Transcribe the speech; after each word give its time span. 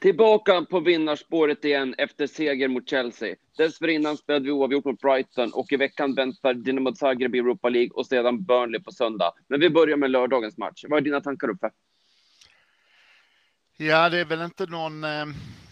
Tillbaka 0.00 0.66
på 0.70 0.80
vinnarspåret 0.80 1.64
igen 1.64 1.94
efter 1.98 2.26
seger 2.26 2.68
mot 2.68 2.88
Chelsea. 2.88 3.36
Dessförinnan 3.56 4.16
spelade 4.16 4.44
vi 4.44 4.50
oavgjort 4.50 4.84
mot 4.84 5.00
Brighton 5.00 5.52
och 5.52 5.72
i 5.72 5.76
veckan 5.76 6.14
väntar 6.14 6.54
Dinamo 6.54 6.94
Zagreb 6.94 7.34
i 7.34 7.38
Europa 7.38 7.68
League 7.68 7.90
och 7.90 8.06
sedan 8.06 8.44
Burnley 8.44 8.82
på 8.82 8.92
söndag. 8.92 9.32
Men 9.48 9.60
vi 9.60 9.70
börjar 9.70 9.96
med 9.96 10.10
lördagens 10.10 10.58
match. 10.58 10.84
Vad 10.88 10.98
är 10.98 11.00
dina 11.04 11.20
tankar 11.20 11.48
uppe? 11.48 11.70
Ja, 13.76 14.08
det 14.08 14.18
är 14.18 14.24
väl 14.24 14.42
inte 14.42 14.66
någon 14.66 15.04
eh, 15.04 15.26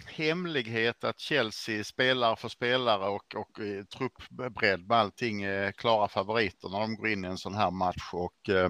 hemlighet 0.06 1.04
att 1.04 1.20
Chelsea 1.20 1.84
spelare 1.84 2.36
för 2.36 2.48
spelare 2.48 3.08
och, 3.08 3.34
och 3.36 3.60
eh, 3.60 3.84
truppbredd 3.84 4.88
med 4.88 4.98
allting 4.98 5.42
är 5.42 5.72
klara 5.72 6.08
favoriter 6.08 6.68
när 6.68 6.80
de 6.80 6.96
går 6.96 7.08
in 7.08 7.24
i 7.24 7.28
en 7.28 7.38
sån 7.38 7.54
här 7.54 7.70
match 7.70 8.10
och 8.12 8.48
eh, 8.48 8.68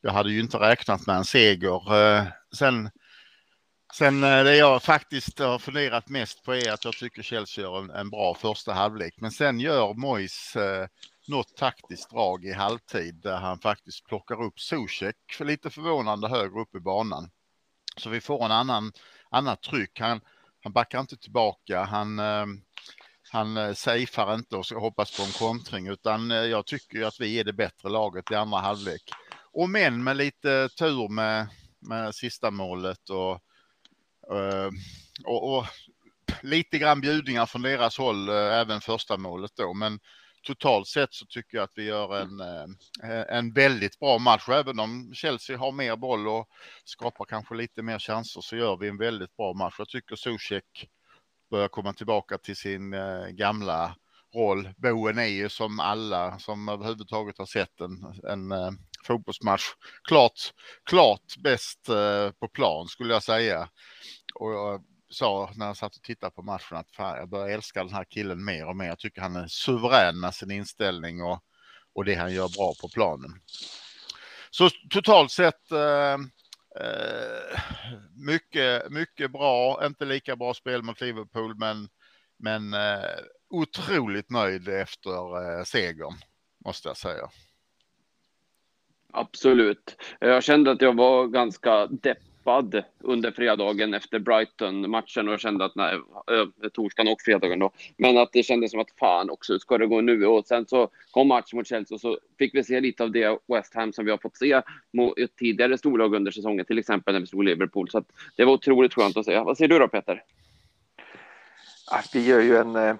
jag 0.00 0.12
hade 0.12 0.30
ju 0.30 0.40
inte 0.40 0.56
räknat 0.56 1.06
med 1.06 1.16
en 1.16 1.24
seger. 1.24 1.94
Eh, 1.94 2.24
sen 2.56 2.90
Sen 3.94 4.24
eh, 4.24 4.44
det 4.44 4.56
jag 4.56 4.82
faktiskt 4.82 5.38
har 5.38 5.58
funderat 5.58 6.08
mest 6.08 6.44
på 6.44 6.54
är 6.54 6.72
att 6.72 6.84
jag 6.84 6.94
tycker 6.94 7.22
Chelsea 7.22 7.64
gör 7.64 7.78
en, 7.78 7.90
en 7.90 8.10
bra 8.10 8.34
första 8.34 8.72
halvlek. 8.72 9.14
Men 9.16 9.30
sen 9.30 9.60
gör 9.60 9.94
Mois 9.94 10.56
eh, 10.56 10.86
något 11.28 11.56
taktiskt 11.56 12.10
drag 12.10 12.44
i 12.44 12.52
halvtid 12.52 13.14
där 13.14 13.36
han 13.36 13.58
faktiskt 13.58 14.06
plockar 14.06 14.42
upp 14.42 14.60
Zuzek 14.60 15.16
för 15.32 15.44
lite 15.44 15.70
förvånande 15.70 16.28
högre 16.28 16.60
upp 16.60 16.74
i 16.74 16.80
banan. 16.80 17.30
Så 17.96 18.10
vi 18.10 18.20
får 18.20 18.44
en 18.44 18.52
annan, 18.52 18.92
annat 19.30 19.62
tryck. 19.62 20.00
Han, 20.00 20.20
han 20.62 20.72
backar 20.72 21.00
inte 21.00 21.16
tillbaka. 21.16 21.84
Han, 21.84 22.18
eh, 22.18 22.46
han 23.30 23.56
eh, 23.56 23.74
safear 23.74 24.34
inte 24.34 24.56
och 24.56 24.66
ska 24.66 24.78
hoppas 24.78 25.16
på 25.16 25.22
en 25.22 25.32
kontring 25.32 25.88
utan 25.88 26.30
eh, 26.30 26.36
jag 26.36 26.66
tycker 26.66 27.02
att 27.02 27.20
vi 27.20 27.40
är 27.40 27.44
det 27.44 27.52
bättre 27.52 27.88
laget 27.88 28.30
i 28.30 28.34
andra 28.34 28.58
halvlek. 28.58 29.02
Och 29.52 29.70
men 29.70 30.04
med 30.04 30.16
lite 30.16 30.68
tur 30.68 31.08
med, 31.08 31.48
med 31.80 32.14
sista 32.14 32.50
målet 32.50 33.10
och 33.10 33.40
Ehm, 34.30 34.72
och, 35.24 35.58
och, 35.58 35.66
lite 36.42 36.78
grann 36.78 37.00
bjudningar 37.00 37.46
från 37.46 37.62
deras 37.62 37.98
håll, 37.98 38.28
eh, 38.28 38.34
även 38.34 38.80
första 38.80 39.16
målet 39.16 39.50
då. 39.56 39.74
Men 39.74 40.00
totalt 40.42 40.88
sett 40.88 41.14
så 41.14 41.26
tycker 41.26 41.56
jag 41.56 41.64
att 41.64 41.72
vi 41.76 41.84
gör 41.84 42.16
en, 42.16 42.40
eh, 42.40 43.36
en 43.36 43.52
väldigt 43.52 43.98
bra 43.98 44.18
match. 44.18 44.48
Även 44.48 44.80
om 44.80 45.14
Chelsea 45.14 45.58
har 45.58 45.72
mer 45.72 45.96
boll 45.96 46.28
och 46.28 46.48
skapar 46.84 47.24
kanske 47.24 47.54
lite 47.54 47.82
mer 47.82 47.98
chanser 47.98 48.40
så 48.40 48.56
gör 48.56 48.76
vi 48.76 48.88
en 48.88 48.98
väldigt 48.98 49.36
bra 49.36 49.52
match. 49.52 49.74
Jag 49.78 49.88
tycker 49.88 50.16
Zuzek 50.16 50.88
börjar 51.50 51.68
komma 51.68 51.92
tillbaka 51.92 52.38
till 52.38 52.56
sin 52.56 52.94
eh, 52.94 53.26
gamla 53.26 53.96
roll. 54.34 54.68
Boen 54.76 55.18
är 55.18 55.26
ju 55.26 55.48
som 55.48 55.80
alla 55.80 56.38
som 56.38 56.68
överhuvudtaget 56.68 57.38
har 57.38 57.46
sett 57.46 57.80
en, 57.80 58.22
en 58.30 58.78
fotbollsmatch 59.06 59.62
klart, 60.08 60.52
klart 60.84 61.36
bäst 61.38 61.86
på 62.40 62.48
plan 62.48 62.88
skulle 62.88 63.12
jag 63.12 63.22
säga 63.22 63.68
och 64.34 64.52
jag 64.52 64.84
sa 65.10 65.52
när 65.56 65.66
jag 65.66 65.76
satt 65.76 65.96
och 65.96 66.02
tittade 66.02 66.30
på 66.34 66.42
matchen 66.42 66.76
att 66.76 66.90
fan, 66.90 67.16
jag 67.16 67.28
börjar 67.28 67.48
älska 67.48 67.84
den 67.84 67.94
här 67.94 68.04
killen 68.04 68.44
mer 68.44 68.66
och 68.66 68.76
mer. 68.76 68.86
Jag 68.86 68.98
tycker 68.98 69.20
han 69.20 69.36
är 69.36 69.46
suverän 69.46 70.20
med 70.20 70.34
sin 70.34 70.50
inställning 70.50 71.22
och, 71.22 71.40
och 71.92 72.04
det 72.04 72.14
han 72.14 72.34
gör 72.34 72.48
bra 72.48 72.72
på 72.80 72.88
planen. 72.88 73.30
Så 74.50 74.70
totalt 74.90 75.30
sett 75.30 75.72
eh, 75.72 76.14
eh, 76.84 77.60
mycket, 78.16 78.90
mycket 78.90 79.30
bra, 79.30 79.86
inte 79.86 80.04
lika 80.04 80.36
bra 80.36 80.54
spel 80.54 80.82
mot 80.82 81.00
Liverpool, 81.00 81.54
men, 81.56 81.88
men 82.36 82.74
eh, 82.74 83.18
otroligt 83.50 84.30
nöjd 84.30 84.68
efter 84.68 85.58
eh, 85.58 85.64
segern, 85.64 86.14
måste 86.64 86.88
jag 86.88 86.96
säga. 86.96 87.28
Absolut. 89.12 89.96
Jag 90.20 90.44
kände 90.44 90.70
att 90.70 90.82
jag 90.82 90.96
var 90.96 91.26
ganska 91.26 91.86
depp 91.86 92.18
peppad 92.48 92.84
under 92.98 93.30
fredagen 93.30 93.94
efter 93.94 94.18
Brighton-matchen 94.18 95.28
och 95.28 95.40
kände 95.40 95.64
att 95.64 95.74
nej, 95.74 95.94
äh, 95.94 96.68
torsdagen 96.68 97.12
och 97.12 97.20
fredagen 97.20 97.58
då. 97.58 97.70
Men 97.96 98.18
att 98.18 98.32
det 98.32 98.42
kändes 98.42 98.70
som 98.70 98.80
att 98.80 98.90
fan 98.98 99.30
också, 99.30 99.58
ska 99.58 99.78
det 99.78 99.86
gå 99.86 100.00
nu? 100.00 100.26
Och 100.26 100.46
sen 100.46 100.66
så 100.66 100.90
kom 101.10 101.28
matchen 101.28 101.56
mot 101.56 101.66
Chelsea 101.66 101.94
och 101.94 102.00
så 102.00 102.18
fick 102.38 102.54
vi 102.54 102.64
se 102.64 102.80
lite 102.80 103.02
av 103.02 103.10
det 103.10 103.38
West 103.48 103.74
Ham 103.74 103.92
som 103.92 104.04
vi 104.04 104.10
har 104.10 104.18
fått 104.18 104.36
se 104.36 104.62
mot 104.92 105.14
tidigare 105.38 105.78
storlag 105.78 106.14
under 106.14 106.30
säsongen, 106.30 106.64
till 106.64 106.78
exempel 106.78 107.14
när 107.14 107.20
vi 107.20 107.26
slog 107.26 107.44
Liverpool. 107.44 107.90
Så 107.90 107.98
att 107.98 108.06
det 108.36 108.44
var 108.44 108.52
otroligt 108.52 108.94
skönt 108.94 109.16
att 109.16 109.24
se. 109.24 109.38
Vad 109.38 109.56
säger 109.56 109.68
du 109.68 109.78
då 109.78 109.88
Peter? 109.88 110.22
Vi 112.14 112.26
gör 112.26 112.40
ju 112.40 112.56
en 112.56 112.76
eh, 112.76 112.96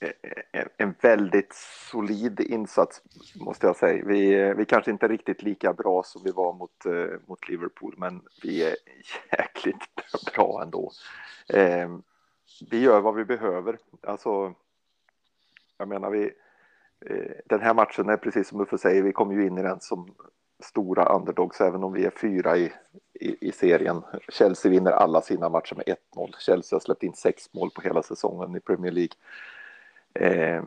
Eh, 0.00 0.10
eh, 0.52 0.66
en 0.76 0.94
väldigt 1.00 1.54
solid 1.90 2.40
insats 2.40 3.02
måste 3.34 3.66
jag 3.66 3.76
säga. 3.76 4.04
Vi, 4.06 4.34
eh, 4.34 4.54
vi 4.54 4.64
kanske 4.64 4.90
inte 4.90 5.06
är 5.06 5.10
riktigt 5.10 5.42
lika 5.42 5.72
bra 5.72 6.02
som 6.02 6.22
vi 6.24 6.30
var 6.30 6.52
mot, 6.52 6.84
mot 7.26 7.48
Liverpool, 7.48 7.94
men 7.98 8.20
vi 8.42 8.62
är 8.62 8.76
jäkligt 9.38 9.84
bra 10.34 10.62
ändå. 10.62 10.92
Eh, 11.48 11.88
vi 12.70 12.80
gör 12.80 13.00
vad 13.00 13.14
vi 13.14 13.24
behöver. 13.24 13.78
Alltså, 14.02 14.54
jag 15.78 15.88
menar, 15.88 16.10
vi, 16.10 16.24
eh, 17.06 17.32
den 17.46 17.60
här 17.60 17.74
matchen 17.74 18.08
är 18.08 18.16
precis 18.16 18.48
som 18.48 18.60
Uffe 18.60 18.78
säger, 18.78 19.02
vi 19.02 19.12
kommer 19.12 19.34
ju 19.34 19.46
in 19.46 19.58
i 19.58 19.62
den 19.62 19.80
som 19.80 20.14
stora 20.62 21.04
underdogs, 21.04 21.60
även 21.60 21.84
om 21.84 21.92
vi 21.92 22.04
är 22.04 22.10
fyra 22.10 22.56
i, 22.56 22.72
i, 23.14 23.48
i 23.48 23.52
serien. 23.52 24.02
Chelsea 24.28 24.70
vinner 24.70 24.90
alla 24.90 25.20
sina 25.20 25.48
matcher 25.48 25.74
med 25.74 25.96
1-0. 26.14 26.34
Chelsea 26.38 26.76
har 26.76 26.80
släppt 26.80 27.02
in 27.02 27.14
sex 27.14 27.54
mål 27.54 27.70
på 27.70 27.82
hela 27.82 28.02
säsongen 28.02 28.56
i 28.56 28.60
Premier 28.60 28.92
League. 28.92 29.14
Eh, 30.18 30.62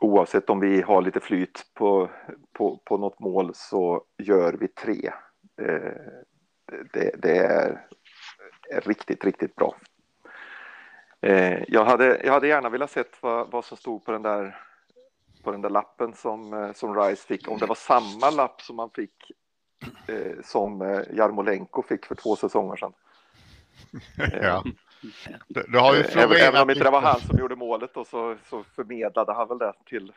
oavsett 0.00 0.50
om 0.50 0.60
vi 0.60 0.82
har 0.82 1.02
lite 1.02 1.20
flyt 1.20 1.66
på, 1.74 2.10
på, 2.52 2.82
på 2.84 2.96
något 2.96 3.20
mål 3.20 3.50
så 3.54 4.04
gör 4.18 4.52
vi 4.52 4.68
tre. 4.68 5.12
Eh, 5.62 5.92
det, 6.92 7.14
det 7.22 7.36
är, 7.36 7.86
riktigt, 8.70 9.24
riktigt 9.24 9.54
bra. 9.54 9.76
Eh, 11.20 11.62
jag, 11.68 11.84
hade, 11.84 12.20
jag 12.24 12.32
hade 12.32 12.48
gärna 12.48 12.68
velat 12.68 12.90
sett 12.90 13.22
vad, 13.22 13.50
vad 13.50 13.64
som 13.64 13.76
stod 13.76 14.04
på 14.04 14.12
den 14.12 14.22
där 14.22 14.56
på 15.42 15.52
den 15.52 15.62
där 15.62 15.70
lappen 15.70 16.14
som, 16.14 16.52
eh, 16.54 16.72
som 16.72 16.94
Rice 16.94 17.26
fick, 17.26 17.48
om 17.48 17.58
det 17.58 17.66
var 17.66 17.74
samma 17.74 18.30
lapp 18.30 18.60
som 18.60 18.76
man 18.76 18.90
fick 18.90 19.32
eh, 20.06 20.42
som 20.44 20.82
eh, 20.82 21.00
Jarmolenko 21.12 21.82
fick 21.82 22.06
för 22.06 22.14
två 22.14 22.36
säsonger 22.36 22.76
sedan. 22.76 22.92
ja. 24.42 24.64
Det, 25.48 25.72
det 25.72 25.78
har 25.78 25.94
ju 25.94 26.02
florerat 26.02 26.40
Även 26.40 26.62
om 26.62 26.70
inte 26.70 26.84
det 26.84 26.90
var 26.90 27.00
han 27.00 27.20
som 27.20 27.38
gjorde 27.38 27.56
målet 27.56 27.96
och 27.96 28.06
så, 28.06 28.36
så 28.50 28.64
förmedlade 28.64 29.32
han 29.32 29.48
väl 29.48 29.58
det 29.58 29.72
till, 29.86 30.12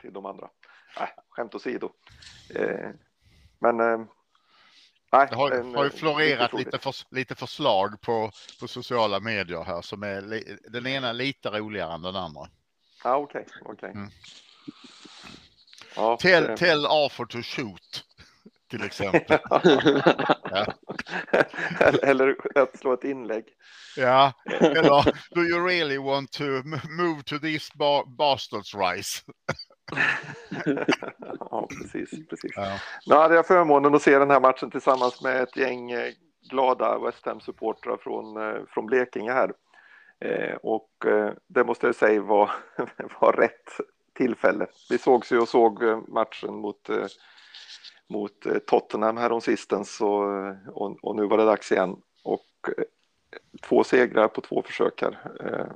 till 0.00 0.12
de 0.12 0.26
andra. 0.26 0.48
Nej, 0.98 1.08
skämt 1.30 1.54
åsido. 1.54 1.92
Eh, 2.54 2.88
men 3.58 3.80
eh, 3.80 4.00
Nej, 5.12 5.26
det 5.30 5.36
har, 5.36 5.50
en, 5.50 5.74
har 5.74 5.84
ju 5.84 5.90
florerat 5.90 6.52
lite, 6.52 6.78
för, 6.78 6.94
lite 7.10 7.34
förslag 7.34 8.00
på, 8.00 8.30
på 8.60 8.68
sociala 8.68 9.20
medier 9.20 9.64
här 9.64 9.82
som 9.82 10.02
är 10.02 10.20
li, 10.20 10.56
den 10.68 10.86
ena 10.86 11.12
lite 11.12 11.48
roligare 11.50 11.94
än 11.94 12.02
den 12.02 12.16
andra. 12.16 12.48
Ja, 13.04 13.16
okej, 13.16 13.46
okay. 13.60 13.72
Okay. 13.72 13.90
Mm. 13.90 14.10
Ja, 15.96 16.16
tell, 16.16 16.42
det... 16.42 16.56
tell 16.56 16.86
Arthur 16.86 17.24
to 17.24 17.42
shoot 17.42 18.04
till 18.70 18.84
exempel. 18.84 19.38
ja. 20.50 20.66
Eller 22.02 22.36
att 22.54 22.78
slå 22.78 22.92
ett 22.92 23.04
inlägg. 23.04 23.44
Ja, 23.96 24.32
eller 24.60 25.14
do 25.34 25.40
you 25.40 25.66
really 25.66 25.98
want 25.98 26.32
to 26.32 26.44
move 26.98 27.22
to 27.22 27.38
these 27.38 27.72
ba 27.74 28.04
bastards 28.06 28.74
rice? 28.74 29.22
ja, 31.40 31.68
precis. 31.82 32.28
precis. 32.28 32.52
Ja. 32.56 32.78
Nu 33.06 33.14
hade 33.14 33.34
jag 33.34 33.46
förmånen 33.46 33.94
att 33.94 34.02
se 34.02 34.18
den 34.18 34.30
här 34.30 34.40
matchen 34.40 34.70
tillsammans 34.70 35.22
med 35.22 35.42
ett 35.42 35.56
gäng 35.56 35.90
eh, 35.90 36.12
glada 36.50 36.98
West 36.98 37.26
Ham-supportrar 37.26 37.96
från, 37.96 38.36
eh, 38.36 38.62
från 38.68 38.86
Blekinge 38.86 39.32
här. 39.32 39.52
Eh, 40.24 40.54
och 40.54 40.90
det 41.48 41.64
måste 41.64 41.86
jag 41.86 41.94
säga 41.94 42.22
var, 42.22 42.50
var 43.20 43.32
rätt 43.32 43.80
tillfälle. 44.14 44.66
Vi 44.90 44.98
sågs 44.98 45.32
ju 45.32 45.40
och 45.40 45.48
såg 45.48 45.82
matchen 46.08 46.54
mot 46.54 46.90
mot 48.10 48.46
eh, 48.46 48.58
Tottenham 48.58 49.16
häromsistens 49.16 50.00
och, 50.00 50.36
eh, 50.36 50.68
och, 50.68 51.04
och 51.04 51.16
nu 51.16 51.26
var 51.26 51.38
det 51.38 51.44
dags 51.44 51.72
igen. 51.72 51.96
Och 52.22 52.68
eh, 52.68 52.84
två 53.62 53.84
segrar 53.84 54.28
på 54.28 54.40
två 54.40 54.62
försök 54.62 55.02
här. 55.02 55.18
Eh, 55.40 55.72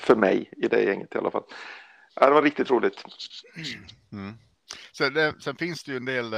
för 0.00 0.16
mig 0.16 0.50
i 0.56 0.68
det 0.68 0.82
gänget 0.82 1.14
i 1.14 1.18
alla 1.18 1.30
fall. 1.30 1.44
Det 2.14 2.30
var 2.30 2.42
riktigt 2.42 2.70
roligt. 2.70 3.04
Mm. 3.56 3.84
mm. 4.12 4.34
Sen, 4.92 5.40
sen, 5.40 5.56
finns 5.56 5.84
det 5.84 5.90
ju 5.90 5.96
en 5.96 6.04
del 6.04 6.30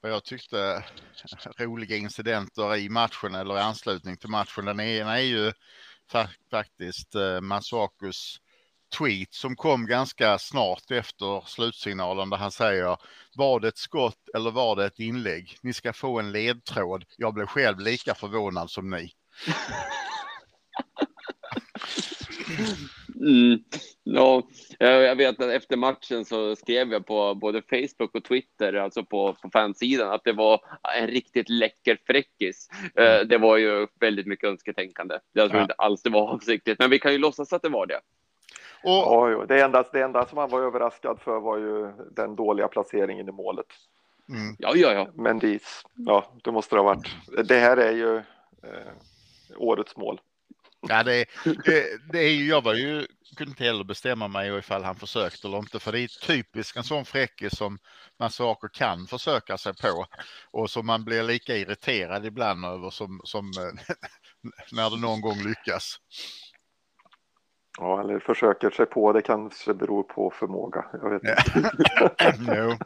vad 0.00 0.12
jag 0.12 0.24
tyckte 0.24 0.84
roliga 1.58 1.96
incidenter 1.96 2.76
i 2.76 2.88
matchen 2.88 3.34
eller 3.34 3.56
i 3.56 3.60
anslutning 3.60 4.16
till 4.16 4.28
matchen. 4.30 4.64
Den 4.64 4.80
ena 4.80 5.18
är 5.18 5.24
ju 5.24 5.52
faktiskt 6.50 7.14
Masakus 7.42 8.40
tweet 8.98 9.34
som 9.34 9.56
kom 9.56 9.86
ganska 9.86 10.38
snart 10.38 10.90
efter 10.90 11.42
slutsignalen 11.46 12.30
där 12.30 12.36
han 12.36 12.50
säger 12.50 12.96
var 13.34 13.60
det 13.60 13.68
ett 13.68 13.78
skott 13.78 14.28
eller 14.34 14.50
var 14.50 14.76
det 14.76 14.84
ett 14.84 14.98
inlägg? 14.98 15.56
Ni 15.62 15.72
ska 15.72 15.92
få 15.92 16.18
en 16.18 16.32
ledtråd. 16.32 17.04
Jag 17.16 17.34
blev 17.34 17.46
själv 17.46 17.80
lika 17.80 18.14
förvånad 18.14 18.70
som 18.70 18.90
ni. 18.90 19.10
Mm. 23.20 23.58
Ja, 24.04 24.42
Jag 24.78 25.16
vet 25.16 25.40
att 25.40 25.50
efter 25.50 25.76
matchen 25.76 26.24
så 26.24 26.56
skrev 26.56 26.92
jag 26.92 27.06
på 27.06 27.34
både 27.34 27.62
Facebook 27.62 28.14
och 28.14 28.24
Twitter, 28.24 28.72
alltså 28.72 29.04
på, 29.04 29.36
på 29.42 29.50
fansidan, 29.50 30.12
att 30.12 30.24
det 30.24 30.32
var 30.32 30.60
en 30.98 31.06
riktigt 31.06 31.48
läcker 31.48 31.98
fräckis. 32.06 32.68
Mm. 32.94 33.28
Det 33.28 33.38
var 33.38 33.56
ju 33.56 33.86
väldigt 34.00 34.26
mycket 34.26 34.48
önsketänkande. 34.48 35.18
Jag 35.32 35.48
tror 35.48 35.58
ja. 35.58 35.62
inte 35.62 35.74
alls 35.74 36.02
det 36.02 36.10
var 36.10 36.28
avsiktligt, 36.28 36.78
men 36.78 36.90
vi 36.90 36.98
kan 36.98 37.12
ju 37.12 37.18
låtsas 37.18 37.52
att 37.52 37.62
det 37.62 37.68
var 37.68 37.86
det. 37.86 38.00
Och... 38.82 38.90
Ja, 38.90 39.44
det, 39.48 39.62
enda, 39.62 39.84
det 39.92 40.02
enda 40.02 40.26
som 40.26 40.38
han 40.38 40.50
var 40.50 40.60
överraskad 40.60 41.20
för 41.20 41.40
var 41.40 41.58
ju 41.58 41.92
den 42.10 42.36
dåliga 42.36 42.68
placeringen 42.68 43.28
i 43.28 43.32
målet. 43.32 43.66
Mm. 44.28 44.56
Ja, 44.58 44.72
ja, 44.74 44.92
ja. 44.92 45.08
Men 45.14 45.38
det, 45.38 45.62
ja, 45.94 46.32
det 46.44 46.52
måste 46.52 46.74
det 46.74 46.80
ha 46.80 46.94
varit. 46.94 47.16
Det 47.48 47.58
här 47.58 47.76
är 47.76 47.92
ju 47.92 48.16
eh, 48.16 48.92
årets 49.56 49.96
mål. 49.96 50.20
Ja, 50.88 51.02
det, 51.02 51.24
det, 51.44 52.12
det 52.12 52.18
är 52.18 52.30
ju, 52.30 52.48
jag 52.48 52.62
var 52.62 52.74
ju, 52.74 53.06
kunde 53.36 53.50
inte 53.50 53.64
heller 53.64 53.84
bestämma 53.84 54.28
mig 54.28 54.58
ifall 54.58 54.84
han 54.84 54.96
försökte 54.96 55.48
eller 55.48 55.58
inte, 55.58 55.78
för 55.80 55.92
det 55.92 56.00
är 56.00 56.26
typiskt 56.26 56.76
en 56.76 56.84
sån 56.84 57.04
fräckis 57.04 57.56
som 57.56 57.78
man 58.18 58.30
saker 58.30 58.68
kan 58.68 59.06
försöka 59.06 59.58
sig 59.58 59.74
på 59.74 60.06
och 60.50 60.70
som 60.70 60.86
man 60.86 61.04
blir 61.04 61.22
lika 61.22 61.56
irriterad 61.56 62.26
ibland 62.26 62.64
över 62.64 62.90
som, 62.90 63.20
som 63.24 63.50
när 64.72 64.90
det 64.90 65.00
någon 65.00 65.20
gång 65.20 65.38
lyckas. 65.42 66.00
Ja, 67.78 68.00
eller 68.00 68.18
försöker 68.18 68.70
sig 68.70 68.86
på, 68.86 69.12
det 69.12 69.22
kanske 69.22 69.74
beror 69.74 70.02
på 70.02 70.30
förmåga. 70.30 70.84
Jag 70.92 71.10
vet 71.10 71.22
inte. 71.22 72.52
no. 72.52 72.78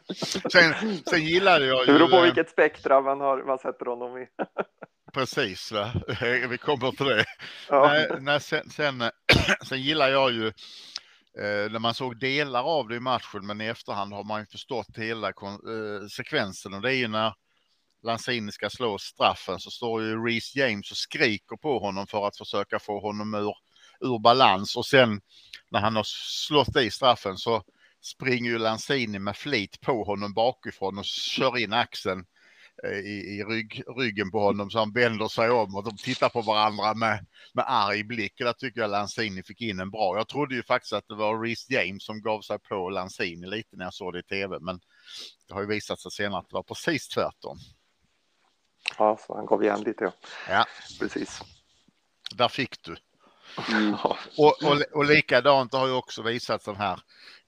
sen, 0.51 0.75
sen 1.07 1.25
gillade 1.25 1.67
jag 1.67 1.81
ju... 1.81 1.93
Det 1.93 1.99
beror 1.99 2.09
på 2.09 2.21
vilket 2.21 2.51
spektra 2.51 3.01
man, 3.01 3.21
har, 3.21 3.45
man 3.45 3.59
sätter 3.59 3.87
honom 3.87 4.19
i. 4.19 4.27
Precis, 5.15 5.73
va? 5.73 5.93
vi 6.51 6.59
kommer 6.59 6.91
till 6.91 7.07
det. 7.07 7.25
Ja. 7.69 7.87
Nej, 7.87 8.09
nej, 8.21 8.41
sen, 8.41 8.71
sen, 8.71 9.03
sen 9.65 9.83
gillar 9.83 10.09
jag 10.09 10.33
ju 10.33 10.47
eh, 11.39 11.71
när 11.71 11.79
man 11.79 11.95
såg 11.95 12.21
delar 12.21 12.63
av 12.63 12.89
det 12.89 12.97
i 12.97 13.01
matchen, 13.01 13.47
men 13.47 13.61
i 13.61 13.67
efterhand 13.67 14.13
har 14.13 14.25
man 14.25 14.41
ju 14.41 14.47
förstått 14.47 14.97
hela 14.97 15.29
eh, 15.29 16.07
sekvensen 16.17 16.75
och 16.75 16.83
det 16.83 16.95
är 16.95 16.97
ju 16.97 17.09
när 17.09 17.33
Lanzini 18.03 18.53
ska 18.53 18.71
slå 18.71 18.99
straffen 18.99 19.59
så 19.59 19.71
står 19.71 20.03
ju 20.03 20.27
Reece 20.27 20.57
James 20.57 20.91
och 20.91 20.97
skriker 20.97 21.57
på 21.57 21.79
honom 21.79 22.07
för 22.07 22.27
att 22.27 22.37
försöka 22.37 22.79
få 22.79 23.01
honom 23.01 23.35
ur, 23.35 23.55
ur 24.01 24.19
balans 24.19 24.77
och 24.77 24.87
sen 24.87 25.21
när 25.71 25.81
han 25.81 25.97
har 25.97 26.07
slått 26.07 26.77
i 26.77 26.91
straffen 26.91 27.37
så 27.37 27.63
springer 28.03 28.51
ju 28.51 28.59
Lanzini 28.59 29.19
med 29.19 29.37
flit 29.37 29.81
på 29.81 30.05
honom 30.05 30.35
bakifrån 30.35 30.99
och 30.99 31.05
kör 31.05 31.59
in 31.59 31.73
axeln 31.73 32.25
Eh, 32.85 32.99
i, 32.99 33.39
i 33.39 33.45
rygg, 33.45 33.83
ryggen 33.97 34.31
på 34.31 34.41
honom 34.41 34.71
så 34.71 34.79
han 34.79 34.93
vänder 34.93 35.29
sig 35.29 35.51
om 35.51 35.75
och 35.75 35.85
de 35.85 35.97
tittar 35.97 36.29
på 36.29 36.41
varandra 36.41 36.95
med, 36.95 37.27
med 37.55 37.65
arg 37.69 38.05
blick. 38.05 38.39
Där 38.39 38.53
tycker 38.53 38.81
jag 38.81 38.91
Lanzini 38.91 39.43
fick 39.43 39.61
in 39.61 39.81
en 39.81 39.91
bra. 39.91 40.17
Jag 40.17 40.29
trodde 40.29 40.55
ju 40.55 40.63
faktiskt 40.63 40.93
att 40.93 41.09
det 41.09 41.15
var 41.15 41.41
Reece 41.41 41.71
James 41.71 42.05
som 42.05 42.23
gav 42.23 42.41
sig 42.41 42.59
på 42.59 42.91
Lanzini 42.91 43.47
lite 43.47 43.77
när 43.77 43.85
jag 43.85 43.95
såg 43.95 44.13
det 44.13 44.19
i 44.19 44.23
tv, 44.23 44.59
men 44.61 44.81
det 45.49 45.55
har 45.55 45.61
ju 45.61 45.67
visat 45.67 46.01
sig 46.01 46.11
senare 46.11 46.41
att 46.41 46.49
det 46.49 46.55
var 46.55 46.63
precis 46.63 47.09
tvärtom. 47.09 47.59
Ja, 48.99 49.19
så 49.27 49.37
han 49.37 49.47
gav 49.47 49.63
igen 49.63 49.83
lite. 49.83 50.05
Ja, 50.05 50.13
ja. 50.49 50.67
precis. 51.01 51.43
Där 52.35 52.49
fick 52.49 52.83
du. 52.83 52.97
Mm. 53.73 53.95
och, 54.37 54.63
och, 54.63 54.83
och 54.93 55.05
likadant 55.05 55.73
har 55.73 55.87
ju 55.87 55.93
också 55.93 56.23
visat 56.23 56.65
den 56.65 56.77
här 56.77 57.01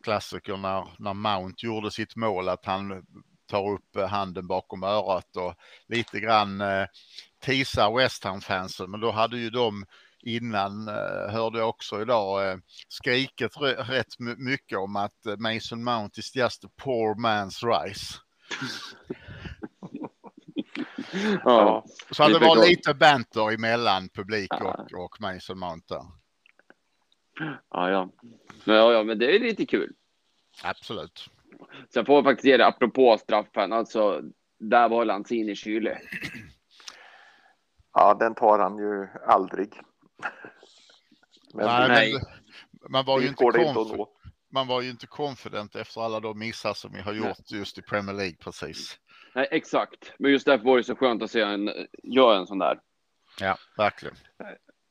klassikern 0.04 0.62
när, 0.62 0.88
när 0.98 1.14
Mount 1.14 1.66
gjorde 1.66 1.90
sitt 1.90 2.16
mål 2.16 2.48
att 2.48 2.66
han 2.66 3.02
tar 3.50 3.70
upp 3.70 3.96
eh, 3.96 4.06
handen 4.06 4.46
bakom 4.46 4.82
örat 4.82 5.36
och 5.36 5.54
lite 5.88 6.20
grann 6.20 6.60
eh, 6.60 6.86
teasar 7.44 7.96
West 7.96 8.24
Ham-fansen. 8.24 8.90
Men 8.90 9.00
då 9.00 9.10
hade 9.10 9.38
ju 9.38 9.50
de 9.50 9.84
innan, 10.22 10.88
eh, 10.88 11.32
hörde 11.32 11.58
jag 11.58 11.68
också 11.68 12.02
idag, 12.02 12.50
eh, 12.50 12.56
skrikit 12.88 13.56
rätt 13.78 14.18
mycket 14.38 14.78
om 14.78 14.96
att 14.96 15.26
eh, 15.26 15.36
Mason 15.36 15.84
Mount 15.84 16.20
is 16.20 16.36
just 16.36 16.64
a 16.64 16.68
poor 16.76 17.14
man's 17.14 17.84
rice. 17.84 18.18
ja, 21.44 21.84
så 22.10 22.28
det 22.28 22.38
var 22.38 22.68
lite 22.68 22.94
banter 22.94 23.54
emellan 23.54 24.08
publik 24.08 24.52
och, 24.52 25.04
och 25.04 25.20
Mason 25.20 25.58
Mount 25.58 25.94
där. 25.94 26.02
Ja, 27.70 27.90
ja. 27.90 28.10
ja, 28.64 28.92
ja, 28.92 29.02
men 29.02 29.18
det 29.18 29.36
är 29.36 29.40
lite 29.40 29.66
kul. 29.66 29.92
Absolut. 30.62 31.28
Så 31.88 31.98
jag 31.98 32.06
får 32.06 32.22
faktiskt 32.22 32.44
ge 32.44 32.56
det 32.56 32.66
apropå 32.66 33.18
straffen. 33.18 33.72
Alltså, 33.72 34.22
där 34.58 34.88
var 34.88 35.04
Lanzini 35.04 35.54
kylig. 35.54 35.96
Ja, 37.92 38.14
den 38.14 38.34
tar 38.34 38.58
han 38.58 38.78
ju 38.78 39.08
aldrig. 39.26 39.72
Men, 41.54 41.88
Nej, 41.88 42.12
men 42.12 42.92
man 42.92 43.04
var 43.04 43.20
ju 43.20 43.28
inte 43.28 43.44
confident. 43.44 44.08
Man 44.52 44.66
var 44.66 44.80
ju 44.80 44.90
inte 44.90 45.06
confident 45.06 45.76
efter 45.76 46.00
alla 46.00 46.20
de 46.20 46.38
missar 46.38 46.74
som 46.74 46.92
vi 46.92 47.00
har 47.00 47.12
gjort 47.12 47.38
Nej. 47.50 47.58
just 47.58 47.78
i 47.78 47.82
Premier 47.82 48.16
League 48.16 48.36
precis. 48.36 48.98
Nej, 49.34 49.48
exakt. 49.50 50.12
Men 50.18 50.30
just 50.30 50.46
därför 50.46 50.64
var 50.64 50.76
det 50.76 50.84
så 50.84 50.96
skönt 50.96 51.22
att 51.22 51.30
se 51.30 51.40
en 51.40 51.70
göra 52.02 52.38
en 52.38 52.46
sån 52.46 52.58
där. 52.58 52.80
Ja, 53.40 53.56
verkligen. 53.76 54.16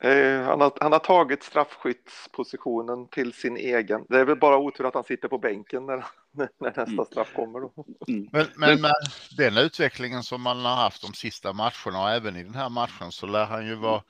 Eh, 0.03 0.41
han, 0.41 0.61
har, 0.61 0.71
han 0.81 0.91
har 0.91 0.99
tagit 0.99 1.43
straffskyttspositionen 1.43 3.07
till 3.07 3.33
sin 3.33 3.57
egen. 3.57 4.05
Det 4.09 4.19
är 4.19 4.25
väl 4.25 4.39
bara 4.39 4.57
otur 4.57 4.85
att 4.85 4.93
han 4.93 5.03
sitter 5.03 5.27
på 5.27 5.37
bänken 5.37 5.85
när, 5.85 6.05
när 6.31 6.49
nästa 6.59 6.83
mm. 6.83 7.05
straff 7.05 7.33
kommer. 7.33 7.59
Då. 7.59 7.73
Mm. 8.07 8.29
Men, 8.31 8.45
men 8.55 8.81
med 8.81 8.93
den 9.37 9.57
utvecklingen 9.57 10.23
som 10.23 10.41
man 10.41 10.65
har 10.65 10.75
haft 10.75 11.01
de 11.01 11.13
sista 11.13 11.53
matcherna 11.53 12.03
och 12.03 12.09
även 12.09 12.35
i 12.35 12.43
den 12.43 12.55
här 12.55 12.69
matchen 12.69 13.11
så 13.11 13.27
lär 13.27 13.45
han 13.45 13.67
ju 13.67 13.75
vara 13.75 14.03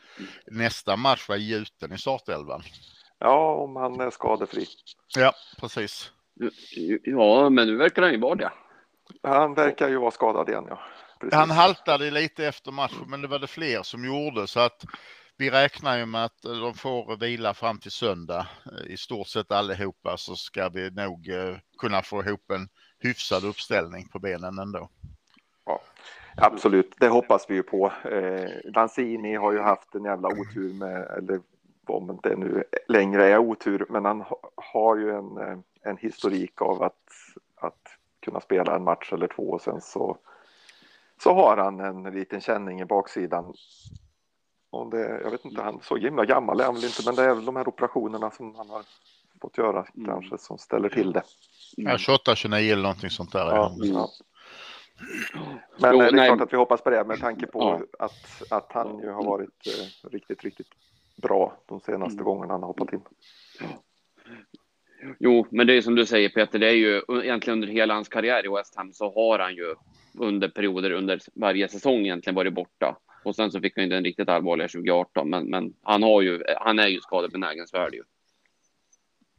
nästa 0.46 0.96
match 0.96 1.30
vara 1.30 1.40
gjuten 1.40 1.94
i 1.94 1.98
startelvan. 1.98 2.62
Ja, 3.20 3.56
om 3.56 3.76
han 3.76 4.02
är 4.02 4.10
skadefri. 4.10 4.66
Ja, 5.18 5.34
precis. 5.60 6.12
Ja, 7.04 7.50
men 7.50 7.68
nu 7.68 7.78
verkar 7.78 8.02
han 8.02 8.12
ju 8.12 8.20
vara 8.20 8.36
det. 8.36 8.52
Han 9.24 9.54
verkar 9.54 9.90
ju 9.90 9.98
vara 9.98 10.12
skadad 10.12 10.50
igen, 10.50 10.66
ja. 10.70 10.80
Precis. 11.20 11.36
Han 11.36 11.52
haltade 11.52 12.12
lite 12.12 12.46
efter 12.46 12.72
matchen, 12.72 13.06
men 13.08 13.22
det 13.22 13.28
var 13.28 13.40
det 13.40 13.48
fler 13.48 13.84
som 13.84 14.06
gjorde 14.06 14.48
så 14.48 14.60
att 14.60 14.86
vi 15.38 15.50
räknar 15.50 15.98
ju 15.98 16.06
med 16.06 16.26
att 16.26 16.42
de 16.42 16.74
får 16.74 17.18
vila 17.18 17.54
fram 17.54 17.80
till 17.80 17.92
söndag. 17.92 18.48
I 18.88 18.98
stort 18.98 19.28
sett 19.28 19.52
allihopa 19.52 20.18
så 20.18 20.36
ska 20.36 20.70
vi 20.70 20.92
nog 20.92 21.30
eh, 21.30 21.56
kunna 21.78 22.02
få 22.02 22.24
ihop 22.24 22.52
en 22.52 22.68
hyfsad 23.00 23.46
uppställning 23.46 24.08
på 24.08 24.20
benen 24.20 24.60
ändå. 24.60 24.90
Ja, 25.66 25.82
absolut, 26.38 26.96
det 27.00 27.08
hoppas 27.08 27.46
vi 27.50 27.56
ju 27.56 27.64
på. 27.64 27.92
Eh, 28.06 28.50
Lanzini 28.64 29.36
har 29.36 29.52
ju 29.52 29.60
haft 29.60 29.96
en 29.96 30.04
jävla 30.04 30.28
otur 30.28 30.74
med, 30.74 31.02
eller 31.18 31.42
om 31.88 32.20
det 32.24 32.36
nu 32.36 32.64
längre 32.88 33.28
är 33.28 33.38
otur, 33.38 33.86
men 33.90 34.06
han 34.06 34.24
har 34.56 34.98
ju 34.98 35.10
en, 35.10 35.38
eh, 35.38 35.58
en 35.82 35.98
historik 35.98 36.62
av 36.62 36.84
att, 36.84 37.04
att 37.56 37.82
kunna 38.22 38.40
spela 38.40 38.76
en 38.76 38.84
match 38.84 39.14
eller 39.14 39.28
två 39.28 39.44
och 39.44 39.62
sen 39.62 39.82
så, 39.82 40.18
så 41.24 41.34
har 41.34 41.58
han 41.58 41.80
en 41.80 42.04
liten 42.04 42.42
känning 42.42 42.82
i 42.82 42.86
baksidan 42.86 43.54
och 44.72 44.90
det, 44.90 45.22
jag 45.24 45.32
vet 45.32 45.46
inte, 45.46 45.62
han 45.62 45.80
så 45.82 45.98
himla 45.98 46.26
gammal 46.26 46.60
är 46.60 46.66
han 46.66 46.76
väl 46.76 46.86
inte, 46.86 47.02
men 47.06 47.16
det 47.16 47.24
är 47.24 47.36
väl 47.36 47.46
de 47.46 47.56
här 47.56 47.68
operationerna 47.68 48.32
som 48.32 48.56
han 48.56 48.70
har 48.70 48.84
fått 49.42 49.58
göra 49.58 49.86
mm. 49.96 50.08
kanske 50.08 50.38
som 50.38 50.58
ställer 50.58 50.90
till 50.90 51.12
det. 51.12 51.24
Mm. 51.78 51.92
Ja, 51.92 51.98
28, 51.98 52.36
29 52.36 52.72
eller 52.72 52.84
någonting 52.84 53.10
sånt 53.10 53.32
där. 53.32 53.46
Ja, 53.46 53.74
ja. 53.78 54.10
Men 55.80 55.92
jo, 55.94 56.00
det 56.00 56.08
är 56.08 56.12
nej. 56.12 56.28
klart 56.28 56.42
att 56.42 56.54
vi 56.54 56.58
hoppas 56.58 56.82
på 56.82 56.90
det 56.90 57.04
med 57.04 57.20
tanke 57.20 57.48
på 57.48 57.60
ja. 57.60 58.06
att, 58.06 58.52
att 58.52 58.72
han 58.72 59.00
ju 59.00 59.10
har 59.10 59.24
varit 59.24 59.68
eh, 59.68 60.10
riktigt, 60.10 60.44
riktigt 60.44 60.68
bra 61.16 61.58
de 61.66 61.80
senaste 61.80 62.14
mm. 62.14 62.26
gångerna 62.26 62.54
han 62.54 62.62
har 62.62 62.68
hoppat 62.68 62.94
in. 62.94 63.02
Jo, 65.20 65.48
men 65.52 65.68
det 65.68 65.74
är 65.74 65.82
som 65.82 65.96
du 65.96 66.06
säger 66.06 66.30
Peter, 66.30 66.60
det 66.60 66.68
är 66.68 66.76
ju 66.76 67.02
egentligen 67.24 67.58
under 67.60 67.68
hela 67.68 67.94
hans 67.94 68.10
karriär 68.10 68.46
i 68.46 68.50
West 68.50 68.76
Ham 68.76 68.94
så 68.94 69.14
har 69.14 69.40
han 69.40 69.56
ju 69.56 69.76
under 70.20 70.48
perioder 70.48 70.92
under 70.92 71.20
varje 71.34 71.70
säsong 71.70 72.00
egentligen 72.00 72.36
varit 72.36 72.54
borta. 72.54 72.98
Och 73.24 73.36
sen 73.36 73.52
så 73.52 73.60
fick 73.60 73.76
han 73.76 73.84
ju 73.84 73.90
den 73.90 74.04
riktigt 74.04 74.30
allvarliga 74.30 74.68
2018, 74.68 75.30
men, 75.30 75.50
men 75.50 75.74
han 75.84 76.04
har 76.04 76.22
ju, 76.22 76.44
han 76.60 76.80
är 76.80 76.88
ju 76.88 77.02
skadebenägen, 77.02 77.68
så 77.68 77.78
är 77.78 77.90
det 77.90 77.98
ju. 77.98 78.04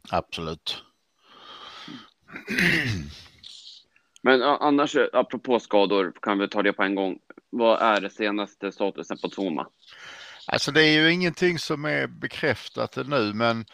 Absolut. 0.09 0.83
Men 4.21 4.41
annars, 4.41 4.95
apropå 5.13 5.59
skador, 5.59 6.13
kan 6.21 6.39
vi 6.39 6.47
ta 6.47 6.63
det 6.63 6.73
på 6.73 6.83
en 6.83 6.95
gång. 6.95 7.19
Vad 7.49 7.81
är 7.81 8.01
det 8.01 8.09
senaste 8.09 8.71
statusen 8.71 9.17
på 9.17 9.29
Zuma? 9.29 9.67
Alltså 10.47 10.71
det 10.71 10.81
är 10.81 11.01
ju 11.01 11.13
ingenting 11.13 11.59
som 11.59 11.85
är 11.85 12.07
bekräftat 12.07 12.97
nu, 13.07 13.33
men 13.33 13.65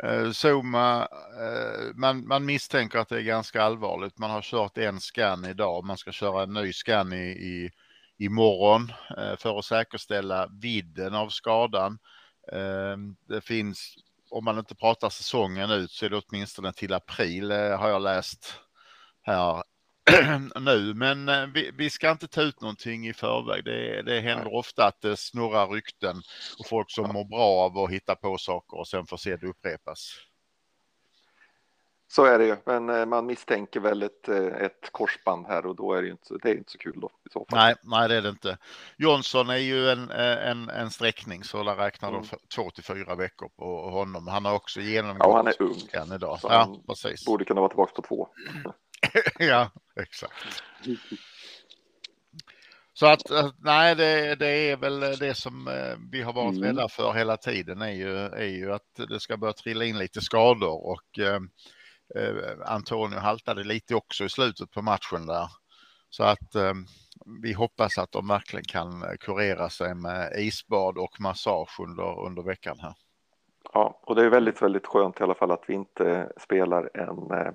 Eh, 0.00 0.30
Zuma, 0.30 1.02
eh, 1.40 1.94
man, 1.94 2.26
man 2.26 2.44
misstänker 2.44 2.98
att 2.98 3.08
det 3.08 3.16
är 3.16 3.22
ganska 3.22 3.62
allvarligt. 3.62 4.18
Man 4.18 4.30
har 4.30 4.42
kört 4.42 4.78
en 4.78 5.00
scan 5.00 5.44
idag, 5.44 5.84
man 5.84 5.96
ska 5.96 6.12
köra 6.12 6.42
en 6.42 6.52
ny 6.52 6.72
scan 6.72 7.12
i, 7.12 7.26
i 7.30 7.70
imorgon 8.18 8.92
eh, 9.18 9.36
för 9.36 9.58
att 9.58 9.64
säkerställa 9.64 10.48
vidden 10.60 11.14
av 11.14 11.28
skadan. 11.28 11.98
Det 13.28 13.40
finns, 13.40 13.94
om 14.30 14.44
man 14.44 14.58
inte 14.58 14.74
pratar 14.74 15.08
säsongen 15.08 15.70
ut 15.70 15.90
så 15.90 16.06
är 16.06 16.10
det 16.10 16.22
åtminstone 16.26 16.72
till 16.72 16.92
april 16.92 17.50
har 17.50 17.88
jag 17.88 18.02
läst 18.02 18.54
här 19.22 19.62
nu, 20.60 20.94
men 20.94 21.26
vi, 21.52 21.70
vi, 21.78 21.90
ska 21.90 22.10
inte 22.10 22.28
ta 22.28 22.42
ut 22.42 22.60
någonting 22.60 23.08
i 23.08 23.14
förväg. 23.14 23.64
Det, 23.64 24.02
det 24.02 24.20
händer 24.20 24.44
Nej. 24.44 24.54
ofta 24.54 24.86
att 24.86 25.00
det 25.00 25.16
snurrar 25.16 25.68
rykten 25.68 26.16
och 26.58 26.66
folk 26.66 26.90
som 26.90 27.12
mår 27.12 27.24
bra 27.24 27.64
av 27.64 27.78
att 27.78 27.90
hitta 27.90 28.14
på 28.14 28.38
saker 28.38 28.78
och 28.78 28.88
sen 28.88 29.06
får 29.06 29.16
se 29.16 29.36
det 29.36 29.46
upprepas. 29.46 30.16
Så 32.08 32.24
är 32.24 32.38
det 32.38 32.46
ju, 32.46 32.56
men 32.64 32.90
eh, 32.90 33.06
man 33.06 33.26
misstänker 33.26 33.80
väl 33.80 34.02
ett, 34.02 34.28
eh, 34.28 34.46
ett 34.46 34.92
korsband 34.92 35.46
här 35.46 35.66
och 35.66 35.76
då 35.76 35.92
är 35.92 36.02
det 36.02 36.06
ju 36.06 36.12
inte, 36.12 36.34
det 36.42 36.50
är 36.50 36.54
inte 36.54 36.72
så 36.72 36.78
kul 36.78 37.00
då 37.00 37.10
i 37.26 37.32
så 37.32 37.46
fall. 37.50 37.58
Nej, 37.58 37.74
nej, 37.82 38.08
det 38.08 38.14
är 38.14 38.22
det 38.22 38.28
inte. 38.28 38.58
Johnson 38.96 39.50
är 39.50 39.56
ju 39.56 39.90
en, 39.90 40.10
en, 40.10 40.68
en 40.68 40.90
sträckning 40.90 41.44
så 41.44 41.62
där 41.62 41.76
räknar 41.76 42.12
de 42.12 42.16
mm. 42.16 42.38
två 42.54 42.70
till 42.70 42.84
fyra 42.84 43.14
veckor 43.14 43.48
på 43.48 43.90
honom. 43.90 44.26
Han 44.26 44.44
har 44.44 44.54
också 44.54 44.80
genomgått. 44.80 45.26
Ja, 45.26 45.36
han 45.36 45.46
är 45.46 45.62
ung. 45.62 46.14
Idag. 46.14 46.40
Så 46.40 46.48
ja, 46.50 46.76
precis. 46.86 47.26
Borde 47.26 47.44
kunna 47.44 47.60
vara 47.60 47.68
tillbaka 47.68 47.92
på 47.94 48.02
två. 48.02 48.28
ja, 49.38 49.70
exakt. 50.00 50.62
Så 52.94 53.06
att 53.06 53.22
nej, 53.58 53.94
det, 53.94 54.34
det, 54.34 54.70
är 54.70 54.76
väl 54.76 55.00
det 55.00 55.34
som 55.34 55.68
eh, 55.68 55.96
vi 56.10 56.22
har 56.22 56.32
varit 56.32 56.56
mm. 56.56 56.62
rädda 56.62 56.88
för 56.88 57.12
hela 57.12 57.36
tiden 57.36 57.82
är 57.82 57.90
ju, 57.90 58.16
är 58.16 58.48
ju 58.48 58.72
att 58.72 59.08
det 59.08 59.20
ska 59.20 59.36
börja 59.36 59.52
trilla 59.52 59.84
in 59.84 59.98
lite 59.98 60.20
skador 60.20 60.86
och 60.86 61.18
eh, 61.18 61.40
eh, 62.14 62.34
Antonio 62.66 63.18
haltade 63.18 63.64
lite 63.64 63.94
också 63.94 64.24
i 64.24 64.28
slutet 64.28 64.70
på 64.70 64.82
matchen 64.82 65.26
där. 65.26 65.48
Så 66.10 66.24
att 66.24 66.54
eh, 66.54 66.72
vi 67.42 67.52
hoppas 67.52 67.98
att 67.98 68.12
de 68.12 68.28
verkligen 68.28 68.64
kan 68.64 69.04
kurera 69.20 69.68
sig 69.68 69.94
med 69.94 70.32
isbad 70.38 70.98
och 70.98 71.20
massage 71.20 71.80
under, 71.80 72.26
under 72.26 72.42
veckan 72.42 72.78
här. 72.80 72.94
Ja, 73.72 74.00
och 74.02 74.14
det 74.14 74.24
är 74.24 74.30
väldigt, 74.30 74.62
väldigt 74.62 74.86
skönt 74.86 75.20
i 75.20 75.22
alla 75.22 75.34
fall 75.34 75.50
att 75.50 75.64
vi 75.66 75.74
inte 75.74 76.32
spelar 76.40 76.90
en 76.94 77.38
eh, 77.40 77.52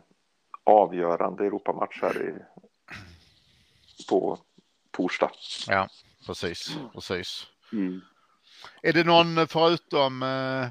avgörande 0.68 1.46
Europamatch 1.46 2.02
här 2.02 2.30
i, 2.30 2.34
på 4.10 4.40
torsdag. 4.92 5.32
Ja, 5.68 5.88
precis, 6.26 6.78
precis. 6.94 7.48
Mm. 7.74 8.02
Är 8.82 8.94
det 8.94 9.04
någon 9.04 9.48
förutom 9.48 10.24
eh, 10.24 10.68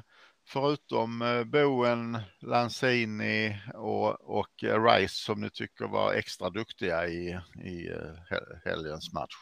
förutom 0.47 1.21
eh, 1.21 1.43
Boen, 1.43 2.17
Lanzini 2.39 3.55
och, 3.73 4.37
och 4.39 4.63
Rice 4.63 5.25
som 5.25 5.41
ni 5.41 5.49
tycker 5.49 5.87
var 5.87 6.13
extra 6.13 6.49
duktiga 6.49 7.07
i, 7.07 7.39
i 7.63 7.87
eh, 7.87 8.37
helgens 8.65 9.13
match? 9.13 9.35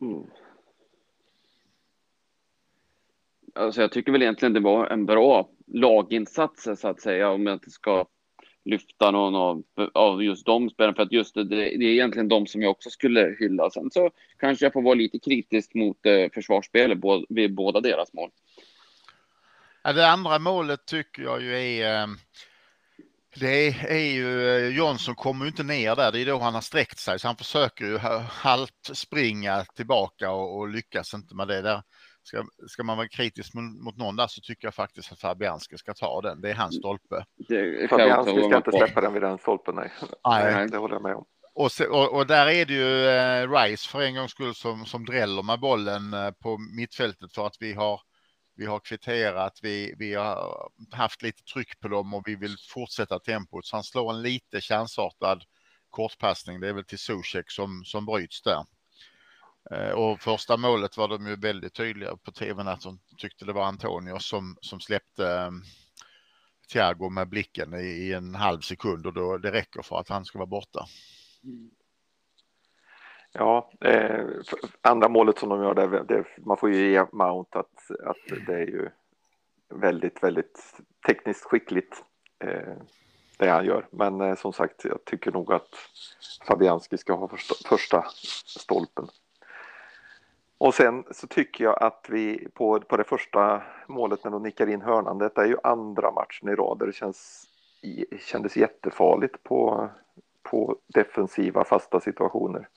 Mm. 0.00 0.26
Alltså 3.54 3.80
jag 3.80 3.92
tycker 3.92 4.12
väl 4.12 4.22
egentligen 4.22 4.52
det 4.52 4.60
var 4.60 4.86
en 4.86 5.06
bra 5.06 5.48
laginsats 5.66 6.68
så 6.76 6.88
att 6.88 7.00
säga 7.00 7.30
om 7.30 7.46
jag 7.46 7.54
inte 7.54 7.70
ska 7.70 8.06
lyfta 8.64 9.10
någon 9.10 9.34
av, 9.34 9.62
av 9.94 10.24
just 10.24 10.46
de 10.46 10.70
spelarna 10.70 10.94
för 10.94 11.02
att 11.02 11.12
just 11.12 11.34
det, 11.34 11.44
det, 11.44 11.68
är 11.68 11.82
egentligen 11.82 12.28
de 12.28 12.46
som 12.46 12.62
jag 12.62 12.70
också 12.70 12.90
skulle 12.90 13.36
hylla. 13.38 13.70
Sen 13.70 13.90
så 13.90 14.10
kanske 14.38 14.64
jag 14.64 14.72
får 14.72 14.82
vara 14.82 14.94
lite 14.94 15.18
kritisk 15.18 15.74
mot 15.74 16.06
eh, 16.06 16.30
försvarsspelet 16.34 16.98
vid 17.28 17.54
båda 17.54 17.80
deras 17.80 18.12
mål. 18.12 18.30
Ja, 19.84 19.92
det 19.92 20.08
andra 20.08 20.38
målet 20.38 20.86
tycker 20.86 21.22
jag 21.22 21.42
ju 21.42 21.58
är 21.58 22.02
eh, 22.02 22.06
det 23.40 23.68
är 23.88 24.12
ju 24.12 24.48
eh, 24.48 24.76
Jonsson 24.76 24.76
Johnson 24.76 25.14
kommer 25.14 25.44
ju 25.44 25.48
inte 25.48 25.62
ner 25.62 25.96
där. 25.96 26.12
Det 26.12 26.20
är 26.20 26.26
då 26.26 26.38
han 26.38 26.54
har 26.54 26.60
sträckt 26.60 26.98
sig 26.98 27.18
så 27.18 27.26
han 27.26 27.36
försöker 27.36 27.84
ju 27.84 27.98
halt 28.28 28.90
springa 28.92 29.64
tillbaka 29.64 30.30
och, 30.30 30.58
och 30.58 30.68
lyckas 30.68 31.14
inte 31.14 31.34
med 31.34 31.48
det 31.48 31.62
där. 31.62 31.82
Ska, 32.22 32.44
ska 32.68 32.82
man 32.82 32.96
vara 32.96 33.08
kritisk 33.08 33.54
mot, 33.54 33.84
mot 33.84 33.96
någon 33.96 34.16
där 34.16 34.26
så 34.26 34.40
tycker 34.40 34.66
jag 34.66 34.74
faktiskt 34.74 35.12
att 35.12 35.20
Fabianski 35.20 35.78
ska 35.78 35.94
ta 35.94 36.20
den. 36.20 36.40
Det 36.40 36.50
är 36.50 36.54
hans 36.54 36.76
stolpe. 36.76 37.24
Fabianski 37.88 38.42
ska 38.42 38.56
inte 38.56 38.72
släppa 38.72 39.00
den 39.00 39.12
vid 39.12 39.22
den 39.22 39.38
stolpen, 39.38 39.74
nej. 39.74 39.92
nej. 40.24 40.68
Det 40.68 40.76
håller 40.76 40.94
jag 40.94 41.02
med 41.02 41.14
om. 41.14 41.24
Och, 41.54 41.72
se, 41.72 41.86
och, 41.86 42.14
och, 42.14 42.26
där 42.26 42.46
är 42.46 42.66
det 42.66 42.74
ju 42.74 43.06
eh, 43.06 43.50
Rice 43.50 43.88
för 43.88 44.02
en 44.02 44.14
gångs 44.14 44.30
skull 44.30 44.54
som, 44.54 44.86
som 44.86 45.04
dräller 45.04 45.42
med 45.42 45.60
bollen 45.60 46.14
eh, 46.14 46.30
på 46.30 46.58
mittfältet 46.58 47.32
för 47.32 47.46
att 47.46 47.56
vi 47.60 47.72
har 47.72 48.00
vi 48.54 48.66
har 48.66 48.80
kvitterat, 48.80 49.58
vi, 49.62 49.94
vi 49.98 50.14
har 50.14 50.68
haft 50.92 51.22
lite 51.22 51.42
tryck 51.42 51.80
på 51.80 51.88
dem 51.88 52.14
och 52.14 52.22
vi 52.26 52.36
vill 52.36 52.56
fortsätta 52.68 53.18
tempot. 53.18 53.66
Så 53.66 53.76
han 53.76 53.84
slår 53.84 54.10
en 54.12 54.22
lite 54.22 54.60
chansartad 54.60 55.44
kortpassning. 55.90 56.60
Det 56.60 56.68
är 56.68 56.72
väl 56.72 56.84
till 56.84 56.98
Zuzek 56.98 57.50
som, 57.50 57.82
som 57.84 58.06
bryts 58.06 58.42
där. 58.42 58.64
Eh, 59.70 59.90
och 59.90 60.20
första 60.20 60.56
målet 60.56 60.96
var 60.96 61.08
de 61.08 61.26
ju 61.26 61.36
väldigt 61.36 61.74
tydliga 61.74 62.16
på 62.16 62.32
tvn 62.32 62.68
att 62.68 62.82
de 62.82 62.98
tyckte 63.18 63.44
det 63.44 63.52
var 63.52 63.64
Antonio 63.64 64.18
som, 64.18 64.56
som 64.60 64.80
släppte 64.80 65.28
ehm, 65.28 65.62
Thiago 66.72 67.10
med 67.10 67.28
blicken 67.28 67.74
i, 67.74 67.86
i, 67.86 68.12
en 68.12 68.34
halv 68.34 68.60
sekund 68.60 69.06
och 69.06 69.12
då 69.12 69.38
det 69.38 69.52
räcker 69.52 69.82
för 69.82 69.98
att 69.98 70.08
han 70.08 70.24
ska 70.24 70.38
vara 70.38 70.46
borta. 70.46 70.86
Ja, 73.32 73.70
eh, 73.80 74.26
andra 74.80 75.08
målet 75.08 75.38
som 75.38 75.48
de 75.48 75.62
gör, 75.62 75.74
där, 75.74 76.04
det, 76.04 76.24
man 76.38 76.56
får 76.56 76.70
ju 76.70 76.90
ge 76.90 77.04
Mount 77.12 77.58
att, 77.58 77.90
att 78.04 78.46
det 78.46 78.54
är 78.54 78.66
ju 78.66 78.90
väldigt, 79.74 80.22
väldigt 80.22 80.80
tekniskt 81.06 81.44
skickligt 81.44 82.04
eh, 82.44 82.76
det 83.38 83.48
han 83.48 83.64
gör. 83.64 83.88
Men 83.90 84.20
eh, 84.20 84.34
som 84.34 84.52
sagt, 84.52 84.84
jag 84.84 85.04
tycker 85.04 85.32
nog 85.32 85.52
att 85.52 85.74
Fabianski 86.46 86.98
ska 86.98 87.14
ha 87.14 87.28
första, 87.28 87.54
första 87.68 88.04
stolpen. 88.46 89.08
Och 90.62 90.74
sen 90.74 91.04
så 91.10 91.26
tycker 91.26 91.64
jag 91.64 91.82
att 91.82 92.06
vi 92.08 92.48
på, 92.54 92.80
på 92.80 92.96
det 92.96 93.04
första 93.04 93.62
målet 93.86 94.24
när 94.24 94.30
de 94.30 94.42
nickar 94.42 94.68
in 94.68 94.82
hörnan, 94.82 95.18
detta 95.18 95.42
är 95.42 95.46
ju 95.48 95.56
andra 95.62 96.10
matchen 96.10 96.48
i 96.48 96.54
rad 96.54 96.78
där 96.78 96.86
det 96.86 96.92
känns, 96.92 97.46
kändes 98.20 98.56
jättefarligt 98.56 99.42
på, 99.42 99.90
på 100.42 100.76
defensiva 100.86 101.64
fasta 101.64 102.00
situationer. 102.00 102.68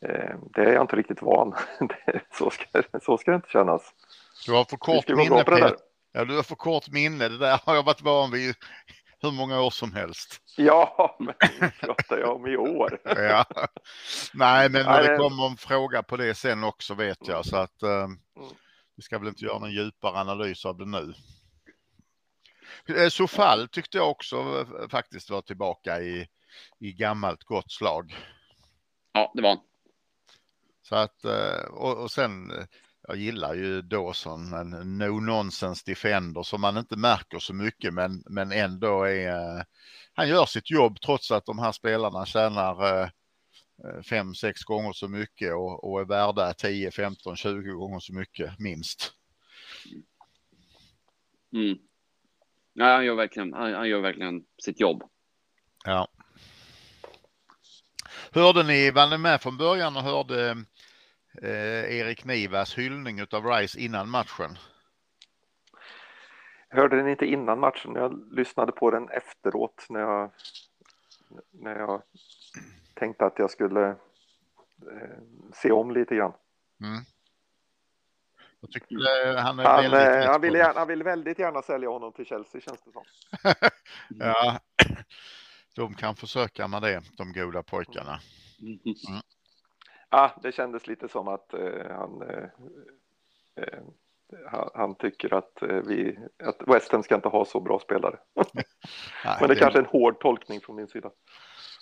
Eh, 0.00 0.36
det 0.54 0.60
är 0.60 0.72
jag 0.72 0.82
inte 0.82 0.96
riktigt 0.96 1.22
van. 1.22 1.54
så, 2.38 2.50
ska, 2.50 2.82
så 3.02 3.18
ska 3.18 3.30
det 3.30 3.36
inte 3.36 3.50
kännas. 3.50 3.92
Du 4.46 4.52
har 4.52 4.64
för 4.64 4.76
kort 4.76 5.08
minne, 5.08 5.44
Peter. 5.44 5.76
Ja, 6.12 6.24
du 6.24 6.36
har 6.36 6.42
för 6.42 6.56
kort 6.56 6.90
minne. 6.90 7.28
Det 7.28 7.38
där 7.38 7.60
har 7.64 7.74
jag 7.74 7.82
varit 7.82 8.02
van 8.02 8.30
vid 8.30 8.54
hur 9.24 9.32
många 9.32 9.60
år 9.60 9.70
som 9.70 9.92
helst. 9.92 10.40
Ja, 10.56 11.16
men 11.18 11.34
pratar 11.80 12.18
jag 12.18 12.36
om 12.36 12.46
i 12.46 12.56
år. 12.56 13.00
ja. 13.04 13.44
Nej, 14.34 14.68
men 14.68 14.86
när 14.86 15.02
det 15.02 15.16
kommer 15.16 15.46
en 15.46 15.56
fråga 15.56 16.02
på 16.02 16.16
det 16.16 16.34
sen 16.34 16.64
också 16.64 16.94
vet 16.94 17.28
jag 17.28 17.46
så 17.46 17.56
att 17.56 17.82
eh, 17.82 18.08
vi 18.96 19.02
ska 19.02 19.18
väl 19.18 19.28
inte 19.28 19.44
göra 19.44 19.58
någon 19.58 19.72
djupare 19.72 20.18
analys 20.18 20.64
av 20.64 20.78
det 20.78 20.86
nu. 20.86 21.14
Eh, 22.88 23.08
Sofall 23.08 23.68
tyckte 23.68 23.98
jag 23.98 24.10
också 24.10 24.36
eh, 24.36 24.88
faktiskt 24.88 25.30
var 25.30 25.42
tillbaka 25.42 26.00
i, 26.00 26.28
i 26.80 26.92
gammalt 26.92 27.44
gott 27.44 27.72
slag. 27.72 28.16
Ja, 29.12 29.32
det 29.34 29.42
var 29.42 29.48
han. 29.48 29.58
Så 30.82 30.94
att, 30.96 31.24
eh, 31.24 31.64
och, 31.70 32.02
och 32.02 32.10
sen 32.10 32.52
jag 33.08 33.16
gillar 33.16 33.54
ju 33.54 33.82
Dawson, 33.82 34.52
en 34.52 34.98
no 34.98 35.20
nonsense 35.20 35.82
defender 35.86 36.42
som 36.42 36.60
man 36.60 36.78
inte 36.78 36.96
märker 36.96 37.38
så 37.38 37.54
mycket 37.54 37.94
men, 37.94 38.22
men 38.26 38.52
ändå 38.52 39.02
är, 39.02 39.28
eh, 39.28 39.62
han 40.14 40.28
gör 40.28 40.46
sitt 40.46 40.70
jobb 40.70 41.00
trots 41.00 41.30
att 41.30 41.46
de 41.46 41.58
här 41.58 41.72
spelarna 41.72 42.26
tjänar 42.26 43.10
5, 44.08 44.28
eh, 44.28 44.32
6 44.32 44.62
gånger 44.64 44.92
så 44.92 45.08
mycket 45.08 45.52
och, 45.52 45.92
och 45.92 46.00
är 46.00 46.04
värda 46.04 46.52
10, 46.52 46.90
15, 46.90 47.36
20 47.36 47.72
gånger 47.72 48.00
så 48.00 48.14
mycket 48.14 48.58
minst. 48.58 49.12
Mm. 51.52 51.78
Ja, 52.72 52.94
han 52.94 53.04
gör 53.04 53.14
verkligen, 53.14 53.52
han, 53.52 53.74
han 53.74 53.88
gör 53.88 54.00
verkligen 54.00 54.44
sitt 54.62 54.80
jobb. 54.80 55.02
Ja. 55.84 56.08
Hörde 58.30 58.62
ni, 58.62 58.90
var 58.90 59.10
ni 59.10 59.18
med 59.18 59.42
från 59.42 59.56
början 59.56 59.96
och 59.96 60.02
hörde 60.02 60.64
eh, 61.42 61.98
Erik 61.98 62.24
Nivas 62.24 62.78
hyllning 62.78 63.22
av 63.22 63.46
Rice 63.46 63.80
innan 63.80 64.10
matchen? 64.10 64.58
Jag 66.68 66.76
hörde 66.76 66.96
den 66.96 67.08
inte 67.08 67.26
innan 67.26 67.60
matchen, 67.60 67.94
jag 67.94 68.34
lyssnade 68.34 68.72
på 68.72 68.90
den 68.90 69.08
efteråt 69.08 69.86
när 69.88 70.00
jag, 70.00 70.30
när 71.50 71.76
jag 71.76 72.02
tänkte 72.94 73.26
att 73.26 73.38
jag 73.38 73.50
skulle 73.50 73.88
eh, 73.88 75.18
se 75.54 75.72
om 75.72 75.90
lite 75.90 76.16
grann. 76.16 76.32
Mm. 76.80 77.04
Jag 78.60 78.70
tyckte 78.70 78.94
mm. 78.94 79.36
han, 79.36 79.58
är 79.58 79.64
han, 79.64 79.90
väldigt 79.90 80.24
eh, 80.24 80.30
han, 80.30 80.40
vill 80.40 80.54
gärna, 80.54 80.78
han 80.78 80.88
vill 80.88 81.02
väldigt 81.02 81.38
gärna 81.38 81.62
sälja 81.62 81.88
honom 81.88 82.12
till 82.12 82.26
Chelsea 82.26 82.60
känns 82.60 82.82
det 82.82 82.92
som. 82.92 83.04
ja, 84.18 84.60
de 85.74 85.94
kan 85.94 86.16
försöka 86.16 86.68
med 86.68 86.82
det, 86.82 87.02
de 87.16 87.32
goda 87.32 87.62
pojkarna. 87.62 88.20
Mm. 88.60 88.78
Ja, 90.16 90.34
det 90.42 90.52
kändes 90.52 90.86
lite 90.86 91.08
som 91.08 91.28
att 91.28 91.54
eh, 91.54 91.90
han, 91.90 92.22
eh, 92.22 92.48
eh 93.56 93.80
han, 94.74 94.94
tycker 94.94 95.34
att, 95.34 95.58
vi, 95.60 96.18
att 96.44 96.56
West 96.66 96.92
Ham 96.92 97.02
ska 97.02 97.14
inte 97.14 97.28
ha 97.28 97.44
så 97.44 97.60
bra 97.60 97.78
spelare. 97.78 98.18
Nej, 98.54 98.64
men 99.40 99.48
det 99.48 99.54
är 99.54 99.58
kanske 99.58 99.78
är 99.78 99.82
en 99.82 99.88
hård 99.88 100.20
tolkning 100.20 100.60
från 100.60 100.76
min 100.76 100.88
sida. 100.88 101.10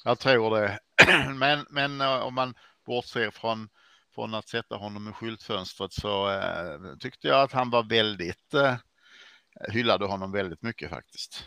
Jag 0.05 0.19
tror 0.19 0.51
det. 0.51 0.79
men, 1.39 1.67
men 1.71 2.01
om 2.01 2.35
man 2.35 2.55
bortser 2.87 3.31
från, 3.31 3.69
från 4.15 4.35
att 4.35 4.49
sätta 4.49 4.77
honom 4.77 5.09
i 5.09 5.13
skyltfönstret 5.13 5.93
så 5.93 6.31
eh, 6.31 6.97
tyckte 7.01 7.29
jag 7.29 7.43
att 7.43 7.53
han 7.53 7.71
var 7.71 7.83
väldigt, 7.83 8.55
eh, 8.55 8.75
hyllade 9.73 10.07
honom 10.07 10.33
väldigt 10.33 10.63
mycket 10.63 10.91
faktiskt. 10.91 11.45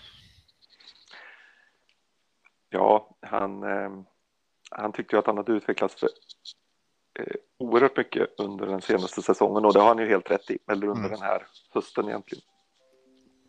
Ja, 2.70 3.18
han, 3.22 3.64
eh, 3.64 3.90
han 4.72 4.92
tyckte 4.92 5.20
att 5.20 5.28
han 5.28 5.38
hade 5.38 5.52
utvecklats 5.52 6.04
eh, 7.20 7.36
oerhört 7.58 7.98
mycket 7.98 8.30
under 8.38 8.66
den 8.66 8.82
senaste 8.82 9.22
säsongen 9.22 9.66
och 9.66 9.74
det 9.74 9.80
har 9.80 9.88
han 9.88 9.98
ju 9.98 10.08
helt 10.08 10.32
rätt 10.32 10.52
i, 10.52 10.58
eller 10.72 10.88
under 10.88 11.06
mm. 11.06 11.12
den 11.12 11.22
här 11.22 11.48
hösten 11.74 12.06
egentligen. 12.10 12.44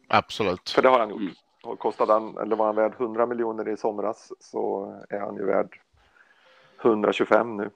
Absolut. 0.08 0.70
För 0.70 0.82
det 0.82 0.88
har 0.88 0.98
han 0.98 1.10
gjort. 1.10 1.20
Mm. 1.20 1.34
Och 1.62 1.78
kostade 1.78 2.12
han, 2.12 2.38
eller 2.38 2.56
var 2.56 2.66
han 2.66 2.76
värd 2.76 2.92
100 2.92 3.26
miljoner 3.26 3.68
i 3.68 3.76
somras 3.76 4.32
så 4.40 4.92
är 5.08 5.20
han 5.20 5.36
ju 5.36 5.44
värd 5.44 5.80
125 6.80 7.56
nu. 7.56 7.70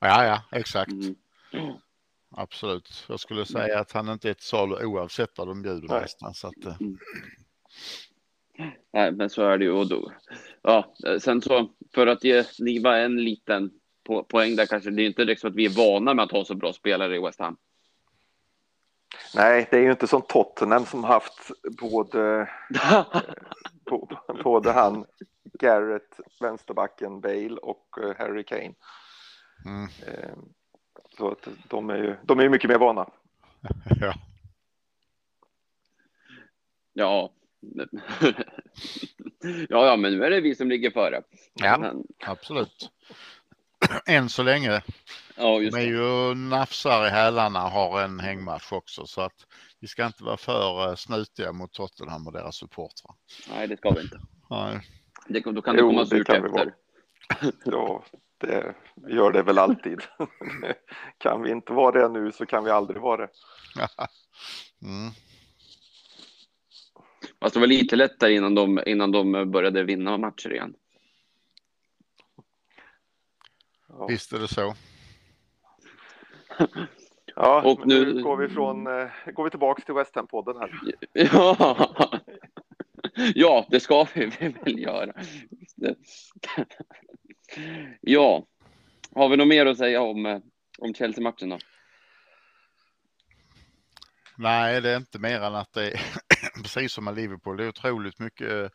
Ja, 0.00 0.24
ja, 0.24 0.58
exakt. 0.58 0.92
Mm. 0.92 1.74
Absolut. 2.30 3.04
Jag 3.08 3.20
skulle 3.20 3.46
säga 3.46 3.80
att 3.80 3.92
han 3.92 4.08
inte 4.08 4.28
är 4.28 4.32
ett 4.32 4.42
salu 4.42 4.84
oavsett 4.84 5.38
vad 5.38 5.48
de 5.48 5.62
bjuder 5.62 5.88
Nej. 5.88 6.00
nästan. 6.00 6.34
Så 6.34 6.46
att, 6.46 6.64
eh, 6.64 6.76
Nej, 8.92 9.12
men 9.12 9.30
så 9.30 9.42
är 9.42 9.58
det 9.58 9.64
ju. 9.64 9.70
Och 9.70 9.88
då, 9.88 10.12
ja, 10.62 10.94
sen 11.20 11.42
så 11.42 11.70
för 11.94 12.06
att 12.06 12.24
ge 12.24 12.44
Niva 12.58 12.98
en 12.98 13.24
liten 13.24 13.70
po 14.08 14.22
poäng 14.24 14.56
där 14.56 14.66
kanske. 14.66 14.90
Det 14.90 15.02
är 15.02 15.06
inte 15.06 15.24
direkt 15.24 15.40
så 15.40 15.48
att 15.48 15.54
vi 15.54 15.64
är 15.66 15.76
vana 15.76 16.14
med 16.14 16.22
att 16.24 16.30
ha 16.32 16.44
så 16.44 16.54
bra 16.54 16.72
spelare 16.72 17.16
i 17.16 17.18
West 17.20 17.40
Ham. 17.40 17.56
Nej, 19.34 19.68
det 19.70 19.76
är 19.76 19.80
ju 19.82 19.90
inte 19.90 20.06
som 20.06 20.22
Tottenham 20.22 20.86
som 20.86 21.04
haft 21.04 21.50
både, 21.80 22.48
bo- 23.90 24.08
både 24.44 24.72
han, 24.72 25.04
Garrett, 25.58 26.20
vänsterbacken, 26.40 27.20
Bale 27.20 27.56
och 27.62 27.86
eh, 28.02 28.16
Harry 28.18 28.44
Kane. 28.44 28.74
mm, 29.64 29.88
Eh, 30.06 30.34
Så 31.16 31.30
att 31.30 31.48
de 31.68 31.90
är 31.90 31.96
ju 31.96 32.16
de 32.22 32.38
är 32.38 32.42
ju 32.42 32.48
mycket 32.48 32.70
mer 32.70 32.78
vana. 32.78 33.10
ja. 34.00 34.14
ja. 36.92 37.32
ja, 39.68 39.86
ja, 39.86 39.96
men 39.96 40.12
nu 40.18 40.24
är 40.24 40.30
det 40.30 40.40
vi 40.40 40.54
som 40.54 40.68
ligger 40.68 40.90
före. 40.90 41.22
ja, 41.54 41.78
Men, 41.78 42.04
absolut. 42.26 42.90
Än 44.06 44.28
så 44.28 44.42
länge. 44.42 44.82
ja, 45.36 45.60
just 45.60 45.76
De 45.76 45.82
är 45.82 45.86
det. 45.86 45.92
ju 45.92 46.34
nafsar 46.34 47.06
i 47.06 47.10
hälarna 47.10 47.60
har 47.60 48.02
en 48.02 48.20
hängmatch 48.20 48.72
också 48.72 49.06
så 49.06 49.20
att 49.20 49.46
vi 49.80 49.88
ska 49.88 50.06
inte 50.06 50.24
vara 50.24 50.36
för 50.36 50.88
eh, 50.88 50.94
snutiga 50.94 51.52
mot 51.52 51.72
Tottenham 51.72 52.26
och 52.26 52.32
deras 52.32 52.56
supportrar. 52.56 53.14
Nej, 53.50 53.68
det 53.68 53.76
ska 53.76 53.90
vi 53.90 54.00
inte. 54.00 54.20
Nej. 54.50 54.80
Det, 55.28 55.40
då 55.40 55.62
kan 55.62 55.74
det 55.76 55.80
Jo, 55.80 55.88
komma 55.88 56.00
det 56.04 56.06
surt 56.06 56.28
efter. 56.28 56.74
Ja, 57.64 58.04
det 58.40 58.74
gör 59.08 59.32
det 59.32 59.42
väl 59.42 59.58
alltid. 59.58 60.00
kan 61.18 61.42
vi 61.42 61.50
inte 61.50 61.72
vara 61.72 62.00
det 62.00 62.08
nu 62.20 62.32
så 62.32 62.46
kan 62.46 62.64
vi 62.64 62.70
aldrig 62.70 63.00
vara 63.02 63.16
det. 63.26 63.28
Mm. 64.82 65.10
Fast 67.40 67.54
det 67.54 67.60
var 67.60 67.66
lite 67.66 67.96
lättare 67.96 68.34
innan 68.34 68.54
de, 68.54 68.80
innan 68.86 69.12
de 69.12 69.50
började 69.50 69.82
vinna 69.84 70.18
matcher 70.18 70.52
igen. 70.52 70.74
Ja, 73.98 74.06
Visst 74.06 74.32
är 74.32 74.38
det 74.38 74.48
så. 74.48 74.74
ja 77.36 77.62
och 77.64 77.86
nu... 77.86 78.14
nu- 78.14 78.22
går 78.22 78.36
vi 78.36 78.48
från 78.48 78.86
eh, 78.86 79.08
går 79.32 79.44
vi 79.44 79.50
tillbaks 79.50 79.84
till 79.84 79.94
West 79.94 80.16
Ham-podden 80.16 80.58
här. 80.58 80.70
Ja, 81.32 82.20
ja 83.34 83.66
det 83.70 83.80
ska 83.80 84.06
vi 84.14 84.26
väl 84.64 84.78
göra. 84.78 85.12
Ja, 88.00 88.46
har 89.14 89.28
vi 89.28 89.36
något 89.36 89.48
mer 89.48 89.66
att 89.66 89.78
säga 89.78 90.02
om, 90.02 90.26
eh, 90.26 90.38
om 90.78 90.94
Chelsea-matchen 90.94 91.48
då? 91.48 91.58
Nej, 94.36 94.80
det 94.80 94.90
är 94.90 94.96
inte 94.96 95.18
mer 95.18 95.40
än 95.40 95.54
att 95.54 95.72
det 95.72 95.90
är 95.90 96.00
precis 96.62 96.92
som 96.92 97.04
med 97.04 97.14
Liverpool. 97.16 97.56
Det 97.56 97.64
är 97.64 97.68
otroligt 97.68 98.18
mycket 98.18 98.72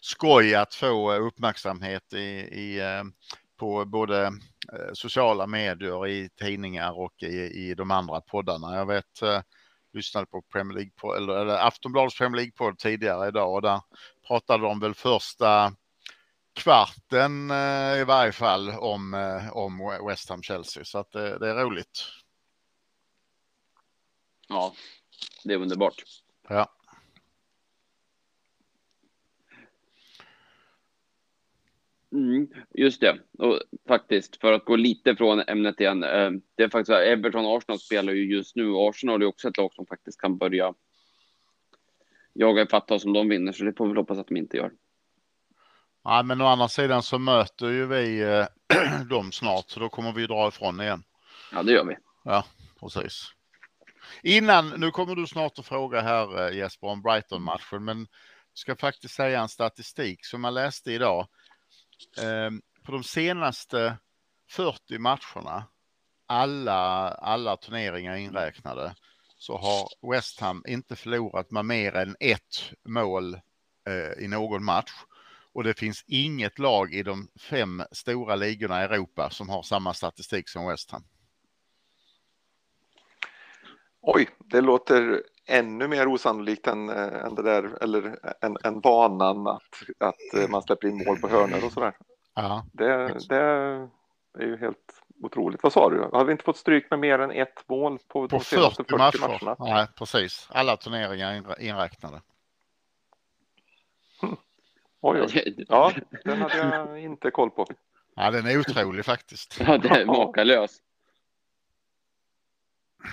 skoj 0.00 0.54
att 0.54 0.74
få 0.74 1.12
eh, 1.12 1.26
uppmärksamhet 1.26 2.12
i, 2.12 2.18
i, 2.18 2.80
på 3.56 3.84
både 3.84 4.24
eh, 4.72 4.92
sociala 4.92 5.46
medier, 5.46 6.06
i 6.06 6.28
tidningar 6.28 6.98
och 6.98 7.22
i, 7.22 7.36
i 7.36 7.74
de 7.74 7.90
andra 7.90 8.20
poddarna. 8.20 8.76
Jag 8.76 8.86
vet, 8.86 9.22
eh, 9.22 9.40
lyssnade 9.92 10.26
på 10.26 10.42
Premier 10.42 10.74
League, 10.74 11.16
eller, 11.16 11.36
eller 11.36 11.66
Aftonbladets 11.66 12.18
Premier 12.18 12.42
League-podd 12.42 12.78
tidigare 12.78 13.28
idag 13.28 13.54
och 13.54 13.62
där 13.62 13.80
pratade 14.26 14.64
de 14.64 14.80
väl 14.80 14.94
första 14.94 15.72
kvarten 16.54 17.50
eh, 17.50 18.00
i 18.00 18.04
varje 18.04 18.32
fall 18.32 18.70
om, 18.70 19.14
eh, 19.14 19.56
om 19.56 19.98
West 20.08 20.28
Ham 20.28 20.42
Chelsea. 20.42 20.84
Så 20.84 20.98
att 20.98 21.12
det, 21.12 21.38
det 21.38 21.50
är 21.50 21.54
roligt. 21.54 22.04
Ja, 24.48 24.74
det 25.44 25.54
är 25.54 25.58
underbart. 25.58 26.02
Ja. 26.48 26.68
Mm, 32.14 32.48
just 32.74 33.00
det. 33.00 33.18
Och 33.38 33.60
faktiskt, 33.88 34.40
för 34.40 34.52
att 34.52 34.64
gå 34.64 34.76
lite 34.76 35.16
från 35.16 35.40
ämnet 35.40 35.80
igen. 35.80 36.02
Eh, 36.02 36.30
det 36.56 36.62
är 36.62 36.68
faktiskt 36.68 36.90
Everton 36.90 37.46
och 37.46 37.56
Arsenal 37.56 37.78
spelar 37.78 38.12
ju 38.12 38.34
just 38.34 38.56
nu. 38.56 38.72
Arsenal 38.74 39.22
är 39.22 39.26
också 39.26 39.48
ett 39.48 39.56
lag 39.56 39.74
som 39.74 39.86
faktiskt 39.86 40.20
kan 40.20 40.38
börja 40.38 40.74
jaga 42.32 42.62
ifatt 42.62 42.90
oss 42.90 43.04
om 43.04 43.12
de 43.12 43.28
vinner, 43.28 43.52
så 43.52 43.64
det 43.64 43.76
får 43.76 43.88
vi 43.88 43.94
hoppas 43.94 44.18
att 44.18 44.28
de 44.28 44.36
inte 44.36 44.56
gör. 44.56 44.72
Ja, 46.04 46.22
men 46.22 46.40
å 46.40 46.46
andra 46.46 46.68
sidan 46.68 47.02
så 47.02 47.18
möter 47.18 47.68
ju 47.68 47.86
vi 47.86 48.22
eh, 48.22 48.46
dem 49.10 49.32
snart, 49.32 49.70
så 49.70 49.80
då 49.80 49.88
kommer 49.88 50.12
vi 50.12 50.26
dra 50.26 50.48
ifrån 50.48 50.80
igen. 50.80 51.02
Ja, 51.52 51.62
det 51.62 51.72
gör 51.72 51.84
vi. 51.84 51.96
Ja, 52.24 52.44
precis. 52.80 53.30
Innan, 54.22 54.68
nu 54.68 54.90
kommer 54.90 55.14
du 55.14 55.26
snart 55.26 55.58
att 55.58 55.66
fråga 55.66 56.00
här 56.00 56.46
eh, 56.46 56.56
Jesper 56.56 56.86
om 56.86 57.02
Brighton-matchen, 57.02 57.84
men 57.84 57.98
jag 57.98 58.58
ska 58.58 58.76
faktiskt 58.76 59.14
säga 59.14 59.40
en 59.40 59.48
statistik 59.48 60.24
som 60.24 60.44
jag 60.44 60.54
läste 60.54 60.92
idag. 60.92 61.28
Ehm, 62.22 62.62
på 62.82 62.92
de 62.92 63.04
senaste 63.04 63.98
40 64.50 64.98
matcherna, 64.98 65.66
alla, 66.26 67.08
alla 67.10 67.56
turneringar 67.56 68.16
inräknade, 68.16 68.94
så 69.38 69.56
har 69.56 70.10
West 70.12 70.40
Ham 70.40 70.64
inte 70.68 70.96
förlorat 70.96 71.50
med 71.50 71.64
mer 71.64 71.94
än 71.94 72.16
ett 72.20 72.72
mål 72.84 73.34
eh, 73.88 74.24
i 74.24 74.28
någon 74.28 74.64
match. 74.64 74.92
Och 75.52 75.64
det 75.64 75.78
finns 75.78 76.04
inget 76.06 76.58
lag 76.58 76.94
i 76.94 77.02
de 77.02 77.28
fem 77.40 77.82
stora 77.92 78.36
ligorna 78.36 78.80
i 78.80 78.84
Europa 78.84 79.30
som 79.30 79.48
har 79.48 79.62
samma 79.62 79.94
statistik 79.94 80.48
som 80.48 80.66
West 80.66 80.90
Ham. 80.90 81.04
Oj, 84.00 84.28
det 84.38 84.60
låter 84.60 85.22
ännu 85.46 85.88
mer 85.88 86.08
osannolikt 86.08 86.66
än, 86.66 86.88
eh, 86.88 87.24
än 87.24 87.34
det 87.34 87.42
där, 87.42 87.82
eller 87.82 88.18
än, 88.40 88.56
än 88.64 88.80
vanan 88.80 89.46
att, 89.46 89.62
att 89.98 90.34
eh, 90.42 90.48
man 90.48 90.62
släpper 90.62 90.88
in 90.88 91.04
mål 91.06 91.18
på 91.18 91.28
hörnor 91.28 91.64
och 91.66 91.72
sådär. 91.72 91.96
Ja, 92.34 92.66
Det, 92.72 93.18
det 93.28 93.36
är 94.38 94.46
ju 94.46 94.56
helt 94.56 95.00
otroligt. 95.22 95.62
Vad 95.62 95.72
sa 95.72 95.90
du? 95.90 96.00
Har 96.12 96.24
vi 96.24 96.32
inte 96.32 96.44
fått 96.44 96.56
stryk 96.56 96.90
med 96.90 96.98
mer 96.98 97.18
än 97.18 97.30
ett 97.30 97.68
mål 97.68 97.98
på, 97.98 98.28
på 98.28 98.36
de 98.36 98.44
senaste 98.44 98.84
40 98.84 98.98
40 98.98 98.98
matcher. 98.98 99.44
matcherna? 99.44 99.56
Nej, 99.74 99.86
precis. 99.98 100.48
Alla 100.50 100.76
turneringar 100.76 101.32
inrä- 101.32 101.60
inräknade. 101.60 102.20
Oj, 105.00 105.20
oj. 105.22 105.64
Ja, 105.68 105.92
den 106.24 106.42
hade 106.42 106.56
jag 106.58 107.00
inte 107.00 107.30
koll 107.30 107.50
på. 107.50 107.66
Ja, 108.14 108.30
den 108.30 108.46
är 108.46 108.58
otrolig 108.58 109.04
faktiskt. 109.04 109.60
Ja, 109.60 109.78
det 109.78 109.88
är 109.88 110.06
makalös. 110.06 110.78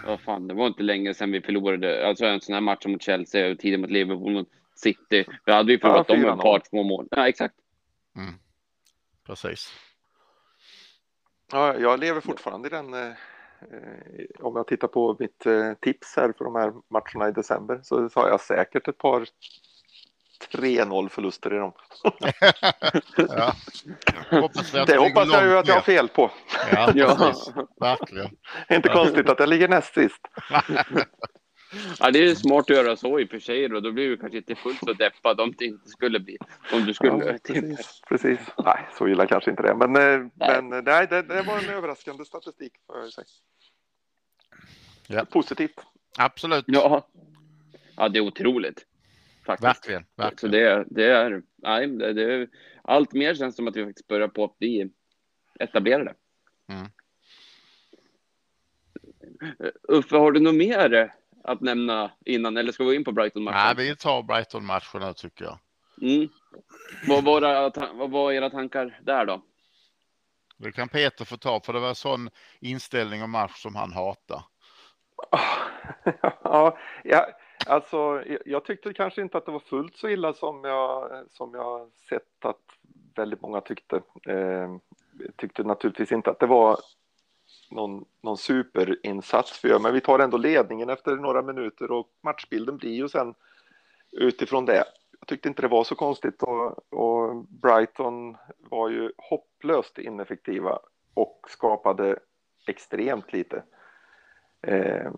Vad 0.05 0.21
fan, 0.21 0.47
det 0.47 0.53
var 0.53 0.67
inte 0.67 0.83
länge 0.83 1.13
sedan 1.13 1.31
vi 1.31 1.41
förlorade. 1.41 2.07
Alltså 2.07 2.25
en 2.25 2.41
sån 2.41 2.53
här 2.53 2.61
match 2.61 2.85
mot 2.85 3.01
Chelsea 3.01 3.51
och 3.51 3.59
tidigt 3.59 3.79
mot 3.79 3.89
Liverpool 3.91 4.33
mot 4.33 4.49
City. 4.75 5.25
Vi 5.45 5.51
hade 5.51 5.71
ju 5.71 5.79
förlorat 5.79 6.05
Ja, 6.09 6.15
dem 6.15 6.21
med 6.23 6.31
ett 6.33 6.39
4-0. 6.39 6.41
par 6.41 6.61
små 6.69 6.83
mål. 6.83 7.07
Ja, 7.11 7.27
exakt. 7.27 7.55
Mm. 8.17 8.33
Precis. 9.27 9.73
Ja, 11.51 11.75
jag 11.77 11.99
lever 11.99 12.21
fortfarande 12.21 12.67
i 12.67 12.69
den. 12.69 12.93
Eh, 12.93 13.11
om 14.39 14.55
jag 14.55 14.67
tittar 14.67 14.87
på 14.87 15.15
mitt 15.19 15.45
eh, 15.45 15.73
tips 15.73 16.13
här 16.15 16.33
för 16.37 16.45
de 16.45 16.55
här 16.55 16.73
matcherna 16.89 17.29
i 17.29 17.31
december 17.31 17.79
så 17.83 18.09
har 18.15 18.29
jag 18.29 18.41
säkert 18.41 18.87
ett 18.87 18.97
par 18.97 19.25
3-0 20.49 21.09
förluster 21.09 21.53
i 21.53 21.57
dem. 21.57 21.73
Ja. 23.17 23.53
Hoppas 24.41 24.71
Det 24.71 24.97
hoppas 24.97 25.31
jag 25.31 25.45
ju 25.45 25.57
att 25.57 25.67
jag 25.67 25.75
har 25.75 25.81
fel 25.81 26.07
på. 26.07 26.31
Ja, 26.71 26.91
Ja. 26.95 27.33
Verkligen. 27.79 28.29
Det 28.67 28.73
är 28.73 28.75
inte 28.75 28.89
konstigt 28.89 29.29
att 29.29 29.39
jag 29.39 29.49
ligger 29.49 29.67
näst 29.67 29.93
sist. 29.93 30.21
ja, 31.99 32.11
det 32.11 32.23
är 32.23 32.35
smart 32.35 32.59
att 32.59 32.77
göra 32.77 32.95
så 32.95 33.19
i 33.19 33.25
och 33.25 33.29
för 33.29 33.39
sig. 33.39 33.69
Då, 33.69 33.79
då 33.79 33.91
blir 33.91 34.09
du 34.09 34.17
kanske 34.17 34.37
inte 34.37 34.55
fullt 34.55 34.79
så 34.79 34.93
deppad 34.93 35.41
om 35.41 35.53
det 35.57 35.65
inte 35.65 35.89
skulle 35.89 36.19
bli. 36.19 36.37
Om 36.73 36.85
du 36.85 36.93
skulle. 36.93 37.25
Ja, 37.25 37.37
precis, 37.43 38.01
precis. 38.09 38.39
Nej, 38.65 38.87
så 38.97 39.07
illa 39.07 39.27
kanske 39.27 39.51
inte 39.51 39.63
det. 39.63 39.75
Men, 39.75 39.95
eh, 39.95 40.27
men 40.35 40.73
eh, 40.73 40.81
nej, 40.81 41.07
det, 41.07 41.21
det 41.21 41.41
var 41.41 41.57
en 41.57 41.69
överraskande 41.69 42.25
statistik 42.25 42.73
jag 42.87 43.13
säga. 43.13 43.25
Ja. 45.07 45.25
Positivt. 45.25 45.85
Absolut. 46.17 46.65
Ja. 46.67 47.07
ja, 47.95 48.09
det 48.09 48.19
är 48.19 48.21
otroligt. 48.21 48.85
Faktiskt. 49.45 49.67
Verkligen. 49.67 50.03
Så 50.03 50.21
verkligen. 50.21 50.51
det, 50.51 50.69
är- 50.69 50.85
det 50.89 51.05
är, 51.05 51.41
nej, 51.55 51.87
det, 51.87 52.13
det 52.13 52.33
är, 52.33 52.47
allt 52.81 53.13
mer 53.13 53.35
känns 53.35 53.55
som 53.55 53.67
att 53.67 53.75
vi 53.75 53.85
faktiskt 53.85 54.07
börjar 54.07 54.27
på 54.27 54.43
att 54.43 54.59
bli 54.59 54.89
etablerade. 55.59 56.13
Mm. 56.67 56.87
Uffe, 59.87 60.17
har 60.17 60.31
du 60.31 60.39
något 60.39 60.55
mer 60.55 61.13
att 61.43 61.61
nämna 61.61 62.11
innan 62.25 62.57
eller 62.57 62.71
ska 62.71 62.83
vi 62.83 62.89
gå 62.89 62.93
in 62.93 63.03
på 63.03 63.11
Brighton-matchen? 63.11 63.75
Nej, 63.77 63.87
vi 63.87 63.95
tar 63.95 64.23
Brighton-matchen 64.23 65.01
nu 65.01 65.13
tycker 65.13 65.45
jag. 65.45 65.59
Mm. 66.01 66.29
Vad, 67.07 67.23
var 67.23 67.41
era, 67.41 67.71
vad 67.93 68.11
var 68.11 68.31
era 68.31 68.49
tankar 68.49 68.99
där 69.03 69.25
då? 69.25 69.41
Det 70.57 70.71
kan 70.71 70.89
Peter 70.89 71.25
få 71.25 71.37
ta, 71.37 71.59
för 71.59 71.73
det 71.73 71.79
var 71.79 71.89
en 71.89 71.95
sån 71.95 72.29
inställning 72.59 73.23
och 73.23 73.29
match 73.29 73.61
som 73.61 73.75
han 73.75 73.93
hatar. 73.93 74.43
ja, 76.43 76.77
jag, 77.03 77.25
alltså 77.65 78.23
jag 78.45 78.65
tyckte 78.65 78.93
kanske 78.93 79.21
inte 79.21 79.37
att 79.37 79.45
det 79.45 79.51
var 79.51 79.59
fullt 79.59 79.97
så 79.97 80.09
illa 80.09 80.33
som 80.33 80.63
jag, 80.63 81.11
som 81.29 81.53
jag 81.53 81.91
sett 82.09 82.45
att 82.45 82.61
väldigt 83.15 83.41
många 83.41 83.61
tyckte. 83.61 84.01
Eh, 84.27 84.75
tyckte 85.35 85.63
naturligtvis 85.63 86.11
inte 86.11 86.29
att 86.29 86.39
det 86.39 86.45
var 86.45 86.77
någon, 87.71 88.05
någon 88.21 88.37
superinsats 88.37 89.51
för 89.51 89.79
men 89.79 89.93
vi 89.93 90.01
tar 90.01 90.19
ändå 90.19 90.37
ledningen 90.37 90.89
efter 90.89 91.15
några 91.15 91.41
minuter 91.41 91.91
och 91.91 92.07
matchbilden 92.21 92.77
blir 92.77 92.93
ju 92.93 93.09
sen 93.09 93.33
utifrån 94.11 94.65
det. 94.65 94.83
Jag 95.19 95.27
tyckte 95.27 95.49
inte 95.49 95.61
det 95.61 95.67
var 95.67 95.83
så 95.83 95.95
konstigt 95.95 96.43
och, 96.43 96.93
och 96.93 97.45
Brighton 97.45 98.37
var 98.57 98.89
ju 98.89 99.11
hopplöst 99.17 99.97
ineffektiva 99.97 100.79
och 101.13 101.45
skapade 101.49 102.19
extremt 102.67 103.33
lite. 103.33 103.63
Eh, 104.61 105.11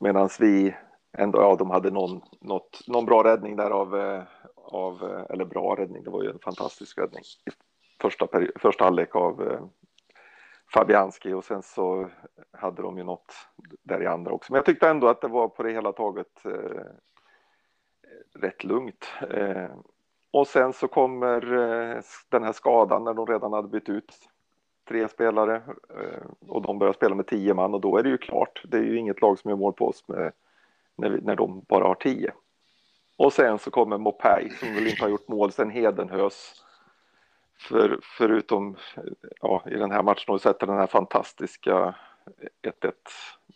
Medan 0.00 0.28
vi 0.40 0.74
ändå, 1.12 1.40
ja, 1.40 1.56
de 1.56 1.70
hade 1.70 1.90
någon, 1.90 2.20
något, 2.40 2.80
någon 2.86 3.06
bra 3.06 3.24
räddning 3.24 3.56
där 3.56 3.70
av, 3.70 3.96
eh, 3.96 4.22
av, 4.54 5.04
eh, 5.04 5.24
eller 5.30 5.44
bra 5.44 5.76
räddning, 5.78 6.04
det 6.04 6.10
var 6.10 6.22
ju 6.22 6.30
en 6.30 6.38
fantastisk 6.38 6.98
räddning 6.98 7.22
i 7.22 7.50
första, 8.00 8.28
första 8.56 8.84
halvlek 8.84 9.16
av 9.16 9.42
eh, 9.42 9.60
Fabianski 10.74 11.32
och 11.32 11.44
sen 11.44 11.62
så 11.62 12.08
hade 12.52 12.82
de 12.82 12.98
ju 12.98 13.04
något 13.04 13.32
där 13.82 14.02
i 14.02 14.06
andra 14.06 14.32
också. 14.32 14.52
Men 14.52 14.58
jag 14.58 14.66
tyckte 14.66 14.88
ändå 14.88 15.08
att 15.08 15.20
det 15.20 15.28
var 15.28 15.48
på 15.48 15.62
det 15.62 15.72
hela 15.72 15.92
taget 15.92 16.44
eh, 16.44 16.84
rätt 18.34 18.64
lugnt. 18.64 19.12
Eh, 19.30 19.70
och 20.30 20.46
sen 20.46 20.72
så 20.72 20.88
kommer 20.88 21.52
eh, 21.52 22.02
den 22.28 22.42
här 22.42 22.52
skadan 22.52 23.04
när 23.04 23.14
de 23.14 23.26
redan 23.26 23.52
hade 23.52 23.68
bytt 23.68 23.88
ut 23.88 24.14
tre 24.88 25.08
spelare 25.08 25.62
eh, 26.00 26.48
och 26.48 26.62
de 26.62 26.78
börjar 26.78 26.92
spela 26.92 27.14
med 27.14 27.26
tio 27.26 27.54
man 27.54 27.74
och 27.74 27.80
då 27.80 27.96
är 27.96 28.02
det 28.02 28.08
ju 28.08 28.18
klart. 28.18 28.62
Det 28.64 28.76
är 28.76 28.82
ju 28.82 28.98
inget 28.98 29.20
lag 29.20 29.38
som 29.38 29.50
gör 29.50 29.56
mål 29.56 29.72
på 29.72 29.88
oss 29.88 30.08
med, 30.08 30.32
när, 30.98 31.10
vi, 31.10 31.20
när 31.20 31.36
de 31.36 31.64
bara 31.68 31.84
har 31.84 31.94
tio. 31.94 32.32
Och 33.16 33.32
sen 33.32 33.58
så 33.58 33.70
kommer 33.70 33.98
Mopay, 33.98 34.50
som 34.50 34.74
väl 34.74 34.86
inte 34.86 35.02
har 35.02 35.10
gjort 35.10 35.28
mål 35.28 35.52
sedan 35.52 35.70
Hedenhös. 35.70 36.64
För, 37.58 38.00
förutom 38.02 38.76
ja, 39.40 39.64
i 39.70 39.74
den 39.74 39.90
här 39.90 40.02
matchen 40.02 40.34
och 40.34 40.40
sätter 40.40 40.66
den 40.66 40.78
här 40.78 40.86
fantastiska 40.86 41.94
1-1 42.82 42.92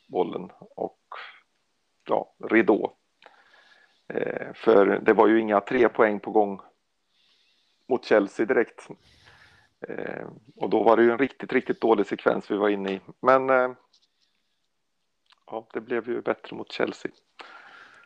bollen 0.09 0.51
och 0.77 0.99
ja, 2.09 2.35
ridå. 2.51 2.93
Eh, 4.09 4.53
för 4.55 4.87
det 4.87 5.13
var 5.13 5.27
ju 5.27 5.41
inga 5.41 5.61
tre 5.61 5.89
poäng 5.89 6.21
på 6.21 6.31
gång 6.31 6.61
mot 7.89 8.05
Chelsea 8.05 8.47
direkt. 8.47 8.89
Eh, 9.89 10.27
och 10.57 10.71
då 10.71 10.83
var 10.83 10.97
det 10.97 11.03
ju 11.03 11.11
en 11.11 11.19
riktigt, 11.19 11.53
riktigt 11.53 11.81
dålig 11.81 12.07
sekvens 12.07 12.51
vi 12.51 12.57
var 12.57 12.69
inne 12.69 12.93
i. 12.93 13.01
Men 13.21 13.51
eh, 13.51 13.71
ja, 15.53 15.69
det 15.73 15.81
blev 15.81 16.09
ju 16.09 16.23
bättre 16.23 16.57
mot 16.57 16.73
Chelsea. 16.73 17.13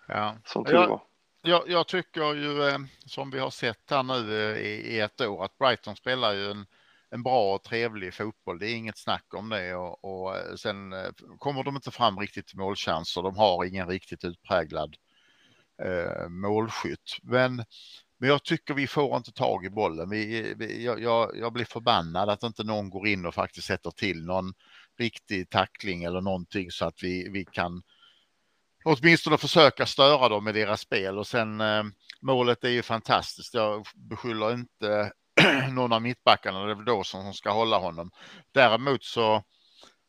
Ja. 0.09 0.37
Som 0.45 0.65
tur 0.65 0.73
var. 0.73 1.03
Jag, 1.43 1.69
jag, 1.69 1.89
tycker 1.89 2.35
ju 2.35 2.69
eh, 2.69 2.79
som 3.07 3.31
vi 3.31 3.39
har 3.39 3.51
sett 3.51 3.91
här 3.91 4.03
nu 4.03 4.33
i, 4.59 4.95
i, 4.95 5.01
ett 5.01 5.21
år 5.21 5.45
att 5.45 5.59
Brighton 5.59 5.97
spelar 5.97 6.33
ju 6.33 6.51
en, 6.51 6.67
en 7.11 7.23
bra 7.23 7.55
och 7.55 7.63
trevlig 7.63 8.15
fotboll. 8.15 8.59
Det 8.59 8.71
är 8.71 8.75
inget 8.75 8.99
snack 8.99 9.35
om 9.35 9.49
det 9.49 9.75
och, 9.75 10.05
och 10.05 10.61
sen 10.61 10.95
kommer 11.39 11.65
de 11.65 11.77
inte 11.77 11.91
fram 11.91 12.19
riktigt 12.19 12.47
till 12.47 12.59
målchanser. 12.59 13.23
De 13.23 13.37
har 13.37 13.65
ingen 13.65 13.89
riktigt 13.89 14.25
utpräglad 14.25 14.97
eh, 15.83 16.29
målskytt. 16.29 17.19
Men 17.23 17.65
men 18.19 18.29
jag 18.29 18.45
tycker 18.45 18.75
vi 18.75 18.87
får 18.87 19.17
inte 19.17 19.33
tag 19.33 19.65
i 19.65 19.71
bollen. 19.71 20.11
Vi, 20.11 20.55
vi, 20.57 20.85
jag, 20.85 21.37
jag, 21.37 21.53
blir 21.53 21.65
förbannad 21.65 22.29
att 22.29 22.43
inte 22.43 22.65
någon 22.65 22.91
går 22.91 23.07
in 23.07 23.27
och 23.27 23.35
faktiskt 23.35 23.67
sätter 23.67 23.91
till 23.91 24.25
någon 24.25 24.55
riktig 24.99 25.51
tackling 25.51 26.05
eller 26.05 26.21
någonting 26.21 26.71
så 26.71 26.85
att 26.85 27.03
vi, 27.03 27.29
vi 27.29 27.45
kan 27.45 27.83
åtminstone 28.85 29.39
försöka 29.39 29.87
störa 29.87 30.29
dem 30.29 30.45
med 30.45 30.55
deras 30.55 30.81
spel 30.81 31.19
och 31.19 31.27
sen 31.27 31.61
eh, 31.61 31.85
målet 32.21 32.65
är 32.65 32.69
ju 32.69 32.83
fantastiskt. 32.83 33.55
Jag 33.55 33.87
beskyller 33.95 34.53
inte 34.53 35.13
någon 35.71 35.93
av 35.93 36.03
mittbackarna, 36.03 36.65
det 36.65 36.71
är 36.71 36.75
väl 36.75 36.85
då 36.85 37.05
som 37.05 37.35
ska 37.35 37.51
hålla 37.51 37.79
honom. 37.79 38.11
Däremot 38.53 39.05
så 39.05 39.45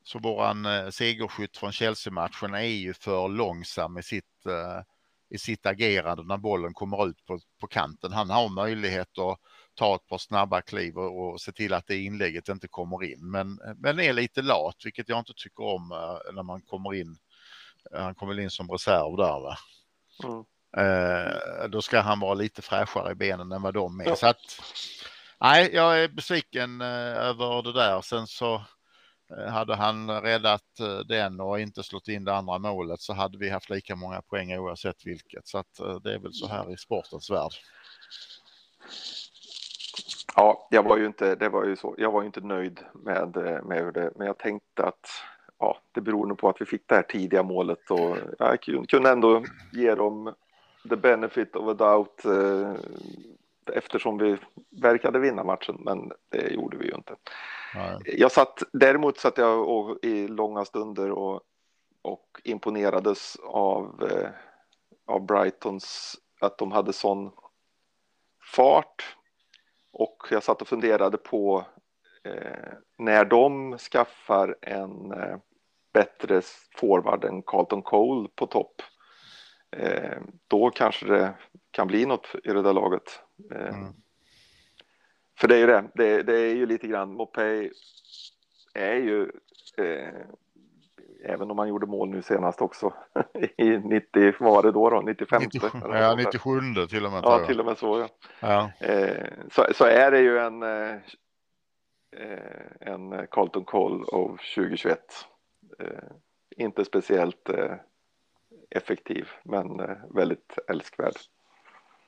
så 0.04 0.20
våran 0.20 0.66
eh, 0.66 0.90
segerskytt 0.90 1.58
från 1.58 1.72
Chelsea-matchen 1.72 2.54
är 2.54 2.62
ju 2.62 2.94
för 2.94 3.28
långsam 3.28 3.98
i 3.98 4.04
sitt 4.04 4.46
eh, 4.46 4.82
i 5.30 5.38
sitt 5.38 5.66
agerande 5.66 6.24
när 6.24 6.38
bollen 6.38 6.74
kommer 6.74 7.10
ut 7.10 7.26
på, 7.26 7.40
på 7.60 7.68
kanten. 7.68 8.14
Han 8.14 8.30
har 8.30 8.50
möjlighet 8.50 9.18
att 9.18 9.40
ta 9.78 9.96
ett 9.96 10.08
par 10.08 10.18
snabba 10.18 10.62
kliv 10.62 10.98
och, 10.98 11.34
och 11.34 11.42
se 11.42 11.52
till 11.52 11.74
att 11.74 11.88
det 11.88 11.98
inlägget 11.98 12.50
inte 12.50 12.68
kommer 12.68 13.04
in. 13.04 13.32
Men, 13.32 13.60
men 13.78 14.00
är 14.00 14.14
lite 14.14 14.42
lat, 14.42 14.76
vilket 14.84 15.10
jag 15.10 15.20
inte 15.20 15.34
tycker 15.36 15.64
om 15.64 15.92
uh, 15.92 16.34
när 16.34 16.44
man 16.44 16.62
kommer 16.62 16.94
in. 16.94 17.18
Uh, 17.96 18.02
han 18.02 18.16
kommer 18.16 18.40
in 18.40 18.50
som 18.50 18.72
reserv 18.72 19.18
där 19.18 19.40
va. 19.40 19.58
Mm. 20.24 20.46
Uh, 20.78 21.70
då 21.70 21.82
ska 21.82 22.00
han 22.00 22.20
vara 22.20 22.34
lite 22.34 22.62
fräschare 22.62 23.12
i 23.12 23.16
benen 23.16 23.52
än 23.52 23.62
vad 23.62 23.74
de 23.74 24.00
är. 24.00 24.06
Ja. 24.06 24.16
Så 24.16 24.28
att, 24.28 24.62
nej, 25.40 25.70
jag 25.74 26.04
är 26.04 26.08
besviken 26.08 26.82
över 26.82 27.62
det 27.64 27.74
där. 27.74 28.02
Sen 28.02 28.28
så 28.28 28.62
Eh, 29.36 29.52
hade 29.52 29.76
han 29.76 30.22
räddat 30.22 30.80
eh, 30.80 31.00
den 31.00 31.40
och 31.40 31.60
inte 31.60 31.84
slått 31.84 32.08
in 32.08 32.24
det 32.24 32.36
andra 32.36 32.58
målet 32.58 33.02
så 33.02 33.14
hade 33.14 33.38
vi 33.38 33.50
haft 33.50 33.70
lika 33.70 33.96
många 33.96 34.22
poäng 34.22 34.58
oavsett 34.58 35.06
vilket. 35.06 35.48
Så 35.48 35.58
att 35.58 35.80
eh, 35.80 35.96
det 35.96 36.14
är 36.14 36.20
väl 36.20 36.34
så 36.34 36.48
här 36.48 36.74
i 36.74 36.78
sportens 36.78 37.30
värld. 37.30 37.52
Ja, 40.40 40.68
jag 40.72 40.84
var 40.84 40.98
ju 40.98 41.06
inte, 41.06 41.36
det 41.36 41.50
var 41.50 41.66
ju 41.66 41.76
så. 41.76 41.96
Jag 41.98 42.12
var 42.12 42.22
ju 42.22 42.26
inte 42.26 42.42
nöjd 42.42 42.80
med, 42.94 43.36
med 43.64 43.94
det, 43.94 44.12
men 44.16 44.28
jag 44.28 44.38
tänkte 44.38 44.84
att 44.84 45.10
ja, 45.60 45.78
det 45.92 46.02
beror 46.02 46.26
nog 46.26 46.38
på 46.38 46.50
att 46.50 46.62
vi 46.62 46.66
fick 46.66 46.88
det 46.88 46.96
här 46.96 47.02
tidiga 47.02 47.44
målet 47.44 47.92
och 47.92 48.18
jag 48.40 48.62
kunde 48.90 49.10
ändå 49.10 49.44
ge 49.74 49.96
dem 49.96 50.34
the 50.90 50.96
benefit 50.96 51.56
of 51.56 51.68
a 51.70 51.74
doubt 51.74 52.26
eftersom 53.74 54.18
vi 54.18 54.38
verkade 54.70 55.20
vinna 55.20 55.44
matchen, 55.44 55.78
men 55.80 56.12
det 56.30 56.54
gjorde 56.54 56.78
vi 56.78 56.86
ju 56.86 56.96
inte. 56.96 57.16
Nej. 57.76 58.00
Jag 58.06 58.32
satt, 58.32 58.64
däremot 58.74 59.18
satt 59.18 59.38
jag 59.38 59.70
och, 59.70 59.98
i 60.02 60.28
långa 60.28 60.66
stunder 60.66 61.12
och, 61.12 61.42
och 62.02 62.42
imponerades 62.44 63.38
av, 63.44 64.10
eh, 64.12 64.30
av 65.06 65.26
Brightons, 65.26 66.16
att 66.42 66.58
de 66.58 66.72
hade 66.72 66.94
sån 66.94 67.32
fart. 68.56 69.18
Och 70.00 70.28
jag 70.30 70.44
satt 70.44 70.62
och 70.62 70.68
funderade 70.68 71.18
på 71.18 71.66
eh, 72.24 72.74
när 72.98 73.26
de 73.26 73.78
skaffar 73.78 74.56
en 74.62 75.12
eh, 75.12 75.38
bättre 75.94 76.42
forward 76.76 77.26
än 77.26 77.42
Carlton 77.42 77.82
Cole 77.82 78.30
på 78.36 78.46
topp. 78.48 78.82
Eh, 79.72 80.18
då 80.48 80.70
kanske 80.70 81.06
det 81.06 81.34
kan 81.72 81.88
bli 81.88 82.06
något 82.06 82.36
i 82.44 82.50
det 82.50 82.62
där 82.62 82.74
laget. 82.74 83.22
Eh, 83.52 83.76
mm. 83.76 83.94
För 85.40 85.48
det 85.48 85.56
är 85.56 85.60
ju 85.60 85.68
det, 85.68 85.90
det, 85.96 86.24
det 86.24 86.40
är 86.40 86.56
ju 86.56 86.66
lite 86.66 86.88
grann, 86.88 87.14
Mopay 87.14 87.72
är 88.74 88.96
ju, 88.96 89.32
eh, 89.78 90.26
även 91.24 91.52
om 91.52 91.60
han 91.60 91.68
gjorde 91.68 91.86
mål 91.86 92.10
nu 92.10 92.22
senast 92.22 92.62
också, 92.62 92.94
i 93.58 93.70
90, 93.78 94.34
vad 94.40 94.54
var 94.54 94.64
det 94.64 94.72
då 94.72 94.90
då, 94.90 95.02
95? 95.02 95.42
97, 95.42 95.78
ja, 95.84 96.16
97 96.16 96.52
till 96.90 97.06
och 97.06 97.12
med. 97.12 97.22
Ja, 97.24 97.46
till 97.46 97.60
och 97.60 97.66
med 97.66 97.78
så 97.78 98.00
ja. 98.00 98.10
ja. 98.80 98.88
Eh, 98.88 99.28
så, 99.52 99.68
så 99.76 99.86
är 99.86 100.12
det 100.12 100.20
ju 100.20 100.40
en, 100.40 100.64
eh, 100.64 100.96
eh 102.18 102.90
en 102.94 103.28
Carlton 103.32 103.66
Cole 103.66 104.06
av 104.12 104.38
2021. 104.56 105.00
Eh, 105.80 105.88
inte 106.58 106.86
speciellt 106.86 107.50
eh, 107.50 107.76
effektiv, 108.70 109.30
men 109.44 109.78
väldigt 110.14 110.58
älskvärd. 110.68 111.16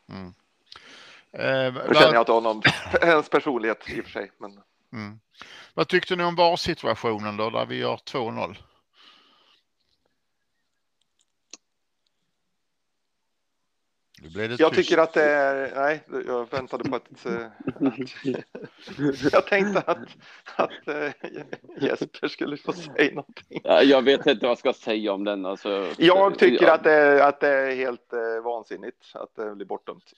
Mm. 0.09 0.33
Eh, 1.31 1.73
nu 1.87 1.93
känner 1.93 2.13
jag 2.13 2.21
inte 2.21 2.31
honom, 2.31 2.61
ens 3.01 3.29
personlighet 3.29 3.89
i 3.89 4.01
och 4.01 4.05
för 4.05 4.11
sig. 4.11 4.31
Men... 4.37 4.51
Mm. 4.93 5.19
Vad 5.73 5.87
tyckte 5.87 6.15
ni 6.15 6.23
om 6.23 6.35
VAR-situationen 6.35 7.37
då, 7.37 7.49
där 7.49 7.65
vi 7.65 7.77
gör 7.77 7.95
2-0? 7.95 8.57
Jag 14.57 14.73
tycker 14.73 14.97
att 14.97 15.13
det 15.13 15.23
är, 15.23 15.75
nej, 15.75 16.03
jag 16.27 16.51
väntade 16.51 16.89
på 16.89 16.95
att, 16.95 17.25
att 17.25 17.33
jag 19.33 19.47
tänkte 19.47 19.79
att, 19.85 20.07
att 20.55 20.87
äh, 20.87 21.11
Jesper 21.81 22.27
skulle 22.27 22.57
få 22.57 22.73
säga 22.73 23.09
någonting. 23.09 23.61
Jag 23.63 24.01
vet 24.01 24.25
inte 24.25 24.45
vad 24.45 24.51
jag 24.51 24.57
ska 24.57 24.73
säga 24.73 25.13
om 25.13 25.23
den. 25.23 25.45
Alltså, 25.45 25.87
jag 25.97 26.39
tycker 26.39 26.65
ja. 26.65 26.73
att, 26.73 26.83
det, 26.83 27.25
att 27.25 27.39
det 27.39 27.47
är 27.47 27.75
helt 27.75 28.13
äh, 28.13 28.43
vansinnigt 28.43 29.05
att 29.13 29.35
det 29.35 29.55
blir 29.55 29.65
bortdömt. 29.65 30.13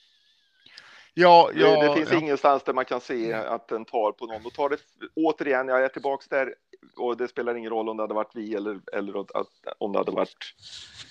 Ja, 1.13 1.49
ja, 1.55 1.81
det, 1.81 1.87
det 1.87 1.95
finns 1.95 2.11
ja. 2.11 2.19
ingenstans 2.19 2.63
där 2.63 2.73
man 2.73 2.85
kan 2.85 3.01
se 3.01 3.33
att 3.33 3.67
den 3.67 3.85
tar 3.85 4.11
på 4.11 4.25
någon. 4.25 4.43
Då 4.43 4.49
tar 4.49 4.69
det 4.69 4.77
återigen, 5.15 5.67
jag 5.67 5.83
är 5.83 5.87
tillbaks 5.87 6.27
där 6.27 6.55
och 6.97 7.17
det 7.17 7.27
spelar 7.27 7.55
ingen 7.55 7.69
roll 7.69 7.89
om 7.89 7.97
det 7.97 8.03
hade 8.03 8.13
varit 8.13 8.35
vi 8.35 8.55
eller, 8.55 8.79
eller 8.93 9.19
att, 9.19 9.47
om 9.77 9.91
det 9.91 9.97
hade 9.97 10.11
varit 10.11 10.35
eh, 10.37 11.10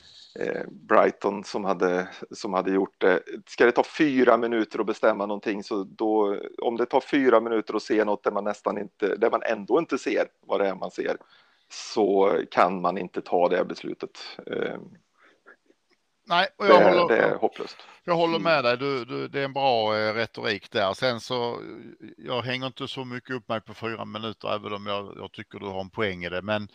Brighton 0.89 1.45
som 1.45 1.65
hade, 1.65 2.09
som 2.31 2.55
hade 2.55 2.71
gjort 2.73 2.95
det. 3.01 3.23
Ska 3.47 3.65
det 3.67 3.73
ta 3.73 3.85
fyra 3.85 4.37
minuter 4.37 4.79
att 4.79 4.87
bestämma 4.87 5.27
någonting 5.27 5.63
så 5.63 5.85
då, 5.85 6.37
om 6.63 6.77
det 6.77 6.87
tar 6.87 7.01
fyra 7.01 7.41
minuter 7.41 7.75
att 7.75 7.83
se 7.83 8.05
något 8.05 8.25
där 8.25 8.31
man 8.33 8.45
nästan 8.45 8.79
inte, 8.79 9.17
där 9.17 9.31
man 9.31 9.43
ändå 9.43 9.79
inte 9.79 9.99
ser 9.99 10.27
vad 10.47 10.61
det 10.61 10.69
är 10.69 10.75
man 10.75 10.91
ser, 10.91 11.17
så 11.73 12.39
kan 12.51 12.81
man 12.81 12.99
inte 12.99 13.21
ta 13.21 13.49
det 13.49 13.65
beslutet. 13.65 14.19
Eh, 14.47 14.77
Nej, 16.27 16.49
och 16.57 16.67
jag, 16.67 16.81
det, 16.81 16.85
håller, 16.85 17.17
det 17.17 17.23
är 17.23 17.35
hopplöst. 17.37 17.77
jag 18.05 18.15
håller 18.15 18.37
Mm. 18.39 18.43
med 18.43 18.65
dig. 18.65 18.77
Du, 18.77 19.05
du, 19.05 19.29
det 19.29 19.41
är 19.41 19.45
en 19.45 19.53
bra 19.53 19.97
eh, 19.99 20.15
retorik 20.15 20.71
där. 20.71 20.93
Sen 20.95 21.21
så, 21.21 21.61
jag 22.17 22.43
hänger 22.43 22.67
inte 22.67 22.89
så 22.89 23.05
mycket 23.05 23.37
upp 23.37 23.49
mig 23.49 23.61
på 23.61 23.75
fyra 23.75 24.05
minuter, 24.05 24.55
även 24.55 24.73
om 24.73 24.87
jag, 24.87 25.13
jag 25.17 25.33
tycker 25.33 25.59
du 25.59 25.67
har 25.67 25.81
en 25.81 25.91
poäng 25.91 26.25
i 26.25 26.29
det. 26.29 26.43
Men 26.43 26.69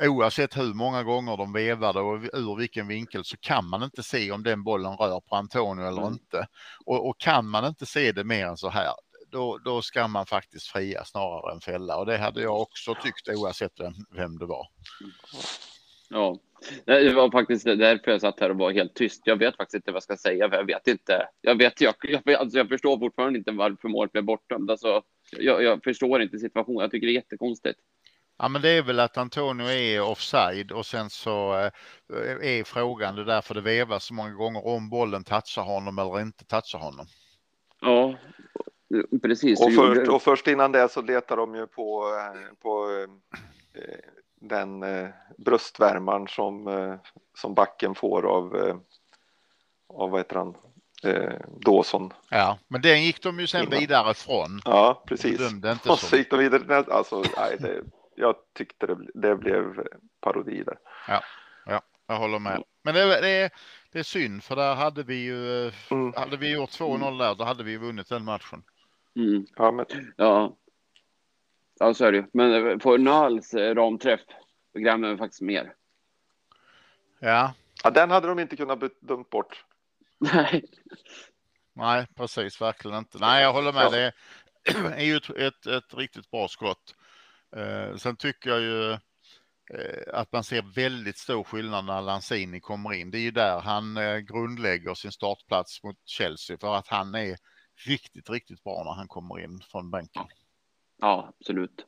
oavsett 0.00 0.56
hur 0.56 0.74
många 0.74 1.02
gånger 1.02 1.36
de 1.36 1.52
vevade 1.52 2.00
och 2.00 2.20
ur 2.32 2.56
vilken 2.56 2.88
vinkel 2.88 3.24
så 3.24 3.36
kan 3.36 3.68
man 3.68 3.82
inte 3.82 4.02
se 4.02 4.32
om 4.32 4.42
den 4.42 4.64
bollen 4.64 4.96
rör 4.96 5.20
på 5.20 5.36
Antonio 5.36 5.86
eller 5.86 6.02
Mm. 6.02 6.12
inte. 6.12 6.46
Och, 6.86 7.08
och 7.08 7.18
kan 7.18 7.46
man 7.48 7.64
inte 7.64 7.86
se 7.86 8.12
det 8.12 8.24
mer 8.24 8.46
än 8.46 8.56
så 8.56 8.68
här, 8.68 8.92
då, 9.30 9.58
då 9.58 9.82
ska 9.82 10.08
man 10.08 10.26
faktiskt 10.26 10.66
fria 10.66 11.04
snarare 11.04 11.52
än 11.54 11.60
fälla. 11.60 11.96
Och 11.96 12.06
det 12.06 12.18
hade 12.18 12.42
jag 12.42 12.60
också 12.60 12.94
tyckt 13.02 13.28
oavsett 13.28 13.80
vem, 13.80 13.92
vem 14.16 14.38
det 14.38 14.46
var. 14.46 14.66
Ja, 16.08 16.38
det 16.84 17.14
var 17.14 17.30
faktiskt 17.30 17.64
därför 17.64 18.10
jag 18.10 18.20
satt 18.20 18.40
här 18.40 18.50
och 18.50 18.58
var 18.58 18.72
helt 18.72 18.94
tyst. 18.94 19.22
Jag 19.24 19.36
vet 19.36 19.56
faktiskt 19.56 19.74
inte 19.74 19.90
vad 19.92 19.96
jag 19.96 20.02
ska 20.02 20.16
säga. 20.16 20.50
för 20.50 20.56
Jag 20.56 20.66
vet 20.66 20.86
inte. 20.88 21.28
Jag 21.40 21.58
vet, 21.58 21.80
jag, 21.80 21.94
jag, 22.02 22.32
alltså 22.34 22.58
jag 22.58 22.68
förstår 22.68 22.98
fortfarande 22.98 23.38
inte 23.38 23.52
varför 23.52 23.88
målet 23.88 24.12
blev 24.12 24.24
bortdömt. 24.24 24.70
Alltså, 24.70 25.02
jag, 25.30 25.62
jag 25.62 25.84
förstår 25.84 26.22
inte 26.22 26.38
situationen. 26.38 26.80
Jag 26.80 26.90
tycker 26.90 27.06
det 27.06 27.12
är 27.12 27.14
jättekonstigt. 27.14 27.78
Ja, 28.38 28.48
men 28.48 28.62
det 28.62 28.68
är 28.68 28.82
väl 28.82 29.00
att 29.00 29.16
Antonio 29.16 29.66
är 29.66 30.00
offside 30.00 30.72
och 30.72 30.86
sen 30.86 31.10
så 31.10 31.54
eh, 31.54 31.70
är 32.58 32.64
frågan, 32.64 33.16
det 33.16 33.22
är 33.22 33.26
därför 33.26 33.54
det 33.54 33.60
vevas 33.60 34.04
så 34.04 34.14
många 34.14 34.32
gånger 34.32 34.66
om 34.66 34.90
bollen 34.90 35.24
touchar 35.24 35.62
honom 35.62 35.98
eller 35.98 36.20
inte 36.20 36.44
touchar 36.44 36.78
honom. 36.78 37.06
Ja, 37.80 38.14
precis. 39.22 39.60
Och 39.60 39.72
först, 39.72 40.08
och 40.08 40.22
först 40.22 40.46
innan 40.46 40.72
det 40.72 40.88
så 40.88 41.02
letar 41.02 41.36
de 41.36 41.54
ju 41.54 41.66
på, 41.66 42.04
eh, 42.18 42.54
på 42.62 42.90
eh, 43.74 43.98
den 44.40 44.84
bröstvärmaren 45.38 46.28
som, 46.28 46.98
som 47.38 47.54
backen 47.54 47.94
får 47.94 48.26
av, 48.26 48.56
av 49.88 50.10
vad 50.10 50.20
heter 50.20 50.36
han, 50.36 50.54
eh, 51.02 51.40
Dawson. 51.60 52.12
Ja, 52.30 52.58
men 52.68 52.80
den 52.80 53.02
gick 53.02 53.22
de 53.22 53.40
ju 53.40 53.46
sen 53.46 53.70
vidare 53.70 54.14
från. 54.14 54.60
Ja, 54.64 55.04
precis. 55.06 55.40
Och 55.40 55.98
så. 55.98 56.06
så 56.06 56.16
gick 56.16 56.30
de 56.30 56.38
vidare. 56.38 56.84
Alltså, 56.88 57.24
nej, 57.36 57.56
det, 57.60 57.82
jag 58.16 58.36
tyckte 58.54 58.86
det, 58.86 58.98
det 59.14 59.36
blev 59.36 59.86
parodi 60.20 60.62
där. 60.62 60.78
Jag 62.06 62.16
håller 62.18 62.38
med. 62.38 62.62
Men 62.82 62.94
det, 62.94 63.20
det, 63.20 63.28
är, 63.30 63.50
det 63.92 63.98
är 63.98 64.02
synd 64.02 64.44
för 64.44 64.56
där 64.56 64.74
hade 64.74 65.02
vi 65.02 65.14
ju, 65.14 65.66
eh, 65.66 65.72
Mm. 65.90 66.12
hade 66.16 66.36
vi 66.36 66.52
gjort 66.52 66.70
2-0 66.70 67.18
där, 67.18 67.34
då 67.34 67.44
hade 67.44 67.64
vi 67.64 67.76
vunnit 67.76 68.08
den 68.08 68.24
matchen. 68.24 68.62
Mm, 69.16 69.46
Ja, 69.56 69.70
men, 69.70 69.86
ja. 70.16 70.56
ja, 71.78 71.94
så 71.94 72.04
är 72.04 72.12
det 72.12 72.18
ju. 72.18 72.26
Men 72.32 72.80
får 72.80 72.98
Nals 72.98 73.54
eh, 73.54 73.74
ramträff, 73.74 74.20
då 74.74 74.80
grämer 74.80 75.10
vi 75.10 75.16
faktiskt 75.16 75.42
mer. 75.42 75.74
Ja, 77.18 77.54
ja, 77.84 77.90
den 77.90 78.10
hade 78.10 78.28
de 78.28 78.38
inte 78.38 78.56
kunnat 78.56 78.80
dömt 79.00 79.30
bort. 79.30 79.64
Nej. 80.18 80.64
nej, 81.72 82.06
precis, 82.14 82.60
verkligen 82.60 82.98
inte. 82.98 83.18
Nej, 83.18 83.42
jag 83.42 83.52
håller 83.52 83.72
med. 83.72 83.84
Ja. 83.84 83.90
Det 83.90 84.12
är 84.96 85.04
ju 85.04 85.16
ett, 85.16 85.30
ett, 85.30 85.66
ett 85.66 85.94
riktigt 85.94 86.30
bra 86.30 86.48
skott. 86.48 86.94
Eh, 87.56 87.96
sen 87.96 88.16
tycker 88.16 88.50
jag 88.50 88.60
ju 88.60 88.92
eh, 88.92 88.98
att 90.12 90.32
man 90.32 90.44
ser 90.44 90.74
väldigt 90.74 91.18
stor 91.18 91.44
skillnad 91.44 91.84
när 91.84 92.02
Lanzini 92.02 92.60
kommer 92.60 92.92
in. 92.92 93.10
Det 93.10 93.18
är 93.18 93.22
ju 93.22 93.30
där 93.30 93.60
han 93.60 93.96
eh, 93.96 94.18
grundlägger 94.18 94.94
sin 94.94 95.12
startplats 95.12 95.82
mot 95.82 95.96
Chelsea 96.04 96.58
för 96.58 96.74
att 96.74 96.88
han 96.88 97.14
är 97.14 97.36
riktigt, 97.86 98.30
riktigt 98.30 98.64
bra 98.64 98.82
när 98.84 98.92
han 98.92 99.08
kommer 99.08 99.44
in 99.44 99.60
från 99.70 99.90
bänken. 99.90 100.22
Ja, 101.00 101.34
absolut. 101.40 101.86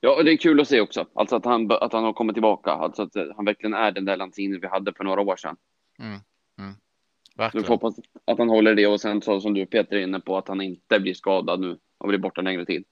Ja, 0.00 0.16
och 0.16 0.24
det 0.24 0.32
är 0.32 0.36
kul 0.36 0.60
att 0.60 0.68
se 0.68 0.80
också. 0.80 1.06
Alltså 1.14 1.36
att 1.36 1.44
han, 1.44 1.72
att 1.72 1.92
han 1.92 2.04
har 2.04 2.12
kommit 2.12 2.34
tillbaka. 2.34 2.70
Alltså 2.70 3.02
att 3.02 3.14
han 3.36 3.44
verkligen 3.44 3.74
är 3.74 3.92
den 3.92 4.04
där 4.04 4.16
Lanzini 4.16 4.58
vi 4.58 4.66
hade 4.66 4.92
för 4.92 5.04
några 5.04 5.20
år 5.20 5.36
sedan. 5.36 5.56
Mm, 5.98 6.10
mm. 6.58 6.74
Så 6.74 7.32
vi 7.34 7.42
Verkligen. 7.42 7.66
får 7.66 7.74
hoppas 7.74 7.94
att 8.24 8.38
han 8.38 8.48
håller 8.48 8.74
det 8.74 8.86
och 8.86 9.00
sen 9.00 9.22
så 9.22 9.40
som 9.40 9.54
du 9.54 9.66
Peter 9.66 9.96
är 9.96 10.00
inne 10.00 10.20
på 10.20 10.38
att 10.38 10.48
han 10.48 10.60
inte 10.60 11.00
blir 11.00 11.14
skadad 11.14 11.60
nu 11.60 11.78
och 11.98 12.08
blir 12.08 12.18
borta 12.18 12.40
längre 12.40 12.66
tid. 12.66 12.84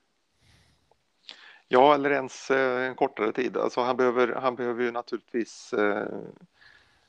Ja, 1.68 1.94
eller 1.94 2.10
ens 2.10 2.50
eh, 2.50 2.88
en 2.88 2.94
kortare 2.94 3.32
tid. 3.32 3.56
Alltså, 3.56 3.80
han, 3.80 3.96
behöver, 3.96 4.34
han 4.34 4.56
behöver 4.56 4.82
ju 4.82 4.90
naturligtvis 4.90 5.72
eh, 5.72 6.18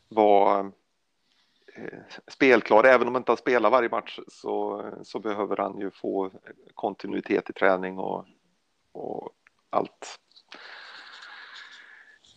vara 0.08 0.72
eh, 1.76 2.00
spelklar. 2.28 2.84
Även 2.84 3.08
om 3.08 3.16
han 3.16 3.22
inte 3.22 3.32
har 3.32 3.38
spelat 3.38 3.72
varje 3.72 3.90
match 3.90 4.20
så, 4.28 4.86
så 5.04 5.20
behöver 5.20 5.58
han 5.58 5.80
ju 5.80 5.92
få 5.92 6.32
kontinuitet 6.74 7.50
i 7.50 7.54
träning 7.54 8.00
och, 8.00 8.26
och 8.92 9.30
allt. 9.70 10.20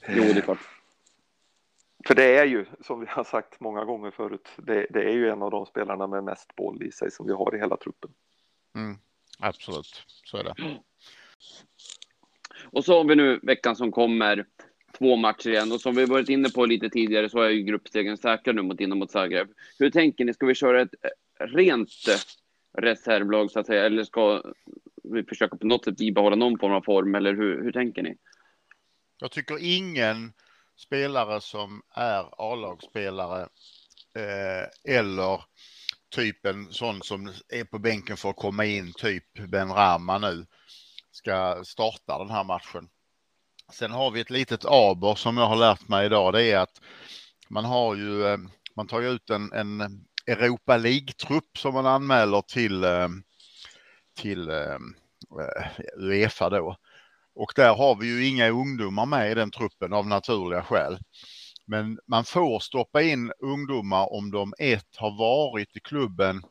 Jo, 0.08 0.22
det 0.22 0.38
är 0.38 0.40
klart. 0.40 0.68
För 2.06 2.14
det 2.14 2.36
är 2.38 2.44
ju, 2.44 2.66
som 2.80 3.00
vi 3.00 3.06
har 3.06 3.24
sagt 3.24 3.60
många 3.60 3.84
gånger 3.84 4.10
förut, 4.10 4.48
det, 4.56 4.86
det 4.90 5.04
är 5.04 5.12
ju 5.12 5.30
en 5.30 5.42
av 5.42 5.50
de 5.50 5.66
spelarna 5.66 6.06
med 6.06 6.24
mest 6.24 6.56
boll 6.56 6.82
i 6.82 6.92
sig 6.92 7.10
som 7.10 7.26
vi 7.26 7.32
har 7.32 7.54
i 7.54 7.58
hela 7.58 7.76
truppen. 7.76 8.10
Mm, 8.74 8.98
absolut, 9.38 10.04
så 10.24 10.36
är 10.36 10.44
det. 10.44 10.54
Och 12.72 12.84
så 12.84 12.96
har 12.96 13.04
vi 13.04 13.16
nu 13.16 13.40
veckan 13.42 13.76
som 13.76 13.92
kommer 13.92 14.46
två 14.98 15.16
matcher 15.16 15.50
igen 15.50 15.72
och 15.72 15.80
som 15.80 15.94
vi 15.94 16.04
varit 16.04 16.28
inne 16.28 16.48
på 16.50 16.66
lite 16.66 16.88
tidigare 16.90 17.28
så 17.28 17.40
är 17.40 17.50
ju 17.50 17.62
gruppstegen 17.62 18.16
säkra 18.16 18.52
nu 18.52 18.62
mot 18.62 18.80
in 18.80 18.98
mot 18.98 19.10
Zagreb. 19.10 19.48
Hur 19.78 19.90
tänker 19.90 20.24
ni? 20.24 20.34
Ska 20.34 20.46
vi 20.46 20.54
köra 20.54 20.82
ett 20.82 20.94
eh, 21.02 21.46
rent 21.46 21.88
eh, 22.08 22.82
reservlag 22.82 23.50
så 23.50 23.60
att 23.60 23.66
säga 23.66 23.86
eller 23.86 24.04
ska 24.04 24.42
vi 25.02 25.24
försöka 25.24 25.56
på 25.56 25.66
något 25.66 25.84
sätt 25.84 25.96
bibehålla 25.96 26.36
någon 26.36 26.58
form 26.58 26.72
av 26.72 26.82
form 26.82 27.14
eller 27.14 27.34
hur, 27.34 27.62
hur 27.62 27.72
tänker 27.72 28.02
ni? 28.02 28.16
Jag 29.20 29.30
tycker 29.30 29.58
ingen 29.60 30.32
spelare 30.76 31.40
som 31.40 31.82
är 31.94 32.24
A-lagsspelare 32.52 33.42
eh, 34.14 34.94
eller 34.94 35.40
typ 36.10 36.46
en 36.46 36.72
sån 36.72 37.02
som 37.02 37.32
är 37.48 37.64
på 37.64 37.78
bänken 37.78 38.16
för 38.16 38.30
att 38.30 38.36
komma 38.36 38.64
in, 38.64 38.92
typ 38.92 39.48
Ben 39.48 39.68
Rama 39.68 40.18
nu, 40.18 40.46
ska 41.20 41.64
starta 41.64 42.18
den 42.18 42.30
här 42.30 42.44
matchen. 42.44 42.88
Sen 43.72 43.90
har 43.90 44.10
vi 44.10 44.20
ett 44.20 44.30
litet 44.30 44.64
aber 44.64 45.14
som 45.14 45.36
jag 45.36 45.46
har 45.46 45.56
lärt 45.56 45.88
mig 45.88 46.06
idag. 46.06 46.32
Det 46.32 46.42
är 46.42 46.58
att 46.58 46.80
man 47.48 47.64
har 47.64 47.94
ju, 47.94 48.26
eh, 48.26 48.38
man 48.76 48.86
tar 48.86 49.00
ju 49.00 49.08
ut 49.08 49.30
en, 49.30 49.52
en 49.52 49.80
Europa 50.26 50.76
League-trupp 50.76 51.58
som 51.58 51.74
man 51.74 51.86
anmäler 51.86 52.42
till, 52.42 52.84
eh, 52.84 53.08
till 54.16 54.48
eh, 54.48 54.78
Uefa 55.96 56.50
då. 56.50 56.76
Och 57.34 57.52
där 57.56 57.74
har 57.74 57.96
vi 57.96 58.06
ju 58.06 58.26
inga 58.26 58.48
ungdomar 58.48 59.06
med 59.06 59.30
i 59.30 59.34
den 59.34 59.50
truppen 59.50 59.92
av 59.92 60.06
naturliga 60.06 60.62
skäl. 60.62 60.98
Men 61.66 61.98
man 62.06 62.24
får 62.24 62.60
stoppa 62.60 63.02
in 63.02 63.32
ungdomar 63.38 64.12
om 64.12 64.30
de 64.30 64.54
ett 64.58 64.96
har 64.96 65.18
varit 65.18 65.76
i 65.76 65.80
klubben 65.80 66.42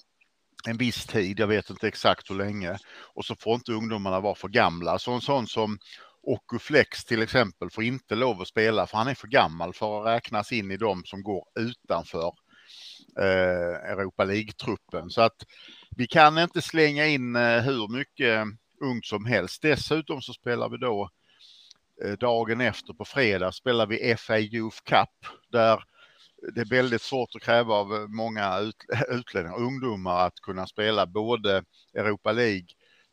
en 0.67 0.77
viss 0.77 1.05
tid, 1.05 1.39
jag 1.39 1.47
vet 1.47 1.69
inte 1.69 1.87
exakt 1.87 2.29
hur 2.29 2.35
länge, 2.35 2.77
och 3.13 3.25
så 3.25 3.35
får 3.35 3.55
inte 3.55 3.71
ungdomarna 3.71 4.19
vara 4.19 4.35
för 4.35 4.47
gamla. 4.47 4.99
Så 4.99 5.11
en 5.11 5.21
sån 5.21 5.47
som 5.47 5.79
Okuflex 6.21 7.05
till 7.05 7.21
exempel 7.21 7.69
får 7.69 7.83
inte 7.83 8.15
lov 8.15 8.41
att 8.41 8.47
spela 8.47 8.87
för 8.87 8.97
han 8.97 9.07
är 9.07 9.15
för 9.15 9.27
gammal 9.27 9.73
för 9.73 10.01
att 10.01 10.15
räknas 10.15 10.51
in 10.51 10.71
i 10.71 10.77
de 10.77 11.03
som 11.05 11.23
går 11.23 11.45
utanför 11.59 12.33
eh, 13.19 13.91
Europa 13.91 14.23
League-truppen. 14.23 15.09
Så 15.09 15.21
att 15.21 15.45
vi 15.95 16.07
kan 16.07 16.37
inte 16.37 16.61
slänga 16.61 17.05
in 17.05 17.35
eh, 17.35 17.61
hur 17.61 17.97
mycket 17.97 18.45
ungt 18.81 19.05
som 19.05 19.25
helst. 19.25 19.61
Dessutom 19.61 20.21
så 20.21 20.33
spelar 20.33 20.69
vi 20.69 20.77
då 20.77 21.09
eh, 22.05 22.11
dagen 22.11 22.61
efter 22.61 22.93
på 22.93 23.05
fredag 23.05 23.51
spelar 23.51 23.87
vi 23.87 24.15
FA 24.17 24.39
Youth 24.39 24.77
Cup 24.83 25.33
där 25.51 25.83
det 26.55 26.61
är 26.61 26.65
väldigt 26.65 27.01
svårt 27.01 27.35
att 27.35 27.41
kräva 27.41 27.73
av 27.73 27.93
eh, 27.93 28.07
många 28.07 28.59
ut, 28.59 28.75
utlänningar, 29.09 29.57
ungdomar 29.57 30.27
att 30.27 30.39
kunna 30.41 30.67
spela 30.67 31.05
både 31.05 31.63
Europa 31.93 32.31
League 32.31 32.67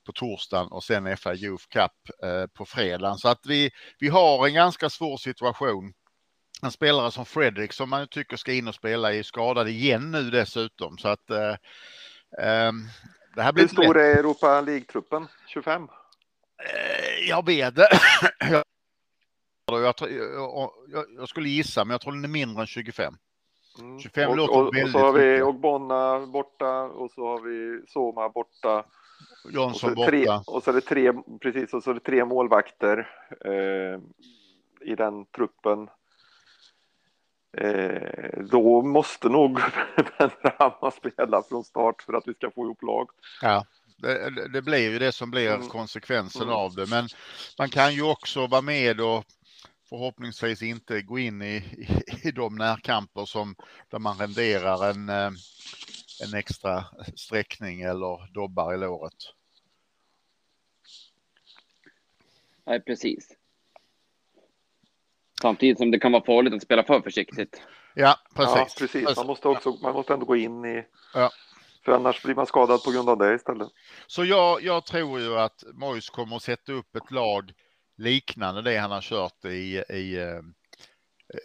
på 0.07 0.13
torsdagen 0.13 0.69
och 0.69 0.85
sen 0.85 1.17
FA 1.17 1.35
Youth 1.35 1.65
Cup 1.69 1.93
eh, 2.23 2.47
på 2.47 2.65
fredagen. 2.65 3.19
Så 3.19 3.29
att 3.29 3.47
vi, 3.47 3.71
vi 3.99 4.09
har 4.09 4.47
en 4.47 4.55
ganska 4.55 4.91
svår 4.91 5.17
situation. 5.17 5.93
En 6.63 6.71
spelare 6.71 7.11
som 7.11 7.27
Fredrik 7.27 7.73
som 7.73 7.91
man 7.91 8.09
tycker 8.09 8.37
ska 8.37 8.53
in 8.53 8.69
och 8.69 8.75
spela 8.75 9.15
är 9.15 9.23
skadad 9.23 9.69
igen 9.69 10.11
nu 10.11 10.31
dessutom. 10.31 10.99
Så 10.99 11.09
att 11.09 11.31
eh, 11.31 11.57
eh, 12.39 12.73
det 13.35 13.43
här 13.43 13.53
blir 13.53 13.65
Hur 13.65 13.69
stor 13.69 13.99
är 13.99 14.19
Europa 14.19 14.61
League-truppen? 14.61 15.29
25? 15.47 15.83
Eh, 15.83 17.29
Jag 17.29 17.47
vet. 17.47 17.75
Jag, 19.73 19.83
jag, 19.83 19.97
tror- 19.97 20.11
jag, 20.13 20.71
jag, 20.89 21.05
jag 21.17 21.29
skulle 21.29 21.49
gissa, 21.49 21.85
men 21.85 21.91
jag 21.95 22.01
tror 22.01 22.13
den 22.13 22.25
är 22.25 22.29
mindre 22.29 22.61
än 22.61 22.67
25. 22.67 23.15
Mm. 23.79 24.01
25 24.01 24.31
och, 24.31 24.37
låter 24.37 24.55
och, 24.55 24.67
och 24.67 24.75
väldigt 24.77 24.93
så 24.93 24.99
har 24.99 25.13
vi. 25.13 25.43
Ogbonna 25.43 26.27
borta 26.27 26.83
och 26.83 27.11
så 27.11 27.27
har 27.27 27.41
vi 27.41 27.87
Soma 27.89 28.29
borta. 28.29 28.79
Och 28.79 28.85
så, 29.43 29.51
Jonsson 29.51 29.95
det 29.95 30.07
tre, 30.07 30.27
borta. 30.27 30.43
och 30.47 30.63
så 30.63 30.71
är 30.71 30.75
det 30.75 30.81
tre, 30.81 31.13
precis, 31.41 31.75
och 31.75 31.83
så 31.83 31.91
är 31.91 31.95
det 31.95 32.01
tre 32.01 32.25
målvakter 32.25 33.09
eh, 33.45 34.01
i 34.89 34.95
den 34.95 35.25
truppen. 35.37 35.89
Eh, 37.57 38.41
då 38.51 38.83
måste 38.83 39.29
nog 39.29 39.55
Ben 40.19 40.31
Rama 40.43 40.91
spela 40.91 41.43
från 41.43 41.65
start 41.65 42.03
för 42.03 42.13
att 42.13 42.29
vi 42.29 42.35
ska 42.35 42.51
få 42.51 42.65
ihop 42.65 42.83
lag. 42.83 43.11
Ja, 43.43 43.65
det, 43.97 44.31
det- 44.31 44.49
det 44.49 44.63
blir 44.63 44.91
ju 44.91 44.99
det 44.99 45.13
som 45.13 45.31
blir 45.31 45.55
Mm. 45.55 45.69
konsekvensen 45.69 46.43
Mm. 46.43 46.55
av 46.55 46.75
det. 46.75 46.87
Men 46.91 47.09
man 47.59 47.69
kan 47.69 47.95
ju 47.95 48.03
också 48.03 48.47
vara 48.47 48.63
med 48.63 49.01
och 49.01 49.25
förhoppningsvis 49.89 50.63
inte 50.63 51.03
gå 51.03 51.19
in 51.19 51.43
i, 51.43 51.57
i, 51.57 51.89
i 52.29 52.31
de 52.31 52.57
närkamper 52.57 53.25
som 53.25 53.55
där 53.91 53.99
man 53.99 54.19
renderar 54.19 54.91
en, 54.91 55.09
eh, 55.09 55.31
en 56.25 56.35
extra 56.35 56.85
sträckning 57.17 57.81
eller 57.81 58.33
dobbar 58.33 58.75
i 58.75 58.77
låret. 58.77 59.15
Nej, 62.67 62.81
precis. 62.81 63.37
Samtidigt 65.43 65.79
som 65.79 65.91
det 65.91 65.99
kan 65.99 66.13
vara 66.13 66.25
farligt 66.25 66.55
att 66.55 66.63
spela 66.63 66.83
för 66.83 67.01
försiktigt. 67.01 67.63
Ja, 67.95 68.19
precis. 68.35 68.57
Ja, 68.57 68.69
precis. 68.79 69.17
Man 69.17 69.27
måste, 69.27 69.49
också, 69.49 69.79
man 69.83 69.93
måste 69.93 70.15
ändå 70.15 70.27
gå 70.27 70.37
in 70.37 70.65
i... 70.65 70.85
Ja. 71.15 71.31
För 71.85 71.93
annars 71.93 72.23
blir 72.23 72.35
man 72.35 72.47
skadad 72.47 72.83
på 72.83 72.91
grund 72.91 73.09
av 73.09 73.19
det 73.19 73.35
istället. 73.35 73.69
Så 74.07 74.25
jag, 74.25 74.63
jag 74.63 74.87
tror 74.87 75.21
ju 75.21 75.39
att 75.39 75.65
Mois 75.73 76.11
kommer 76.11 76.37
att 76.37 76.43
sätta 76.43 76.73
upp 76.73 76.97
ett 76.97 77.11
lag 77.11 77.53
liknande 77.97 78.63
det 78.63 78.77
han 78.77 78.91
har 78.91 79.01
kört 79.01 79.45
i, 79.45 79.85
i 79.89 80.17
eh, 80.23 80.41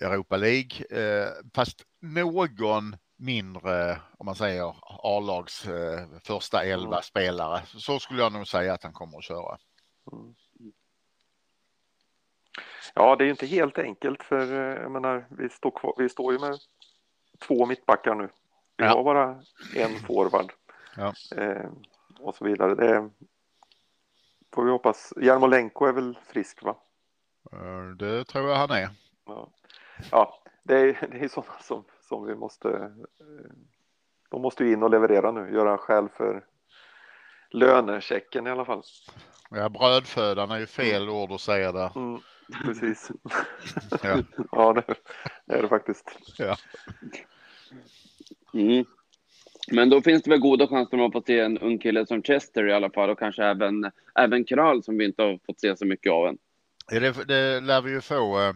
Europa 0.01 0.37
League. 0.37 0.85
Eh, 0.89 1.27
fast 1.55 1.83
någon 1.99 2.95
mindre, 3.17 4.01
om 4.17 4.25
man 4.25 4.35
säger 4.35 4.75
A-lags 5.03 5.65
eh, 5.65 6.07
första 6.23 6.63
elva 6.63 6.87
Mm. 6.95 7.01
spelare. 7.03 7.61
Så 7.65 7.99
skulle 7.99 8.21
jag 8.21 8.31
nog 8.33 8.47
säga 8.47 8.73
att 8.73 8.83
han 8.83 8.93
kommer 8.93 9.17
att 9.17 9.23
köra. 9.23 9.57
Mm. 10.11 10.33
Ja, 12.95 13.15
det 13.15 13.23
är 13.23 13.25
ju 13.25 13.31
inte 13.31 13.45
helt 13.45 13.77
enkelt 13.77 14.23
för 14.23 14.53
jag 14.81 14.91
menar, 14.91 15.25
vi 15.29 15.49
står, 15.49 15.71
kvar, 15.71 15.93
vi 15.97 16.09
står 16.09 16.33
ju 16.33 16.39
med 16.39 16.59
två 17.47 17.65
mittbackar 17.65 18.15
nu. 18.15 18.29
Vi 18.77 18.83
Ja. 18.85 18.89
har 18.89 19.03
bara 19.03 19.43
en 19.75 19.99
forward. 19.99 20.51
Ja. 20.97 21.13
Eh, 21.37 21.69
och 22.19 22.35
så 22.35 22.45
vidare. 22.45 22.75
Det 22.75 23.09
får 24.53 24.63
vi 24.65 24.71
hoppas. 24.71 25.13
Jarmolenko 25.17 25.85
är 25.85 25.93
väl 25.93 26.17
frisk 26.27 26.63
va? 26.63 26.75
Eh, 27.51 27.89
Det 27.97 28.23
tror 28.25 28.49
jag 28.49 28.55
han 28.55 28.71
är. 28.71 28.89
Ja, 29.25 29.51
ja 30.11 30.43
det 30.63 30.75
är, 30.79 31.07
det 31.11 31.19
är 31.19 31.27
sådana 31.27 31.59
som, 31.61 31.83
som 32.01 32.25
vi 32.25 32.35
måste. 32.35 32.69
Eh, 32.69 33.51
de 34.29 34.41
måste 34.41 34.63
ju 34.63 34.73
in 34.73 34.83
och 34.83 34.89
leverera 34.89 35.31
nu, 35.31 35.53
göra 35.53 35.77
skäl 35.77 36.09
för 36.17 36.45
lönechecken 37.49 38.47
i 38.47 38.49
alla 38.49 38.65
fall. 38.65 38.83
Ja, 39.49 39.69
brödfödan 39.69 40.51
är 40.51 40.59
ju 40.59 40.65
fel 40.67 41.09
ord 41.09 41.31
att 41.31 41.41
säga 41.41 41.71
där. 41.71 41.91
Mm, 41.95 42.21
precis. 42.65 43.11
Ja. 44.03 44.17
ja, 44.51 44.73
det, 44.73 44.83
det 45.45 45.55
är 45.55 45.61
det 45.61 45.67
faktiskt. 45.67 46.17
Mm. 48.53 48.85
Men 49.67 49.89
då 49.89 50.02
finns 50.02 50.24
det 50.24 50.30
väl 50.30 50.39
goda 50.39 50.67
chanser 50.67 50.97
man 50.97 51.12
får 51.12 51.24
se 51.28 51.39
en 51.39 51.58
ung 51.58 51.80
kille 51.80 52.06
som 52.06 52.24
Chester 52.24 52.67
i 52.67 52.74
alla 52.74 52.89
fall 52.89 53.10
och 53.10 53.19
kanske 53.19 53.43
även, 53.43 53.91
även 54.15 54.45
Kral 54.45 54.84
som 54.84 54.97
vi 54.97 55.06
inte 55.06 55.21
har 55.21 55.39
fått 55.45 55.60
se 55.60 55.78
så 55.78 55.86
mycket 55.86 56.12
av 56.12 56.28
än. 56.28 56.38
Ja, 56.91 57.00
Det, 57.00 57.24
det 57.28 57.60
lär 57.60 57.82
vi 57.82 57.91
ju 57.91 58.02
få. 58.02 58.39
eh, 58.39 58.47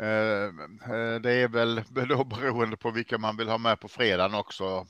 eh, 0.00 1.20
Det 1.22 1.32
är 1.32 1.48
väl 1.48 1.82
då 2.08 2.24
beroende 2.24 2.76
på 2.76 2.90
vilka 2.90 3.18
man 3.18 3.36
vill 3.36 3.48
ha 3.48 3.58
med 3.58 3.80
på 3.80 3.88
fredagen 3.88 4.34
också 4.34 4.86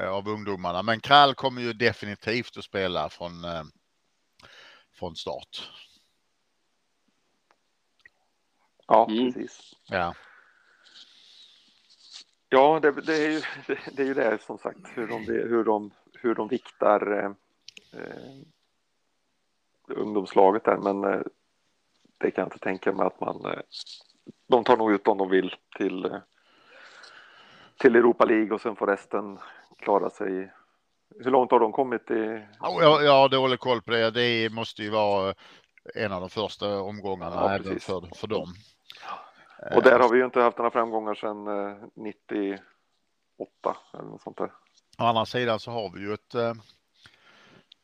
eh, 0.00 0.08
av 0.08 0.28
ungdomarna. 0.28 0.82
Men 0.82 1.00
Krall 1.00 1.34
kommer 1.34 1.62
ju 1.62 1.72
definitivt 1.72 2.56
att 2.58 2.64
spela 2.64 3.08
från, 3.08 3.44
eh, 3.44 3.62
från 4.98 5.16
start. 5.16 5.70
Ja, 8.86 9.06
Mm. 9.10 9.32
precis. 9.32 9.72
Ja, 9.88 10.14
Ja, 12.54 12.80
det, 12.82 12.90
det, 12.90 13.16
är 13.16 13.30
ju, 13.30 13.40
det, 13.92 14.02
är 14.02 14.06
ju 14.06 14.14
det 14.14 14.42
som 14.42 14.58
sagt 14.58 14.78
hur 14.94 15.06
de, 15.06 15.26
hur 15.26 15.64
de, 15.64 15.90
hur 16.12 16.34
de 16.34 16.48
viktar 16.48 17.12
eh, 17.12 17.30
eh, 18.00 18.34
ungdomslaget 19.88 20.64
där. 20.64 20.76
Men 20.76 21.04
eh, 21.04 21.20
det 22.18 22.30
kan 22.30 22.42
jag 22.42 22.46
inte 22.46 22.58
tänka 22.58 22.92
mig 22.92 23.06
att 23.06 23.20
man. 23.20 23.44
Eh, 23.44 23.60
de 24.48 24.64
tar 24.64 24.76
nog 24.76 24.92
ut 24.92 25.08
om 25.08 25.18
de 25.18 25.30
vill 25.30 25.54
till. 25.76 26.04
Eh, 26.04 26.18
till 27.78 27.96
Europa 27.96 28.24
League 28.24 28.54
och 28.54 28.60
sen 28.60 28.76
får 28.76 28.86
resten 28.86 29.38
klara 29.78 30.10
sig. 30.10 30.52
Hur 31.24 31.30
långt 31.30 31.50
har 31.50 31.60
de 31.60 31.72
kommit 31.72 32.10
i? 32.10 32.46
Ja, 32.60 33.02
jag, 33.02 33.12
har 33.12 33.28
dålig 33.28 33.60
koll 33.60 33.82
på 33.82 33.90
det. 33.90 34.10
Det 34.10 34.52
måste 34.52 34.82
ju 34.82 34.90
vara 34.90 35.34
en 35.94 36.12
av 36.12 36.20
de 36.20 36.30
första 36.30 36.80
omgångarna 36.80 37.36
Ja, 37.36 37.54
även 37.54 37.80
för, 37.80 38.16
för 38.16 38.26
dem. 38.26 38.48
Och 39.74 39.82
där 39.82 39.98
har 40.00 40.08
vi 40.12 40.18
ju 40.18 40.24
inte 40.24 40.40
haft 40.40 40.58
några 40.58 40.70
framgångar 40.70 41.14
sedan 41.14 41.46
eh, 41.46 41.76
98 41.94 42.60
eller 43.94 44.02
något 44.04 44.22
sånt 44.22 44.36
där. 44.38 44.52
Å 44.98 45.04
andra 45.04 45.26
sidan 45.26 45.58
så 45.60 45.70
har 45.70 45.90
vi 45.94 46.00
ju 46.00 46.14
ett 46.14 46.34
eh, 46.34 46.52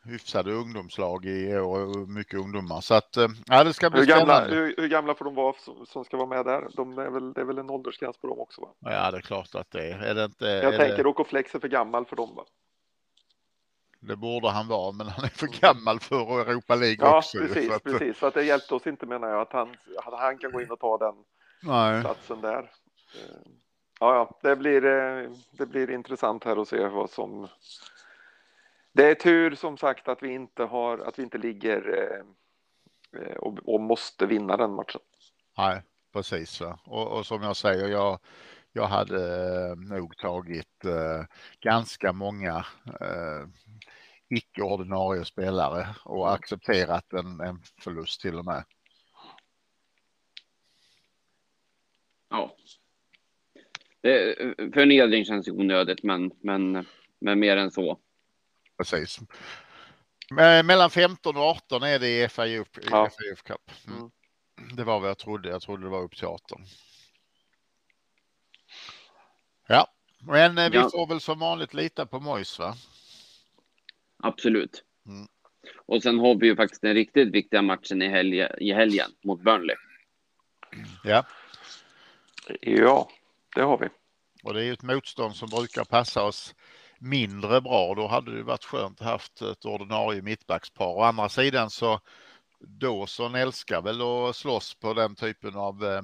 hyfsade 0.04 0.52
ungdomslag 0.52 1.24
i 1.26 1.56
år 1.58 1.80
och 1.80 2.08
mycket 2.08 2.40
ungdomar. 2.40 2.80
Så 2.80 2.94
att 2.94 3.16
eh, 3.16 3.28
ja, 3.46 3.64
det 3.64 3.72
ska 3.72 3.90
bli 3.90 4.00
Hur 4.00 4.06
gamla, 4.06 4.34
spännande. 4.36 4.56
hur, 4.56 4.74
hur 4.78 4.88
gamla 4.88 5.14
får 5.14 5.24
de 5.24 5.34
vara 5.34 5.54
som, 5.58 5.86
som 5.86 6.04
ska 6.04 6.16
vara 6.16 6.26
med 6.28 6.44
där? 6.44 6.68
De 6.76 6.98
är 6.98 7.10
väl, 7.10 7.32
det 7.32 7.40
är 7.40 7.44
väl 7.44 7.58
en 7.58 7.70
åldersgräns 7.70 8.16
på 8.18 8.26
dem 8.26 8.38
också? 8.40 8.60
Va? 8.60 8.68
Ja, 8.78 9.10
det 9.10 9.16
är 9.16 9.22
klart 9.22 9.54
att 9.54 9.70
det 9.70 9.90
är. 9.90 9.98
är 9.98 10.14
det 10.14 10.24
inte. 10.24 10.44
Jag 10.46 10.74
är 10.74 10.78
tänker 10.78 11.02
det, 11.02 11.08
Oko 11.08 11.24
Flex 11.24 11.54
är 11.54 11.58
för 11.58 11.68
gammal 11.68 12.06
för 12.06 12.16
dem 12.16 12.34
va? 12.36 12.44
det 14.02 14.16
borde 14.16 14.48
han 14.50 14.68
vara, 14.68 14.92
men 14.92 15.06
han 15.08 15.24
är 15.24 15.28
för 15.28 15.46
gammal 15.46 16.00
för 16.00 16.40
Europa 16.50 16.74
League 16.74 16.96
Ja, 17.00 17.18
också. 17.18 17.38
ju, 17.38 17.46
precis, 17.48 17.68
så 17.68 17.74
att- 17.74 17.82
precis. 17.82 18.18
Så 18.18 18.26
att 18.26 18.34
det 18.34 18.42
hjälpte 18.44 18.74
oss 18.74 18.86
inte 18.86 19.06
menar 19.06 19.28
jag 19.28 19.40
att 19.40 19.52
han, 19.52 19.76
att 20.04 20.18
han 20.20 20.38
kan 20.38 20.52
gå 20.52 20.60
in 20.62 20.70
och 20.70 20.78
ta 20.80 20.98
den 20.98 21.14
Nej, 21.62 22.02
platsen 22.02 22.40
där. 22.40 22.58
Eh, 23.14 23.50
Ja, 24.02 24.14
ja, 24.14 24.38
det 24.42 24.56
blir, 24.56 24.84
eh, 24.84 25.30
det 25.50 25.66
blir 25.66 25.90
intressant 25.90 26.44
här 26.44 26.56
att 26.62 26.68
se 26.68 26.86
vad 26.86 27.10
som. 27.10 27.48
Det 28.92 29.10
är 29.10 29.14
tur 29.14 29.54
som 29.54 29.76
sagt 29.76 30.08
att 30.08 30.22
vi 30.22 30.32
inte 30.32 30.62
har, 30.62 30.98
att 30.98 31.18
vi 31.18 31.22
inte 31.22 31.38
ligger 31.38 32.08
eh, 33.16 33.36
och, 33.36 33.58
och 33.64 33.80
måste 33.80 34.26
vinna 34.26 34.56
den 34.56 34.74
matchen. 34.74 35.00
nej, 35.58 35.82
precis. 36.12 36.60
Och, 36.84 37.18
och 37.18 37.26
som 37.26 37.42
jag 37.42 37.56
säger, 37.56 37.88
jag, 37.88 38.18
jag 38.72 38.86
hade 38.86 39.74
nog 39.74 40.16
tagit 40.16 40.84
ganska 41.60 42.12
många 42.12 42.66
icke-ordinarie 44.28 45.24
spelare 45.24 45.86
och 46.04 46.32
accepterat 46.32 47.12
en, 47.12 47.40
en 47.40 47.62
förlust 47.80 48.20
till 48.20 48.38
och 48.38 48.44
med. 48.44 48.64
Ja. 52.28 52.56
Det, 54.00 54.34
förnedring 54.74 55.24
känns 55.24 55.48
ju 55.48 55.52
onödigt, 55.52 56.02
men, 56.02 56.30
men, 56.40 56.86
men 57.18 57.38
mer 57.40 57.56
än 57.56 57.70
så. 57.70 57.98
Precis. 58.78 59.18
Mellan 60.64 60.90
15 60.90 61.36
och 61.36 61.42
18 61.42 61.82
är 61.82 61.98
det 61.98 62.24
i 62.24 62.28
FIF, 62.28 62.78
i 62.78 62.88
Ja. 62.90 63.10
FIF 63.10 63.42
Cup. 63.42 63.70
Mm. 63.86 63.98
Mm. 63.98 64.76
Det 64.76 64.84
var 64.84 65.00
vad 65.00 65.08
jag 65.08 65.18
trodde. 65.18 65.48
Jag 65.48 65.62
trodde 65.62 65.82
det 65.82 65.88
var 65.90 66.02
upp 66.02 66.16
till 66.16 66.26
18. 66.26 66.60
Ja, 69.66 69.86
men 70.26 70.58
eh, 70.58 70.70
vi 70.70 70.76
Ja. 70.76 70.90
får 70.92 71.06
väl 71.06 71.20
som 71.20 71.38
vanligt 71.38 71.74
lita 71.74 72.06
på 72.06 72.20
Mois 72.20 72.58
va? 72.58 72.74
Absolut. 74.22 74.84
Mm. 75.06 75.28
Och 75.86 76.02
sen 76.02 76.18
har 76.18 76.34
vi 76.34 76.46
ju 76.46 76.56
faktiskt 76.56 76.82
den 76.82 76.94
riktigt 76.94 77.28
viktiga 77.28 77.62
matchen 77.62 78.02
i, 78.02 78.08
helge, 78.08 78.56
i 78.60 78.72
helgen 78.72 79.10
mot 79.24 79.40
Burnley. 79.40 79.76
Ja, 81.04 81.24
Ja, 82.60 83.10
det 83.54 83.62
har 83.62 83.78
vi. 83.78 83.88
och 84.44 84.54
det 84.54 84.60
är 84.60 84.64
ju 84.64 84.72
ett 84.72 84.82
motstånd 84.82 85.36
som 85.36 85.48
brukar 85.48 85.84
passa 85.84 86.22
oss 86.22 86.54
mindre 87.00 87.60
bra. 87.60 87.94
Då 87.94 88.06
hade 88.06 88.36
det 88.36 88.42
varit 88.42 88.64
skönt 88.64 89.00
att 89.00 89.06
haft 89.06 89.42
ett 89.42 89.64
ordinarie 89.64 90.22
mittbackspar. 90.22 90.86
Å 90.86 91.02
andra 91.02 91.28
sidan 91.28 91.70
så 91.70 92.00
Dawson 92.60 93.34
älskar 93.34 93.82
väl 93.82 94.02
att 94.02 94.36
slåss 94.36 94.74
på 94.74 94.94
den 94.94 95.14
typen 95.14 95.56
av 95.56 95.84
eh, 95.84 96.02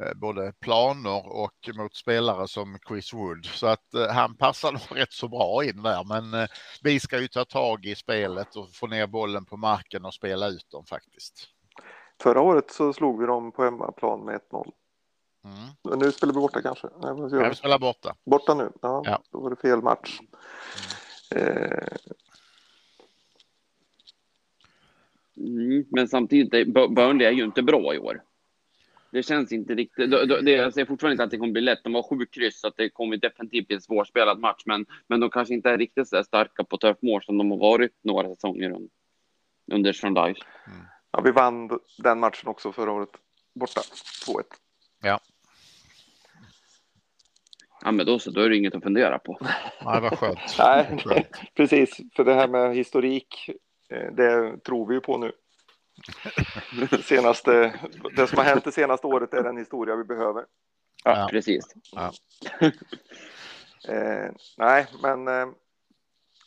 eh, 0.00 0.14
både 0.14 0.52
planer 0.60 1.32
och 1.32 1.70
mot 1.76 1.96
spelare 1.96 2.48
som 2.48 2.78
Chris 2.88 3.14
Wood. 3.14 3.46
Så 3.46 3.66
att 3.66 3.94
eh, 3.94 4.06
han 4.06 4.36
passar 4.36 4.72
nog 4.90 5.00
rätt 5.00 5.12
så 5.12 5.28
bra 5.28 5.64
in 5.64 5.82
där. 5.82 6.04
Men 6.04 6.42
eh, 6.42 6.48
vi 6.82 7.00
ska 7.00 7.20
ju 7.20 7.28
ta 7.28 7.44
tag 7.44 7.84
i 7.84 7.94
spelet 7.94 8.56
och 8.56 8.74
få 8.74 8.86
ner 8.86 9.06
bollen 9.06 9.44
på 9.44 9.56
marken 9.56 10.04
och 10.04 10.14
spela 10.14 10.48
ut 10.48 10.70
dem 10.70 10.84
faktiskt. 10.86 11.48
Förra 12.22 12.40
året 12.40 12.70
så 12.70 12.92
slog 12.92 13.20
vi 13.20 13.26
dem 13.26 13.52
på 13.52 13.64
hemmaplan 13.64 14.24
med 14.24 14.40
1-0. 14.50 14.72
Mm. 15.44 15.98
Nu 16.00 16.12
spelar 16.12 16.34
vi 16.34 16.40
borta 16.40 16.62
kanske. 16.62 16.86
Nej, 17.02 17.14
vad 17.14 17.32
gör 17.32 17.48
vi? 17.48 17.54
spelar 17.54 17.78
borta. 17.78 18.14
Borta 18.24 18.54
nu? 18.54 18.70
Ja, 18.82 19.02
Ja. 19.04 19.22
då 19.30 19.40
var 19.40 19.50
det 19.50 19.56
fel 19.56 19.82
match. 19.82 20.20
Eh, 21.34 21.96
Mm, 25.36 25.84
men 25.90 26.08
samtidigt, 26.08 26.74
Burnley 26.74 27.26
är 27.26 27.30
ju 27.32 27.44
inte 27.44 27.62
bra 27.62 27.94
i 27.94 27.98
år. 27.98 28.22
Det 29.10 29.22
känns 29.22 29.52
inte 29.52 29.74
riktigt. 29.74 30.10
Det, 30.10 30.50
jag 30.50 30.74
säger 30.74 30.86
fortfarande 30.86 31.12
inte 31.12 31.24
att 31.24 31.30
det 31.30 31.36
kommer 31.38 31.52
bli 31.52 31.62
lätt. 31.62 31.84
De 31.84 31.94
har 31.94 32.02
sju 32.02 32.26
kryss, 32.26 32.60
så 32.60 32.68
att 32.68 32.76
det 32.76 32.88
kommer 32.90 33.16
definitivt 33.16 33.66
bli 33.66 33.76
en 33.76 33.82
svårspelad 33.82 34.38
match. 34.38 34.62
Men, 34.66 34.86
men 35.06 35.20
de 35.20 35.30
kanske 35.30 35.54
inte 35.54 35.70
är 35.70 35.78
riktigt 35.78 36.08
så 36.08 36.24
starka 36.24 36.64
på 36.64 36.76
Turf 36.76 36.96
Moor 37.02 37.20
som 37.20 37.38
de 37.38 37.50
har 37.50 37.58
varit 37.58 37.92
några 38.02 38.28
säsonger 38.34 38.70
un- 38.70 38.88
under 39.72 39.92
Sean 39.92 40.14
Dyche. 40.14 40.44
ja, 41.10 41.20
vi 41.20 41.30
vann 41.30 41.70
den 41.98 42.20
matchen 42.20 42.48
också 42.48 42.72
förra 42.72 42.92
året. 42.92 43.10
Borta 43.54 43.80
2-1. 44.26 44.42
Ja, 45.02 45.20
men 47.84 48.06
då 48.06 48.18
så, 48.18 48.30
då 48.30 48.40
är 48.40 48.48
det 48.48 48.56
inget 48.56 48.74
att 48.74 48.82
fundera 48.82 49.18
på. 49.18 49.38
Nej, 49.84 50.00
vad 50.00 50.18
skönt. 50.18 50.38
Nej, 50.58 50.98
Skönt. 51.04 51.26
precis. 51.54 52.00
För 52.16 52.24
det 52.24 52.34
här 52.34 52.48
med 52.48 52.76
historik, 52.76 53.50
eh, 53.90 54.12
det 54.12 54.58
tror 54.64 54.86
vi 54.88 54.94
ju 54.94 55.00
på 55.00 55.18
nu. 55.18 55.32
senaste, 57.04 57.74
det 58.16 58.26
som 58.26 58.38
har 58.38 58.44
hänt 58.44 58.64
det 58.64 58.72
senaste 58.72 59.06
året 59.06 59.34
är 59.34 59.42
den 59.42 59.56
historia 59.56 59.96
vi 59.96 60.04
behöver. 60.04 60.44
Ja, 61.04 61.18
Ja. 61.18 61.28
precis. 61.30 61.64
Eh, 63.88 64.30
nej, 64.58 64.86
men 65.02 65.28
eh, 65.28 65.48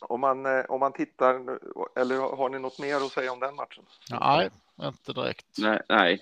om, 0.00 0.20
man, 0.20 0.46
eh, 0.46 0.64
om 0.68 0.80
man 0.80 0.92
tittar, 0.92 1.38
nu- 1.38 1.58
eller 1.96 2.16
har 2.16 2.36
har 2.36 2.48
ni 2.48 2.58
något 2.58 2.78
mer 2.78 2.96
att 2.96 3.12
säga 3.12 3.32
om 3.32 3.40
den 3.40 3.54
matchen? 3.54 3.84
Nej, 4.10 4.50
inte 4.82 5.12
direkt. 5.12 5.46
Nej, 5.58 5.80
nej. 5.88 6.20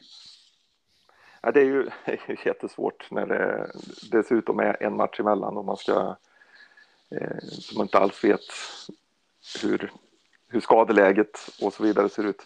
Ja, 1.45 1.53
det 1.53 1.61
är 1.61 1.64
ju, 1.64 1.88
jättesvårt 2.45 3.11
när 3.11 3.26
det 3.26 3.70
dessutom 4.11 4.61
är 4.61 4.82
en 4.82 4.97
match 4.97 5.20
emellan 5.20 5.57
och 5.57 5.64
man 5.64 5.76
ska, 5.76 6.16
eh, 7.11 7.38
som 7.38 7.78
man 7.78 7.84
inte 7.84 7.99
alls 7.99 8.24
vet 8.24 8.40
hur, 9.62 9.92
hur 10.49 10.61
skadeläget 10.61 11.49
och 11.62 11.72
så 11.72 11.82
vidare 11.82 12.09
ser 12.09 12.24
ut. 12.24 12.42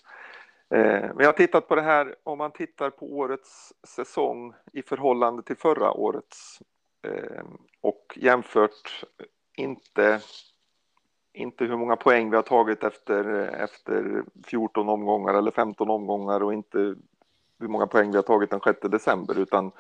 Eh, 0.70 1.01
men 1.01 1.18
jag 1.18 1.26
har 1.26 1.32
tittat 1.32 1.68
på 1.68 1.74
det 1.74 1.82
här, 1.82 2.16
om 2.22 2.38
man 2.38 2.53
tittar 2.53 2.90
på 2.90 3.07
årets 3.07 3.72
säsong 3.86 4.55
i 4.72 4.82
förhållande 4.82 5.42
till 5.42 5.57
förra 5.57 5.92
årets 5.92 6.62
eh, 7.03 7.44
och 7.80 8.14
jämfört 8.16 9.05
inte, 9.57 10.20
inte 11.32 11.64
hur 11.64 11.76
många 11.76 11.96
poäng 11.96 12.30
vi 12.30 12.36
har 12.36 12.42
tagit 12.42 12.84
efter, 12.84 13.24
efter 13.49 14.24
14 14.46 14.88
omgångar 14.88 15.34
eller 15.34 15.51
15 15.51 15.90
omgångar 15.90 16.42
och 16.42 16.55
inte 16.55 16.94
hur 17.59 17.69
många 17.69 17.87
poäng 17.87 18.11
vi 18.11 18.17
har 18.17 18.23
tagit 18.23 18.51
den 18.51 18.61
6 18.61 18.81
december 18.83 19.39
utan 19.39 19.73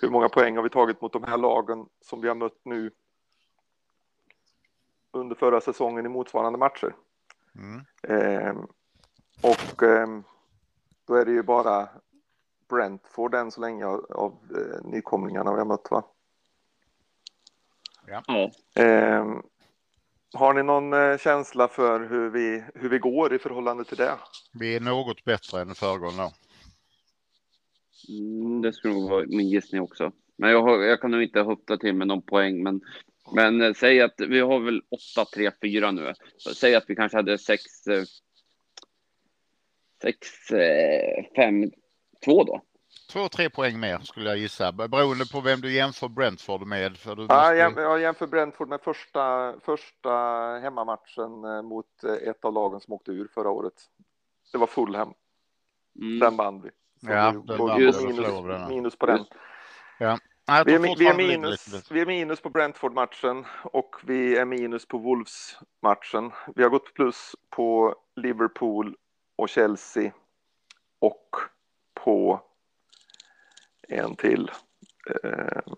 hur 0.00 0.10
många 0.10 0.28
poäng 0.28 0.56
har 0.56 0.62
vi 0.62 0.70
tagit 0.70 1.00
mot 1.00 1.12
de 1.12 1.24
här 1.24 1.38
lagen 1.38 1.86
som 2.00 2.20
vi 2.20 2.28
har 2.28 2.34
mött 2.34 2.60
nu 2.64 2.90
under 5.12 5.36
förra 5.36 5.60
säsongen 5.60 6.06
i 6.06 6.08
motsvarande 6.08 6.58
matcher. 6.58 6.94
Mm. 7.54 7.84
Ehm, 8.02 8.66
och 9.42 9.82
ehm, 9.82 10.24
då 11.06 11.14
är 11.14 11.24
det 11.24 11.32
ju 11.32 11.42
bara 11.42 11.88
Brentford 12.68 13.34
än 13.34 13.50
så 13.50 13.60
länge 13.60 13.86
av, 13.86 14.06
av 14.10 14.32
eh, 14.56 14.90
nykomlingarna 14.90 15.52
vi 15.52 15.58
har 15.58 15.64
mött 15.64 15.90
va? 15.90 16.04
Ja. 18.06 18.50
Ehm, 18.74 19.42
har 20.32 20.54
ni 20.54 20.62
någon 20.62 20.92
eh, 20.92 21.18
känsla 21.18 21.68
för 21.68 22.00
hur 22.00 22.30
vi, 22.30 22.64
hur 22.74 22.88
vi 22.88 22.98
går 22.98 23.34
i 23.34 23.38
förhållande 23.38 23.84
till 23.84 23.96
det? 23.96 24.14
Vi 24.52 24.76
är 24.76 24.80
något 24.80 25.24
bättre 25.24 25.60
än 25.60 25.74
föregående 25.74 26.24
år. 26.24 26.32
Mm, 28.08 28.62
det 28.62 28.72
skulle 28.72 28.94
nog 28.94 29.10
vara 29.10 29.24
min 29.28 29.48
gissning 29.48 29.80
också. 29.80 30.12
Men 30.36 30.50
jag, 30.50 30.62
har, 30.62 30.78
jag 30.78 31.00
kan 31.00 31.10
nog 31.10 31.22
inte 31.22 31.42
höfta 31.42 31.76
till 31.76 31.94
med 31.94 32.06
någon 32.06 32.22
poäng. 32.22 32.62
Men, 32.62 32.80
men 33.34 33.62
eh, 33.62 33.72
säg 33.72 34.00
att 34.00 34.14
vi 34.28 34.40
har 34.40 34.60
väl 34.60 34.82
8-3-4 35.62 35.92
nu. 35.92 36.14
Så 36.36 36.54
säg 36.54 36.74
att 36.74 36.84
vi 36.88 36.96
kanske 36.96 37.18
hade 37.18 37.38
6 37.38 37.62
6 40.02 40.28
5 41.36 41.70
2 42.24 42.44
då. 42.44 42.62
Två, 43.12 43.28
tre 43.28 43.50
poäng 43.50 43.80
mer 43.80 43.98
skulle 43.98 44.28
jag 44.28 44.38
gissa, 44.38 44.72
beroende 44.72 45.24
på 45.32 45.40
vem 45.40 45.60
du 45.60 45.72
jämför 45.72 46.08
Brentford 46.08 46.66
med. 46.66 46.96
För 46.96 47.16
du 47.16 47.26
Ja, 47.28 47.68
måste- 47.68 47.80
jag 47.82 48.00
jämför 48.00 48.26
Brentford 48.26 48.68
med 48.68 48.80
första, 48.80 49.54
första 49.60 50.10
hemmamatchen 50.62 51.44
eh, 51.44 51.62
mot 51.62 52.04
eh, 52.04 52.28
ett 52.28 52.44
av 52.44 52.52
lagen 52.52 52.80
som 52.80 52.92
åkte 52.94 53.10
ur 53.10 53.28
förra 53.34 53.50
året. 53.50 53.74
Det 54.52 54.58
var 54.58 54.66
Fulham. 54.66 55.14
Mm. 56.00 56.18
Den 56.18 56.36
vann 56.36 56.62
vi. 56.62 56.70
Ja, 57.00 57.30
vi 57.48 57.54
vi, 57.56 57.78
minus, 57.78 58.68
minus 58.68 58.96
på 58.96 59.06
den. 59.06 59.24
Nej, 60.00 60.18
jag 60.46 60.64
Vi 60.64 60.74
är, 60.74 60.96
vi, 60.98 61.06
är 61.06 61.14
minus, 61.16 61.72
lite- 61.72 61.94
vi 61.94 62.00
är 62.00 62.06
minus 62.06 62.40
på 62.40 62.50
Brentford-matchen 62.50 63.44
och 63.64 63.96
vi 64.04 64.36
är 64.36 64.44
minus 64.44 64.86
på 64.86 64.98
Wolves-matchen. 64.98 66.32
Vi 66.56 66.62
har 66.62 66.70
gått 66.70 66.94
plus 66.94 67.36
på 67.50 67.94
Liverpool 68.16 68.96
och 69.36 69.48
Chelsea 69.48 70.12
och 70.98 71.28
på 71.94 72.40
en 73.88 74.16
till. 74.16 74.50
Eh, 75.24 75.72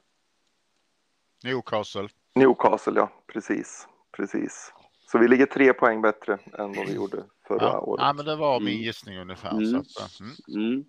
Newcastle. 1.45 2.09
Newcastle, 2.35 2.93
ja, 2.97 3.11
precis. 3.27 3.89
precis. 4.13 4.73
Så 5.07 5.19
vi 5.19 5.29
ligger 5.29 5.47
tre 5.47 5.73
poäng 5.73 6.03
bättre 6.03 6.39
än 6.59 6.73
vad 6.73 6.87
vi 6.87 6.95
gjorde 6.95 7.25
förra 7.49 7.63
Ja. 7.65 7.81
året. 7.81 8.03
ja, 8.05 8.13
men 8.13 8.25
det 8.25 8.37
var 8.37 8.61
min 8.61 8.69
Mm. 8.69 8.83
gissning 8.83 9.19
ungefär. 9.19 9.51
Mm. 9.51 9.85
Så 9.85 10.05
att, 10.05 10.21
mm. 10.21 10.33
Mm. 10.73 10.85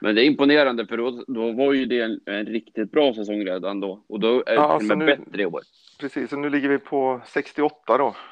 Men 0.00 0.14
det 0.14 0.22
är 0.22 0.24
imponerande 0.26 0.86
för 0.86 0.96
då, 0.96 1.24
då 1.28 1.52
var 1.52 1.72
ju 1.72 1.86
det 1.86 2.00
en, 2.00 2.20
en 2.26 2.46
riktigt 2.46 2.90
bra 2.90 3.14
säsong 3.14 3.44
redan 3.44 3.80
då. 3.80 4.04
Och 4.08 4.20
då 4.20 4.40
är 4.40 4.44
det 4.44 4.54
Ja, 4.54 4.78
till 4.78 4.92
och 4.92 4.98
med 4.98 5.06
nu- 5.08 5.16
bättre 5.24 5.42
i 5.42 5.46
år. 5.46 5.62
Precis, 6.00 6.30
så 6.30 6.36
nu 6.36 6.50
ligger 6.50 6.68
vi 6.68 6.78
på 6.78 7.22
68 7.26 7.98
då. 7.98 8.16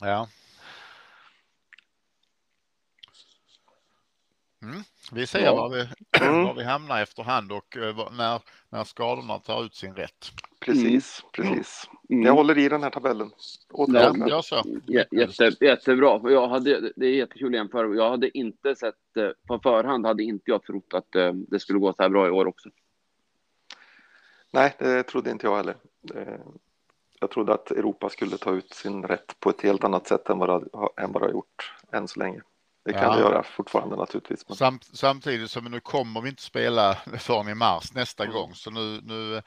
Ja. 0.00 0.28
Mm. 4.62 4.82
Vi 5.12 5.26
ser 5.26 5.40
Ja. 5.44 5.54
var, 5.54 5.70
vi, 5.70 5.88
Mm. 6.26 6.44
var 6.44 6.54
vi 6.54 6.64
hamnar 6.64 7.02
efterhand 7.02 7.52
och 7.52 7.76
eh, 7.76 8.12
när, 8.12 8.40
när 8.68 8.84
skadorna 8.84 9.38
tar 9.38 9.64
ut 9.64 9.74
sin 9.74 9.94
rätt. 9.94 10.30
Precis, 10.72 11.24
precis. 11.32 11.90
Mm. 12.10 12.26
Jag 12.26 12.32
håller 12.32 12.58
i 12.58 12.68
den 12.68 12.82
här 12.82 12.90
tabellen. 12.90 13.30
Ja, 14.18 14.28
gör 14.28 14.42
så. 14.42 14.56
Jä- 14.86 15.04
Jätte, 15.10 15.64
jättebra. 15.64 16.30
Jag 16.32 16.48
hade, 16.48 16.92
det 16.96 17.06
är 17.06 17.14
jättekul 17.14 17.48
att 17.48 17.54
jämföra. 17.58 17.94
Jag 17.94 18.10
hade 18.10 18.38
inte 18.38 18.74
sett, 18.76 19.16
eh, 19.16 19.28
på 19.46 19.58
förhand 19.58 20.06
hade 20.06 20.22
inte 20.22 20.50
jag 20.50 20.62
trott 20.62 20.94
att 20.94 21.14
eh, 21.14 21.32
det 21.32 21.60
skulle 21.60 21.78
gå 21.78 21.92
så 21.92 22.02
här 22.02 22.08
bra 22.08 22.26
i 22.26 22.30
år 22.30 22.46
också. 22.46 22.68
Nej, 24.52 24.74
det 24.78 25.02
trodde 25.02 25.30
inte 25.30 25.46
jag 25.46 25.56
heller. 25.56 25.76
Jag 27.20 27.30
trodde 27.30 27.54
att 27.54 27.70
Europa 27.70 28.08
skulle 28.08 28.36
ta 28.36 28.54
ut 28.54 28.72
sin 28.74 29.02
rätt 29.02 29.40
på 29.40 29.50
ett 29.50 29.60
helt 29.62 29.84
annat 29.84 30.06
sätt 30.06 30.28
än 30.28 30.38
vad 30.38 30.48
det 30.96 31.18
har 31.18 31.30
gjort 31.30 31.72
än 31.92 32.08
så 32.08 32.20
länge. 32.20 32.40
Det 32.84 32.92
kan 32.92 33.02
Ja. 33.02 33.14
det 33.14 33.20
göra 33.20 33.42
fortfarande 33.42 33.96
naturligtvis. 33.96 34.48
Men... 34.48 34.56
Samt, 34.56 34.84
samtidigt 34.92 35.50
som 35.50 35.64
nu 35.64 35.80
kommer 35.80 36.20
vi 36.20 36.28
inte 36.28 36.42
spela 36.42 36.94
förrän 37.18 37.48
i 37.48 37.54
mars 37.54 37.92
nästa 37.94 38.22
Mm. 38.24 38.34
gång. 38.34 38.54
Så 38.54 38.70
nu, 38.70 39.00
nu 39.02 39.42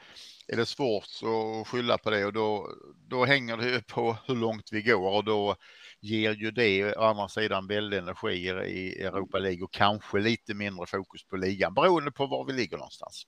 är 0.48 0.56
det 0.56 0.66
svårt 0.66 1.04
att 1.22 1.68
skylla 1.68 1.98
på 1.98 2.10
det 2.10 2.24
och 2.26 2.32
då, 2.32 2.68
då 3.08 3.24
hänger 3.24 3.56
det 3.56 3.68
ju 3.70 3.82
på 3.82 4.16
hur 4.26 4.34
långt 4.34 4.68
vi 4.72 4.82
går 4.82 5.10
och 5.16 5.24
då 5.24 5.56
ger 6.00 6.32
ju 6.34 6.50
det 6.50 6.96
å 6.96 7.02
andra 7.02 7.28
sidan 7.28 7.66
väldig 7.66 7.98
energi 7.98 8.48
i 8.66 9.02
Europa 9.02 9.38
League 9.38 9.62
och 9.64 9.72
kanske 9.72 10.18
lite 10.18 10.54
mindre 10.54 10.86
fokus 10.86 11.24
på 11.24 11.36
ligan 11.36 11.74
beroende 11.74 12.10
på 12.12 12.26
var 12.26 12.44
vi 12.44 12.52
ligger 12.52 12.76
någonstans. 12.76 13.26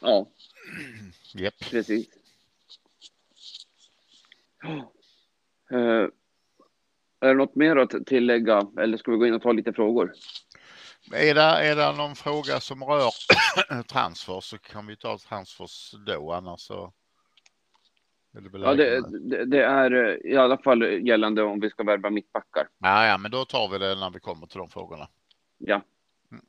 Ja, 0.00 0.26
Japp. 1.34 1.54
precis. 1.70 2.06
Eh, 5.72 6.08
är 7.20 7.28
det 7.28 7.34
något 7.34 7.54
mer 7.54 7.76
att 7.76 8.06
tillägga 8.06 8.66
eller 8.80 8.96
ska 8.96 9.10
vi 9.10 9.16
gå 9.16 9.26
in 9.26 9.34
och 9.34 9.42
ta 9.42 9.52
lite 9.52 9.72
frågor? 9.72 10.12
Är 11.12 11.34
det, 11.34 11.40
är 11.42 11.76
det 11.76 11.96
någon 11.96 12.14
fråga 12.14 12.60
som 12.60 12.84
rör 12.84 13.10
transfer 13.88 14.40
så 14.40 14.58
kan 14.58 14.86
vi 14.86 14.96
ta 14.96 15.18
transfers 15.18 15.94
då 16.06 16.32
annars 16.32 16.60
så. 16.60 16.92
Det 18.32 18.58
Ja, 18.58 18.74
det, 18.74 19.20
det, 19.20 19.44
det 19.44 19.64
är 19.64 19.90
eh, 19.92 20.32
i 20.32 20.36
alla 20.36 20.58
fall 20.58 20.82
gällande 20.82 21.42
om 21.42 21.60
vi 21.60 21.70
ska 21.70 21.82
värva 21.82 22.10
mittbackar. 22.10 22.68
ja, 22.78 23.06
ja, 23.06 23.18
men 23.18 23.30
då 23.30 23.44
tar 23.44 23.68
vi 23.68 23.78
det 23.78 23.94
när 23.94 24.10
vi 24.10 24.20
kommer 24.20 24.46
till 24.46 24.58
de 24.58 24.68
frågorna. 24.68 25.08
Ja. 25.58 25.82
Mm. 26.30 26.44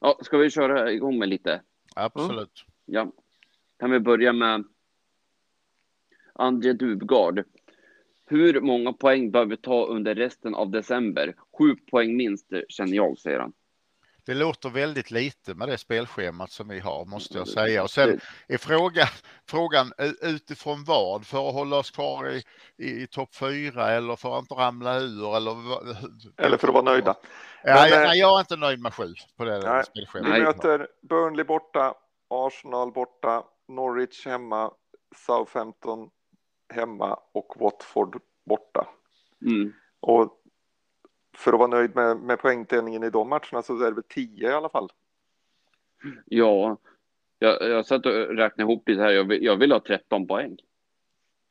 Ja, 0.00 0.18
ska 0.22 0.38
vi 0.38 0.50
köra 0.50 0.92
igång 0.92 1.18
med 1.18 1.28
lite? 1.28 1.62
Absolut. 1.94 2.64
Ja. 2.84 3.12
Kan 3.78 3.90
vi 3.90 4.00
börja 4.00 4.32
med 4.32 4.64
André 6.34 6.72
Dubgard. 6.72 7.44
Hur 8.26 8.60
många 8.60 8.92
poäng 8.92 9.30
bör 9.30 9.44
vi 9.44 9.56
ta 9.56 9.86
under 9.86 10.14
resten 10.14 10.54
av 10.54 10.70
december? 10.70 11.34
Sju 11.58 11.76
poäng 11.90 12.16
minst, 12.16 12.52
känner 12.68 12.96
jag, 12.96 13.18
säger 13.18 13.38
han. 13.38 13.52
Det 14.26 14.34
låter 14.34 14.70
väldigt 14.70 15.10
lite 15.10 15.54
med 15.54 15.68
det 15.68 15.78
spelschemat 15.78 16.50
som 16.50 16.68
vi 16.68 16.80
har 16.80 17.04
måste 17.04 17.38
jag 17.38 17.48
säga. 17.48 17.82
Och 17.82 17.90
sen 17.90 18.20
är 18.48 18.58
frågan, 18.58 19.06
frågan 19.48 19.92
utifrån 20.22 20.84
vad? 20.84 21.26
För 21.26 21.48
att 21.48 21.54
hålla 21.54 21.76
oss 21.76 21.90
kvar 21.90 22.28
i, 22.30 22.42
i, 22.76 23.02
i 23.02 23.06
topp 23.06 23.34
fyra 23.34 23.90
eller 23.90 24.16
för 24.16 24.34
att 24.34 24.42
inte 24.42 24.54
ramla 24.54 24.98
ur? 24.98 25.36
Eller, 25.36 25.56
Eller 26.36 26.56
för 26.56 26.68
att 26.68 26.74
vara 26.74 26.84
nöjda. 26.84 27.14
Ja, 27.62 27.74
Men, 27.74 27.88
jag, 27.90 28.02
eh, 28.02 28.08
nej, 28.08 28.18
jag 28.18 28.36
är 28.36 28.40
inte 28.40 28.56
nöjd 28.56 28.80
med 28.80 28.94
sju 28.94 29.14
på 29.36 29.44
det 29.44 29.58
Nej, 29.58 29.84
spelschemat. 29.84 30.34
Vi 30.34 30.40
möter 30.40 30.88
Burnley 31.08 31.44
borta, 31.44 31.94
Arsenal 32.30 32.92
borta, 32.92 33.44
Norwich 33.68 34.26
hemma, 34.26 34.70
Southampton 35.16 36.10
hemma 36.72 37.18
och 37.32 37.54
Watford 37.60 38.20
borta. 38.44 38.88
Mm. 39.42 39.72
Och 40.00 40.38
för 41.36 41.52
att 41.52 41.58
vara 41.58 41.68
nöjd 41.68 41.94
med, 41.94 42.16
med 42.16 42.38
poängdelningen 42.38 43.02
i 43.02 43.10
de 43.10 43.28
matcherna 43.28 43.62
så 43.62 43.82
är 43.82 43.84
det 43.84 43.94
väl 43.94 44.02
10 44.08 44.50
i 44.50 44.52
alla 44.52 44.68
fall. 44.68 44.88
Ja, 46.24 46.76
jag, 47.38 47.62
jag 47.62 47.86
satt 47.86 48.06
och 48.06 48.12
räknade 48.12 48.62
ihop 48.62 48.88
lite 48.88 49.02
här. 49.02 49.10
Jag 49.10 49.24
vill, 49.24 49.44
jag 49.44 49.56
vill 49.56 49.72
ha 49.72 49.80
13 49.80 50.26
poäng. 50.26 50.56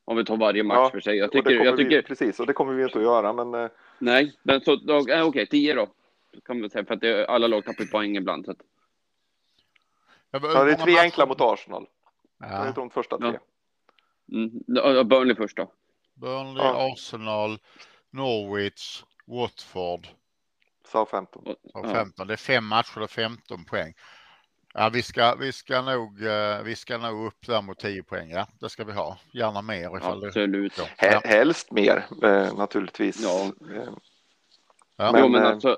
Om 0.06 0.18
vi 0.18 0.26
tar 0.26 0.38
varje 0.38 0.64
match 0.64 0.78
Ja, 0.78 0.90
för 0.90 1.00
sig. 1.00 1.18
Jag 1.18 1.32
tycker, 1.32 1.44
kommer 1.44 1.66
jag 1.66 1.78
tycker 1.78 1.96
vi, 1.96 2.02
precis, 2.02 2.40
och 2.40 2.48
det 2.48 2.54
kommer 2.54 2.74
vi 2.74 2.84
inte 2.84 2.98
att 2.98 3.04
göra. 3.04 3.34
Men 3.34 3.54
eh, 3.54 3.70
nej, 4.00 4.38
men 4.44 4.62
så, 4.62 4.76
då, 4.76 5.08
äh, 5.08 5.28
okej, 5.28 5.48
10 5.48 5.74
då. 5.74 5.88
Kan 6.46 6.62
man 6.62 6.70
säga, 6.70 6.86
för 6.86 6.94
att 6.94 7.02
det, 7.02 7.28
alla 7.28 7.48
lag 7.48 7.66
tappar 7.66 7.86
poäng 7.86 8.18
ibland. 8.18 8.46
Så 8.46 8.52
att, 8.52 8.62
Ja, 10.32 10.64
det 10.64 10.72
är 10.72 10.76
tre 10.76 10.98
enkla 10.98 11.26
mot 11.26 11.42
Arsenal. 11.42 11.88
Ja. 12.40 12.64
Det 12.64 12.72
de 12.76 12.90
första 12.90 13.18
tre. 13.18 13.32
Ja. 13.34 13.40
Mm. 14.32 15.08
Burnley 15.08 15.36
först 15.36 15.58
då. 15.58 15.72
Burnley, 16.14 16.64
ja. 16.64 16.94
Arsenal, 16.94 17.60
Norwich, 18.10 19.04
Watford. 19.26 20.08
Southampton. 20.88 21.56
Southampton. 21.72 22.28
Det 22.28 22.34
är 22.34 22.38
fem 22.38 22.66
matcher 22.66 23.02
och 23.02 23.10
15 23.10 23.66
poäng. 23.66 23.94
Ja, 24.74 24.90
vi 24.94 25.02
ska, 25.02 25.36
vi 25.36 25.52
ska 25.52 25.82
nog, 25.82 26.22
uh, 26.22 26.64
vi 26.64 26.76
ska 26.76 26.98
nog 26.98 27.26
upp 27.26 27.48
där 27.48 27.62
mot 27.62 27.80
10 27.80 28.04
poäng. 28.04 28.30
Ja, 28.30 28.48
det 28.60 28.70
ska 28.70 28.84
vi 28.84 28.92
ha. 28.92 29.18
Gärna 29.34 29.62
mer 29.62 29.98
ifall 29.98 30.26
Absolut. 30.26 30.76
det. 30.76 31.08
Ja. 31.08 31.22
Helst 31.24 31.72
mer 31.72 32.06
eh, 32.24 32.58
naturligtvis. 32.58 33.24
Ja. 33.24 33.52
Eh, 33.76 33.90
ja. 34.96 35.12
Men, 35.12 35.32
men 35.32 35.46
alltså, 35.46 35.78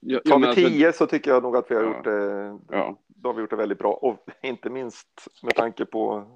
jag, 0.00 0.24
tar 0.24 0.38
vi 0.38 0.54
10 0.54 0.86
alltså, 0.86 1.04
så 1.04 1.10
tycker 1.10 1.30
jag 1.30 1.42
nog 1.42 1.56
att 1.56 1.70
vi 1.70 1.74
har 1.74 1.82
gjort 1.82 2.04
det. 2.04 2.58
Ja. 2.70 2.98
Då 3.06 3.28
har 3.28 3.34
vi 3.34 3.40
gjort 3.40 3.50
det 3.50 3.56
väldigt 3.56 3.78
bra 3.78 3.92
och 3.92 4.26
inte 4.42 4.70
minst 4.70 5.28
med 5.42 5.54
tanke 5.54 5.84
på 5.84 6.26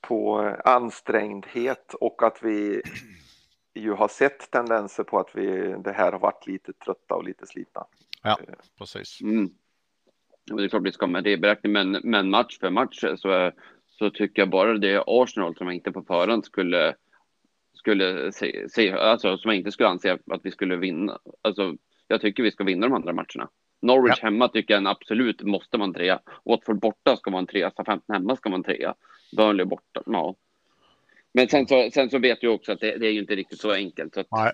på 0.00 0.38
ansträngdhet 0.64 1.94
och 1.94 2.22
att 2.22 2.38
vi 2.42 2.82
ju 3.74 3.92
har 3.92 4.08
sett 4.08 4.50
tendenser 4.50 5.04
på 5.04 5.18
att 5.18 5.30
vi 5.34 5.74
det 5.84 5.92
här 5.92 6.12
har 6.12 6.18
varit 6.18 6.46
lite 6.46 6.72
trötta 6.72 7.14
och 7.14 7.24
lite 7.24 7.46
slitna. 7.46 7.86
Ja, 8.22 8.38
precis. 8.78 9.20
Mm. 9.20 9.50
Det 10.44 10.64
är 10.64 10.68
klart 10.68 10.82
vi 10.82 10.92
ska 10.92 11.06
med 11.06 11.24
det 11.24 11.30
i 11.30 11.36
beräkning, 11.36 11.72
men, 11.72 11.90
men 12.04 12.30
match 12.30 12.58
för 12.58 12.70
match 12.70 13.04
så, 13.16 13.52
så 13.86 14.10
tycker 14.10 14.42
jag 14.42 14.50
bara 14.50 14.78
det 14.78 14.92
är 14.92 15.22
Arsenal 15.22 15.56
som 15.56 15.66
jag 15.66 15.74
inte 15.74 15.92
på 15.92 16.02
förhand 16.02 16.44
skulle 16.44 16.94
skulle 17.78 18.32
se, 18.32 18.68
se, 18.68 18.92
alltså 18.92 19.38
som 19.38 19.50
jag 19.50 19.58
inte 19.58 19.72
skulle 19.72 19.88
anse 19.88 20.18
att 20.30 20.40
vi 20.44 20.50
skulle 20.50 20.76
vinna. 20.76 21.18
Alltså, 21.42 21.76
jag 22.06 22.20
tycker 22.20 22.42
vi 22.42 22.50
ska 22.50 22.64
vinna 22.64 22.86
de 22.86 22.94
andra 22.94 23.12
matcherna. 23.12 23.48
Norwich 23.82 24.18
ja. 24.22 24.28
hemma 24.28 24.48
tycker 24.48 24.74
jag 24.74 24.78
en 24.78 24.86
absolut 24.86 25.42
måste 25.42 25.76
vara 25.76 25.86
en 25.86 25.94
trea. 25.94 26.20
Watford 26.44 26.80
borta 26.80 27.16
ska 27.16 27.30
vara 27.30 27.40
en 27.40 27.46
trea. 27.46 27.70
Southampton 27.70 28.14
hemma 28.14 28.36
ska 28.36 28.48
vara 28.48 28.56
en 28.56 28.64
trea. 28.64 28.94
Burnley 29.36 29.66
borta, 29.66 30.02
ja. 30.06 30.34
Men 31.32 31.48
sen 31.48 31.68
så, 31.68 31.90
sen 31.94 32.10
så 32.10 32.18
vet 32.18 32.42
jag 32.42 32.54
också 32.54 32.72
att 32.72 32.80
det, 32.80 32.98
det 32.98 33.06
är 33.06 33.12
ju 33.12 33.20
inte 33.20 33.36
riktigt 33.36 33.60
så 33.60 33.72
enkelt. 33.72 34.14
Så 34.14 34.20
att... 34.20 34.26
Nej, 34.30 34.52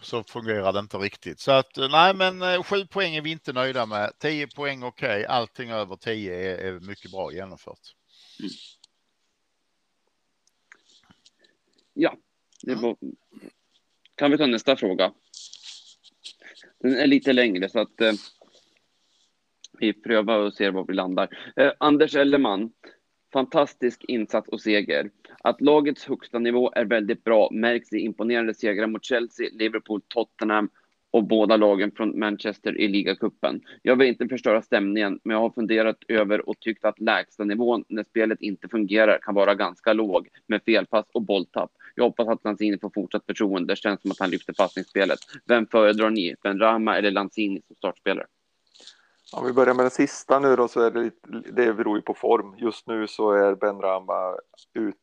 så 0.00 0.22
fungerar 0.22 0.72
det 0.72 0.78
inte 0.78 0.96
riktigt. 0.96 1.40
Så 1.40 1.52
att 1.52 1.76
nej, 1.76 2.14
men 2.14 2.42
eh, 2.42 2.62
sju 2.62 2.86
poäng 2.86 3.14
är 3.14 3.22
vi 3.22 3.30
inte 3.30 3.52
nöjda 3.52 3.86
med. 3.86 4.12
Tio 4.18 4.46
poäng 4.46 4.82
okej, 4.82 5.08
okay. 5.08 5.24
allting 5.24 5.70
över 5.70 5.96
tio 5.96 6.34
är, 6.34 6.58
är 6.58 6.80
mycket 6.80 7.10
bra 7.10 7.32
genomfört. 7.32 7.94
Mm. 8.40 8.50
Ja, 11.94 12.16
det 12.62 12.72
mm. 12.72 12.82
var... 12.82 12.96
kan 14.14 14.30
vi 14.30 14.38
ta 14.38 14.46
nästa 14.46 14.76
fråga? 14.76 15.12
Den 16.78 16.96
är 16.96 17.06
lite 17.06 17.32
längre 17.32 17.68
så 17.68 17.80
att 17.80 18.00
eh, 18.00 18.12
vi 19.78 19.92
prövar 19.92 20.38
och 20.38 20.54
ser 20.54 20.70
var 20.70 20.84
vi 20.88 20.94
landar. 20.94 21.52
Eh, 21.56 21.72
Anders 21.78 22.14
Elleman, 22.14 22.72
fantastisk 23.32 24.04
insats 24.08 24.48
och 24.48 24.60
seger. 24.60 25.10
Att 25.38 25.60
lagets 25.60 26.04
högsta 26.04 26.38
nivå 26.38 26.72
är 26.76 26.84
väldigt 26.84 27.24
bra 27.24 27.48
märks 27.52 27.92
i 27.92 27.98
imponerande 27.98 28.54
segrar 28.54 28.86
mot 28.86 29.04
Chelsea, 29.04 29.48
Liverpool, 29.52 30.00
Tottenham 30.08 30.68
och 31.10 31.24
båda 31.24 31.56
lagen 31.56 31.92
från 31.96 32.18
Manchester 32.18 32.80
i 32.80 32.88
ligacupen. 32.88 33.60
Jag 33.82 33.96
vill 33.96 34.08
inte 34.08 34.28
förstöra 34.28 34.62
stämningen, 34.62 35.20
men 35.24 35.34
jag 35.34 35.40
har 35.40 35.50
funderat 35.50 35.96
över 36.08 36.48
och 36.48 36.60
tyckt 36.60 36.84
att 36.84 37.00
lägsta 37.00 37.44
nivån 37.44 37.84
när 37.88 38.04
spelet 38.04 38.40
inte 38.40 38.68
fungerar 38.68 39.18
kan 39.22 39.34
vara 39.34 39.54
ganska 39.54 39.92
låg 39.92 40.28
med 40.46 40.62
felpass 40.66 41.06
och 41.12 41.22
bolltapp. 41.22 41.70
Jag 41.94 42.04
hoppas 42.04 42.28
att 42.28 42.44
Lanzini 42.44 42.78
får 42.78 42.90
fortsatt 42.94 43.26
förtroende. 43.26 43.72
Det 43.72 43.76
känns 43.76 44.02
som 44.02 44.10
att 44.10 44.20
han 44.20 44.30
lyfter 44.30 44.52
passningsspelet. 44.52 45.18
Vem 45.46 45.66
föredrar 45.66 46.10
ni? 46.10 46.34
Ben 46.42 46.58
Rama 46.58 46.96
eller 46.96 47.10
Lanzini 47.10 47.62
som 47.66 47.76
startspelare? 47.76 48.26
Om 49.32 49.46
vi 49.46 49.52
börjar 49.52 49.74
med 49.74 49.84
den 49.84 49.90
sista 49.90 50.38
nu 50.38 50.56
då 50.56 50.68
så 50.68 50.80
är 50.80 50.90
det, 50.90 51.00
lite, 51.00 51.28
det 51.52 51.74
beror 51.74 51.96
ju 51.96 52.02
på 52.02 52.14
form. 52.14 52.54
Just 52.58 52.86
nu 52.86 53.06
så 53.06 53.30
är 53.30 53.54
Ben 53.54 53.80
Rama 53.80 54.36
ut, 54.74 54.96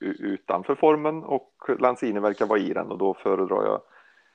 utanför 0.00 0.74
formen 0.74 1.24
och 1.24 1.52
Lanzini 1.78 2.20
verkar 2.20 2.46
vara 2.46 2.58
i 2.58 2.72
den 2.72 2.90
och 2.90 2.98
då 2.98 3.14
föredrar 3.14 3.64
jag 3.64 3.82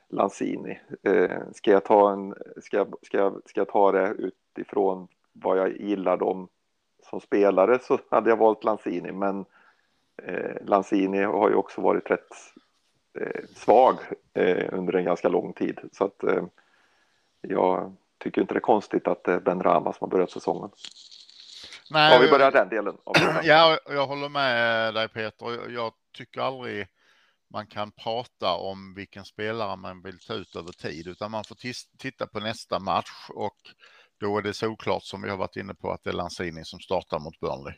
Lanzini. 0.10 0.80
Eh, 1.04 1.42
ska, 1.54 1.72
jag 1.72 1.84
ta 1.84 2.12
en, 2.12 2.36
ska, 2.62 2.78
jag, 2.78 2.96
ska, 3.02 3.18
jag, 3.18 3.42
ska 3.46 3.60
jag 3.60 3.70
ta 3.70 3.92
det 3.92 4.16
utifrån 4.18 5.08
vad 5.34 5.58
jag 5.58 5.82
gillar 5.82 6.18
dem 6.18 6.48
som 7.10 7.22
spelare 7.22 7.80
så 7.80 8.00
hade 8.10 8.30
jag 8.30 8.38
valt 8.38 8.64
Lanzini 8.64 9.12
men 9.12 9.46
eh, 10.24 10.56
Lanzini 10.66 11.24
har 11.24 11.50
ju 11.50 11.56
också 11.56 11.82
varit 11.82 12.12
rätt 12.12 12.32
eh, 13.20 13.44
svag 13.56 13.96
eh, 14.34 14.74
under 14.74 14.96
en 14.96 15.06
ganska 15.06 15.30
lång 15.30 15.54
tid 15.54 15.80
så 15.92 16.06
att 16.06 16.24
eh, 16.24 16.44
jag 17.42 17.94
tycker 18.26 18.42
inte 18.42 18.54
det 18.54 18.58
är 18.58 18.62
konstigt 18.62 19.08
att 19.08 19.24
det 19.24 19.34
är 19.34 19.40
Ben 19.40 19.64
Rama 19.64 19.94
som 19.94 19.98
har 20.00 20.08
börjat 20.08 20.32
säsongen. 20.32 20.70
Nej, 21.90 22.14
ja, 22.14 22.20
vi 22.20 22.30
börjar 22.30 22.52
den 22.52 22.70
delen. 22.70 22.98
ja, 23.44 23.80
jag 23.86 24.08
håller 24.08 24.30
med 24.30 24.94
dig 24.94 25.10
Peter. 25.10 25.70
Jag 25.70 25.94
tycker 26.18 26.42
aldrig 26.42 26.88
man 27.50 27.68
kan 27.68 27.92
prata 27.92 28.56
om 28.56 28.94
vilken 28.96 29.26
spelare 29.26 29.76
man 29.76 30.02
vill 30.02 30.20
ta 30.20 30.34
ut 30.34 30.56
över 30.56 30.72
tid, 30.72 31.08
utan 31.08 31.32
man 31.32 31.44
får 31.44 31.58
titta 31.98 32.28
på 32.28 32.40
nästa 32.40 32.80
match 32.80 33.30
och 33.30 33.58
då 34.18 34.38
är 34.38 34.42
det 34.42 34.54
såklart 34.54 35.04
som 35.04 35.22
vi 35.22 35.30
har 35.30 35.38
varit 35.38 35.56
inne 35.56 35.74
på 35.74 35.92
att 35.92 36.04
det 36.04 36.10
är 36.10 36.14
Lanzini 36.14 36.62
som 36.64 36.80
startar 36.80 37.20
mot 37.20 37.40
Burnley. 37.40 37.74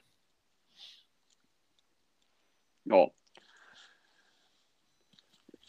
Ja. 2.84 3.12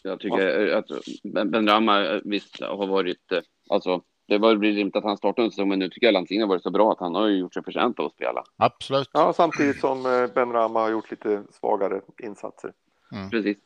Jag 0.03 0.21
tycker 0.21 0.73
att 0.73 0.87
Ben 1.23 1.69
Rama 1.69 2.21
visst 2.25 2.61
har 2.61 2.87
varit, 2.87 3.33
eh, 3.33 3.41
alltså 3.69 4.03
det 4.29 4.39
var 4.39 4.57
rimligt 4.57 4.97
att 4.97 5.05
han 5.05 5.17
startade 5.17 5.47
en 5.47 5.51
säsong, 5.51 5.69
men 5.69 5.79
nu 5.79 5.89
tycker 5.89 6.07
jag 6.07 6.13
Lanzini 6.13 6.41
har 6.41 6.49
varit 6.49 6.63
så 6.63 6.71
bra 6.71 6.93
att 6.93 7.01
han 7.01 7.15
har 7.15 7.29
gjort 7.29 7.55
sig 7.55 7.65
förtjänt 7.65 7.99
av 7.99 8.07
att 8.07 8.13
spela. 8.13 8.45
Absolut. 8.57 9.11
Ja, 9.13 9.33
samtidigt 9.33 9.81
som 9.81 10.07
eh, 10.07 10.27
Ben 10.27 10.53
Rama 10.53 10.81
har 10.81 10.91
gjort 10.91 11.11
lite 11.11 11.43
svagare 11.53 12.01
insatser. 12.23 12.73
Mm. 13.13 13.31
Precis. 13.31 13.57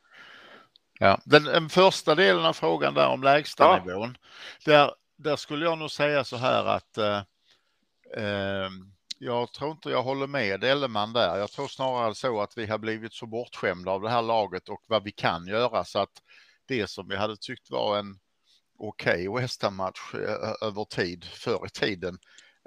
Ja, 0.98 1.18
den, 1.24 1.44
den, 1.44 1.68
första 1.68 2.14
delen 2.14 2.44
av 2.44 2.52
frågan 2.52 2.94
där 2.94 3.08
om 3.08 3.22
lägstanivån, 3.22 4.16
ja. 4.64 4.72
där, 4.72 4.92
där 5.16 5.36
skulle 5.36 5.64
jag 5.64 5.78
nog 5.78 5.90
säga 5.90 6.24
så 6.24 6.36
här 6.36 6.64
att 6.64 6.98
eh, 6.98 7.22
eh, 8.16 8.70
jag 9.18 9.52
tror 9.52 9.70
inte 9.70 9.90
jag 9.90 10.02
håller 10.02 10.26
med 10.26 10.64
Elleman 10.64 11.12
där. 11.12 11.38
Jag 11.38 11.50
tror 11.50 11.66
snarare 11.66 12.14
så 12.14 12.40
att 12.40 12.58
vi 12.58 12.66
har 12.66 12.78
blivit 12.78 13.12
så 13.12 13.26
bortskämda 13.26 13.90
av 13.90 14.02
det 14.02 14.10
här 14.10 14.22
laget 14.22 14.68
och 14.68 14.82
vad 14.88 15.04
vi 15.04 15.10
kan 15.10 15.46
göra 15.46 15.84
så 15.84 15.98
att 15.98 16.22
det 16.68 16.90
som 16.90 17.08
vi 17.08 17.16
hade 17.16 17.36
tyckt 17.36 17.70
var 17.70 17.98
en 17.98 18.18
okej 18.82 19.28
okay 19.28 19.42
West 19.42 19.62
Ham-match 19.62 20.14
eh, 20.14 20.68
över 20.68 20.84
tid 20.84 21.24
förr 21.24 21.66
i 21.66 21.70
tiden. 21.70 22.18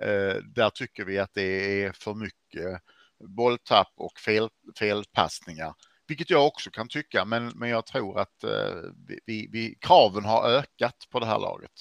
Eh, 0.02 0.36
där 0.56 0.70
tycker 0.70 1.06
vi 1.06 1.20
att 1.20 1.34
det 1.34 1.84
är 1.84 1.92
för 1.92 2.14
mycket 2.14 2.82
bolltapp 3.20 3.94
och 3.96 4.20
fel, 4.20 4.50
felpassningar. 4.80 5.74
Vilket 6.08 6.30
jag 6.30 6.48
också 6.48 6.70
kan 6.70 6.88
tycka, 6.88 7.26
men, 7.26 7.52
men 7.56 7.70
jag 7.70 7.86
tror 7.86 8.20
att 8.20 8.44
eh, 8.44 8.76
vi, 9.26 9.50
vi, 9.52 9.78
kraven 9.82 10.26
har 10.26 10.50
ökat 10.50 11.08
på 11.12 11.20
det 11.20 11.26
här 11.26 11.40
laget. 11.40 11.72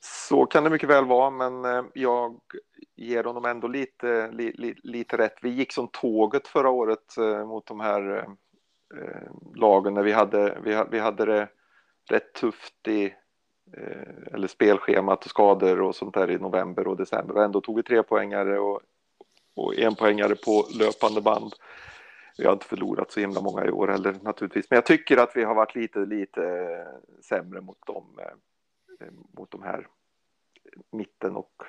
Så 0.00 0.46
kan 0.46 0.64
det 0.64 0.70
mycket 0.70 0.88
väl 0.88 1.04
vara, 1.04 1.30
men 1.30 1.84
jag 1.94 2.40
ger 2.96 3.24
honom 3.24 3.44
ändå 3.44 3.68
lite, 3.68 4.30
li, 4.30 4.52
li, 4.52 4.74
lite 4.82 5.16
rätt. 5.16 5.34
Vi 5.42 5.50
gick 5.50 5.72
som 5.72 5.88
tåget 5.88 6.48
förra 6.48 6.70
året 6.70 7.16
mot 7.46 7.66
de 7.66 7.80
här 7.80 8.16
eh, 8.94 9.30
lagen 9.54 9.94
när 9.94 10.02
vi 10.02 10.12
hade, 10.12 10.60
vi, 10.64 10.84
vi 10.90 10.98
hade 10.98 11.24
det 11.24 11.48
rätt 12.10 12.32
tufft 12.32 12.88
i 12.88 13.04
eh, 13.76 14.34
eller 14.34 14.48
spelschemat 14.48 15.24
och 15.24 15.30
skador 15.30 15.80
och 15.80 15.96
sånt 15.96 16.14
där 16.14 16.30
i 16.30 16.38
november 16.38 16.86
och 16.88 16.96
december 16.96 17.36
och 17.36 17.44
ändå 17.44 17.60
tog 17.60 17.76
vi 17.76 17.82
tre 17.82 18.02
poängare 18.02 18.58
och, 18.58 18.80
och 19.54 19.78
en 19.78 19.94
poängare 19.94 20.34
på 20.34 20.66
löpande 20.78 21.20
band. 21.20 21.52
Vi 22.38 22.44
har 22.44 22.52
inte 22.52 22.66
förlorat 22.66 23.12
så 23.12 23.20
himla 23.20 23.40
många 23.40 23.64
i 23.64 23.70
år 23.70 23.88
heller 23.88 24.16
naturligtvis, 24.22 24.70
men 24.70 24.76
jag 24.76 24.86
tycker 24.86 25.16
att 25.16 25.36
vi 25.36 25.44
har 25.44 25.54
varit 25.54 25.74
lite, 25.74 25.98
lite 25.98 26.44
eh, 26.44 27.20
sämre 27.22 27.60
mot 27.60 27.86
dem, 27.86 28.18
eh, 28.18 29.06
eh, 29.06 29.12
mot 29.38 29.50
de 29.50 29.62
här 29.62 29.86
mitten 30.92 31.36
och 31.36 31.62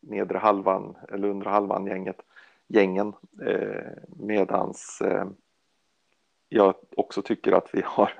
nedre 0.00 0.38
halvan 0.38 0.96
eller 1.08 1.28
undre 1.28 1.50
halvan 1.50 1.86
gänget, 1.86 2.20
gängen, 2.68 3.12
eh, 3.46 3.92
medans 4.16 5.00
eh, 5.00 5.26
jag 6.48 6.74
också 6.96 7.22
tycker 7.22 7.52
att 7.52 7.68
vi 7.72 7.82
har 7.84 8.12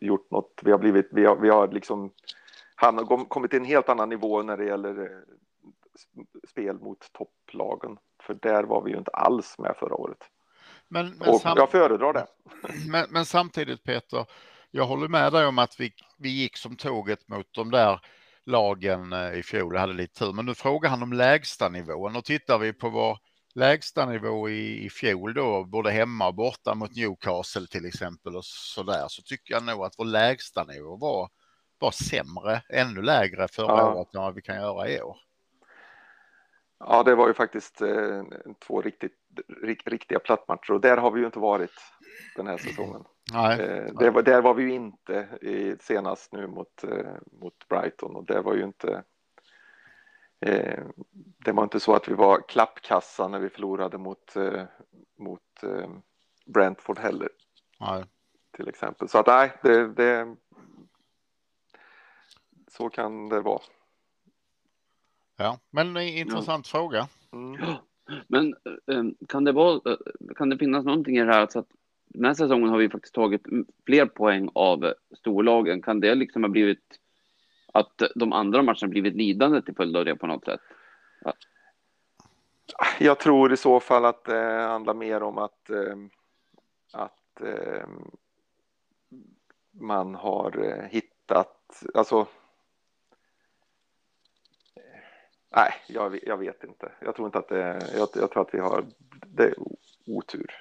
gjort 0.00 0.30
något. 0.30 0.60
Vi 0.62 0.70
har 0.70 0.78
blivit, 0.78 1.08
vi 1.12 1.24
har, 1.24 1.36
vi 1.36 1.48
har 1.48 1.68
liksom 1.68 2.12
han 2.74 3.06
kommit 3.06 3.50
till 3.50 3.60
en 3.60 3.66
helt 3.66 3.88
annan 3.88 4.08
nivå 4.08 4.42
när 4.42 4.56
det 4.56 4.64
gäller 4.64 5.02
eh, 5.02 6.24
spel 6.48 6.78
mot 6.78 7.12
topplagen. 7.12 7.98
För 8.22 8.34
där 8.34 8.64
var 8.64 8.82
vi 8.82 8.90
ju 8.90 8.98
inte 8.98 9.10
alls 9.10 9.58
med 9.58 9.76
förra 9.78 9.94
året. 9.94 10.18
Men, 10.88 11.10
men 11.10 11.28
och 11.28 11.40
jag 11.44 11.70
föredrar 11.70 12.12
det. 12.12 12.26
Men, 12.88 13.06
men, 13.10 13.24
samtidigt 13.24 13.84
Peter, 13.84 14.26
jag 14.70 14.86
håller 14.86 15.08
med 15.08 15.32
dig 15.32 15.46
om 15.46 15.58
att 15.58 15.80
vi, 15.80 15.92
vi 16.18 16.28
gick 16.28 16.56
som 16.56 16.76
tåget 16.76 17.28
mot 17.28 17.46
de 17.50 17.70
där 17.70 18.00
lagen 18.44 19.12
eh, 19.12 19.38
i 19.38 19.42
fjol 19.42 19.74
och 19.74 19.80
hade 19.80 19.92
lite 19.92 20.18
tur. 20.18 20.32
Men 20.32 20.46
nu 20.46 20.54
frågar 20.54 20.90
han 20.90 21.02
om 21.02 21.12
lägsta 21.12 21.68
nivån 21.68 22.16
och 22.16 22.24
tittar 22.24 22.58
vi 22.58 22.72
på 22.72 22.88
vår 23.54 23.60
lägstanivå 23.60 24.48
i, 24.48 24.84
i 24.84 24.90
fjol 24.90 25.34
då, 25.34 25.64
både 25.64 25.90
hemma 25.90 26.28
och 26.28 26.34
borta 26.34 26.74
mot 26.74 26.96
Newcastle 26.96 27.66
till 27.66 27.86
exempel 27.86 28.36
och 28.36 28.44
så 28.44 28.82
där, 28.82 29.08
så 29.08 29.22
tycker 29.22 29.54
jag 29.54 29.62
nog 29.62 29.84
att 29.84 29.94
vår 29.98 30.04
lägstanivå 30.04 30.96
var, 30.96 31.28
var 31.78 31.90
sämre, 31.90 32.62
ännu 32.68 33.02
lägre 33.02 33.48
förra 33.48 33.78
ja. 33.78 33.94
året 33.94 34.14
än 34.14 34.22
vad 34.22 34.34
vi 34.34 34.42
kan 34.42 34.56
göra 34.56 34.88
i 34.88 35.02
år. 35.02 35.16
Ja, 36.78 37.02
det 37.02 37.14
var 37.14 37.28
ju 37.28 37.34
faktiskt 37.34 37.80
eh, 37.80 38.22
två 38.66 38.82
riktigt, 38.82 39.12
riktiga 39.86 40.18
plattmatcher 40.18 40.72
och 40.72 40.80
där 40.80 40.96
har 40.96 41.10
vi 41.10 41.20
ju 41.20 41.26
inte 41.26 41.38
varit 41.38 41.70
den 42.36 42.46
här 42.46 42.56
säsongen. 42.56 43.04
Nej. 43.32 43.60
Eh, 43.60 43.94
det 43.98 44.10
var, 44.10 44.22
där 44.22 44.42
var 44.42 44.54
vi 44.54 44.62
ju 44.62 44.72
inte 44.72 45.28
i, 45.42 45.76
senast 45.80 46.32
nu 46.32 46.46
mot, 46.46 46.84
eh, 46.84 47.14
mot 47.40 47.68
Brighton 47.68 48.16
och 48.16 48.26
det 48.26 48.40
var 48.40 48.54
ju 48.54 48.64
inte 48.64 49.04
det 51.44 51.52
var 51.52 51.62
inte 51.62 51.80
så 51.80 51.94
att 51.94 52.08
vi 52.08 52.14
var 52.14 52.48
klappkassa 52.48 53.28
när 53.28 53.38
vi 53.38 53.48
förlorade 53.48 53.98
mot, 53.98 54.36
eh, 54.36 54.64
mot 55.18 55.62
eh, 55.62 55.90
Brentford 56.46 56.98
heller. 56.98 57.28
Nej. 57.80 58.04
Till 58.56 58.68
exempel. 58.68 59.08
Så 59.08 59.18
att 59.18 59.26
nej, 59.26 59.52
det, 59.62 59.88
det, 59.88 60.36
så 62.68 62.88
kan 62.88 63.28
det 63.28 63.40
vara. 63.40 63.62
Ja, 65.36 65.58
men 65.70 65.96
en 65.96 66.02
intressant 66.02 66.70
ja. 66.72 66.78
fråga. 66.78 67.08
Mm. 67.32 67.76
Men 68.28 68.54
kan 69.28 69.44
det, 69.44 69.52
vara, 69.52 69.96
kan 70.36 70.48
det 70.48 70.58
finnas 70.58 70.84
någonting 70.84 71.16
i 71.16 71.24
det 71.24 71.32
här 71.32 71.46
så 71.50 71.58
att 71.58 71.68
den 72.06 72.24
här 72.24 72.34
säsongen 72.34 72.68
har 72.68 72.78
vi 72.78 72.88
faktiskt 72.88 73.14
tagit 73.14 73.42
fler 73.86 74.06
poäng 74.06 74.48
av 74.54 74.92
storlagen. 75.18 75.82
Kan 75.82 76.00
det 76.00 76.14
liksom 76.14 76.42
ha 76.42 76.48
blivit 76.48 77.00
att 77.74 78.02
de 78.14 78.32
andra 78.32 78.62
matcherna 78.62 78.88
blivit 78.88 79.14
lidande 79.14 79.62
till 79.62 79.74
följd 79.74 79.96
av 79.96 80.04
det 80.04 80.16
på 80.16 80.26
något 80.26 80.44
sätt? 80.44 80.60
Ja. 81.24 81.32
Jag 82.98 83.18
tror 83.18 83.52
i 83.52 83.56
så 83.56 83.80
fall 83.80 84.04
att 84.04 84.24
det 84.24 84.62
handlar 84.62 84.94
mer 84.94 85.22
om 85.22 85.38
att, 85.38 85.70
att 86.92 87.40
man 89.72 90.14
har 90.14 90.82
hittat, 90.90 91.82
alltså 91.94 92.26
Nej, 95.56 95.74
jag, 95.86 96.18
jag, 96.22 96.36
vet 96.36 96.64
inte. 96.64 96.92
Jag 97.00 97.16
tror 97.16 97.26
inte 97.26 97.38
att 97.38 97.48
det 97.48 97.90
jag, 97.96 98.08
jag 98.14 98.30
tror 98.30 98.42
att 98.42 98.54
vi 98.54 98.58
har 98.58 98.84
det 99.26 99.42
är 99.42 99.54
otur. 100.06 100.54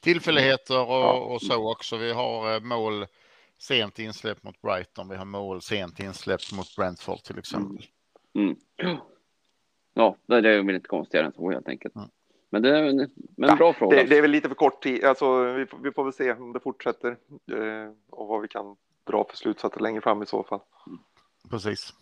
Tillfälligheter 0.00 0.80
och, 0.80 0.92
ja. 0.92 1.12
och, 1.12 1.42
så 1.42 1.70
också. 1.72 1.96
Vi 1.96 2.12
har 2.12 2.54
eh, 2.54 2.60
mål 2.60 3.06
sent 3.62 3.98
insläpp 3.98 4.42
mot 4.42 4.62
Brighton. 4.62 5.08
Vi 5.08 5.16
har 5.16 5.24
mål 5.24 5.62
sent 5.62 6.00
insläpp 6.00 6.40
mot 6.52 6.76
Brentford 6.76 7.22
till 7.22 7.38
exempel. 7.38 7.86
Mm. 8.34 8.56
Mm. 8.76 8.96
Ja, 9.94 10.16
det 10.26 10.36
är 10.36 10.62
väl 10.62 10.74
inte 10.74 10.88
konstigare 10.88 11.26
än 11.26 11.32
så 11.32 11.50
helt 11.50 11.68
enkelt. 11.68 11.96
Mm. 11.96 12.08
Men 12.50 12.62
det 12.62 12.78
är 12.78 12.82
en, 12.82 13.10
men 13.36 13.50
en 13.50 13.56
bra 13.56 13.72
fråga. 13.72 13.96
Det, 13.96 14.04
det, 14.04 14.18
är 14.18 14.22
väl 14.22 14.30
lite 14.30 14.48
för 14.48 14.54
kort 14.54 14.82
tid. 14.82 15.04
Alltså, 15.04 15.52
vi, 15.52 15.66
får, 15.66 15.78
vi 15.78 15.92
får 15.92 16.04
väl 16.04 16.12
se 16.12 16.32
om 16.32 16.52
det 16.52 16.60
fortsätter 16.60 17.16
eh, 17.52 17.92
och 18.10 18.28
vad 18.28 18.42
vi 18.42 18.48
kan 18.48 18.76
dra 19.04 19.24
för 19.30 19.36
slutsatser 19.36 19.80
längre 19.80 20.00
fram 20.00 20.22
i 20.22 20.26
så 20.26 20.44
fall. 20.44 20.60
Precis. 21.50 21.94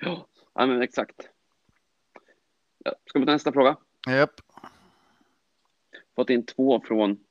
Ja, 0.00 0.26
men 0.54 0.82
exakt. 0.82 1.28
Ja, 2.78 2.94
ska 3.06 3.18
vi 3.18 3.26
ta 3.26 3.32
nästa 3.32 3.52
fråga? 3.52 3.76
Japp. 4.06 4.40
Fått 6.16 6.30
in 6.30 6.46
två 6.46 6.80
från 6.80 7.24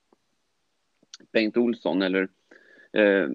Bengt 1.31 1.57
Olsson. 1.57 2.01
Eller, 2.01 2.29
eh, 2.93 3.29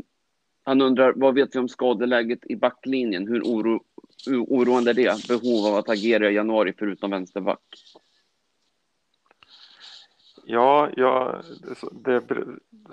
han 0.64 0.80
undrar, 0.80 1.12
vad 1.16 1.34
vet 1.34 1.54
vi 1.54 1.58
om 1.58 1.68
skadeläget 1.68 2.46
i 2.46 2.56
backlinjen? 2.56 3.28
Hur, 3.28 3.42
oro, 3.42 3.82
hur 4.26 4.40
oroande 4.40 4.90
är 4.90 4.94
det? 4.94 5.28
Behov 5.28 5.66
av 5.66 5.74
att 5.74 5.88
agera 5.88 6.30
i 6.30 6.34
januari 6.34 6.74
förutom 6.78 7.10
vänsterback? 7.10 7.60
Ja, 10.44 10.88
ja 10.96 11.42
det, 11.92 12.22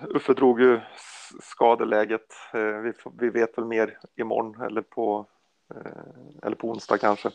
Uffe 0.09 0.33
drog 0.33 0.61
ju 0.61 0.79
skadeläget. 1.41 2.27
Eh, 2.53 2.77
vi, 2.77 2.93
vi 3.19 3.29
vet 3.29 3.57
väl 3.57 3.65
mer 3.65 3.97
imorgon 4.15 4.61
eller 4.61 4.81
på 4.81 5.25
eh, 5.75 6.43
eller 6.43 6.55
på 6.55 6.69
onsdag 6.69 6.97
kanske, 6.97 7.29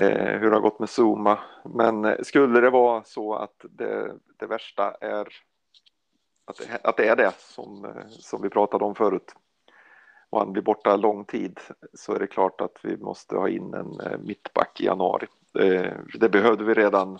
eh, 0.00 0.38
hur 0.38 0.50
det 0.50 0.56
har 0.56 0.60
gått 0.60 0.78
med 0.78 0.88
Zuma. 0.98 1.38
Men 1.64 2.24
skulle 2.24 2.60
det 2.60 2.70
vara 2.70 3.04
så 3.04 3.34
att 3.34 3.64
det, 3.70 4.12
det 4.38 4.46
värsta 4.46 4.94
är 5.00 5.28
att 6.46 6.56
det, 6.56 6.80
att 6.84 6.96
det 6.96 7.08
är 7.08 7.16
det 7.16 7.32
som, 7.38 7.84
eh, 7.84 8.08
som 8.08 8.42
vi 8.42 8.50
pratade 8.50 8.84
om 8.84 8.94
förut 8.94 9.34
och 10.30 10.38
han 10.38 10.52
blir 10.52 10.62
borta 10.62 10.96
lång 10.96 11.24
tid 11.24 11.60
så 11.94 12.14
är 12.14 12.18
det 12.18 12.26
klart 12.26 12.60
att 12.60 12.78
vi 12.82 12.96
måste 12.96 13.36
ha 13.36 13.48
in 13.48 13.74
en 13.74 14.00
eh, 14.00 14.18
mittback 14.18 14.80
i 14.80 14.84
januari. 14.84 15.26
Eh, 15.58 15.92
det 16.20 16.28
behövde 16.28 16.64
vi 16.64 16.74
redan 16.74 17.18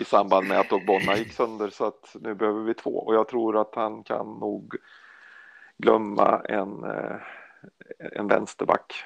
i 0.00 0.04
samband 0.04 0.48
med 0.48 0.60
att 0.60 0.72
Ogbonna 0.72 1.16
gick 1.16 1.32
sönder 1.32 1.70
så 1.70 1.84
att 1.84 2.16
nu 2.20 2.34
behöver 2.34 2.60
vi 2.60 2.74
två 2.74 2.90
och 2.90 3.14
jag 3.14 3.28
tror 3.28 3.60
att 3.60 3.74
han 3.74 4.02
kan 4.02 4.26
nog 4.26 4.76
glömma 5.78 6.40
en 6.48 6.84
en 7.98 8.28
vänsterback. 8.28 9.04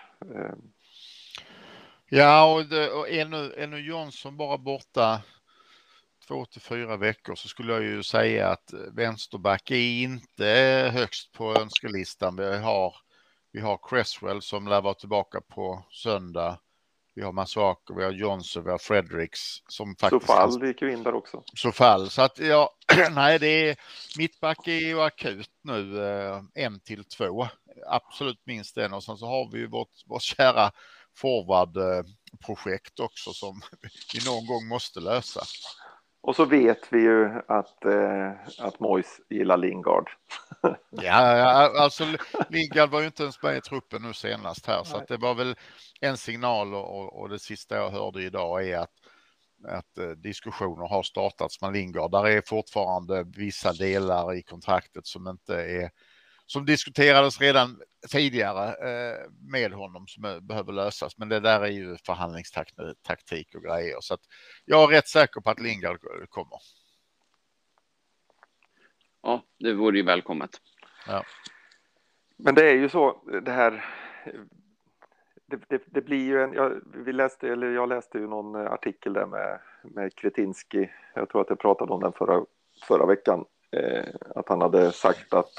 Ja, 2.08 2.54
och, 2.54 2.64
det, 2.64 2.90
och 2.90 3.08
är, 3.08 3.24
nu, 3.24 3.52
är 3.56 3.66
nu 3.66 3.80
Jonsson 3.80 4.36
bara 4.36 4.58
borta 4.58 5.22
två 6.28 6.44
till 6.44 6.60
fyra 6.60 6.96
veckor 6.96 7.34
så 7.34 7.48
skulle 7.48 7.72
jag 7.72 7.82
ju 7.82 8.02
säga 8.02 8.48
att 8.48 8.74
vänsterback 8.92 9.70
är 9.70 10.02
inte 10.02 10.46
högst 10.94 11.32
på 11.32 11.56
önskelistan. 11.56 12.36
Vi 12.36 12.56
har, 12.56 12.96
vi 13.52 13.60
har 13.60 13.78
Cresswell 13.88 14.42
som 14.42 14.68
lär 14.68 14.80
vara 14.80 14.94
tillbaka 14.94 15.40
på 15.40 15.86
söndag. 15.90 16.58
Vi 17.16 17.22
har 17.22 17.32
Masuaku, 17.32 17.94
vi 17.94 18.04
har 18.04 18.12
Johnson, 18.12 18.64
vi 18.64 18.70
har 18.70 18.78
Fredericks 18.78 19.40
som 19.68 19.96
faktiskt... 19.96 20.26
Sofall 20.26 20.66
gick 20.66 20.82
ju 20.82 20.92
in 20.92 21.02
där 21.02 21.14
också. 21.14 21.42
Sofall, 21.56 22.10
så 22.10 22.22
att 22.22 22.38
ja, 22.38 22.70
nej 23.10 23.38
det 23.38 23.68
är 23.68 23.76
mittback 24.18 24.68
är 24.68 24.80
ju 24.80 25.00
akut 25.00 25.50
nu, 25.62 26.04
eh, 26.04 26.42
en 26.54 26.80
till 26.80 27.04
två. 27.04 27.48
Absolut 27.86 28.40
minst 28.46 28.76
en 28.76 28.92
och 28.92 29.04
sen 29.04 29.16
så 29.16 29.26
har 29.26 29.50
vi 29.52 29.58
ju 29.58 29.66
vårt, 29.66 30.02
vårt 30.06 30.22
kära 30.22 30.70
forward-projekt 31.16 33.00
också 33.00 33.32
som 33.32 33.60
vi 34.14 34.24
någon 34.26 34.46
gång 34.46 34.68
måste 34.68 35.00
lösa. 35.00 35.40
Och 36.26 36.36
så 36.36 36.44
vet 36.44 36.92
vi 36.92 37.00
ju 37.00 37.40
att, 37.48 37.84
eh, 37.84 38.30
att 38.58 38.80
Mois 38.80 39.20
gillar 39.30 39.56
Lingard. 39.56 40.10
ja, 40.90 41.12
alltså 41.80 42.04
Lingard 42.48 42.90
var 42.90 43.00
ju 43.00 43.06
inte 43.06 43.22
ens 43.22 43.42
med 43.42 43.56
i 43.56 43.60
truppen 43.60 44.02
nu 44.02 44.12
senast 44.12 44.66
här, 44.66 44.84
så 44.84 44.96
att 44.96 45.08
det 45.08 45.16
var 45.16 45.34
väl 45.34 45.56
en 46.00 46.16
signal 46.16 46.74
och, 46.74 47.20
och 47.20 47.28
det 47.28 47.38
sista 47.38 47.76
jag 47.76 47.90
hörde 47.90 48.22
idag 48.22 48.68
är 48.68 48.78
att, 48.78 48.92
att 49.68 49.98
eh, 49.98 50.08
diskussioner 50.08 50.88
har 50.88 51.02
startats 51.02 51.62
med 51.62 51.72
Lingard. 51.72 52.10
Där 52.10 52.26
är 52.26 52.42
fortfarande 52.46 53.24
vissa 53.36 53.72
delar 53.72 54.34
i 54.34 54.42
kontraktet 54.42 55.06
som 55.06 55.28
inte 55.28 55.54
är 55.54 55.90
som 56.46 56.66
diskuterades 56.66 57.40
redan 57.40 57.80
tidigare 58.10 58.68
eh, 58.68 59.30
med 59.52 59.72
honom 59.72 60.06
som 60.06 60.46
behöver 60.46 60.72
lösas. 60.72 61.18
Men 61.18 61.28
det 61.28 61.40
där 61.40 61.60
är 61.60 61.70
ju 61.70 61.96
förhandlingstaktik 62.06 63.54
och 63.54 63.62
grejer. 63.62 63.96
Så 64.00 64.14
att 64.14 64.20
jag 64.64 64.82
är 64.82 64.96
rätt 64.96 65.08
säker 65.08 65.40
på 65.40 65.50
att 65.50 65.60
Lingard 65.60 65.98
kommer. 66.28 66.58
Ja, 69.22 69.42
det 69.58 69.72
vore 69.72 69.96
ju 69.96 70.04
välkommet. 70.04 70.50
Ja. 71.06 71.24
Men 72.36 72.54
det 72.54 72.70
är 72.70 72.74
ju 72.74 72.88
så 72.88 73.22
det 73.42 73.52
här. 73.52 73.84
Det, 75.46 75.60
det, 75.68 75.82
det 75.86 76.00
blir 76.00 76.24
ju 76.24 76.42
en, 76.42 76.52
jag, 76.52 76.80
vi 76.84 77.12
läste, 77.12 77.48
eller 77.48 77.70
jag 77.70 77.88
läste 77.88 78.18
ju 78.18 78.26
någon 78.26 78.56
artikel 78.56 79.12
där 79.12 79.26
med, 79.26 79.60
med 79.82 80.14
Kretinski. 80.14 80.90
Jag 81.14 81.28
tror 81.28 81.40
att 81.40 81.50
jag 81.50 81.58
pratade 81.58 81.92
om 81.92 82.00
den 82.00 82.12
förra, 82.12 82.44
förra 82.88 83.06
veckan. 83.06 83.44
Eh, 83.70 84.04
att 84.34 84.48
han 84.48 84.60
hade 84.60 84.92
sagt 84.92 85.32
att 85.34 85.52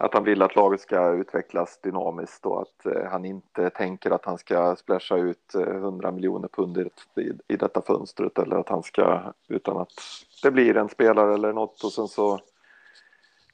att 0.00 0.14
han 0.14 0.24
vill 0.24 0.42
att 0.42 0.56
laget 0.56 0.80
ska 0.80 1.12
utvecklas 1.12 1.78
dynamiskt 1.82 2.46
och 2.46 2.62
att 2.62 2.86
eh, 2.86 3.10
han 3.10 3.24
inte 3.24 3.70
tänker 3.70 4.10
att 4.10 4.24
han 4.24 4.38
ska 4.38 4.76
splasha 4.76 5.16
ut 5.16 5.54
eh, 5.54 5.60
100 5.60 6.10
miljoner 6.10 6.48
pund 6.48 6.78
i, 6.78 7.32
i 7.48 7.56
detta 7.56 7.82
fönstret 7.82 8.38
eller 8.38 8.56
att 8.56 8.68
han 8.68 8.82
ska 8.82 9.32
utan 9.48 9.76
att 9.76 9.92
det 10.42 10.50
blir 10.50 10.76
en 10.76 10.88
spelare 10.88 11.34
eller 11.34 11.52
något 11.52 11.84
och 11.84 11.92
sen 11.92 12.08
så 12.08 12.40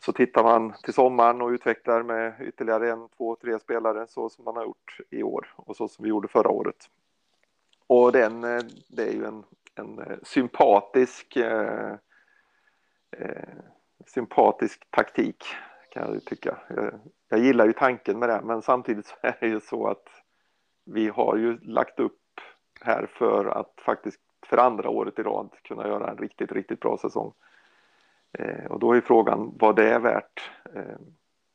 så 0.01 0.13
tittar 0.13 0.43
man 0.43 0.75
till 0.83 0.95
sommaren 0.95 1.43
och 1.43 1.49
utvecklar 1.49 2.03
med 2.03 2.35
ytterligare 2.41 2.91
en, 2.91 3.09
två, 3.09 3.37
tre 3.37 3.59
spelare 3.59 4.07
så 4.09 4.29
som 4.29 4.45
man 4.45 4.57
har 4.57 4.65
gjort 4.65 5.01
i 5.11 5.23
år 5.23 5.55
och 5.57 5.77
så 5.77 5.89
som 5.89 6.03
vi 6.03 6.09
gjorde 6.09 6.29
förra 6.29 6.49
året. 6.49 6.91
Och 7.87 8.13
den, 8.13 8.45
eh, 8.45 8.63
det 8.89 9.03
är 9.03 9.13
ju 9.13 9.25
en, 9.25 9.45
en 9.75 10.21
sympatisk 10.23 11.37
eh, 11.37 11.95
eh, 13.11 13.49
sympatisk 14.07 14.91
taktik 14.91 15.45
kan 15.97 16.13
jag 16.13 16.25
tycka. 16.25 16.59
Jag, 16.69 17.01
jag 17.29 17.41
gillar 17.41 17.67
ju 17.67 17.73
tanken 17.73 18.19
med 18.19 18.29
det, 18.29 18.41
men 18.45 18.63
samtidigt 18.63 19.07
så 19.07 19.15
är 19.23 19.37
det 19.41 19.47
ju 19.47 19.61
så 19.61 19.87
att 19.87 20.09
vi 20.85 21.09
har 21.09 21.37
ju 21.37 21.59
lagt 21.59 22.01
upp 22.01 22.41
här 22.81 23.07
för 23.07 23.47
att 23.47 23.73
faktiskt 23.77 24.21
för 24.47 24.59
andra 24.59 24.89
året 24.89 25.19
i 25.19 25.23
rad 25.23 25.51
kunna 25.63 25.89
göra 25.89 26.11
en 26.11 26.19
riktigt, 26.19 26.53
riktigt 26.53 26.81
bra 26.81 26.99
säsong. 26.99 27.33
Eh, 28.33 28.65
och 28.65 28.79
då 28.79 28.93
är 28.93 29.01
frågan 29.01 29.55
vad 29.59 29.77
det 29.77 29.91
är 29.91 29.99
värt 29.99 30.51
eh, 30.75 30.97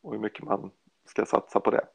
och 0.02 0.14
hur 0.14 0.20
mycket 0.20 0.44
man 0.44 0.72
ska 1.06 1.26
satsa 1.26 1.60
på 1.60 1.72
det. 1.72 1.86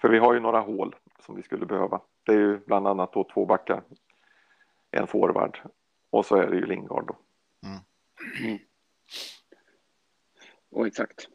För 0.00 0.08
vi 0.08 0.18
har 0.18 0.34
ju 0.34 0.40
några 0.40 0.60
hål 0.60 0.94
som 1.20 1.36
vi 1.36 1.42
skulle 1.42 1.66
behöva. 1.66 2.00
Det 2.22 2.32
är 2.32 2.38
ju 2.38 2.58
bland 2.58 2.88
annat 2.88 3.12
då 3.12 3.24
två 3.24 3.46
backar, 3.46 3.82
en 4.90 5.06
forward 5.06 5.58
och 6.10 6.26
så 6.26 6.36
är 6.36 6.50
det 6.50 6.56
ju 6.56 6.66
Lingard 6.66 7.06
då. 7.06 7.16
Mm. 7.68 8.58
Och 10.72 10.86
exakt. 10.86 11.28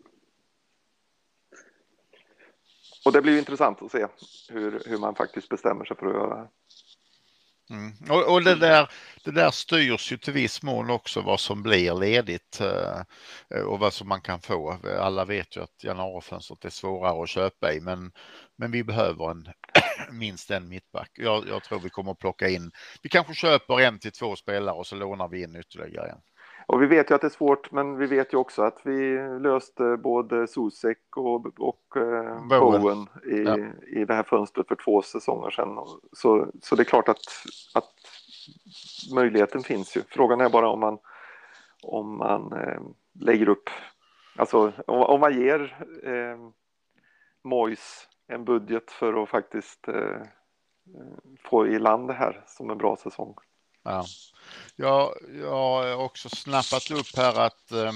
och 3.08 3.14
det 3.14 3.22
blir 3.22 3.34
ju 3.34 3.40
intressant 3.40 3.82
att 3.82 3.92
se 3.92 4.08
hur, 4.50 4.84
hur 4.86 4.98
man 4.98 5.16
faktiskt 5.16 5.50
bestämmer 5.50 5.86
sig 5.86 5.98
för 5.98 6.06
att 6.06 6.14
göra 6.14 6.42
det. 6.42 6.50
Mm. 7.70 7.94
Och, 8.10 8.34
och 8.34 8.44
det, 8.44 8.56
där, 8.56 8.92
det 9.24 9.32
där 9.32 9.52
styrs 9.52 10.12
ju 10.12 10.18
till 10.18 10.34
viss 10.34 10.64
mån 10.64 10.90
också 10.90 11.22
vad 11.22 11.40
som 11.40 11.64
blir 11.64 11.94
ledigt 11.94 12.62
eh, 12.62 13.62
och 13.66 13.80
vad 13.80 13.94
som 13.94 14.08
man 14.08 14.22
kan 14.22 14.42
få. 14.42 14.78
Alla 15.00 15.26
vet 15.26 15.58
ju 15.58 15.64
att 15.64 15.84
januarifönstret 15.84 16.66
är 16.66 16.70
svårare 16.70 17.24
att 17.24 17.30
köpa 17.30 17.74
i, 17.74 17.82
men, 17.82 18.12
men 18.58 18.72
vi 18.72 18.84
behöver 18.84 19.32
en, 19.32 19.48
minst 20.12 20.52
en 20.52 20.70
mittback. 20.70 21.12
Jag, 21.14 21.48
jag 21.48 21.64
tror 21.64 21.80
vi 21.80 21.90
kommer 21.90 22.12
att 22.12 22.20
plocka 22.20 22.50
in, 22.50 22.72
vi 23.02 23.10
kanske 23.10 23.34
köper 23.34 23.80
en 23.82 24.00
till 24.00 24.12
två 24.12 24.36
spelare 24.36 24.76
och 24.76 24.88
så 24.88 24.96
lånar 24.96 25.28
vi 25.28 25.44
in 25.44 25.56
ytterligare 25.56 26.10
en. 26.10 26.22
Och 26.68 26.82
vi 26.82 26.88
vet 26.88 27.11
ju 27.11 27.15
att 27.15 27.22
det 27.22 27.28
är 27.28 27.30
svårt, 27.30 27.72
men 27.72 27.97
vi 27.97 28.05
vet 28.05 28.34
ju 28.34 28.38
också 28.38 28.61
att 28.61 28.80
vi 28.84 29.18
löste 29.39 29.97
både 29.97 30.47
Susek 30.47 31.18
och, 31.18 31.59
och 31.59 31.97
eh, 31.97 32.47
Bowen, 32.47 32.82
Bowen 32.82 33.07
i, 33.26 33.43
ja. 33.43 33.57
i 33.88 34.05
det 34.05 34.13
här 34.13 34.24
fönstret 34.24 34.68
för 34.68 34.76
två 34.76 35.01
säsonger 35.01 35.49
sedan. 35.49 35.78
Så, 36.11 36.47
så 36.61 36.76
det 36.76 36.82
är 36.82 36.86
klart 36.86 37.09
att, 37.09 37.26
att 37.74 37.93
möjligheten 39.15 39.61
finns 39.61 39.97
ju. 39.97 40.01
Frågan 40.09 40.41
är 40.41 40.49
bara 40.49 40.70
om 40.70 40.80
man, 40.80 40.97
om 41.84 42.18
man 42.18 42.53
eh, 42.53 42.82
lägger 43.20 43.49
upp, 43.49 43.70
alltså 44.36 44.74
om, 44.88 45.01
om 45.01 45.20
man 45.20 45.41
ger 45.41 45.88
eh, 46.03 46.49
Mois 47.43 48.07
en 48.28 48.45
budget 48.45 48.91
för 48.91 49.24
att 49.24 49.30
faktiskt 49.30 49.88
eh, 49.88 50.22
få 51.43 51.68
i 51.68 51.80
land 51.80 52.07
det 52.07 52.13
här 52.13 52.43
som 52.47 52.70
en 52.70 52.78
bra 52.78 52.95
säsong. 52.95 53.36
Ja. 53.88 54.06
Jag, 54.76 55.14
jag 55.42 55.52
har 55.52 55.96
också 55.96 56.30
snappat 56.30 56.92
upp 56.92 57.18
här 57.18 57.40
att 57.40 57.72
eh, 57.72 57.92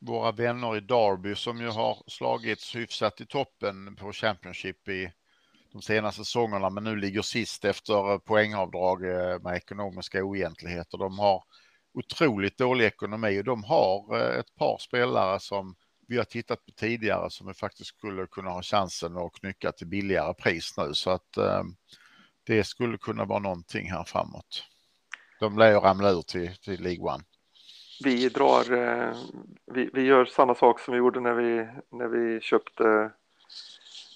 våra 0.00 0.32
vänner 0.32 0.76
i 0.76 0.80
Derby 0.80 1.34
som 1.34 1.60
ju 1.60 1.68
har 1.68 2.02
slagits 2.06 2.76
hyfsat 2.76 3.20
i 3.20 3.26
toppen 3.26 3.96
på 3.96 4.12
Championship 4.12 4.88
i 4.88 5.12
de 5.72 5.82
senaste 5.82 6.24
säsongerna 6.24 6.70
men 6.70 6.84
nu 6.84 6.96
ligger 6.96 7.22
sist 7.22 7.64
efter 7.64 8.12
eh, 8.12 8.18
poängavdrag 8.18 9.04
eh, 9.04 9.40
med 9.40 9.56
ekonomiska 9.56 10.24
oegentligheter. 10.24 10.98
De 10.98 11.18
har 11.18 11.42
otroligt 11.94 12.58
dålig 12.58 12.84
ekonomi 12.84 13.40
och 13.40 13.44
de 13.44 13.64
har 13.64 14.20
eh, 14.20 14.38
ett 14.38 14.54
par 14.54 14.78
spelare 14.78 15.40
som 15.40 15.74
vi 16.08 16.16
har 16.16 16.24
tittat 16.24 16.64
på 16.64 16.72
tidigare 16.72 17.30
som 17.30 17.46
vi 17.46 17.54
faktiskt 17.54 17.88
skulle 17.88 18.26
kunna 18.26 18.50
ha 18.50 18.62
chansen 18.62 19.16
att 19.16 19.32
knycka 19.32 19.72
till 19.72 19.86
billigare 19.86 20.34
pris 20.34 20.74
nu 20.76 20.94
så 20.94 21.10
att 21.10 21.36
eh, 21.36 21.62
det 22.46 22.64
skulle 22.64 22.98
kunna 22.98 23.24
vara 23.24 23.38
någonting 23.38 23.90
här 23.90 24.04
framåt 24.04 24.71
de 25.42 25.58
lär 25.58 25.80
ramla 25.80 26.10
ur 26.10 26.22
till, 26.22 26.56
till 26.56 26.82
League 26.82 27.14
One. 27.14 27.24
Vi 28.04 28.28
drar, 28.28 28.72
eh, 28.72 29.16
vi, 29.66 29.90
vi 29.92 30.02
gör 30.02 30.24
samma 30.24 30.54
sak 30.54 30.80
som 30.80 30.92
vi 30.92 30.98
gjorde 30.98 31.20
när 31.20 31.34
vi, 31.34 31.68
när 31.90 32.08
vi 32.08 32.40
köpte 32.40 33.10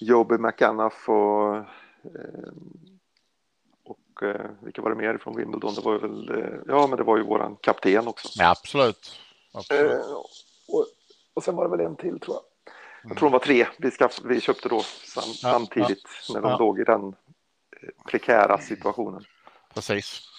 Joby 0.01 0.39
McAnuff 0.39 1.09
och, 1.09 1.57
eh, 1.57 1.64
och 3.85 4.22
eh, 4.22 4.51
vilka 4.61 4.83
var 4.83 4.91
det 4.91 4.97
mer 4.97 5.18
från 5.18 5.37
Wimbledon? 5.37 5.74
Det 5.74 5.81
var 5.81 5.99
väl, 5.99 6.62
ja 6.66 6.87
men 6.87 6.97
det 6.99 7.05
var 7.05 7.16
ju 7.16 7.22
våran 7.22 7.57
kapten 7.57 8.09
också. 8.09 8.29
Ja, 8.35 8.51
absolut. 8.51 9.20
absolut. 9.55 10.07
och, 10.68 10.87
och 11.35 11.45
sen 11.45 11.57
var 11.57 11.64
det 11.68 11.77
väl 11.77 11.87
en 11.87 11.97
till 11.97 12.20
tror 12.20 12.37
jag. 12.37 12.43
Jag 13.11 13.18
tror 13.18 13.29
de 13.29 13.33
var 13.33 13.39
tre 13.39 13.66
vi, 13.79 13.91
skaff, 13.91 14.20
vi 14.24 14.41
köpte 14.41 14.68
då 14.68 14.81
sam, 14.81 15.24
ja, 15.27 15.51
samtidigt 15.53 16.03
ja, 16.29 16.35
när 16.35 16.41
de 16.41 16.51
ja. 16.51 16.59
låg 16.59 16.81
i 16.81 16.85
den 16.85 17.14
prekära 18.11 18.59
situationen. 18.59 19.24
Precis. 19.74 20.36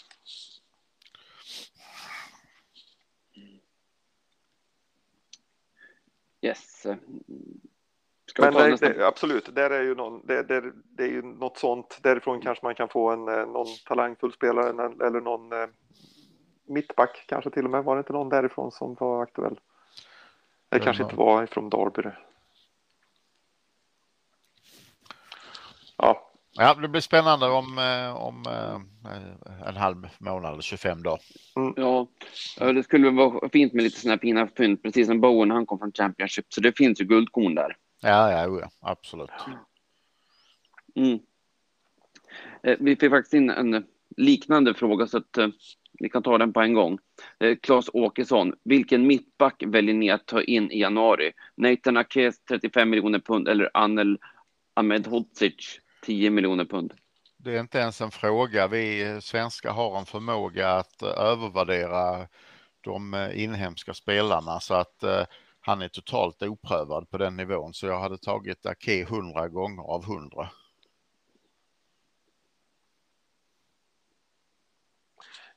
Yes. 6.47 6.85
Men 8.39 8.53
det, 8.53 8.75
det, 8.75 9.07
absolut, 9.07 9.55
där 9.55 9.69
är 9.69 9.83
ju 9.83 9.95
någon, 9.95 10.25
det, 10.25 10.43
det, 10.43 10.73
det, 10.83 11.03
är 11.03 11.07
ju 11.07 11.21
något 11.21 11.57
sånt. 11.57 11.99
Därifrån 12.01 12.41
kanske 12.41 12.65
man 12.65 12.75
kan 12.75 12.89
få 12.89 13.11
en 13.11 13.27
eh, 13.27 13.45
någon 13.45 13.67
talangfull 13.85 14.33
spelare 14.33 14.69
eller 15.07 15.21
någon 15.21 15.53
eh, 15.53 15.67
mittback 16.65 17.25
kanske 17.27 17.49
till 17.49 17.65
och 17.65 17.71
med. 17.71 17.83
Var 17.83 17.95
det 17.95 17.99
inte 17.99 18.13
någon 18.13 18.29
därifrån 18.29 18.71
som 18.71 18.95
var 18.99 19.23
aktuell? 19.23 19.59
Det 20.69 20.79
kanske 20.79 21.03
inte 21.03 21.15
var 21.15 21.43
ifrån 21.43 21.69
Darby. 21.69 22.09
Ja, 25.97 26.26
Ja, 26.60 26.74
det 26.74 26.88
blir 26.88 27.01
spännande 27.01 27.45
om, 27.45 27.78
eh, 27.78 28.16
om 28.16 28.43
eh, 28.45 29.70
en 29.70 29.76
halv 29.76 30.08
månad 30.20 30.53
eller 30.53 30.62
25 30.62 31.03
dagar. 31.03 31.20
Mm. 31.55 31.74
Ja, 31.78 32.08
det 32.74 32.84
skulle 32.84 33.10
vara 33.10 33.49
fint 33.49 33.74
med 33.74 33.84
lite 33.84 33.99
sådana 33.99 34.14
här 34.14 34.20
fina 34.20 34.47
fynd, 34.58 34.84
precis 34.84 35.08
som 35.08 35.22
Bowen, 35.22 35.51
han 35.51 35.66
kom 35.66 35.80
från 35.80 35.91
Championship, 35.91 36.45
så 36.49 36.62
det 36.62 36.78
finns 36.78 37.01
ju 37.01 37.05
guldkorn 37.05 37.55
där. 37.55 37.78
Ja, 38.01 38.32
ja, 38.32 38.60
ja 38.62 38.70
absolut. 38.82 39.30
Mm. 40.95 41.20
Eh, 42.64 42.78
vi 42.80 42.95
fick 42.95 43.10
faktiskt 43.10 43.34
in 43.34 43.49
en 43.49 43.86
liknande 44.18 44.74
fråga 44.74 45.08
så 45.08 45.18
att 45.18 45.38
vi 45.99 46.10
kan 46.10 46.24
ta 46.24 46.38
den 46.38 46.53
på 46.53 46.62
en 46.62 46.74
gång. 46.74 46.97
Claes 47.62 47.89
Åkesson, 47.93 48.53
vilken 48.64 49.08
mittback 49.08 49.64
väljer 49.68 49.95
ni 49.95 50.10
att 50.10 50.26
ta 50.26 50.41
in 50.41 50.72
i 50.72 50.80
januari? 50.80 51.32
Nathan 51.55 51.97
Akes 51.97 52.45
35 52.49 52.89
miljoner 52.89 53.20
pund 53.20 53.47
eller 53.47 53.70
Anel 53.74 54.18
Ahmed 54.74 55.08
Hodzic 55.08 55.80
10 56.08 56.30
miljoner 56.30 56.66
pund. 56.66 56.93
Det 57.38 57.55
är 57.55 57.60
inte 57.60 57.78
ens 57.78 58.01
en 58.01 58.12
fråga. 58.12 58.68
Vi 58.68 59.18
svenskar 59.22 59.72
har 59.72 59.99
en 59.99 60.05
förmåga 60.05 60.70
att 60.70 61.01
eh, 61.01 61.10
övervärdera 61.10 62.28
de 62.82 63.14
eh, 63.14 63.43
inhemska 63.43 63.93
spelarna 63.93 64.60
så 64.60 64.74
att 64.74 65.03
eh, 65.03 65.24
han 65.60 65.82
är 65.82 65.88
totalt 65.88 66.41
oprövad 66.41 67.10
på 67.10 67.18
den 67.18 67.38
nivån. 67.38 67.74
Så 67.74 67.88
jag 67.88 67.99
hade 67.99 68.18
tagit 68.18 68.66
Ake 68.66 69.01
100 69.01 69.47
gånger 69.47 69.84
av 69.84 70.03
100. 70.03 70.49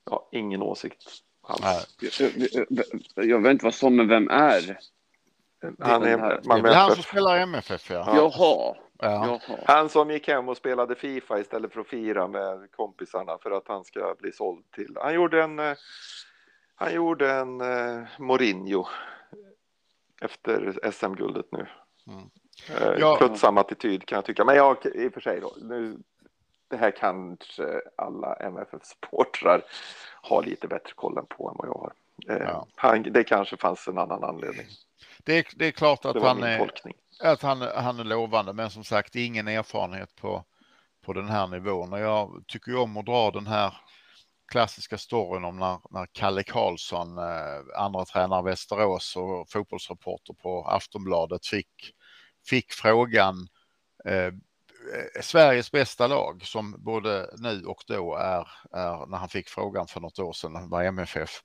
Ja, 0.04 0.28
ingen 0.32 0.62
åsikt 0.62 1.04
alls. 1.42 1.96
Jag, 2.20 2.32
jag, 2.68 3.26
jag, 3.26 3.42
vet 3.42 3.50
inte 3.50 3.64
vad 3.64 3.74
som, 3.74 3.96
men 3.96 4.08
vem 4.08 4.28
är? 4.28 4.78
Han 5.78 6.02
är, 6.02 6.40
man 6.44 6.62
det 6.62 6.70
är 6.70 6.74
han 6.74 6.94
som 6.94 7.02
spelar 7.02 7.38
MFF, 7.38 7.90
ja. 7.90 8.16
Jaha. 8.16 8.76
Ja. 9.02 9.40
Han 9.66 9.88
som 9.88 10.10
gick 10.10 10.28
hem 10.28 10.48
och 10.48 10.56
spelade 10.56 10.94
Fifa 10.94 11.38
istället 11.38 11.72
för 11.72 11.80
att 11.80 11.86
fira 11.86 12.28
med 12.28 12.70
kompisarna 12.76 13.38
för 13.38 13.50
att 13.50 13.68
han 13.68 13.84
ska 13.84 14.14
bli 14.18 14.32
såld 14.32 14.70
till. 14.70 14.96
Han 15.00 15.14
gjorde 15.14 15.42
en, 15.42 15.58
eh, 15.58 15.76
han 16.74 16.94
gjorde 16.94 17.32
en 17.32 17.60
uh, 17.60 18.06
Mourinho 18.18 18.86
efter 20.20 20.90
SM-guldet 20.92 21.46
nu. 21.52 21.66
Mm. 22.06 22.30
Uh, 22.70 23.00
ja. 23.00 23.16
Tröttsam 23.18 23.58
attityd 23.58 24.06
kan 24.06 24.16
jag 24.16 24.24
tycka. 24.24 24.44
Men 24.44 24.56
jag, 24.56 24.86
i 24.94 25.08
och 25.08 25.12
för 25.12 25.20
sig 25.20 25.40
då, 25.40 25.52
nu, 25.62 25.98
det 26.68 26.76
här 26.76 26.90
kanske 26.90 27.80
alla 27.96 28.34
MFF-supportrar 28.34 29.62
har 30.22 30.42
lite 30.42 30.68
bättre 30.68 30.92
koll 30.94 31.26
på 31.28 31.48
än 31.48 31.54
vad 31.58 31.68
jag 31.68 31.74
har. 31.74 31.92
Ja. 32.26 32.66
han, 32.74 33.02
det 33.02 33.24
kanske 33.24 33.56
fanns 33.56 33.88
en 33.88 33.98
annan 33.98 34.24
anledning. 34.24 34.66
Det 35.24 35.38
är, 35.38 35.46
det 35.56 35.66
är 35.66 35.70
klart 35.70 36.04
att 36.04 36.22
han 36.22 36.42
är, 36.42 36.58
tolkning 36.58 36.94
att 37.22 37.42
han, 37.42 37.60
han 37.60 38.00
är 38.00 38.04
lovande, 38.04 38.52
men 38.52 38.70
som 38.70 38.84
sagt 38.84 39.16
ingen 39.16 39.48
erfarenhet 39.48 40.16
på, 40.16 40.44
på 41.04 41.12
den 41.12 41.28
här 41.28 41.46
nivån. 41.46 41.92
Och 41.92 42.00
jag 42.00 42.44
tycker 42.46 42.70
ju 42.70 42.78
om 42.78 42.96
att 42.96 43.06
dra 43.06 43.30
den 43.30 43.46
här 43.46 43.74
klassiska 44.50 44.98
storyn 44.98 45.44
om 45.44 45.58
när, 45.58 45.78
när 45.90 46.06
Kalle 46.12 46.42
Karlsson, 46.42 47.18
eh, 47.18 47.82
andra 47.82 48.04
tränare 48.04 48.42
Västerås 48.42 49.16
och 49.16 49.50
fotbollsreporter 49.50 50.34
på 50.34 50.64
Aftonbladet 50.64 51.46
fick, 51.46 51.94
fick 52.48 52.72
frågan 52.72 53.48
eh, 54.04 54.14
eh, 54.14 55.22
Sveriges 55.22 55.72
bästa 55.72 56.06
lag 56.06 56.42
som 56.44 56.74
både 56.78 57.30
nu 57.38 57.64
och 57.64 57.84
då 57.86 58.16
är, 58.16 58.48
är, 58.72 59.06
när 59.06 59.18
han 59.18 59.28
fick 59.28 59.48
frågan 59.48 59.86
för 59.86 60.00
något 60.00 60.18
år 60.18 60.32
sedan, 60.32 60.68
var 60.68 60.84
MFF. 60.84 61.42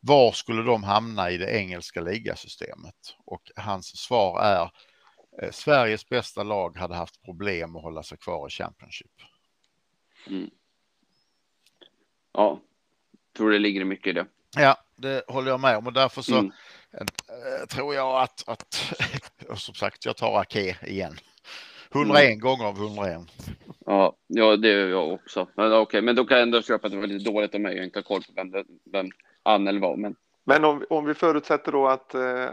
Var 0.00 0.32
skulle 0.32 0.62
de 0.62 0.84
hamna 0.84 1.30
i 1.30 1.38
det 1.38 1.50
engelska 1.50 2.00
ligasystemet? 2.00 3.16
Och 3.26 3.42
hans 3.56 3.86
svar 3.86 4.40
är 4.40 4.70
Sveriges 5.52 6.08
bästa 6.08 6.42
lag 6.42 6.76
hade 6.76 6.94
haft 6.94 7.22
problem 7.22 7.76
att 7.76 7.82
hålla 7.82 8.02
sig 8.02 8.18
kvar 8.18 8.48
i 8.48 8.50
Championship. 8.50 9.10
Mm. 10.26 10.50
Ja, 12.32 12.60
tror 13.36 13.50
det 13.50 13.58
ligger 13.58 13.84
mycket 13.84 14.06
i 14.06 14.12
det. 14.12 14.26
Ja, 14.56 14.76
det 14.96 15.24
håller 15.28 15.50
jag 15.50 15.60
med 15.60 15.76
om 15.76 15.86
och 15.86 15.92
därför 15.92 16.22
så 16.22 16.38
mm. 16.38 16.52
äh, 16.92 17.66
tror 17.66 17.94
jag 17.94 18.22
att, 18.22 18.48
att 18.48 18.94
som 19.56 19.74
sagt, 19.74 20.04
jag 20.04 20.16
tar 20.16 20.40
Ake 20.40 20.76
igen. 20.86 21.16
101 21.94 22.24
mm. 22.24 22.40
gånger 22.40 22.64
av 22.64 22.76
101. 22.76 23.20
Ja, 23.86 24.16
ja, 24.26 24.56
det 24.56 24.68
gör 24.68 24.88
jag 24.88 25.12
också. 25.12 25.48
Men 25.54 25.66
okej, 25.66 25.78
okay, 25.78 26.00
men 26.00 26.16
då 26.16 26.24
kan 26.24 26.36
jag 26.36 26.42
ändå 26.42 26.62
köpa 26.62 26.86
att 26.86 26.92
det 26.92 26.98
var 26.98 27.06
lite 27.06 27.30
dåligt 27.30 27.54
av 27.54 27.60
mig. 27.60 27.76
Jag 27.76 27.84
inte 27.84 27.98
har 27.98 28.02
koll 28.02 28.22
på 28.22 28.32
vem, 28.36 28.50
det, 28.50 28.64
vem 28.92 29.10
Annel 29.42 29.80
var. 29.80 29.96
Men, 29.96 30.16
men 30.44 30.64
om, 30.64 30.84
om 30.90 31.04
vi 31.04 31.14
förutsätter 31.14 31.72
då 31.72 31.88
att 31.88 32.14
eh, 32.14 32.50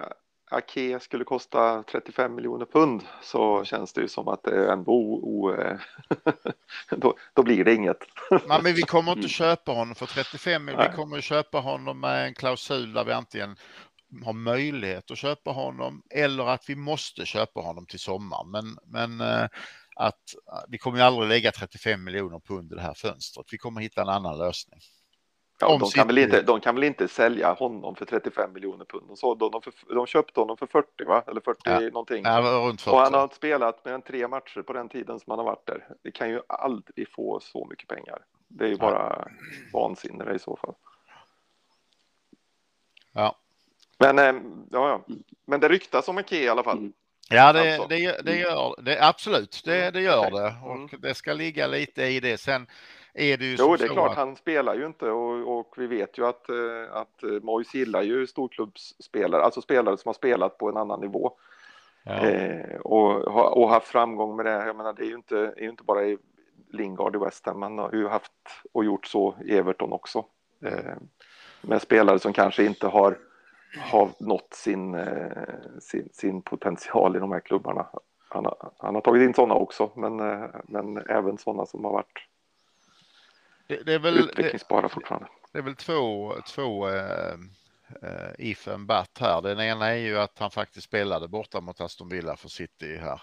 Ake 0.50 1.00
skulle 1.00 1.24
kosta 1.24 1.84
35 1.84 2.36
miljoner 2.36 2.66
pund 2.66 3.02
så 3.22 3.64
känns 3.64 3.94
det 3.94 4.02
ju 4.02 4.08
som 4.08 4.28
att 4.28 4.44
det 4.44 4.52
är 4.52 4.72
ändå 4.72 4.92
o, 4.92 5.56
då, 6.90 7.16
då, 7.34 7.44
blir 7.44 7.64
det 7.66 7.74
inget. 7.76 7.98
Nej, 8.48 8.60
men 8.64 8.74
vi 8.74 8.82
kommer 8.82 9.12
inte 9.12 9.28
köpa 9.30 9.72
honom 9.72 9.96
för 9.96 10.06
35 10.06 10.66
miljoner. 10.66 10.90
Vi 10.90 10.96
kommer 10.96 11.18
att 11.18 11.24
köpa 11.24 11.60
honom 11.60 12.00
med 12.00 12.28
en 12.28 12.34
klausul 12.34 12.94
där 12.94 13.06
vi 13.06 13.12
antingen 13.12 13.56
har 14.26 14.34
möjlighet 14.34 15.12
att 15.12 15.18
köpa 15.18 15.52
honom 15.52 16.02
eller 16.10 16.48
att 16.48 16.70
vi 16.70 16.76
måste 16.76 17.26
köpa 17.26 17.60
honom 17.60 17.86
till 17.86 18.00
sommaren. 18.00 18.52
Men, 18.52 18.78
men 18.86 19.22
eh, 19.22 19.48
att 19.96 20.22
vi 20.68 20.78
kommer 20.78 21.00
aldrig 21.00 21.30
lägga 21.30 21.52
35 21.52 22.04
miljoner 22.04 22.40
pund 22.40 22.72
i 22.72 22.76
det 22.76 22.82
här 22.82 22.94
fönstret. 22.94 23.46
Vi 23.52 23.58
kommer 23.58 23.82
hitta 23.82 24.02
en 24.02 24.10
annan 24.10 24.38
lösning. 24.38 24.80
Ja, 25.62 25.78
de, 25.78 25.90
kan 25.90 26.08
väl 26.08 26.18
inte, 26.18 26.42
de 26.42 26.60
kan 26.60 26.76
väl 26.76 26.84
inte 26.84 27.08
sälja 27.08 27.54
honom 27.54 27.96
för 27.96 28.06
35 28.06 28.54
miljoner 28.54 28.86
pund. 28.86 29.08
De, 29.52 29.62
för, 29.62 29.96
de 29.96 30.08
köpte 30.08 30.40
honom 30.40 30.58
för 30.58 30.66
40, 30.66 31.06
va? 31.06 31.24
eller 31.28 31.42
40 31.42 31.60
ja. 31.64 31.80
någonting. 31.80 32.24
Ja, 32.24 32.42
runt 32.42 32.82
40. 32.82 32.96
Och 32.96 33.02
han 33.02 33.14
har 33.14 33.28
spelat 33.28 33.86
mer 33.86 33.94
än 33.94 34.02
tre 34.02 34.28
matcher 34.28 34.62
på 34.62 34.74
den 34.74 34.90
tiden 34.90 35.20
som 35.20 35.32
han 35.32 35.40
har 35.40 35.46
varit 35.46 35.66
där. 35.66 35.88
Det 36.04 36.12
kan 36.12 36.30
ju 36.30 36.42
aldrig 36.48 37.12
få 37.12 37.40
så 37.40 37.68
mycket 37.70 37.88
pengar. 37.88 38.20
Det 38.48 38.66
är 38.66 38.70
ju 38.70 38.78
bara 38.78 39.26
ja. 39.26 39.32
vansinne 39.74 40.36
i 40.36 40.40
så 40.40 40.56
fall. 40.56 40.74
Ja. 43.12 43.36
Men, 43.98 44.20
eh, 44.20 44.42
ja, 44.72 44.90
ja. 44.90 45.16
Men 45.46 45.60
det 45.60 45.70
ryktas 45.70 46.08
om 46.08 46.18
en 46.18 46.24
key 46.24 46.44
i 46.44 46.50
alla 46.50 46.64
fall. 46.64 46.78
Mm. 46.78 46.94
Ja, 47.30 47.54
det, 47.54 47.74
alltså. 47.74 47.88
det, 47.88 48.26
det 48.26 48.36
gör 48.36 48.76
det. 48.82 49.08
Absolut, 49.08 49.62
det, 49.66 49.92
det 49.92 50.02
gör 50.02 50.32
det. 50.32 50.56
Och 50.64 50.76
mm. 50.76 50.90
det 50.98 51.14
ska 51.14 51.34
ligga 51.34 51.68
lite 51.68 52.04
i 52.04 52.20
det. 52.20 52.38
Sen 52.38 52.68
är 53.20 53.38
det 53.38 53.46
ju 53.46 53.56
Jo, 53.60 53.76
det 53.76 53.84
är 53.86 53.88
klart, 53.88 54.12
att... 54.12 54.18
han 54.18 54.36
spelar 54.36 54.76
ju 54.76 54.86
inte 54.86 55.10
och, 55.10 55.60
och 55.60 55.74
vi 55.78 55.88
vet 55.88 56.18
ju 56.18 56.26
att, 56.26 56.50
eh, 56.50 56.56
att 56.92 57.24
eh, 57.24 57.30
Mois 57.30 57.74
gillar 57.74 58.02
ju 58.02 58.28
storklubbsspelare, 58.28 59.44
alltså 59.44 59.62
spelare 59.62 59.98
som 59.98 60.10
har 60.10 60.14
spelat 60.14 60.58
på 60.58 60.70
en 60.70 60.78
annan 60.78 61.02
nivå. 61.02 61.32
Ja. 62.04 62.12
Eh, 62.12 62.76
och, 62.80 63.28
och 63.58 63.70
haft 63.70 63.88
framgång 63.88 64.36
med 64.36 64.46
det. 64.46 64.66
Jag 64.66 64.76
menar, 64.76 64.94
det 64.94 65.04
är 65.04 65.08
ju 65.08 65.16
inte, 65.16 65.38
är 65.38 65.62
ju 65.62 65.70
inte 65.70 65.84
bara 65.84 66.06
i 66.06 66.18
Lingard 66.72 67.16
i 67.16 67.20
West 67.20 67.46
Ham, 67.46 67.60
man 67.60 67.78
har 67.78 67.94
ju 67.94 68.08
haft 68.08 68.32
och 68.72 68.86
gjort 68.86 69.06
så 69.06 69.36
i 69.46 69.58
Everton 69.58 69.94
också. 69.94 70.26
Eh, 70.66 70.94
med 71.62 71.82
spelare 71.82 72.20
som 72.20 72.34
kanske 72.34 72.66
inte 72.66 72.88
har, 72.88 73.18
har 73.92 74.10
nått 74.20 74.54
sin, 74.54 74.96
eh, 74.96 75.44
sin, 75.80 76.10
sin 76.14 76.42
potential 76.42 77.16
i 77.16 77.20
de 77.20 77.32
här 77.32 77.40
klubbarna. 77.40 77.88
Han 78.30 78.46
har, 78.46 78.72
han 78.78 78.96
har 78.96 79.02
tagit 79.02 79.24
in 79.24 79.34
sådana 79.34 79.54
också, 79.54 79.92
men, 79.96 80.20
eh, 80.20 80.50
men 80.64 80.98
även 80.98 81.38
sådana 81.38 81.66
som 81.66 81.86
har 81.86 81.92
varit 81.92 82.29
det, 83.70 83.84
det 83.84 83.94
är 83.94 84.00
väl, 84.00 84.18
utvecklingsbara 84.18 84.90
fortfarande. 84.90 85.28
Det 85.52 85.58
är 85.58 85.64
väl 85.64 85.76
två, 85.76 86.36
två 86.48 86.88
uh, 86.88 87.34
uh, 88.04 88.32
if 88.38 88.68
and 88.68 88.88
but 88.88 89.18
här. 89.20 89.42
Den 89.42 89.60
ena 89.60 89.88
är 89.88 89.96
ju 89.96 90.20
att 90.20 90.40
han 90.40 90.52
faktiskt 90.52 90.88
spelade 90.88 91.28
borta 91.28 91.62
mot 91.62 91.82
Aston 91.82 92.10
Villa 92.10 92.38
för 92.38 92.50
City 92.50 92.98
här 92.98 93.22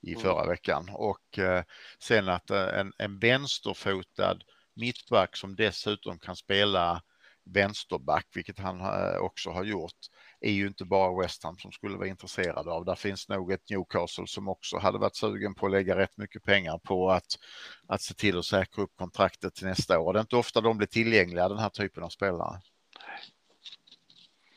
i 0.00 0.10
mm. 0.10 0.22
förra 0.22 0.46
veckan 0.46 0.88
och 0.92 1.38
uh, 1.38 1.62
sen 2.02 2.28
att 2.28 2.50
en, 2.50 2.92
en 2.98 3.18
vänsterfotad 3.18 4.38
mittback 4.74 5.36
som 5.36 5.56
dessutom 5.56 6.18
kan 6.18 6.36
spela 6.36 7.02
vänsterback, 7.44 8.26
vilket 8.34 8.58
han 8.58 8.80
också 9.18 9.50
har 9.50 9.64
gjort, 9.64 9.98
är 10.40 10.52
ju 10.52 10.66
inte 10.66 10.84
bara 10.84 11.22
West 11.22 11.44
Ham 11.44 11.58
som 11.58 11.72
skulle 11.72 11.96
vara 11.96 12.08
intresserade 12.08 12.70
av. 12.70 12.84
Där 12.84 12.94
finns 12.94 13.28
nog 13.28 13.52
ett 13.52 13.70
Newcastle 13.70 14.26
som 14.26 14.48
också 14.48 14.78
hade 14.78 14.98
varit 14.98 15.16
sugen 15.16 15.54
på 15.54 15.66
att 15.66 15.72
lägga 15.72 15.96
rätt 15.96 16.16
mycket 16.16 16.44
pengar 16.44 16.78
på 16.78 17.10
att, 17.10 17.38
att 17.86 18.02
se 18.02 18.14
till 18.14 18.38
att 18.38 18.44
säkra 18.44 18.82
upp 18.82 18.96
kontraktet 18.96 19.54
till 19.54 19.66
nästa 19.66 19.98
år. 19.98 20.12
Det 20.12 20.18
är 20.18 20.20
inte 20.20 20.36
ofta 20.36 20.60
de 20.60 20.78
blir 20.78 20.88
tillgängliga, 20.88 21.48
den 21.48 21.58
här 21.58 21.68
typen 21.68 22.02
av 22.02 22.08
spelare. 22.08 22.60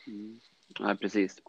Mm. 0.08 0.40
Nej, 0.80 0.98
precis. 0.98 1.42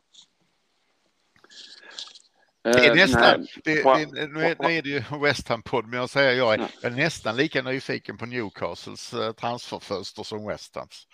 Det 2.62 2.86
är 2.86 2.94
nästan, 2.94 3.46
det, 3.64 3.82
det, 3.82 4.26
nu, 4.28 4.44
är, 4.44 4.56
nu 4.58 4.72
är 4.72 4.82
det 4.82 4.88
ju 4.88 5.02
West 5.22 5.48
Ham-podd, 5.48 5.86
men 5.86 5.98
jag 5.98 6.10
säger 6.10 6.32
jag 6.32 6.54
är, 6.54 6.58
jag 6.58 6.92
är 6.92 6.96
nästan 6.96 7.36
lika 7.36 7.62
nyfiken 7.62 8.18
på 8.18 8.26
Newcastles 8.26 9.14
eh, 9.14 9.32
transferfönster 9.32 10.22
som 10.22 10.46
West 10.46 10.76
Hams. 10.76 11.06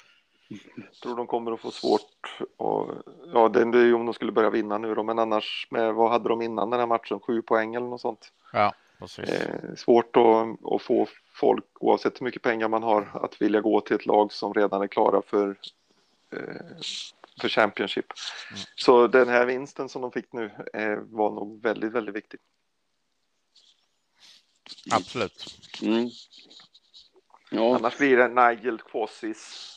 Jag 0.48 0.94
tror 1.02 1.16
de 1.16 1.26
kommer 1.26 1.52
att 1.52 1.60
få 1.60 1.70
svårt 1.70 2.40
och 2.56 2.90
ja, 3.32 3.48
det 3.48 3.60
är 3.60 3.84
ju 3.84 3.94
om 3.94 4.06
de 4.06 4.14
skulle 4.14 4.32
börja 4.32 4.50
vinna 4.50 4.78
nu 4.78 4.94
då, 4.94 5.02
men 5.02 5.18
annars 5.18 5.68
med 5.70 5.94
vad 5.94 6.10
hade 6.10 6.28
de 6.28 6.42
innan 6.42 6.70
den 6.70 6.80
här 6.80 6.86
matchen? 6.86 7.20
Sju 7.20 7.42
poäng 7.42 7.74
eller 7.74 7.86
något 7.86 8.00
sånt. 8.00 8.32
Ja, 8.52 8.74
precis. 8.98 9.28
Eh, 9.28 9.74
svårt 9.76 10.16
att, 10.16 10.72
att 10.72 10.82
få 10.82 11.06
folk, 11.34 11.64
oavsett 11.80 12.20
hur 12.20 12.24
mycket 12.24 12.42
pengar 12.42 12.68
man 12.68 12.82
har, 12.82 13.10
att 13.14 13.42
vilja 13.42 13.60
gå 13.60 13.80
till 13.80 13.96
ett 13.96 14.06
lag 14.06 14.32
som 14.32 14.54
redan 14.54 14.82
är 14.82 14.86
klara 14.86 15.22
för 15.22 15.56
eh, 16.32 16.76
för 17.40 17.48
Championship. 17.48 18.06
Mm. 18.50 18.62
Så 18.76 19.06
den 19.06 19.28
här 19.28 19.46
vinsten 19.46 19.88
som 19.88 20.02
de 20.02 20.12
fick 20.12 20.32
nu 20.32 20.50
eh, 20.72 20.98
var 20.98 21.30
nog 21.30 21.62
väldigt, 21.62 21.92
väldigt 21.92 22.14
viktig. 22.14 22.40
Absolut. 24.90 25.46
Mm. 25.82 26.08
Ja. 27.50 27.76
Annars 27.76 27.98
blir 27.98 28.16
det 28.16 28.28
Nigel 28.28 28.78
Quassis 28.78 29.74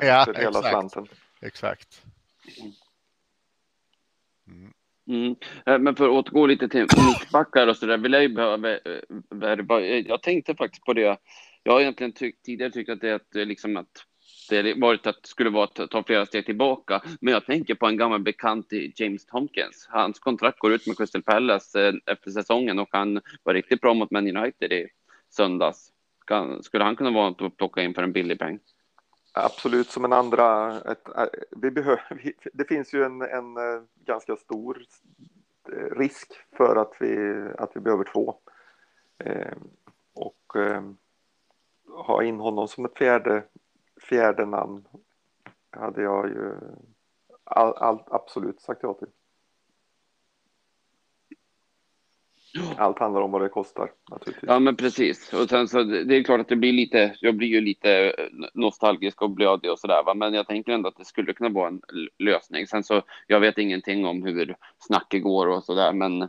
ja, 0.00 0.24
för 0.24 0.34
hela 0.34 0.48
exakt. 0.48 0.68
slanten. 0.68 1.06
Exakt. 1.40 2.02
Mm. 4.46 4.72
Mm. 5.08 5.36
Eh, 5.66 5.78
men 5.78 5.96
för 5.96 6.04
att 6.04 6.10
återgå 6.10 6.46
lite 6.46 6.68
till 6.68 6.80
mittbackar 6.80 7.66
och 7.66 7.76
så 7.76 7.86
där, 7.86 7.98
vill 7.98 8.12
jag 8.12 8.22
ju 8.22 8.28
behöva 8.28 8.70
eh, 8.70 8.78
värva. 9.30 9.80
Jag 9.80 10.22
tänkte 10.22 10.54
faktiskt 10.54 10.84
på 10.84 10.92
det. 10.92 11.18
Jag 11.62 11.72
har 11.72 11.80
egentligen 11.80 12.12
tyckt, 12.12 12.44
tidigare 12.44 12.72
tyckt 12.72 12.90
att 12.90 13.00
det 13.00 13.40
är 13.40 13.46
liksom 13.46 13.76
att 13.76 14.06
det 14.50 14.74
varit 14.74 15.06
att 15.06 15.26
skulle 15.26 15.50
vara 15.50 15.64
att 15.64 15.90
ta 15.90 16.02
flera 16.02 16.26
steg 16.26 16.46
tillbaka. 16.46 17.02
Men 17.20 17.34
jag 17.34 17.46
tänker 17.46 17.74
på 17.74 17.86
en 17.86 17.96
gammal 17.96 18.20
bekant 18.20 18.72
i 18.72 18.92
James 18.96 19.26
Tompkins. 19.26 19.86
Hans 19.90 20.18
kontrakt 20.18 20.58
går 20.58 20.72
ut 20.72 20.86
med 20.86 20.96
Crystal 20.96 21.22
Palace 21.22 21.88
eh, 21.88 21.94
efter 22.06 22.30
säsongen 22.30 22.78
och 22.78 22.88
han 22.92 23.20
var 23.42 23.54
riktigt 23.54 23.80
bra 23.80 23.94
mot 23.94 24.10
Man 24.10 24.36
United 24.36 24.72
i 24.72 24.88
söndags. 25.30 25.92
Skulle 26.62 26.84
han 26.84 26.96
kunna 26.96 27.10
vara 27.10 27.28
att 27.28 27.56
plocka 27.56 27.82
in 27.82 27.94
för 27.94 28.02
en 28.02 28.12
billig 28.12 28.38
peng? 28.38 28.58
Absolut, 29.44 29.90
som 29.90 30.04
en 30.04 30.12
andra. 30.12 30.76
Ett, 30.80 31.08
äh, 31.08 31.24
vi 31.50 31.70
behöver, 31.70 32.34
det 32.52 32.64
finns 32.64 32.94
ju 32.94 33.04
en, 33.04 33.22
en 33.22 33.56
äh, 33.56 33.82
ganska 34.04 34.36
stor 34.36 34.84
äh, 35.72 35.98
risk 35.98 36.32
för 36.56 36.76
att 36.76 36.92
vi, 37.00 37.44
att 37.58 37.76
vi 37.76 37.80
behöver 37.80 38.04
två. 38.04 38.34
Eh, 39.18 39.56
och 40.12 40.56
eh, 40.56 40.82
ha 41.88 42.22
in 42.22 42.40
honom 42.40 42.68
som 42.68 42.84
ett 42.84 42.98
fjärde, 42.98 43.42
fjärde 44.08 44.46
namn 44.46 44.88
hade 45.70 46.02
jag 46.02 46.28
ju 46.28 46.54
all, 47.44 47.74
all, 47.74 48.02
absolut 48.06 48.60
sagt 48.60 48.82
ja 48.82 48.94
till. 48.94 49.08
Allt 52.76 52.98
handlar 52.98 53.20
om 53.20 53.30
vad 53.30 53.42
det 53.42 53.48
kostar 53.48 53.92
naturligtvis. 54.10 54.48
Ja, 54.48 54.58
men 54.58 54.76
precis. 54.76 55.32
Och 55.32 55.48
sen 55.48 55.68
så 55.68 55.82
det 55.82 56.16
är 56.16 56.24
klart 56.24 56.40
att 56.40 56.48
det 56.48 56.56
blir 56.56 56.72
lite. 56.72 57.16
Jag 57.20 57.36
blir 57.36 57.48
ju 57.48 57.60
lite 57.60 58.14
nostalgisk 58.54 59.22
och 59.22 59.30
blödig 59.30 59.70
och 59.70 59.78
så 59.78 59.86
där, 59.86 60.02
va? 60.04 60.14
men 60.14 60.34
jag 60.34 60.46
tänker 60.46 60.72
ändå 60.72 60.88
att 60.88 60.96
det 60.96 61.04
skulle 61.04 61.32
kunna 61.32 61.48
vara 61.48 61.68
en 61.68 61.80
lösning. 62.18 62.66
Sen 62.66 62.84
så 62.84 63.02
jag 63.26 63.40
vet 63.40 63.58
ingenting 63.58 64.06
om 64.06 64.22
hur 64.22 64.56
snacket 64.78 65.22
går 65.22 65.46
och 65.46 65.64
så 65.64 65.74
där, 65.74 65.92
men 65.92 66.28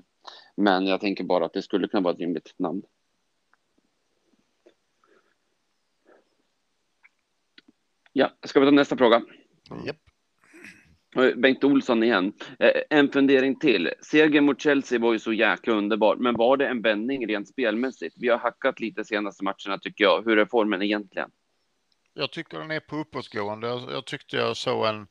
men 0.56 0.88
jag 0.88 1.02
tänker 1.02 1.24
bara 1.24 1.46
att 1.46 1.54
det 1.54 1.62
skulle 1.62 1.88
kunna 1.88 2.02
vara 2.02 2.14
ett 2.14 2.20
rimligt 2.20 2.54
namn. 2.58 2.82
Ja, 8.14 8.32
ska 8.44 8.60
vi 8.60 8.66
ta 8.66 8.72
nästa 8.72 8.98
fråga? 8.98 9.22
Yep. 9.86 9.98
Bengt 11.36 11.64
Olsson 11.64 12.04
igen. 12.04 12.34
Eh, 12.60 12.72
en 12.90 13.12
fundering 13.12 13.60
till. 13.60 13.90
Segern 14.02 14.46
mot 14.46 14.62
Chelsea 14.62 15.00
var 15.00 15.14
ju 15.14 15.20
så 15.20 15.34
jäkla 15.34 15.74
underbar, 15.74 16.16
men 16.16 16.36
var 16.36 16.58
det 16.58 16.68
en 16.68 16.82
vändning 16.82 17.28
rent 17.28 17.48
spelmässigt? 17.48 18.16
Vi 18.20 18.30
har 18.30 18.38
hackat 18.38 18.80
lite 18.80 19.06
senaste 19.06 19.44
matcherna 19.44 19.78
tycker 19.82 20.04
jag. 20.04 20.24
Hur 20.26 20.40
är 20.40 20.46
formen 20.46 20.82
egentligen? 20.82 21.30
Jag 22.14 22.32
tycker 22.32 22.60
den 22.60 22.72
är 22.72 22.80
på 22.80 22.96
uppåtgående. 22.96 23.68
Jag 23.68 24.06
tyckte 24.06 24.38
jag 24.38 24.58
såg 24.58 24.86
en 24.86 25.08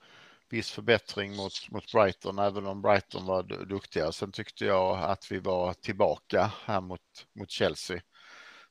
viss 0.51 0.71
förbättring 0.71 1.37
mot, 1.37 1.71
mot 1.71 1.93
Brighton, 1.93 2.39
även 2.39 2.67
om 2.67 2.83
Brighton 2.83 3.27
var 3.27 3.43
duktiga. 3.67 4.13
Sen 4.13 4.33
tyckte 4.33 4.65
jag 4.65 5.03
att 5.03 5.33
vi 5.33 5.39
var 5.39 5.73
tillbaka 5.73 6.53
här 6.65 6.81
mot, 6.81 7.01
mot 7.39 7.51
Chelsea. 7.51 8.01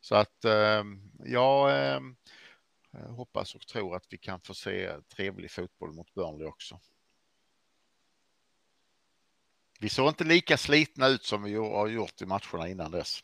Så 0.02 0.16
att 0.16 0.46
eh, 0.46 0.54
eh 0.54 0.84
jag 1.26 1.86
eh, 1.94 2.00
hoppas 3.16 3.56
och 3.56 3.68
tror 3.68 3.96
att 3.96 4.06
vi 4.10 4.18
kan 4.18 4.42
få 4.42 4.54
se 4.54 4.92
trevlig 5.16 5.52
fotboll 5.52 5.94
mot 5.94 6.14
Burnley 6.14 6.48
också. 6.48 6.80
Vi 9.82 9.90
såg 9.90 10.08
inte 10.08 10.24
lika 10.24 10.58
slitna 10.58 11.08
ut 11.08 11.24
som 11.24 11.44
vi 11.44 11.56
har 11.56 11.88
gjort 11.88 12.22
i 12.22 12.26
matcherna 12.26 12.68
innan 12.68 12.92
dess. 12.92 13.24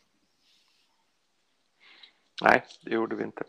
Nej, 2.42 2.64
det 2.82 2.90
gjorde 2.90 3.16
vi 3.16 3.24
inte. 3.24 3.44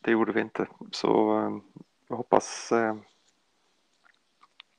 Det 0.00 0.10
gjorde 0.10 0.32
vi 0.32 0.40
inte, 0.40 0.66
så 0.92 1.38
eh, 1.38 1.50
jag 2.08 2.16
hoppas, 2.16 2.72
eh, 2.72 2.96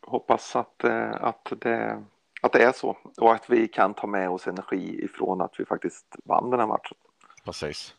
hoppas 0.02 0.56
att, 0.56 0.84
eh, 0.84 1.12
att, 1.12 1.54
det, 1.60 2.04
att 2.42 2.54
det 2.54 2.64
är 2.64 2.72
så 2.72 2.98
och 3.18 3.34
att 3.34 3.50
vi 3.50 3.68
kan 3.68 3.94
ta 3.94 4.08
med 4.08 4.30
oss 4.30 4.48
energi 4.48 5.04
ifrån 5.04 5.42
att 5.42 5.60
vi 5.60 5.66
faktiskt 5.66 6.16
vann 6.24 6.50
den 6.50 6.60
här 6.60 6.68
matchen. 6.68 6.98
Precis. 7.44 7.96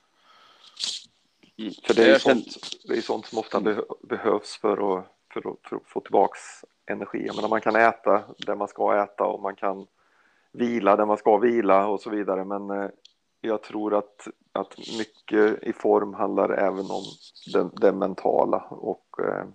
För 1.87 1.95
det 1.95 2.11
är, 2.11 2.19
sånt, 2.19 2.47
det 2.89 2.97
är 2.97 3.01
sånt 3.01 3.27
som 3.27 3.39
ofta 3.39 3.61
behövs 4.03 4.57
för 4.57 4.99
att, 4.99 5.07
för 5.33 5.53
att, 5.53 5.69
för 5.69 5.77
att 5.77 5.87
få 5.87 6.01
tillbaks 6.01 6.41
energi. 6.87 7.27
Jag 7.27 7.37
menar, 7.37 7.49
man 7.49 7.61
kan 7.61 7.77
äta 7.77 8.25
det 8.39 8.55
man 8.55 8.69
ska 8.69 9.03
äta 9.03 9.25
och 9.25 9.43
man 9.43 9.57
kan 9.57 9.87
vila 10.53 10.97
där 10.97 11.07
man 11.07 11.19
ska 11.19 11.37
vila 11.37 11.87
och 11.87 12.01
så 12.01 12.11
vidare. 12.11 12.45
Men 12.45 12.71
eh, 12.71 12.89
jag 13.41 13.63
tror 13.63 13.95
att, 13.95 14.29
att 14.53 14.79
mycket 14.79 15.63
i 15.63 15.73
form 15.73 16.15
handlar 16.15 16.49
även 16.51 16.91
om 16.91 17.05
det, 17.53 17.71
det 17.81 17.93
mentala 17.93 18.59
och 18.59 19.07
eh, 19.19 19.47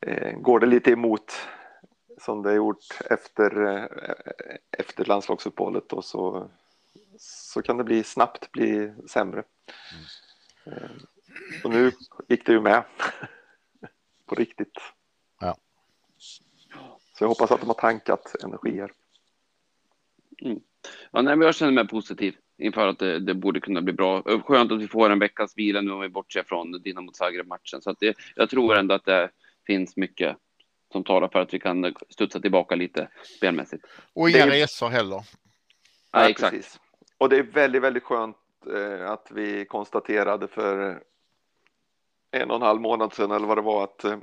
eh, 0.00 0.38
går 0.38 0.60
det 0.60 0.66
lite 0.66 0.90
emot 0.90 1.32
som 2.18 2.42
det 2.42 2.48
har 2.48 2.56
gjort 2.56 3.00
efter, 3.10 3.66
eh, 3.66 3.86
efter 4.78 5.04
landslagsuppehållet 5.04 5.92
och 5.92 6.04
så, 6.04 6.48
så 7.18 7.62
kan 7.62 7.76
det 7.76 7.84
bli 7.84 8.04
snabbt 8.04 8.52
bli 8.52 8.92
sämre. 9.08 9.42
Mm. 10.64 10.78
Och 11.64 11.70
nu 11.70 11.92
gick 12.28 12.46
det 12.46 12.52
ju 12.52 12.60
med 12.60 12.84
på 14.26 14.34
riktigt. 14.34 14.78
Ja. 17.20 17.24
Så 17.24 17.24
jag 17.24 17.28
hoppas 17.28 17.50
att 17.50 17.60
de 17.60 17.66
har 17.66 17.74
tankat 17.74 18.34
energier. 18.44 18.92
Mm. 20.42 20.60
Ja, 21.10 21.22
nej, 21.22 21.36
men 21.36 21.46
jag 21.46 21.54
känner 21.54 21.72
mig 21.72 21.88
positiv 21.88 22.36
inför 22.58 22.88
att 22.88 22.98
det, 22.98 23.18
det, 23.18 23.34
borde 23.34 23.60
kunna 23.60 23.82
bli 23.82 23.92
bra. 23.92 24.22
Skönt 24.22 24.72
att 24.72 24.80
vi 24.80 24.88
får 24.88 25.10
en 25.10 25.18
veckas 25.18 25.52
vila 25.56 25.80
nu 25.80 25.92
om 25.92 26.00
vi 26.00 26.08
bortser 26.08 26.42
från 26.42 26.82
Dinamo 26.82 27.12
Zagreb-matchen. 27.12 27.82
Så 27.82 27.90
att 27.90 28.00
det, 28.00 28.16
jag 28.36 28.50
tror 28.50 28.76
ändå 28.76 28.94
att 28.94 29.04
det 29.04 29.30
finns 29.66 29.96
mycket 29.96 30.36
som 30.92 31.04
talar 31.04 31.28
för 31.28 31.38
att 31.38 31.54
vi 31.54 31.60
kan 31.60 31.94
studsa 32.08 32.40
tillbaka 32.40 32.74
lite 32.74 33.08
spelmässigt. 33.36 33.84
Och 34.12 34.30
inga 34.30 34.46
det... 34.46 34.52
resor 34.52 34.88
heller. 34.88 35.22
Nej, 36.14 36.30
exakt. 36.30 36.56
Precis. 36.56 36.80
Och 37.18 37.28
det 37.28 37.36
är 37.36 37.42
väldigt, 37.42 37.82
väldigt 37.82 38.02
skönt 38.02 38.36
eh, 38.74 39.10
att 39.10 39.28
vi 39.30 39.64
konstaterade 39.64 40.48
för 40.48 41.02
en 42.30 42.50
och 42.50 42.56
en 42.56 42.62
halv 42.62 42.80
månad 42.80 43.14
sedan 43.14 43.30
eller 43.30 43.46
vad 43.46 43.58
det 43.58 43.62
var 43.62 43.84
att, 43.84 44.04
eh, 44.04 44.18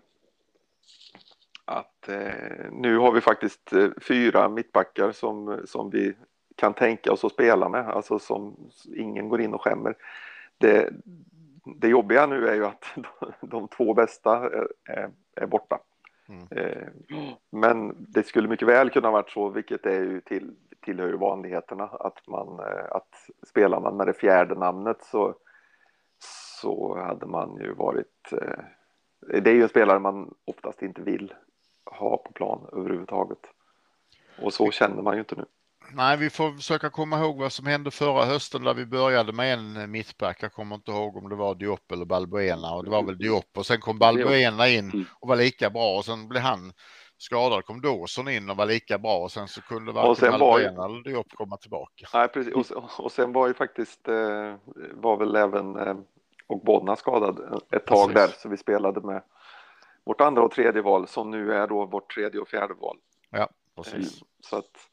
att 1.68 2.10
eh, 2.10 2.72
nu 2.72 2.98
har 2.98 3.12
vi 3.12 3.22
faktiskt 3.22 3.74
eh, 3.74 3.90
fyra 4.02 4.50
mittbackar 4.50 5.12
som, 5.12 5.62
som 5.66 5.90
vi 5.90 6.14
kan 6.56 6.74
tänka 6.74 7.12
oss 7.12 7.26
att 7.26 7.32
spela 7.32 7.70
med, 7.70 7.90
alltså 7.90 8.20
som 8.20 8.56
ingen 8.96 9.30
går 9.30 9.42
in 9.42 9.54
och 9.54 9.62
skämmer. 9.62 9.96
Det, 10.58 10.90
det 11.76 11.88
jobbiga 11.88 12.26
nu 12.26 12.48
är 12.48 12.56
ju 12.56 12.66
att 12.66 12.86
de, 13.42 13.68
två 13.68 13.94
bästa 13.94 14.38
är, 14.38 14.68
är, 14.86 15.12
är 15.36 15.48
borta. 15.48 15.80
Mm. 16.30 16.48
Eh, 16.52 16.88
men 17.50 17.96
det 18.00 18.24
skulle 18.24 18.48
mycket 18.48 18.68
väl 18.68 18.90
kunna 18.90 19.12
varit 19.12 19.30
så, 19.30 19.50
vilket 19.50 19.86
är 19.86 20.00
ju 20.00 20.22
till, 20.22 20.56
tillhör 20.82 21.08
ju 21.08 21.18
vanligheterna, 21.18 21.84
att, 21.84 22.28
man, 22.28 22.60
eh, 22.60 22.86
att 22.92 23.30
spelar 23.48 23.80
man 23.80 23.98
med 23.98 24.08
det 24.08 24.14
fjärde 24.14 24.56
namnet 24.56 25.04
så, 25.04 25.36
så 26.20 26.98
hade 26.98 27.26
man 27.26 27.58
ju 27.62 27.74
varit... 27.74 28.32
Eh, 28.32 28.60
det 29.42 29.50
är 29.50 29.56
ju 29.56 29.64
en 29.64 29.70
spelare 29.70 30.00
man 30.00 30.34
oftast 30.46 30.82
inte 30.82 31.02
vill 31.02 31.34
ha 31.92 32.18
på 32.18 32.32
plan 32.32 32.70
överhuvudtaget. 32.74 33.40
Och 34.42 34.54
så 34.54 34.72
känner 34.72 35.02
man 35.02 35.14
ju 35.14 35.20
inte 35.20 35.36
nu. 35.36 35.46
Nej, 35.94 36.18
vi 36.18 36.30
får 36.30 36.52
försöka 36.52 36.90
komma 36.90 37.20
ihåg 37.20 37.38
vad 37.38 37.52
som 37.52 37.66
hände 37.66 37.92
förra 37.92 38.26
hösten 38.26 38.64
där 38.64 38.74
vi 38.74 38.86
började 38.86 39.34
med 39.34 39.54
en 39.54 39.92
mittback. 39.92 40.44
Jag 40.44 40.54
kommer 40.54 40.76
inte 40.76 40.92
ihåg 40.92 41.18
om 41.18 41.30
det 41.30 41.36
var 41.36 41.56
Diop 41.56 41.92
eller 41.92 42.06
Balbuena 42.06 42.74
och 42.74 42.84
det 42.84 42.90
var 42.90 43.04
väl 43.04 43.18
Diop 43.18 43.58
och 43.58 43.66
sen 43.66 43.80
kom 43.80 44.00
Balbuena 44.00 44.68
in 44.68 44.92
mm. 44.92 45.06
och 45.20 45.28
var 45.28 45.36
lika 45.36 45.70
bra 45.70 45.98
och 45.98 46.06
sen 46.06 46.28
blev 46.28 46.42
han 46.42 46.74
skadad. 47.18 47.66
Kom 47.66 47.82
Dawson 47.82 48.30
in 48.30 48.50
och 48.50 48.58
var 48.58 48.66
lika 48.66 48.98
bra 48.98 49.18
och 49.18 49.32
sen 49.32 49.48
så 49.48 49.62
kunde 49.62 49.92
varken 49.92 50.32
Balbuena 50.32 50.86
eller 50.86 51.04
Diop 51.04 51.28
komma 51.34 51.58
tillbaka. 51.58 52.08
Nej, 52.14 52.28
precis. 52.28 52.54
Och, 52.54 53.00
och 53.00 53.12
sen 53.12 53.34
var 53.34 53.48
ju 53.48 53.54
faktiskt 53.54 54.08
eh, 54.08 54.56
var 54.94 55.18
väl 55.18 55.36
även 55.36 55.76
eh, 55.76 55.96
och 56.48 56.62
Bonna 56.62 56.96
skadad 56.96 57.62
ett 57.72 57.86
tag 57.86 58.14
precis. 58.14 58.14
där 58.14 58.42
så 58.42 58.50
vi 58.50 58.58
spelade 58.58 59.02
med 59.02 59.22
vårt 60.08 60.22
andra 60.22 60.44
och 60.44 60.52
tredje 60.52 60.82
val 60.82 61.08
som 61.08 61.32
nu 61.32 61.54
är 61.54 61.68
då 61.68 61.86
vårt 61.86 62.14
tredje 62.14 62.40
och 62.42 62.48
fjärde 62.48 62.74
val. 62.74 62.98
Ja, 63.30 63.50
precis. 63.76 64.22
Eh, 64.22 64.28
så 64.40 64.58
att 64.58 64.90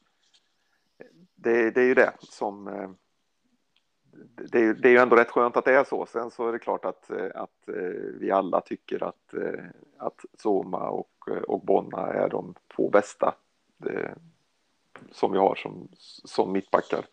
det, 1.35 1.71
det 1.71 1.81
är 1.81 1.85
ju 1.85 1.93
det 1.93 2.13
som 2.19 2.67
eh, 2.67 2.89
det 4.51 4.59
är, 4.59 4.73
det 4.73 4.89
är 4.89 4.91
ju 4.91 4.97
ändå 4.97 5.15
rätt 5.15 5.29
skönt 5.29 5.57
att 5.57 5.65
det 5.65 5.75
är 5.75 5.83
så. 5.83 6.05
Sen 6.05 6.31
så 6.31 6.47
är 6.47 6.51
det 6.51 6.59
klart 6.59 6.85
att, 6.85 7.09
eh, 7.09 7.29
att 7.35 7.69
vi 8.19 8.31
alla 8.31 8.61
tycker 8.61 9.03
att, 9.03 9.33
att 9.97 10.25
Zoma 10.43 10.89
och, 10.89 11.29
och 11.47 11.65
Bonna 11.65 12.07
är 12.07 12.29
de 12.29 12.55
två 12.75 12.89
bästa 12.89 13.35
som 15.11 15.31
vi 15.31 15.37
har 15.37 15.55
som, 15.55 15.87
som 16.25 16.51
mittbackar 16.51 17.05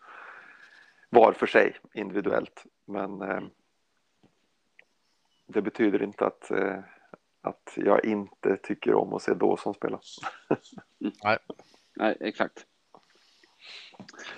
var 1.09 1.33
för 1.33 1.47
sig 1.47 1.77
individuellt. 1.93 2.65
Men 2.85 3.19
det 5.45 5.61
betyder 5.61 6.03
inte 6.03 6.25
att, 6.25 6.51
att 7.43 7.73
jag 7.75 8.05
inte 8.05 8.57
tycker 8.57 8.93
om 8.93 9.13
att 9.13 9.21
se 9.21 9.33
Dawson 9.33 9.73
spela. 9.73 9.99
Nej. 11.23 11.37
Nej, 11.95 12.17
exakt. 12.19 12.65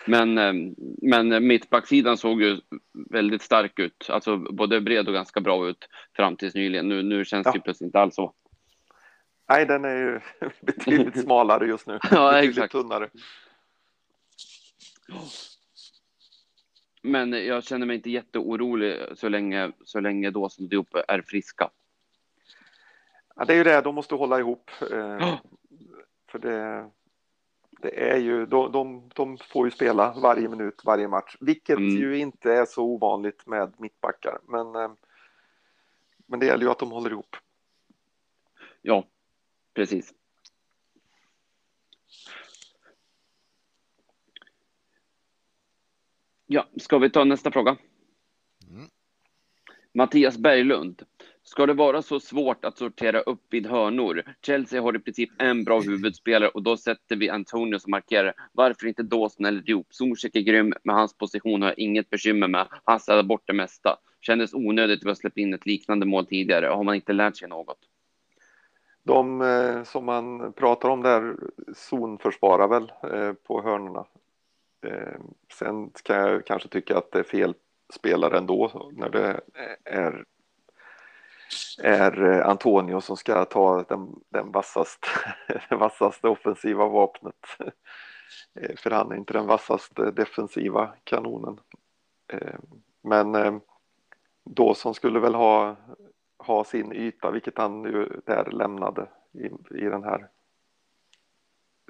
Men, 0.06 0.38
eh, 0.38 0.54
men 1.02 1.48
mittbacksidan 1.48 2.18
såg 2.18 2.42
ju 2.42 2.62
väldigt 3.10 3.42
stark 3.42 3.80
ut, 3.80 4.10
alltså 4.10 4.38
både 4.38 4.82
bred 4.82 5.08
och 5.08 5.14
ganska 5.14 5.42
bra 5.42 5.68
ut 5.68 5.90
fram 6.16 6.36
tills 6.36 6.56
nyligen. 6.56 6.90
Nu, 6.90 7.04
nu 7.04 7.26
känns 7.26 7.46
ja. 7.46 7.52
det 7.52 7.60
plötsligt 7.60 7.88
inte 7.88 8.00
alls 8.00 8.16
så. 8.16 8.34
Nej, 9.50 9.66
den 9.66 9.86
är 9.86 9.96
ju 9.96 10.20
betydligt 10.62 11.22
smalare 11.22 11.68
just 11.68 11.88
nu. 11.88 12.00
ja, 12.12 12.32
betydligt 12.32 12.58
exakt. 12.58 12.72
tunnare. 12.72 13.10
Men 17.02 17.32
jag 17.46 17.64
känner 17.64 17.86
mig 17.86 17.96
inte 17.96 18.10
jätteorolig 18.10 18.98
så 19.16 19.30
länge, 19.30 19.72
så 19.84 20.00
länge 20.00 20.32
Dawson 20.32 20.66
och 20.66 20.70
Diop 20.70 20.96
är 21.08 21.22
friska. 21.22 21.70
Ja, 23.36 23.46
det 23.46 23.54
är 23.54 23.58
ju 23.58 23.64
det, 23.64 23.82
de 23.82 23.96
måste 23.96 24.16
hålla 24.16 24.40
ihop. 24.40 24.72
Eh, 24.92 25.40
för 26.32 26.40
det, 26.40 26.90
det 27.82 28.10
är 28.12 28.18
ju, 28.18 28.46
de, 28.46 28.72
de, 28.72 29.10
de, 29.16 29.38
får 29.38 29.68
ju 29.68 29.72
spela 29.72 30.14
varje 30.14 30.50
minut, 30.50 30.82
varje 30.86 31.08
match, 31.08 31.38
vilket 31.40 31.78
mm. 31.78 31.98
ju 31.98 32.18
inte 32.18 32.54
är 32.54 32.66
så 32.66 32.84
ovanligt 32.84 33.48
med 33.48 33.74
mittbackar. 33.78 34.40
Men, 34.48 34.76
eh, 34.76 34.92
men 36.26 36.40
det 36.40 36.46
gäller 36.46 36.64
ju 36.64 36.72
att 36.72 36.80
de 36.80 36.92
håller 36.92 37.10
ihop. 37.10 37.36
Ja, 38.82 39.08
precis. 39.74 40.14
Ja, 46.46 46.68
ska 46.78 46.98
vi 46.98 47.10
ta 47.10 47.24
nästa 47.24 47.52
fråga? 47.52 47.78
Mm. 48.70 48.90
Mattias 49.94 50.38
Berglund. 50.38 51.04
Ska 51.48 51.66
det 51.66 51.74
vara 51.74 52.02
så 52.02 52.20
svårt 52.20 52.66
att 52.66 52.78
sortera 52.78 53.20
upp 53.20 53.42
vid 53.50 53.66
hörnor? 53.66 54.24
Chelsea 54.42 54.82
har 54.82 54.96
i 54.96 55.00
princip 55.00 55.30
en 55.38 55.64
bra 55.64 55.80
huvudspelare 55.80 56.50
och 56.50 56.64
då 56.64 56.78
sätter 56.78 57.16
vi 57.16 57.30
Antonio 57.30 57.80
som 57.80 57.92
markerar. 57.92 58.34
Varför 58.52 58.88
inte 58.88 59.04
Dawson 59.04 59.46
eller 59.46 59.62
Diop? 59.62 59.94
Zuzek 59.94 60.36
är 60.36 60.42
grym, 60.42 60.74
men 60.84 60.96
hans 60.96 61.18
position 61.18 61.62
har 61.62 61.70
jag 61.70 61.80
inget 61.80 62.10
bekymmer 62.10 62.48
med. 62.48 62.68
Han 62.84 63.00
städar 63.00 63.24
bort 63.24 63.44
det 63.46 63.54
mesta. 63.54 63.98
Kändes 64.22 64.54
onödigt 64.54 65.08
att 65.08 65.18
släppa 65.18 65.40
in 65.40 65.54
ett 65.54 65.66
liknande 65.66 66.06
mål 66.06 66.26
tidigare. 66.26 66.66
Har 66.66 66.84
man 66.84 66.96
inte 66.96 67.14
lärt 67.14 67.38
sig 67.38 67.48
något? 67.48 67.80
De 69.04 69.42
eh, 69.42 69.84
som 69.84 70.06
man 70.06 70.54
pratar 70.54 70.90
om 70.90 71.02
där 71.02 71.36
zonförsvarar 71.76 72.68
väl 72.68 72.92
eh, 73.14 73.34
på 73.34 73.62
hörnorna. 73.62 74.06
Eh, 74.86 75.20
sen 75.54 75.90
kan 76.04 76.16
jag 76.16 76.46
kanske 76.46 76.70
tycka 76.70 76.98
att 76.98 77.12
det 77.12 77.20
är 77.20 77.24
fel 77.24 77.54
spelare 77.94 78.38
ändå 78.38 78.92
när 78.94 79.10
det 79.10 79.42
är 79.84 80.26
är 81.78 82.24
eh, 82.24 82.48
Antonio 82.48 83.02
som 83.02 83.18
ska 83.18 83.46
ta 83.46 83.84
den, 83.84 84.16
den 84.30 84.52
vassaste, 84.52 85.08
vassaste 85.70 86.28
offensiva 86.28 86.86
vapnet. 86.86 87.46
Eh, 88.60 88.76
för 88.76 88.92
han 88.92 89.12
är 89.12 89.16
inte 89.16 89.34
den 89.34 89.46
vassaste 89.48 90.12
defensiva 90.12 90.94
kanonen. 91.04 91.60
Eh, 92.28 92.60
men 93.02 93.62
då 94.44 94.74
som 94.74 94.94
skulle 94.94 95.20
väl 95.20 95.36
ha, 95.36 95.76
ha 96.38 96.64
sin 96.64 96.94
yta, 96.94 97.32
vilket 97.32 97.58
han 97.58 97.84
ju 97.84 98.22
där 98.26 98.52
lämnade 98.52 99.08
i, 99.32 99.46
i 99.78 99.90
den 99.90 100.04
här 100.04 100.30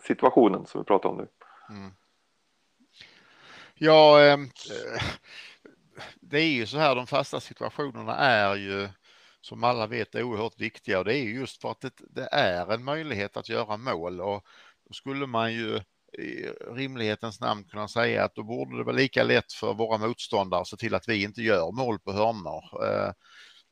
situationen 0.03 0.66
som 0.66 0.82
vi 0.82 0.86
pratar 0.86 1.10
om 1.10 1.18
nu. 1.18 1.28
Mm. 1.70 1.91
Ja, 3.74 4.18
det 6.16 6.39
är 6.39 6.51
ju 6.51 6.66
så 6.66 6.78
här, 6.78 6.95
de 6.95 7.08
fasta 7.08 7.39
situationerna 7.39 8.16
är 8.16 8.56
ju 8.56 8.89
som 9.46 9.64
alla 9.64 9.88
vet 9.88 10.16
är 10.16 10.24
oerhört 10.24 10.60
viktiga 10.60 11.00
och 11.00 11.06
det 11.06 11.18
är 11.18 11.24
just 11.24 11.62
för 11.62 11.72
att 11.72 11.82
det, 11.82 11.93
det, 12.10 12.30
är 12.32 12.74
en 12.74 12.84
möjlighet 12.84 13.38
att 13.38 13.50
göra 13.50 13.78
mål 13.78 14.22
och 14.22 14.46
då 14.88 14.93
skulle 14.93 15.28
man 15.28 15.54
ju 15.54 15.82
i 16.18 16.48
rimlighetens 16.72 17.39
namn 17.39 17.64
kunna 17.64 17.88
säga 17.88 18.24
att 18.24 18.36
då 18.36 18.43
borde 18.43 18.78
det 18.78 18.84
vara 18.84 18.96
lika 18.96 19.24
lätt 19.24 19.54
för 19.54 19.74
våra 19.74 19.98
motståndare 19.98 20.62
att 20.62 20.68
se 20.68 20.78
till 20.78 20.96
att 20.96 21.08
vi 21.08 21.24
inte 21.24 21.41
gör 21.41 21.72
mål 21.72 22.00
på 22.00 22.12
hörnor. 22.12 22.64
Eh, 22.86 23.12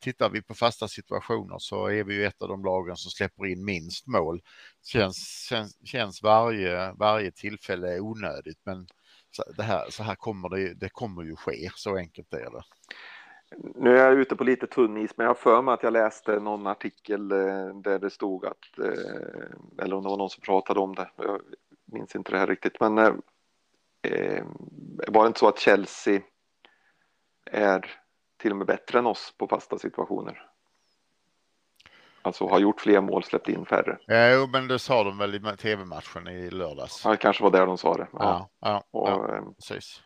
tittar 0.02 0.30
vi 0.30 0.42
på 0.42 0.54
fasta 0.54 0.88
situationer 0.88 1.56
så 1.60 1.88
är 1.88 2.04
vi 2.04 2.14
ju 2.14 2.26
ett 2.26 2.42
av 2.42 2.48
de 2.48 2.66
lagen 2.66 2.98
som 2.98 3.12
släpper 3.12 3.46
in 3.46 3.66
minst 3.66 4.08
mål. 4.08 4.42
Känns, 4.84 5.48
känns, 5.50 5.78
känns 5.86 6.24
varje, 6.24 6.92
varje 6.92 7.32
tillfälle 7.32 8.00
onödigt 8.00 8.60
men 8.66 8.88
så, 9.32 9.44
det 9.58 9.64
här, 9.64 9.90
så 9.90 10.04
här 10.04 10.16
kommer 10.16 10.50
det, 10.50 10.74
det 10.74 10.90
kommer 10.90 11.24
ju 11.24 11.36
ske, 11.36 11.70
så 11.76 11.98
enkelt 11.98 12.34
är 12.34 12.52
det. 12.52 12.64
Nu 13.58 13.98
är 13.98 14.06
jag 14.06 14.14
ute 14.20 14.36
på 14.36 14.44
lite 14.44 14.68
tunn 14.68 14.98
is, 14.98 15.18
men 15.18 15.24
jag 15.24 15.30
har 15.30 15.36
för 15.36 15.62
mig 15.62 15.74
att 15.74 15.84
jag 15.84 15.94
läste 15.94 16.40
någon 16.40 16.68
artikel 16.68 17.32
eh, 17.32 17.68
där 17.76 18.00
det 18.00 18.10
stod 18.10 18.46
att, 18.46 18.80
eh, 18.80 19.84
eller 19.84 19.96
om 19.96 20.04
det 20.04 20.10
var 20.10 20.18
någon 20.18 20.30
som 20.30 20.42
pratade 20.42 20.80
om 20.80 20.96
det, 20.96 21.10
jag 21.16 21.42
minns 21.86 22.16
inte 22.16 22.32
det 22.32 22.38
här 22.38 22.48
riktigt, 22.48 22.80
men 22.80 22.98
eh, 22.98 24.46
var 25.08 25.24
det 25.24 25.28
inte 25.28 25.40
så 25.40 25.48
att 25.48 25.60
Chelsea 25.60 26.22
är 27.52 27.92
till 28.38 28.52
och 28.52 28.58
med 28.58 28.68
bättre 28.68 29.00
än 29.00 29.06
oss 29.06 29.34
på 29.38 29.48
fasta 29.48 29.78
situationer? 29.78 30.50
Alltså 32.22 32.48
har 32.48 32.60
gjort 32.60 32.82
fler 32.82 33.02
mål, 33.02 33.24
släppt 33.24 33.50
in 33.50 33.66
färre. 33.66 33.98
Ja, 34.06 34.30
jo, 34.30 34.48
men 34.48 34.68
det 34.68 34.80
sa 34.80 35.04
de 35.04 35.18
väl 35.18 35.36
i 35.36 35.58
tv-matchen 35.58 36.28
i 36.28 36.50
lördags. 36.50 37.02
Ja, 37.06 37.12
det 37.12 37.18
kanske 37.18 37.44
var 37.44 37.52
där 37.52 37.66
de 37.66 37.78
sa 37.78 37.94
det. 37.94 38.08
Ja, 38.14 38.50
ja, 38.60 38.84
Och, 38.92 39.10
ja 39.10 39.44
precis. 39.56 40.02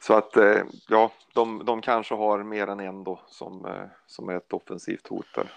Så 0.00 0.14
att 0.14 0.36
eh, 0.36 0.62
ja, 0.88 1.12
de, 1.34 1.64
de 1.64 1.80
kanske 1.82 2.14
har 2.14 2.42
mer 2.42 2.66
än 2.66 2.80
en 2.80 3.04
då 3.04 3.20
som, 3.26 3.66
eh, 3.66 3.84
som 4.06 4.28
är 4.28 4.36
ett 4.36 4.52
offensivt 4.52 5.06
hot 5.08 5.26
där. 5.34 5.52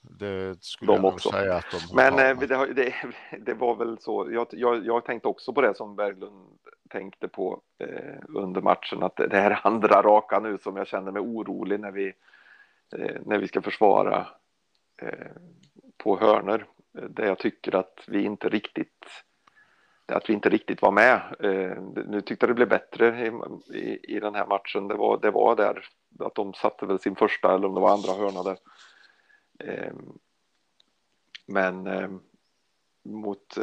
Det 0.00 0.64
skulle 0.64 0.92
De 0.92 1.04
jag 1.04 1.14
också. 1.14 1.30
säga 1.30 1.54
att 1.56 1.66
de 1.70 1.96
Men 1.96 2.12
har. 2.12 2.24
eh, 2.30 2.38
det, 2.38 2.54
har- 2.54 2.66
det, 2.66 2.94
det 3.40 3.54
var 3.54 3.74
väl 3.76 3.98
så. 3.98 4.28
Jag, 4.32 4.46
jag, 4.50 4.86
jag 4.86 5.04
tänkte 5.04 5.28
också 5.28 5.52
på 5.52 5.60
det 5.60 5.74
som 5.76 5.96
Berglund 5.96 6.48
tänkte 6.90 7.28
på 7.28 7.60
eh, 7.78 8.20
under 8.28 8.60
matchen. 8.60 9.02
Att 9.02 9.16
det, 9.16 9.26
det 9.26 9.40
här 9.40 9.50
är 9.50 9.60
andra 9.66 10.02
raka 10.02 10.40
nu 10.40 10.58
som 10.58 10.76
jag 10.76 10.86
känner 10.86 11.12
mig 11.12 11.22
orolig 11.22 11.80
när 11.80 11.90
vi, 11.90 12.12
eh, 12.98 13.16
när 13.26 13.38
vi 13.38 13.48
ska 13.48 13.62
försvara 13.62 14.26
eh, 15.02 15.30
på 15.96 16.18
hörner. 16.20 16.66
Där 16.92 17.26
jag 17.26 17.38
tycker 17.38 17.74
att 17.74 18.00
vi 18.08 18.22
inte 18.24 18.48
riktigt 18.48 19.06
att 20.12 20.28
vi 20.28 20.32
inte 20.32 20.48
riktigt 20.48 20.82
var 20.82 20.90
med. 20.90 21.20
Eh, 21.40 21.82
nu 22.06 22.20
tyckte 22.20 22.46
jag 22.46 22.50
det 22.50 22.54
blev 22.54 22.68
bättre 22.68 23.26
i, 23.26 23.32
i, 23.78 24.16
i 24.16 24.20
den 24.20 24.34
här 24.34 24.46
matchen. 24.46 24.88
Det 24.88 24.94
var, 24.94 25.18
det 25.20 25.30
var 25.30 25.56
där 25.56 25.84
att 26.18 26.34
de 26.34 26.54
satte 26.54 26.86
väl 26.86 26.98
sin 26.98 27.16
första 27.16 27.54
eller 27.54 27.68
om 27.68 27.74
det 27.74 27.80
var 27.80 27.92
andra 27.92 28.12
hörna 28.12 28.42
där. 28.42 28.58
Eh, 29.58 29.92
men 31.46 31.86
eh, 31.86 32.10
mot 33.02 33.56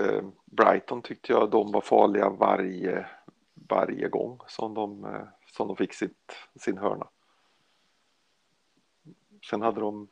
Brighton 0.45 1.01
tyckte 1.01 1.33
jag 1.33 1.49
de 1.49 1.71
var 1.71 1.81
farliga 1.81 2.29
varje, 2.29 3.05
varje 3.53 4.07
gång 4.07 4.39
som 4.47 4.73
de, 4.73 5.07
som 5.45 5.67
de 5.67 5.75
fick 5.77 5.93
sitt, 5.93 6.35
sin 6.55 6.77
hörna. 6.77 7.07
Sen 9.49 9.61
hade 9.61 9.81
de 9.81 10.07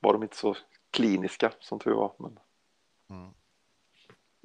var 0.00 0.12
de 0.12 0.22
inte 0.22 0.36
så 0.36 0.56
kliniska 0.90 1.52
som 1.60 1.78
tur 1.78 1.94
var. 1.94 2.12
Men, 2.18 2.38
Mm. 3.10 3.30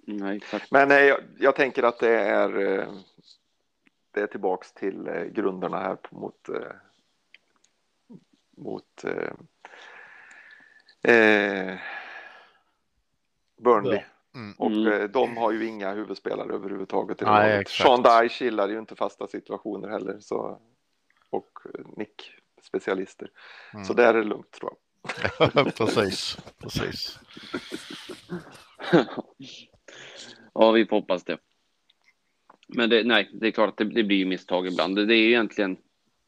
Nej, 0.06 0.38
exakt. 0.38 0.72
men 0.72 0.92
eh, 0.92 0.98
jag, 0.98 1.20
jag 1.40 1.56
tänker 1.56 1.84
att 1.84 2.00
det 2.00 2.20
är 2.20 2.80
eh, 2.80 2.94
det 4.12 4.22
är 4.22 4.28
tillbaks 4.28 4.74
till 4.74 5.08
eh, 5.08 5.24
grunderna 5.24 5.80
här 5.80 5.98
mot 6.12 6.50
mot 8.58 9.04
eh, 9.04 9.34
Burnley. 13.64 14.04
Mm. 14.36 14.54
Och 14.58 14.72
Mm. 14.72 15.12
de 15.12 15.38
har 15.38 15.52
ju 15.52 15.66
inga 15.66 15.92
huvudspelare 15.94 16.54
överhuvudtaget 16.54 17.22
i 17.22 17.26
laget. 17.26 17.70
Sean 17.70 18.02
Dyche 18.04 18.46
gillar 18.46 18.70
ju 18.70 18.80
inte 18.80 18.96
fasta 18.96 19.28
situationer 19.28 19.90
heller. 19.90 20.20
Så, 20.20 20.62
och 21.30 21.60
Nick 21.98 22.32
specialister. 22.62 23.30
Mm. 23.74 23.86
Så 23.86 23.94
där 23.94 24.08
är 24.14 24.14
det 24.14 24.24
lugnt 24.24 24.52
tror 24.52 24.72
jag. 24.72 24.80
precis, 25.78 26.38
precis. 26.58 27.20
ja, 30.54 30.72
vi 30.72 30.86
får 30.86 30.96
hoppas 30.96 31.24
det. 31.24 31.38
Men 32.68 32.90
det, 32.90 33.04
nej, 33.04 33.30
det 33.34 33.48
är 33.48 33.52
klart 33.52 33.70
att 33.70 33.78
det, 33.78 33.84
det 33.86 34.04
blir 34.04 34.26
misstag 34.26 34.68
ibland. 34.68 34.96
Det, 34.96 35.06
det 35.06 35.16
är 35.16 35.20
ju 35.20 35.30
egentligen 35.30 35.78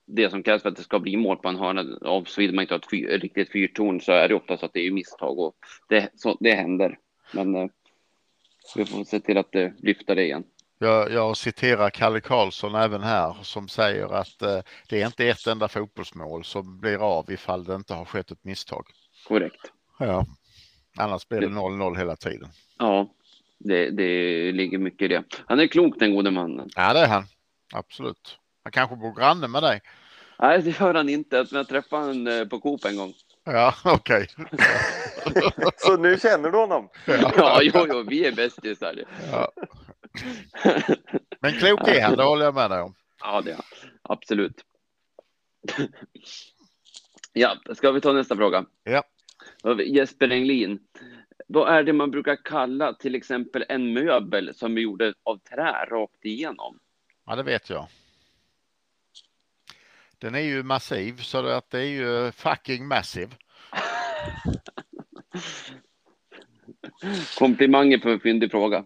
det 0.07 0.29
som 0.29 0.43
krävs 0.43 0.61
för 0.61 0.69
att 0.69 0.75
det 0.75 0.83
ska 0.83 0.99
bli 0.99 1.17
mål 1.17 1.37
på 1.37 1.49
en 1.49 1.55
hörna. 1.55 1.97
Av 2.01 2.23
såvida 2.23 2.53
man 2.53 2.61
inte 2.61 2.73
har 2.73 2.79
ett 2.79 2.89
fyr, 2.89 3.07
riktigt 3.07 3.51
fyrtorn 3.51 4.01
så 4.01 4.11
är 4.11 4.27
det 4.27 4.35
oftast 4.35 4.63
att 4.63 4.73
det 4.73 4.87
är 4.87 4.91
misstag 4.91 5.39
och 5.39 5.55
det, 5.89 6.09
så, 6.15 6.37
det 6.39 6.51
händer. 6.51 6.97
Men 7.33 7.55
eh, 7.55 7.67
vi 8.75 8.85
får 8.85 9.03
se 9.03 9.19
till 9.19 9.37
att 9.37 9.55
eh, 9.55 9.69
lyfta 9.77 10.15
det 10.15 10.23
igen. 10.23 10.43
Jag, 10.79 11.11
jag 11.11 11.37
citerar 11.37 11.89
Kalle 11.89 12.21
Karlsson 12.21 12.75
även 12.75 13.03
här 13.03 13.35
som 13.41 13.67
säger 13.67 14.13
att 14.13 14.41
eh, 14.41 14.59
det 14.89 15.01
är 15.01 15.05
inte 15.05 15.27
ett 15.27 15.47
enda 15.47 15.67
fotbollsmål 15.67 16.43
som 16.43 16.79
blir 16.79 16.97
av 16.97 17.31
ifall 17.31 17.63
det 17.63 17.75
inte 17.75 17.93
har 17.93 18.05
skett 18.05 18.31
ett 18.31 18.43
misstag. 18.43 18.85
Korrekt. 19.27 19.71
Ja. 19.99 20.25
Annars 20.97 21.27
blir 21.27 21.41
det 21.41 21.47
0-0 21.47 21.97
hela 21.97 22.15
tiden. 22.15 22.49
Ja, 22.77 23.09
det, 23.59 23.89
det 23.89 24.51
ligger 24.51 24.77
mycket 24.77 25.01
i 25.01 25.07
det. 25.07 25.23
Han 25.45 25.59
är 25.59 25.67
klok 25.67 25.99
den 25.99 26.15
gode 26.15 26.31
mannen. 26.31 26.69
Ja, 26.75 26.93
det 26.93 26.99
är 26.99 27.07
han. 27.07 27.23
Absolut. 27.73 28.39
Han 28.63 28.71
kanske 28.71 28.95
bor 28.95 29.15
granne 29.15 29.47
med 29.47 29.63
dig. 29.63 29.81
Nej, 30.39 30.61
det 30.61 30.79
gör 30.79 30.93
han 30.93 31.09
inte. 31.09 31.35
Men 31.51 31.57
jag 31.57 31.67
träffade 31.67 32.05
honom 32.05 32.27
eh, 32.27 32.45
på 32.45 32.59
Coop 32.59 32.85
en 32.85 32.97
gång. 32.97 33.13
Ja, 33.43 33.75
okej. 33.85 34.27
Så 35.77 35.97
nu 35.97 36.17
känner 36.19 36.51
du 36.51 36.57
honom? 36.57 36.89
Ja, 37.37 37.59
jo, 37.61 37.85
jo, 37.89 38.03
vi 38.07 38.25
är 38.25 38.31
bästisar. 38.31 39.03
Ja. 39.31 39.51
Men 41.39 41.51
klok 41.51 41.87
är 41.87 42.01
han, 42.01 42.17
det 42.17 42.23
håller 42.23 42.45
jag 42.45 42.55
med 42.55 42.71
dig 42.71 42.81
om. 42.81 42.95
Ja, 43.21 43.41
det 43.41 43.51
är 43.51 43.55
han. 43.55 43.65
Absolut. 44.01 44.61
Ja, 47.33 47.55
ska 47.75 47.91
vi 47.91 48.01
ta 48.01 48.11
nästa 48.11 48.35
fråga? 48.35 48.65
Ja. 48.83 49.03
Jesper 49.85 50.29
Englin. 50.29 50.79
Vad 51.47 51.73
är 51.73 51.83
det 51.83 51.93
man 51.93 52.11
brukar 52.11 52.35
kalla 52.35 52.93
till 52.93 53.15
exempel 53.15 53.65
en 53.69 53.93
möbel 53.93 54.55
som 54.55 54.77
är 54.77 54.81
gjord 54.81 55.01
av 55.23 55.37
trä 55.37 55.85
rakt 55.85 56.25
igenom? 56.25 56.79
Ja, 57.25 57.35
det 57.35 57.43
vet 57.43 57.69
jag. 57.69 57.87
Den 60.17 60.35
är 60.35 60.39
ju 60.39 60.63
massiv 60.63 61.17
så 61.17 61.47
att 61.47 61.69
det 61.69 61.79
är 61.79 61.85
ju 61.85 62.31
fucking 62.31 62.87
massive. 62.87 63.31
Komplimanger 67.37 67.97
för 67.97 68.09
en 68.09 68.19
fyndig 68.19 68.51
fråga. 68.51 68.85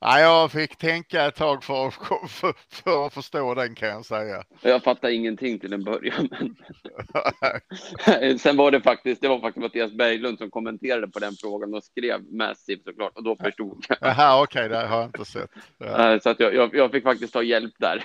Ja, 0.00 0.20
jag 0.20 0.52
fick 0.52 0.76
tänka 0.76 1.26
ett 1.26 1.34
tag 1.36 1.64
för, 1.64 1.90
för, 2.28 2.54
för 2.84 3.06
att 3.06 3.14
förstå 3.14 3.54
den 3.54 3.74
kan 3.74 3.88
jag 3.88 4.04
säga. 4.06 4.42
Jag 4.62 4.82
fattar 4.82 5.08
ingenting 5.08 5.58
till 5.58 5.72
en 5.72 5.84
början. 5.84 6.28
Men... 6.30 6.56
Sen 8.38 8.56
var 8.56 8.70
det 8.70 8.80
faktiskt, 8.80 9.20
det 9.22 9.28
var 9.28 9.40
faktiskt 9.40 9.62
Mattias 9.62 9.92
Berglund 9.92 10.38
som 10.38 10.50
kommenterade 10.50 11.08
på 11.08 11.18
den 11.18 11.32
frågan 11.40 11.74
och 11.74 11.84
skrev 11.84 12.32
Massive 12.32 12.82
såklart 12.84 13.16
och 13.16 13.24
då 13.24 13.36
förstod 13.36 13.84
jag. 13.88 13.98
Jaha, 14.00 14.42
okej, 14.42 14.68
det 14.68 14.76
har 14.86 14.98
jag 14.98 15.06
inte 15.08 15.24
sett. 15.24 15.50
Ja, 15.78 16.12
Eh, 16.14 16.20
Så 16.20 16.30
att 16.30 16.40
jag, 16.40 16.54
jag, 16.54 16.74
jag 16.74 16.90
fick 16.90 17.04
faktiskt 17.04 17.32
ta 17.32 17.42
hjälp 17.42 17.74
där. 17.78 18.04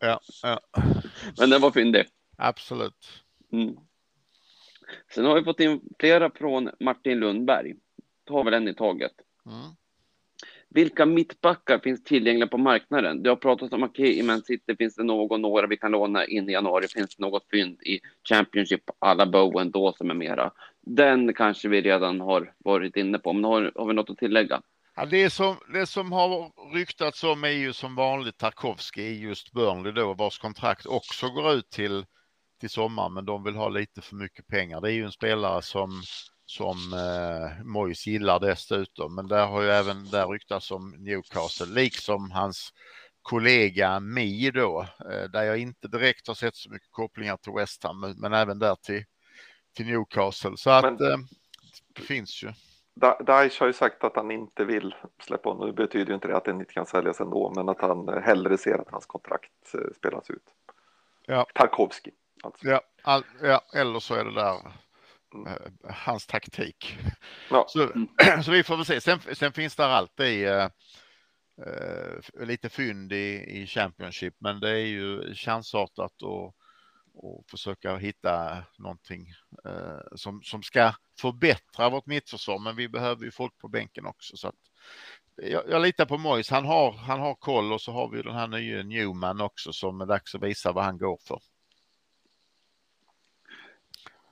ja, 0.00 0.20
ja 0.42 0.60
Men 1.38 1.50
den 1.50 1.60
var 1.60 1.70
fyndig. 1.70 2.06
absolut. 2.36 3.22
Mm. 3.52 3.74
Sen 5.14 5.24
har 5.24 5.34
vi 5.34 5.44
fått 5.44 5.60
in 5.60 5.80
flera 6.00 6.30
från 6.30 6.70
Martin 6.80 7.18
Lundberg. 7.18 7.74
Ta 8.28 8.42
väl 8.42 8.54
en 8.54 8.68
i 8.68 8.74
taget. 8.74 9.12
Mm. 9.46 9.70
Vilka 10.70 11.06
mittbackar 11.06 11.78
finns 11.78 12.04
tillgängliga 12.04 12.46
på 12.46 12.58
marknaden? 12.58 13.22
Det 13.22 13.28
har 13.28 13.36
pratats 13.36 13.72
om 13.72 13.82
okej, 13.82 14.18
i 14.18 14.22
Man 14.22 14.42
City 14.42 14.76
finns 14.76 14.94
det 14.94 15.02
någon, 15.02 15.42
några 15.42 15.66
vi 15.66 15.76
kan 15.76 15.92
låna 15.92 16.24
in 16.24 16.48
i 16.48 16.52
januari. 16.52 16.88
Finns 16.88 17.16
det 17.16 17.22
något 17.22 17.46
fynd 17.50 17.82
i 17.82 18.00
Championship, 18.28 18.82
alla 18.98 19.26
Bowen, 19.26 19.70
då 19.70 19.92
som 19.92 20.10
är 20.10 20.14
mera. 20.14 20.50
Den 20.80 21.34
kanske 21.34 21.68
vi 21.68 21.80
redan 21.80 22.20
har 22.20 22.52
varit 22.58 22.96
inne 22.96 23.18
på, 23.18 23.32
men 23.32 23.44
har, 23.44 23.72
har 23.74 23.86
vi 23.86 23.94
något 23.94 24.10
att 24.10 24.18
tillägga? 24.18 24.62
Ja, 24.96 25.06
det, 25.06 25.30
som, 25.30 25.56
det 25.72 25.86
som 25.86 26.12
har 26.12 26.52
ryktats 26.74 27.24
om 27.24 27.44
är 27.44 27.48
ju 27.48 27.72
som 27.72 27.94
vanligt 27.94 28.38
Tarkovski 28.38 29.02
i 29.02 29.20
just 29.20 29.52
Burnley 29.52 29.92
då, 29.92 30.14
vars 30.14 30.38
kontrakt 30.38 30.86
också 30.86 31.28
går 31.28 31.52
ut 31.52 31.70
till, 31.70 32.04
till 32.60 32.70
sommar, 32.70 33.08
men 33.08 33.24
de 33.24 33.44
vill 33.44 33.54
ha 33.54 33.68
lite 33.68 34.02
för 34.02 34.16
mycket 34.16 34.46
pengar. 34.46 34.80
Det 34.80 34.92
är 34.92 34.94
ju 34.94 35.04
en 35.04 35.12
spelare 35.12 35.62
som, 35.62 36.02
som 36.50 36.76
eh, 36.92 37.64
Moyes 37.64 38.06
gillar 38.06 38.40
dessutom, 38.40 39.14
men 39.14 39.28
där 39.28 39.46
har 39.46 39.62
ju 39.62 39.68
även 39.70 40.10
där 40.10 40.26
ryktats 40.28 40.70
om 40.70 40.90
Newcastle, 40.98 41.66
liksom 41.66 42.30
hans 42.30 42.72
kollega 43.22 44.00
Mi 44.00 44.50
då, 44.50 44.86
eh, 45.12 45.30
där 45.30 45.42
jag 45.42 45.58
inte 45.58 45.88
direkt 45.88 46.26
har 46.28 46.34
sett 46.34 46.56
så 46.56 46.70
mycket 46.70 46.90
kopplingar 46.90 47.36
till 47.36 47.52
West 47.52 47.84
Ham, 47.84 48.00
men, 48.00 48.20
men 48.20 48.32
även 48.32 48.58
där 48.58 48.74
till, 48.74 49.04
till 49.76 49.86
Newcastle. 49.86 50.56
Så 50.56 50.70
att 50.70 50.84
Men- 50.84 51.12
eh, 51.12 51.18
det 51.94 52.02
finns 52.02 52.42
ju. 52.42 52.52
Da- 52.94 53.22
Daesh 53.22 53.60
har 53.60 53.66
ju 53.66 53.72
sagt 53.72 54.04
att 54.04 54.16
han 54.16 54.30
inte 54.30 54.64
vill 54.64 54.94
släppa 55.22 55.48
honom. 55.48 55.66
Det 55.66 55.72
betyder 55.72 56.06
ju 56.06 56.14
inte 56.14 56.28
det 56.28 56.36
att 56.36 56.44
den 56.44 56.60
inte 56.60 56.72
kan 56.72 56.86
säljas 56.86 57.20
ändå, 57.20 57.52
men 57.56 57.68
att 57.68 57.80
han 57.80 58.08
eh, 58.08 58.20
hellre 58.22 58.58
ser 58.58 58.78
att 58.78 58.90
hans 58.90 59.06
kontrakt 59.06 59.74
eh, 59.74 59.80
spelas 59.96 60.30
ut. 60.30 60.44
Ja. 61.26 61.46
Tarkovsky. 61.54 62.10
Alltså. 62.42 62.66
Ja, 62.68 62.80
all, 63.02 63.22
ja, 63.42 63.60
eller 63.74 63.98
så 64.00 64.14
är 64.14 64.24
det 64.24 64.34
där 64.34 64.56
hans 65.88 66.26
taktik. 66.26 66.98
Ja. 67.50 67.66
Så, 67.68 67.88
så 68.44 68.50
vi 68.50 68.62
får 68.62 68.76
väl 68.76 68.86
se. 68.86 69.00
Sen, 69.00 69.20
sen 69.34 69.52
finns 69.52 69.76
där 69.76 69.88
alltid 69.88 70.48
eh, 70.48 70.70
eh, 71.66 72.46
lite 72.46 72.68
fynd 72.68 73.12
i, 73.12 73.44
i 73.48 73.66
Championship, 73.66 74.34
men 74.38 74.60
det 74.60 74.70
är 74.70 74.86
ju 74.86 75.34
chansartat 75.34 76.22
att 76.22 76.22
och 77.20 77.44
försöka 77.50 77.96
hitta 77.96 78.64
någonting 78.78 79.32
eh, 79.64 80.16
som, 80.16 80.42
som 80.42 80.62
ska 80.62 80.94
förbättra 81.20 81.90
vårt 81.90 82.06
mittförsvar. 82.06 82.58
Men 82.58 82.76
vi 82.76 82.88
behöver 82.88 83.24
ju 83.24 83.30
folk 83.30 83.58
på 83.58 83.68
bänken 83.68 84.06
också. 84.06 84.36
Så 84.36 84.48
att, 84.48 84.54
jag, 85.36 85.62
jag 85.68 85.82
litar 85.82 86.06
på 86.06 86.18
Mois. 86.18 86.50
Han 86.50 86.64
har, 86.64 86.92
han 86.92 87.20
har 87.20 87.34
koll 87.34 87.72
och 87.72 87.80
så 87.80 87.92
har 87.92 88.08
vi 88.10 88.22
den 88.22 88.34
här 88.34 88.48
nya 88.48 88.82
Newman 88.82 89.40
också 89.40 89.72
som 89.72 90.00
är 90.00 90.06
dags 90.06 90.34
att 90.34 90.42
visa 90.42 90.72
vad 90.72 90.84
han 90.84 90.98
går 90.98 91.18
för. 91.28 91.40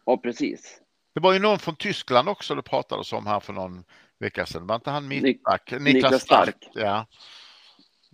Ja, 0.04 0.16
precis. 0.16 0.80
Det 1.16 1.20
var 1.20 1.32
ju 1.32 1.38
någon 1.38 1.58
från 1.58 1.76
Tyskland 1.76 2.28
också 2.28 2.54
det 2.54 2.62
pratades 2.62 3.12
om 3.12 3.26
här 3.26 3.40
för 3.40 3.52
någon 3.52 3.84
vecka 4.18 4.46
sedan. 4.46 4.66
Var 4.66 4.74
inte 4.74 4.90
han 4.90 5.08
Nik- 5.08 5.22
mittback? 5.22 5.72
Niklas, 5.72 5.94
Niklas 5.94 6.22
Stark. 6.22 6.56
Stark. 6.60 6.70
Ja. 6.74 7.06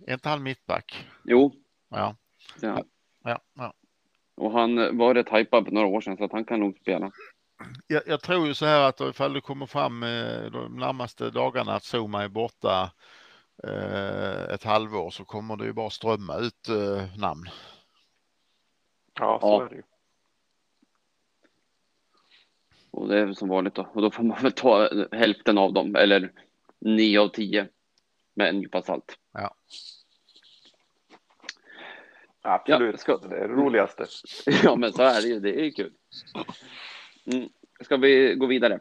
Är 0.07 0.13
inte 0.13 0.29
han 0.29 0.43
mittback? 0.43 1.07
Jo, 1.23 1.53
Ja. 1.89 2.15
ja. 2.61 2.83
ja, 3.23 3.39
ja. 3.53 3.73
och 4.35 4.51
han 4.51 4.97
var 4.97 5.15
rätt 5.15 5.29
hypad 5.29 5.65
för 5.65 5.71
några 5.71 5.87
år 5.87 6.01
sedan 6.01 6.17
så 6.17 6.23
att 6.23 6.31
han 6.31 6.45
kan 6.45 6.59
nog 6.59 6.77
spela. 6.77 7.11
Jag, 7.87 8.01
jag, 8.07 8.21
tror 8.21 8.47
ju 8.47 8.53
så 8.53 8.65
här 8.65 8.81
att 8.81 9.01
ifall 9.01 9.33
det 9.33 9.41
kommer 9.41 9.65
fram 9.65 10.03
eh, 10.03 10.41
de 10.51 10.75
närmaste 10.79 11.29
dagarna 11.29 11.73
att 11.73 11.83
Zuma 11.83 12.23
är 12.23 12.29
borta 12.29 12.91
eh, 13.63 14.53
ett 14.53 14.63
halvår 14.63 15.09
så 15.09 15.25
kommer 15.25 15.55
det 15.55 15.65
ju 15.65 15.73
bara 15.73 15.89
strömma 15.89 16.37
ut 16.37 16.69
eh, 16.69 17.19
namn. 17.19 17.49
Ja, 19.19 19.39
så 19.41 19.47
ja. 19.47 19.65
är 19.65 19.69
det 19.69 19.75
ju. 19.75 19.83
Och 22.93 23.07
det 23.07 23.19
är 23.19 23.33
som 23.33 23.49
vanligt 23.49 23.75
då. 23.75 23.87
Och 23.93 24.01
då 24.01 24.11
får 24.11 24.23
man 24.23 24.41
väl 24.41 24.51
ta 24.51 24.89
hälften 25.11 25.57
av 25.57 25.73
dem, 25.73 25.95
eller 25.95 26.31
nio 26.79 27.21
av 27.21 27.27
tio 27.27 27.67
med 28.33 28.49
en 28.49 28.59
nypa 28.59 28.81
salt. 28.81 29.17
Ja. 29.31 29.55
Absolut, 32.41 32.93
ja, 32.93 32.97
ska... 32.97 33.17
det 33.17 33.37
är 33.37 33.47
det 33.47 33.53
roligaste. 33.53 34.05
Ja, 34.63 34.75
men 34.75 34.93
så 34.93 35.01
är 35.01 35.21
det 35.21 35.27
ju. 35.27 35.39
Det 35.39 35.65
är 35.65 35.71
kul. 35.71 35.93
Mm. 37.25 37.49
Ska 37.81 37.97
vi 37.97 38.35
gå 38.35 38.45
vidare? 38.45 38.79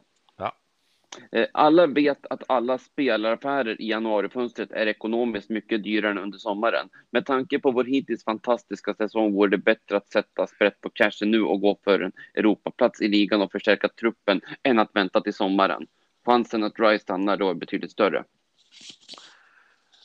Eh, 1.32 1.46
alla 1.52 1.86
vet 1.86 2.26
att 2.26 2.42
alla 2.46 2.78
spelaraffärer 2.78 3.82
i 3.82 3.88
januarifönstret 3.88 4.72
är 4.72 4.86
ekonomiskt 4.86 5.50
mycket 5.50 5.84
dyrare 5.84 6.10
än 6.10 6.18
under 6.18 6.38
sommaren. 6.38 6.88
Med 7.10 7.26
tanke 7.26 7.58
på 7.58 7.70
vår 7.70 7.84
hittills 7.84 8.24
fantastiska 8.24 8.94
säsong 8.94 9.32
vore 9.32 9.50
det 9.50 9.58
bättre 9.58 9.96
att 9.96 10.12
sätta 10.12 10.46
sprätt 10.46 10.80
på 10.80 10.90
cashen 10.90 11.30
nu 11.30 11.42
och 11.42 11.60
gå 11.60 11.78
för 11.84 12.00
en 12.00 12.12
Europaplats 12.34 13.00
i 13.00 13.08
ligan 13.08 13.42
och 13.42 13.52
förstärka 13.52 13.88
truppen 13.88 14.40
än 14.62 14.78
att 14.78 14.90
vänta 14.92 15.20
till 15.20 15.34
sommaren. 15.34 15.86
Chansen 16.26 16.64
att 16.64 16.78
Rice 16.78 17.02
stannar 17.02 17.36
då 17.36 17.50
är 17.50 17.54
betydligt 17.54 17.92
större. 17.92 18.24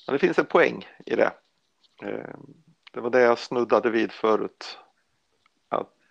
Ja, 0.07 0.13
det 0.13 0.19
finns 0.19 0.39
en 0.39 0.45
poäng 0.45 0.87
i 1.05 1.15
det. 1.15 1.31
Eh, 2.03 2.35
det 2.91 3.01
var 3.01 3.09
det 3.09 3.21
jag 3.21 3.39
snuddade 3.39 3.89
vid 3.89 4.11
förut. 4.11 4.77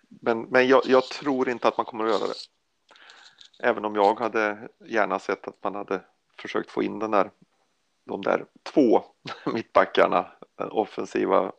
Men, 0.09 0.41
men 0.41 0.67
jag, 0.67 0.81
jag, 0.85 1.03
tror 1.03 1.49
inte 1.49 1.67
att 1.67 1.77
man 1.77 1.85
kommer 1.85 2.05
att 2.05 2.11
göra 2.11 2.27
det. 2.27 2.33
Även 3.59 3.85
om 3.85 3.95
jag 3.95 4.19
hade 4.19 4.69
gärna 4.85 5.19
sett 5.19 5.47
att 5.47 5.63
man 5.63 5.75
hade 5.75 6.01
försökt 6.41 6.71
få 6.71 6.83
in 6.83 6.99
den 6.99 7.11
där, 7.11 7.31
de 8.05 8.21
där 8.21 8.45
två 8.63 9.03
mittbackarna, 9.53 10.31
den 10.55 10.71
offensiva 10.71 11.51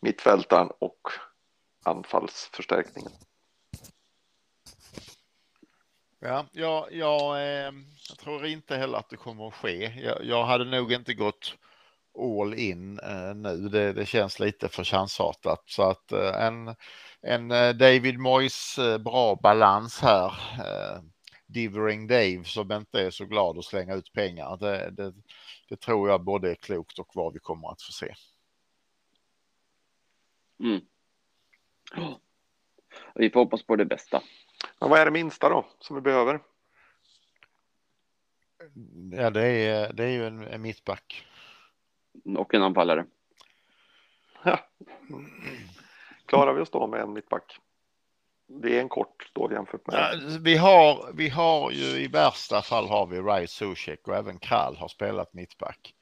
mittfältaren 0.00 0.70
och 0.78 1.08
anfallsförstärkningen. 1.84 3.12
Ja, 6.20 6.46
jag, 6.52 6.92
jag, 6.92 7.36
ehm, 7.66 7.84
jag, 8.08 8.18
tror 8.18 8.46
inte 8.46 8.76
heller 8.76 8.98
att 8.98 9.08
det 9.08 9.16
kommer 9.16 9.48
att 9.48 9.54
ske. 9.54 9.92
Jag, 10.02 10.24
jag 10.24 10.44
hade 10.44 10.64
nog 10.64 10.92
inte 10.92 11.14
gått 11.14 11.56
all 12.18 12.54
in 12.54 12.98
eh, 12.98 13.34
nu. 13.34 13.68
Det, 13.68 13.92
det, 13.92 14.06
känns 14.06 14.40
lite 14.40 14.68
för 14.68 14.84
chansartat 14.84 15.62
så 15.66 15.82
att 15.82 16.12
eh, 16.12 16.46
en, 16.46 16.74
en 17.26 17.50
eh, 17.50 17.74
David 17.74 18.18
Moyes 18.18 18.78
eh, 18.78 18.98
bra 18.98 19.38
balans 19.42 20.00
här. 20.00 20.26
Eh, 20.58 21.02
Divering 21.46 22.06
Dave 22.06 22.44
som 22.44 22.72
inte 22.72 23.00
är 23.00 23.10
så 23.10 23.24
glad 23.24 23.58
att 23.58 23.64
slänga 23.64 23.94
ut 23.94 24.12
pengar. 24.12 24.56
Det, 24.56 24.90
det, 24.90 25.14
det, 25.68 25.76
tror 25.76 26.08
jag 26.08 26.24
både 26.24 26.50
är 26.50 26.54
klokt 26.54 26.98
och 26.98 27.10
vad 27.14 27.32
vi 27.32 27.38
kommer 27.38 27.68
att 27.68 27.82
få 27.82 27.92
se. 27.92 28.14
Mm. 30.60 30.80
Oh. 31.96 32.16
Vi 33.14 33.30
får 33.30 33.40
hoppas 33.40 33.62
på 33.62 33.76
det 33.76 33.84
bästa. 33.84 34.22
Men 34.80 34.90
vad 34.90 35.00
är 35.00 35.04
det 35.04 35.10
minsta 35.10 35.48
då 35.48 35.66
som 35.80 35.96
vi 35.96 36.02
behöver? 36.02 36.40
Ja, 39.12 39.30
det 39.30 39.46
är, 39.46 39.92
det 39.92 40.04
är 40.04 40.10
ju 40.10 40.26
en, 40.26 40.42
en 40.42 40.62
mittback. 40.62 41.26
Och 42.36 42.54
en 42.54 42.62
anfallare. 42.62 43.06
Ja. 44.42 44.58
Klarar 46.34 46.52
vi 46.52 46.62
oss 46.62 46.70
då 46.70 46.86
med 46.86 47.00
en 47.00 47.12
mittback? 47.12 47.58
Det 48.46 48.76
är 48.76 48.80
en 48.80 48.88
kort 48.88 49.30
då 49.32 49.52
jämfört 49.52 49.86
med. 49.86 49.96
Ja, 49.96 50.38
vi, 50.40 50.56
har, 50.56 51.10
vi 51.14 51.28
har 51.28 51.70
ju 51.70 51.84
i 51.84 52.08
värsta 52.08 52.62
fall 52.62 52.88
har 52.88 53.06
vi 53.06 53.20
Rai 53.20 53.46
Zuzek 53.46 54.08
och 54.08 54.14
även 54.14 54.38
Krall 54.38 54.76
har 54.76 54.88
spelat 54.88 55.34
mittback. 55.34 55.94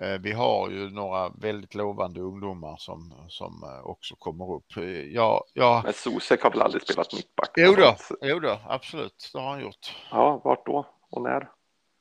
Eh, 0.00 0.18
vi 0.20 0.32
har 0.32 0.70
ju 0.70 0.90
några 0.90 1.28
väldigt 1.28 1.74
lovande 1.74 2.20
ungdomar 2.20 2.76
som, 2.76 3.26
som 3.28 3.62
eh, 3.62 3.86
också 3.86 4.16
kommer 4.16 4.54
upp. 4.54 4.66
Ja, 5.12 5.44
ja... 5.52 5.80
Men 5.84 5.92
Zuzek 5.92 6.42
har 6.42 6.50
väl 6.50 6.62
aldrig 6.62 6.82
spelat 6.82 7.14
mittback? 7.14 7.50
Jo 7.56 7.74
då, 7.74 7.96
jo 8.22 8.40
då, 8.40 8.60
absolut, 8.68 9.30
det 9.32 9.40
har 9.40 9.50
han 9.50 9.60
gjort. 9.60 9.96
Ja, 10.10 10.40
vart 10.44 10.66
då 10.66 10.86
och 11.10 11.22
när? 11.22 11.50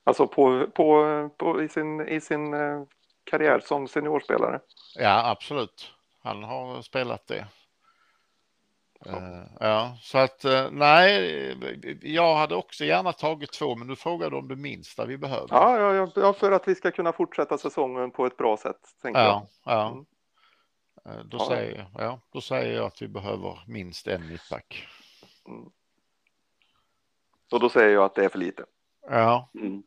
Alltså 0.03 0.28
på, 0.28 0.68
på, 0.76 1.30
på, 1.38 1.64
i, 1.64 1.69
sin, 1.69 2.07
i 2.07 2.22
sin 2.22 2.53
eh, 2.53 2.84
karriär 3.24 3.60
som 3.60 3.88
seniorspelare? 3.88 4.60
Ja, 4.95 5.30
absolut. 5.30 5.94
Han 6.28 6.44
har 6.44 6.82
spelat 6.82 7.28
det. 7.28 7.48
Ja. 9.06 9.12
Uh, 9.12 9.44
ja, 9.60 9.98
så 10.02 10.18
att 10.18 10.45
uh, 10.45 10.72
nej, 10.72 11.58
jag 12.02 12.36
hade 12.36 12.56
också 12.56 12.86
gärna 12.86 13.14
tagit 13.14 13.52
två, 13.52 13.76
men 13.76 13.88
du 13.88 13.95
frågade 13.95 14.36
om 14.36 14.48
det 14.48 14.56
minsta 14.56 15.06
vi 15.06 15.18
behöver. 15.18 15.48
Ja, 15.52 15.94
ja, 15.94 16.12
ja, 16.16 16.34
för 16.34 16.52
att 16.52 16.68
vi 16.68 16.76
ska 16.76 16.91
kunna 16.91 17.14
fortsätta 17.14 17.58
säsongen 17.58 18.12
på 18.12 18.26
ett 18.26 18.38
bra 18.38 18.58
sätt. 18.58 18.80
Tänker 19.02 19.22
ja, 19.22 19.48
jag. 19.64 19.74
ja. 19.74 19.88
Mm. 19.88 21.20
Uh, 21.20 21.26
då, 21.26 21.38
ja. 21.38 21.48
Säger, 21.48 21.86
ja, 21.98 22.20
då 22.34 22.41
säger 22.41 22.76
jag 22.76 22.86
att 22.86 23.02
vi 23.02 23.08
behöver 23.08 23.64
minst 23.68 24.08
en 24.08 24.28
mittback. 24.28 24.88
Mm. 25.48 25.66
Och 27.52 27.60
då 27.60 27.70
säger 27.70 27.94
jag 27.94 28.04
att 28.04 28.16
det 28.16 28.26
är 28.26 28.30
för 28.30 28.40
lite. 28.40 28.66
Ja. 29.10 29.49
Mm. 29.54 29.84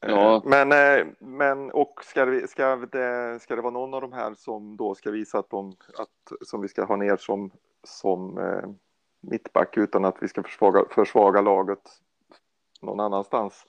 Ja. 0.00 0.36
Eh, 0.36 0.42
men, 0.44 0.72
eh, 0.72 1.06
men 1.18 1.70
och 1.70 2.04
ska 2.04 2.24
det, 2.24 2.50
ska, 2.50 2.76
det, 2.76 3.38
ska 3.42 3.56
det 3.56 3.62
vara 3.62 3.72
någon 3.72 3.94
av 3.94 4.00
de 4.00 4.12
här 4.12 4.34
som 4.34 4.76
då 4.76 4.94
ska 4.94 5.10
visa 5.10 5.38
att 5.38 5.50
de, 5.50 5.76
att, 5.98 6.48
som 6.48 6.60
vi 6.60 6.68
ska 6.68 6.84
ha 6.84 6.96
ner 6.96 7.16
som, 7.16 7.50
som 7.84 8.38
eh, 8.38 8.70
mittback 9.20 9.76
utan 9.76 10.04
att 10.04 10.16
vi 10.20 10.28
ska 10.28 10.42
försvaga, 10.42 10.84
försvaga 10.90 11.40
laget 11.40 11.90
någon 12.80 13.00
annanstans 13.00 13.66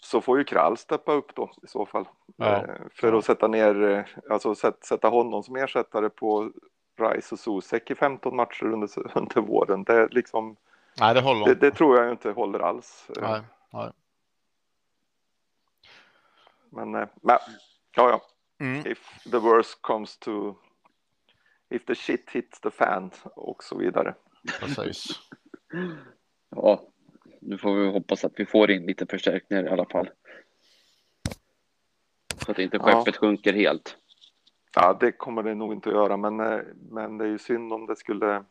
så 0.00 0.20
får 0.20 0.38
ju 0.38 0.44
Krall 0.44 0.76
steppa 0.76 1.12
upp 1.12 1.34
då 1.34 1.50
i 1.62 1.66
så 1.66 1.86
fall. 1.86 2.08
Ja. 2.36 2.56
Eh, 2.56 2.64
för 2.94 3.12
att 3.12 3.24
sätta 3.24 3.48
ner, 3.48 4.06
alltså 4.30 4.54
sätt, 4.54 4.84
sätta 4.84 5.08
honom 5.08 5.42
som 5.42 5.56
ersättare 5.56 6.08
på 6.08 6.50
Rice 6.98 7.34
och 7.34 7.38
Susek 7.38 7.90
i 7.90 7.94
15 7.94 8.36
matcher 8.36 8.64
under, 8.64 8.88
under 9.18 9.40
våren. 9.40 9.84
Det, 9.84 10.08
liksom, 10.08 10.56
Nej, 11.00 11.14
det, 11.14 11.20
håller 11.20 11.46
det, 11.46 11.54
det 11.54 11.70
tror 11.70 11.98
jag 11.98 12.10
inte 12.10 12.30
håller 12.30 12.58
alls. 12.58 13.08
Nej, 13.20 13.40
nej. 13.70 13.90
Men, 16.72 16.94
eh, 16.94 17.08
men 17.22 17.38
ja, 17.96 18.10
ja. 18.10 18.22
Mm. 18.60 18.86
If 18.86 19.22
the 19.30 19.38
worst 19.38 19.82
comes 19.82 20.18
to... 20.18 20.54
If 21.70 21.84
the 21.84 21.94
shit 21.94 22.30
hits 22.30 22.60
the 22.60 22.70
fan 22.70 23.10
och 23.24 23.64
så 23.64 23.78
vidare. 23.78 24.14
Precis. 24.60 25.06
ja, 26.50 26.82
nu 27.40 27.58
får 27.58 27.74
vi 27.74 27.92
hoppas 27.92 28.24
att 28.24 28.32
vi 28.36 28.46
får 28.46 28.70
in 28.70 28.86
lite 28.86 29.06
förstärkningar 29.06 29.64
i 29.64 29.68
alla 29.68 29.86
fall. 29.86 30.10
Så 32.36 32.50
att 32.50 32.58
inte 32.58 32.78
skeppet 32.78 33.14
ja. 33.14 33.20
sjunker 33.20 33.52
helt. 33.52 33.96
Ja, 34.74 34.96
det 35.00 35.12
kommer 35.12 35.42
det 35.42 35.54
nog 35.54 35.72
inte 35.72 35.88
att 35.88 35.94
göra, 35.94 36.16
men, 36.16 36.40
eh, 36.40 36.60
men 36.90 37.18
det 37.18 37.24
är 37.24 37.28
ju 37.28 37.38
synd 37.38 37.72
om 37.72 37.86
det 37.86 37.96
skulle 37.96 38.44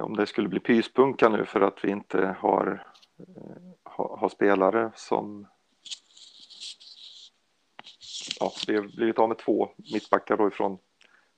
om 0.00 0.16
det 0.16 0.26
skulle 0.26 0.48
bli 0.48 0.60
pyspunka 0.60 1.28
nu 1.28 1.44
för 1.44 1.60
att 1.60 1.84
vi 1.84 1.90
inte 1.90 2.36
har, 2.38 2.86
eh, 3.18 3.56
har, 3.82 4.16
har 4.16 4.28
spelare 4.28 4.90
som 4.94 5.46
ja, 8.40 8.52
vi 8.66 8.76
har 8.76 8.82
blivit 8.82 9.18
av 9.18 9.28
med 9.28 9.38
två 9.38 9.70
mittbackar 9.92 10.36
då 10.36 10.48
ifrån 10.48 10.78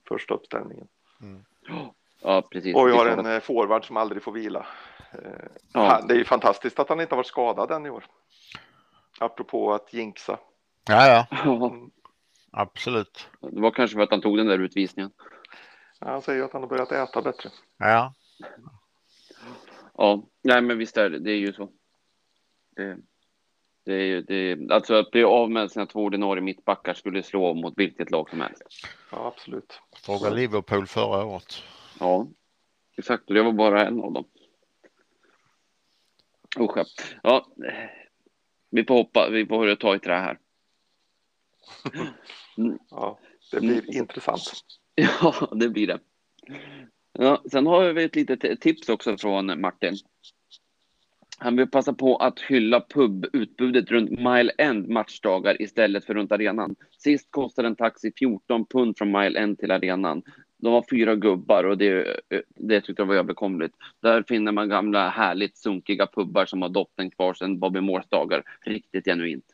första 0.09 0.35
uppställningen. 0.35 0.89
Mm. 1.20 1.43
Ja, 2.22 2.43
precis. 2.43 2.77
Och 2.77 2.89
vi 2.89 2.93
har 2.93 3.06
en 3.06 3.27
eh, 3.27 3.40
forward 3.40 3.86
som 3.86 3.97
aldrig 3.97 4.22
får 4.22 4.32
vila. 4.32 4.66
Eh, 5.12 5.47
ja. 5.72 6.05
Det 6.09 6.14
är 6.14 6.18
ju 6.18 6.24
fantastiskt 6.24 6.78
att 6.78 6.89
han 6.89 7.01
inte 7.01 7.14
har 7.14 7.16
varit 7.16 7.27
skadad 7.27 7.70
än 7.70 7.86
i 7.86 7.90
år. 7.90 8.05
Apropå 9.18 9.74
att 9.74 9.93
jinxa. 9.93 10.39
Ja, 10.89 11.27
ja. 11.28 11.72
Absolut. 12.51 13.28
Det 13.40 13.60
var 13.60 13.70
kanske 13.70 13.94
för 13.94 14.02
att 14.02 14.10
han 14.10 14.20
tog 14.20 14.36
den 14.36 14.47
där 14.47 14.59
utvisningen. 14.59 15.10
Ja, 16.01 16.10
han 16.10 16.22
säger 16.22 16.43
att 16.43 16.52
han 16.52 16.62
har 16.62 16.68
börjat 16.68 16.93
äta 16.93 17.22
bättre. 17.22 17.51
Ja. 17.78 18.14
Ja, 19.97 20.22
nej 20.43 20.62
men 20.62 20.78
visst 20.78 20.97
är 20.97 21.10
det, 21.10 21.18
det 21.18 21.31
är 21.31 21.36
ju 21.36 21.52
så. 21.52 21.68
Det, 22.77 22.98
det 23.90 23.96
är 23.96 24.06
ju, 24.06 24.22
det 24.22 24.74
alltså 24.74 24.94
att 24.94 25.10
bli 25.10 25.24
av 25.24 25.50
med 25.50 25.70
sina 25.70 25.86
två 25.86 26.00
ordinarie 26.00 26.42
mittbackar 26.42 26.94
skulle 26.94 27.22
slå 27.22 27.54
mot 27.54 27.74
vilket 27.76 28.10
lag 28.10 28.30
som 28.30 28.40
helst. 28.40 28.62
Ja, 29.12 29.26
absolut. 29.26 29.80
Fråga 29.96 30.30
Liverpool 30.30 30.86
förra 30.86 31.24
året. 31.24 31.62
Ja, 32.00 32.28
exakt. 32.96 33.28
Och 33.28 33.34
det 33.34 33.42
var 33.42 33.52
bara 33.52 33.86
en 33.86 34.00
av 34.00 34.12
dem. 34.12 34.24
Usch, 36.58 36.78
ja. 37.22 37.46
Vi 38.70 38.84
får 38.84 38.94
hoppa, 38.94 39.28
vi 39.30 39.46
får 39.46 39.58
höra 39.58 39.76
ta 39.76 39.94
i 39.94 39.98
trä 39.98 40.18
här. 40.18 40.38
Mm. 42.58 42.78
Ja, 42.90 43.18
det 43.50 43.60
blir 43.60 43.82
mm. 43.82 43.96
intressant. 43.96 44.40
Ja, 44.94 45.48
det 45.52 45.68
blir 45.68 45.86
det. 45.86 45.98
Ja, 47.12 47.42
sen 47.50 47.66
har 47.66 47.92
vi 47.92 48.04
ett 48.04 48.16
litet 48.16 48.60
tips 48.60 48.88
också 48.88 49.16
från 49.16 49.60
Martin. 49.60 49.96
Han 51.42 51.56
vill 51.56 51.66
passa 51.66 51.92
på 51.92 52.16
att 52.16 52.40
hylla 52.40 52.80
pubutbudet 52.80 53.90
runt 53.90 54.10
Mile 54.10 54.52
End 54.58 54.88
matchdagar 54.88 55.62
istället 55.62 56.04
för 56.04 56.14
runt 56.14 56.32
arenan. 56.32 56.76
Sist 56.98 57.30
kostade 57.30 57.68
en 57.68 57.76
taxi 57.76 58.12
14 58.16 58.66
pund 58.66 58.98
från 58.98 59.12
Mile 59.12 59.40
End 59.40 59.58
till 59.58 59.70
arenan. 59.70 60.22
de 60.58 60.72
var 60.72 60.84
fyra 60.90 61.14
gubbar 61.14 61.64
och 61.64 61.78
det, 61.78 62.20
det 62.56 62.80
tyckte 62.80 63.02
jag 63.02 63.06
var 63.06 63.14
överkomligt. 63.14 63.74
Där 64.02 64.24
finner 64.28 64.52
man 64.52 64.68
gamla 64.68 65.08
härligt 65.08 65.58
sunkiga 65.58 66.06
pubbar 66.06 66.46
som 66.46 66.62
har 66.62 66.68
doften 66.68 67.10
kvar 67.10 67.34
sedan 67.34 67.58
Bobby 67.58 67.80
Moores 67.80 68.08
dagar. 68.08 68.42
Riktigt 68.64 69.04
genuint. 69.04 69.44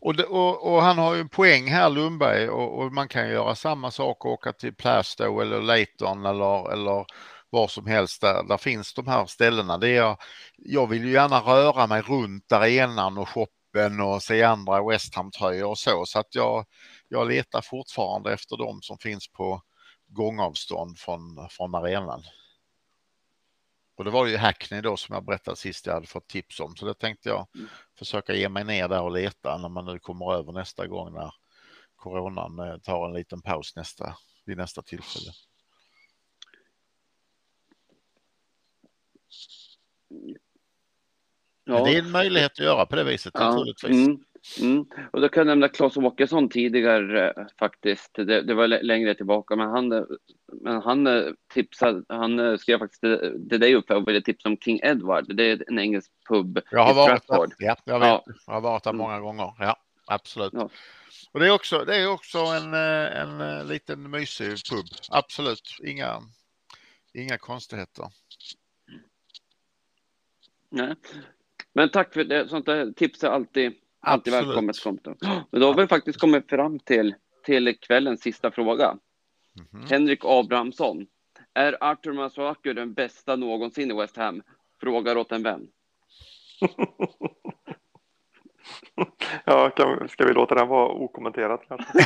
Och, 0.00 0.16
det, 0.16 0.24
och, 0.24 0.74
och, 0.74 0.82
han 0.82 0.98
har 0.98 1.14
ju 1.14 1.20
en 1.20 1.28
poäng 1.28 1.66
här 1.66 1.90
Lundberg 1.90 2.48
och, 2.48 2.78
och, 2.78 2.92
man 2.92 3.08
kan 3.08 3.30
göra 3.30 3.54
samma 3.54 3.90
sak 3.90 4.24
och 4.24 4.32
åka 4.32 4.52
till 4.52 4.74
Plastow 4.74 5.42
eller 5.42 5.60
Layton 5.60 6.26
eller, 6.26 6.72
eller 6.72 7.04
var 7.54 7.68
som 7.68 7.86
helst 7.86 8.20
där, 8.20 8.42
där 8.42 8.56
finns 8.56 8.94
de 8.94 9.06
här 9.06 9.26
ställena. 9.26 9.78
Det 9.78 9.96
är, 9.96 10.16
jag 10.56 10.86
vill 10.86 11.04
ju 11.04 11.12
gärna 11.12 11.40
röra 11.40 11.86
mig 11.86 12.02
runt 12.02 12.52
arenan 12.52 13.18
och 13.18 13.28
shoppen 13.28 14.00
och 14.00 14.22
se 14.22 14.42
andra 14.42 14.88
West 14.88 15.14
Ham-tröjor 15.14 15.68
och 15.68 15.78
så, 15.78 16.06
så 16.06 16.18
att 16.18 16.34
jag, 16.34 16.66
jag 17.08 17.28
letar 17.28 17.60
fortfarande 17.60 18.32
efter 18.32 18.56
de 18.56 18.82
som 18.82 18.98
finns 18.98 19.32
på 19.32 19.62
gångavstånd 20.06 20.98
från, 20.98 21.48
från 21.50 21.74
arenan. 21.74 22.22
Och 23.96 24.04
det 24.04 24.10
var 24.10 24.26
ju 24.26 24.36
Hackney 24.36 24.80
då 24.80 24.96
som 24.96 25.14
jag 25.14 25.24
berättade 25.24 25.56
sist 25.56 25.86
jag 25.86 25.94
hade 25.94 26.06
fått 26.06 26.28
tips 26.28 26.60
om, 26.60 26.76
så 26.76 26.86
det 26.86 26.94
tänkte 26.94 27.28
jag 27.28 27.46
mm. 27.54 27.68
försöka 27.98 28.34
ge 28.34 28.48
mig 28.48 28.64
ner 28.64 28.88
där 28.88 29.02
och 29.02 29.12
leta 29.12 29.58
när 29.58 29.68
man 29.68 29.84
nu 29.84 29.98
kommer 29.98 30.34
över 30.34 30.52
nästa 30.52 30.86
gång 30.86 31.12
när 31.12 31.34
coronan 31.96 32.58
eh, 32.58 32.78
tar 32.78 33.08
en 33.08 33.14
liten 33.14 33.42
paus 33.42 33.76
nästa, 33.76 34.16
vid 34.44 34.56
nästa 34.56 34.82
tillfälle. 34.82 35.32
Ja. 41.64 41.84
det 41.84 41.94
är 41.94 41.98
en 41.98 42.10
möjlighet 42.10 42.52
att 42.52 42.58
göra 42.58 42.86
på 42.86 42.96
det 42.96 43.04
viset 43.04 43.32
ja. 43.34 43.50
naturligtvis. 43.50 44.06
Mm. 44.06 44.18
Mm. 44.60 44.84
Och 45.12 45.20
då 45.20 45.28
kan 45.28 45.40
jag 45.40 45.46
nämna 45.46 45.68
Claes 45.68 45.96
Åkesson 45.96 46.48
tidigare 46.48 47.30
eh, 47.30 47.46
faktiskt. 47.58 48.10
Det, 48.14 48.42
det, 48.42 48.54
var 48.54 48.66
längre 48.68 49.14
tillbaka, 49.14 49.56
men 49.56 49.68
han, 49.68 49.92
eh, 49.92 50.02
men 50.62 50.82
han 50.82 51.06
eh, 51.06 51.22
tipsade. 51.54 52.02
Han 52.08 52.58
skrev 52.58 52.78
faktiskt 52.78 53.00
till 53.50 53.60
dig 53.60 53.74
upp 53.74 53.90
och 53.90 54.08
ville 54.08 54.22
tipsa 54.22 54.48
om 54.48 54.56
King 54.56 54.80
Edward. 54.82 55.36
Det 55.36 55.50
är 55.50 55.64
en 55.68 55.78
engelsk 55.78 56.10
pub. 56.28 56.58
Jag 56.70 56.84
har 56.84 56.94
varit 56.94 57.28
där. 57.28 57.36
Ja, 57.58 57.76
jag 57.84 58.00
vet. 58.00 58.08
Ja. 58.08 58.24
Jag 58.46 58.54
har 58.54 58.60
varit 58.60 58.84
där 58.84 58.90
mm. 58.90 58.98
många 58.98 59.20
gånger. 59.20 59.52
Ja, 59.58 59.76
absolut. 60.06 60.52
Ja. 60.52 60.68
Och 61.32 61.40
det 61.40 61.46
är 61.46 61.50
också, 61.50 61.84
det 61.84 61.96
är 61.96 62.10
också 62.10 62.38
en, 62.38 62.74
en, 62.74 63.40
en 63.40 63.66
liten 63.66 64.10
mysig 64.10 64.56
pub. 64.70 64.86
Absolut, 65.10 65.78
inga, 65.84 66.20
inga 67.14 67.38
konstigheter. 67.38 68.04
Nej. 70.74 70.94
Men 71.72 71.88
tack 71.88 72.14
för 72.14 72.24
det. 72.24 72.48
Sånt 72.48 72.66
där 72.66 72.92
tips 72.92 73.24
är 73.24 73.28
alltid, 73.28 73.72
alltid 74.00 74.32
välkommet. 74.32 74.76
Men 75.50 75.60
då 75.60 75.66
har 75.66 75.74
vi 75.74 75.86
faktiskt 75.86 76.20
kommit 76.20 76.50
fram 76.50 76.78
till, 76.78 77.14
till 77.44 77.78
kvällens 77.80 78.22
sista 78.22 78.50
fråga. 78.50 78.84
Mm 79.56 79.68
-hmm. 79.70 79.90
Henrik 79.90 80.20
Abrahamsson. 80.22 81.06
Är 81.54 81.76
Artur 81.80 82.12
Masuaku 82.12 82.72
den 82.72 82.94
bästa 82.94 83.36
någonsin 83.36 83.90
i 83.90 83.94
West 83.94 84.16
Ham? 84.16 84.42
Frågar 84.80 85.16
åt 85.16 85.32
en 85.32 85.42
vän. 85.42 85.66
Ja, 89.44 89.70
kan, 89.70 90.08
ska 90.08 90.26
vi 90.26 90.32
låta 90.32 90.54
den 90.54 90.68
vara 90.68 90.88
okommenterad 90.88 91.60
kanske? 91.68 91.92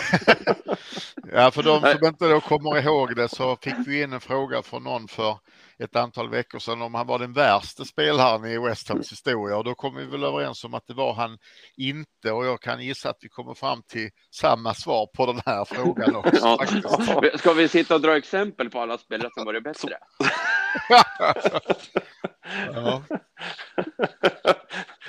ja, 1.33 1.51
för 1.51 1.63
de 1.63 1.81
som 1.81 2.09
inte 2.09 2.29
då 2.29 2.41
kommer 2.41 2.83
ihåg 2.83 3.17
det 3.17 3.29
så 3.29 3.57
fick 3.57 3.75
vi 3.87 4.03
in 4.03 4.13
en 4.13 4.21
fråga 4.21 4.63
från 4.63 4.85
någon 4.85 5.09
för 5.09 5.37
ett 5.85 5.97
antal 5.97 6.31
veckor 6.31 6.59
sedan 6.59 6.83
om 6.83 6.95
han 6.95 7.07
var 7.07 7.19
den 7.19 7.33
värsta 7.33 7.85
spelaren 7.85 8.45
i 8.45 8.59
West 8.59 8.89
Hams 8.89 9.13
historia 9.13 9.57
och 9.57 9.65
då 9.65 9.75
kom 9.75 9.97
vi 9.97 10.05
väl 10.05 10.25
överens 10.25 10.65
om 10.65 10.75
att 10.75 10.87
det 10.87 10.95
var 10.95 11.15
han 11.15 11.39
inte 11.77 12.33
och 12.33 12.47
jag 12.47 12.61
kan 12.61 12.81
gissa 12.81 13.11
att 13.11 13.19
vi 13.21 13.29
kommer 13.29 13.55
fram 13.55 13.83
till 13.83 14.11
samma 14.35 14.75
svar 14.75 15.07
på 15.17 15.27
den 15.27 15.41
här 15.47 15.65
frågan 15.65 16.17
också. 16.17 16.37
ja. 16.43 17.39
Ska 17.39 17.53
vi 17.53 17.69
sitta 17.69 17.95
och 17.95 18.01
dra 18.01 18.17
exempel 18.17 18.71
på 18.71 18.81
alla 18.81 18.99
spelare 18.99 19.31
som 19.35 19.45
varit 19.45 19.65
bättre? 19.65 19.99
ja. 22.75 23.03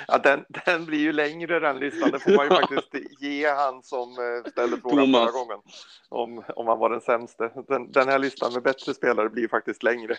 ja, 0.08 0.18
den, 0.18 0.44
den 0.64 0.86
blir 0.86 0.98
ju 0.98 1.12
längre 1.12 1.60
den 1.60 1.78
listan. 1.78 2.10
Det 2.10 2.18
får 2.18 2.36
man 2.36 2.44
ju 2.44 2.50
faktiskt 2.50 3.20
ge 3.20 3.48
han 3.48 3.82
som 3.82 4.08
eh, 4.10 4.50
ställde 4.50 4.76
frågan 4.76 5.04
Thomas. 5.04 5.30
förra 5.30 5.44
gången. 5.44 5.58
Om, 6.08 6.44
om 6.56 6.66
han 6.66 6.78
var 6.78 6.90
den 6.90 7.00
sämste. 7.00 7.50
Den, 7.68 7.92
den 7.92 8.08
här 8.08 8.18
listan 8.18 8.52
med 8.52 8.62
bättre 8.62 8.94
spelare 8.94 9.28
blir 9.28 9.48
faktiskt 9.48 9.82
längre. 9.82 10.16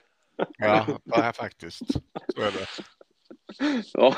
Ja, 0.58 0.88
ja 1.04 1.34
faktiskt. 1.34 1.94
Så 2.36 2.42
är 2.42 2.52
det. 2.52 2.68
Ja. 3.94 4.16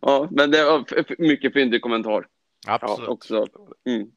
ja, 0.00 0.28
men 0.30 0.50
det 0.50 0.64
var 0.64 0.84
mycket 1.18 1.52
fyndig 1.52 1.82
kommentar. 1.82 2.28
Absolut. 2.66 3.08
Ja, 3.08 3.12
också. 3.12 3.46
Mm. 3.84 4.10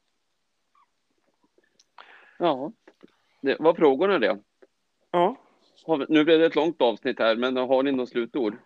Ja, 2.38 2.72
det 3.42 3.56
var 3.60 3.74
frågorna 3.74 4.18
det. 4.18 4.38
Ja. 5.10 5.36
Nu 6.08 6.24
blev 6.24 6.38
det 6.38 6.46
ett 6.46 6.54
långt 6.54 6.82
avsnitt 6.82 7.18
här, 7.18 7.36
men 7.36 7.56
har 7.56 7.82
ni 7.82 7.92
något 7.92 8.08
slutord? 8.08 8.56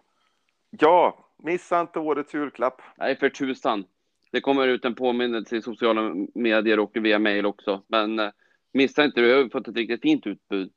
Ja, 0.71 1.31
missa 1.37 1.81
inte 1.81 1.99
årets 1.99 2.35
julklapp. 2.35 2.83
Nej, 2.99 3.17
för 3.17 3.29
tusan. 3.29 3.85
Det 4.33 4.41
kommer 4.41 4.69
ut 4.69 4.85
en 4.85 4.95
påminnelse 4.95 5.57
i 5.57 5.63
sociala 5.63 6.15
medier 6.35 6.79
och 6.79 6.91
via 6.95 7.19
mail 7.19 7.47
också. 7.47 7.83
Men 7.87 8.19
eh, 8.19 8.31
missa 8.73 9.05
inte, 9.05 9.23
vi 9.23 9.33
har 9.33 9.49
fått 9.49 9.69
ett 9.69 9.77
riktigt 9.77 10.03
fint 10.03 10.27
utbud. 10.27 10.73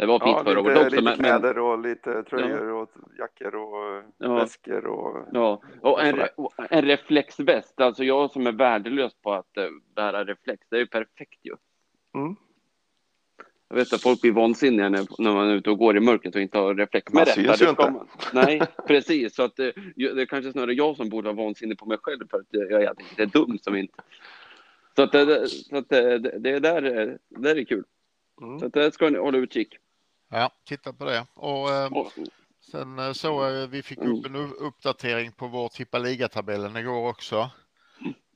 Det 0.00 0.06
var 0.06 0.18
fint 0.18 0.36
ja, 0.36 0.44
förra 0.44 0.60
året 0.60 0.78
också. 0.86 1.00
Lite 1.00 1.16
kläder 1.16 1.58
och 1.58 1.78
lite 1.78 2.22
tröjor 2.22 2.68
ja. 2.68 2.74
och 2.74 2.90
jackor 3.18 3.54
och 3.54 4.02
ja. 4.18 4.34
väskor 4.34 4.86
och... 4.86 5.28
Ja, 5.32 5.62
och 5.80 6.02
en, 6.02 6.20
en 6.70 6.82
reflexväst. 6.82 7.80
Alltså 7.80 8.04
jag 8.04 8.30
som 8.30 8.46
är 8.46 8.52
värdelös 8.52 9.14
på 9.22 9.32
att 9.32 9.56
uh, 9.58 9.64
bära 9.94 10.24
reflex, 10.24 10.66
det 10.68 10.76
är 10.76 10.80
ju 10.80 10.86
perfekt 10.86 11.38
ju. 11.42 11.54
Mm. 12.14 12.36
Jag 13.68 13.76
vet 13.76 13.92
att 13.92 14.02
folk 14.02 14.20
blir 14.20 14.32
vansinniga 14.32 14.88
när, 14.88 15.22
när 15.22 15.32
man 15.32 15.48
är 15.48 15.54
ute 15.54 15.70
och 15.70 15.78
går 15.78 15.96
i 15.96 16.00
mörkret 16.00 16.34
och 16.34 16.40
inte 16.40 16.58
har 16.58 16.74
reflex. 16.74 17.12
Man 17.12 17.26
syns 17.26 17.62
ju 17.62 17.68
inte. 17.68 17.90
Man. 17.90 18.08
Nej, 18.32 18.60
precis. 18.86 19.34
Så 19.34 19.42
att 19.42 19.56
det, 19.56 19.68
eh, 19.68 20.14
det 20.14 20.22
är 20.22 20.26
kanske 20.26 20.52
snarare 20.52 20.74
jag 20.74 20.96
som 20.96 21.08
borde 21.08 21.32
vara 21.32 21.44
vansinnig 21.44 21.78
på 21.78 21.86
mig 21.86 21.98
själv 22.02 22.28
för 22.30 22.38
att 22.38 22.46
jag 22.50 22.82
är, 22.82 22.92
är 23.16 23.26
dum 23.26 23.58
som 23.58 23.76
inte... 23.76 24.02
Så 24.96 25.02
att 25.02 25.12
det, 25.12 25.48
så 25.48 25.76
att 25.76 25.88
det, 25.88 26.18
det, 26.18 26.58
där, 26.58 26.82
det 26.82 27.18
där 27.28 27.58
är 27.58 27.64
kul. 27.64 27.84
Mm. 28.42 28.58
Så 28.58 28.66
att 28.66 28.72
det 28.72 28.94
ska 28.94 29.10
ni 29.10 29.18
hålla 29.18 29.38
utkik. 29.38 29.78
Ja, 30.32 30.50
titta 30.64 30.92
på 30.92 31.04
det. 31.04 31.26
Och 31.34 31.70
eh, 31.70 31.90
sen 32.70 32.98
eh, 32.98 33.12
så 33.12 33.48
eh, 33.48 33.68
vi 33.68 33.82
fick 33.82 33.98
upp 33.98 34.26
en 34.26 34.36
uppdatering 34.36 35.32
på 35.32 35.46
vår 35.46 35.68
tippa 35.68 35.98
ligatabellen 35.98 36.76
igår 36.76 37.08
också. 37.08 37.50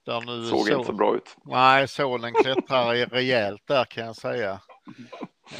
Där 0.05 0.21
nu 0.21 0.47
Såg 0.47 0.67
så, 0.67 0.73
inte 0.73 0.87
så 0.87 0.93
bra 0.93 1.17
ut. 1.17 1.37
Nej, 1.45 1.89
sonen 1.89 2.33
klättrar 2.35 3.07
rejält 3.07 3.63
där 3.67 3.85
kan 3.85 4.05
jag 4.05 4.17
säga. 4.17 4.61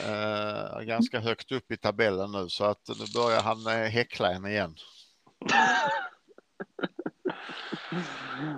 Eh, 0.07 0.81
ganska 0.81 1.21
högt 1.21 1.53
upp 1.53 1.71
i 1.71 1.77
tabellen 1.77 2.33
nu 2.33 2.49
så 2.49 2.65
att 2.65 2.89
nu 2.89 3.21
börjar 3.21 3.43
han 3.43 3.67
eh, 3.67 3.91
häckla 3.91 4.33
en 4.33 4.47
igen. 4.47 4.75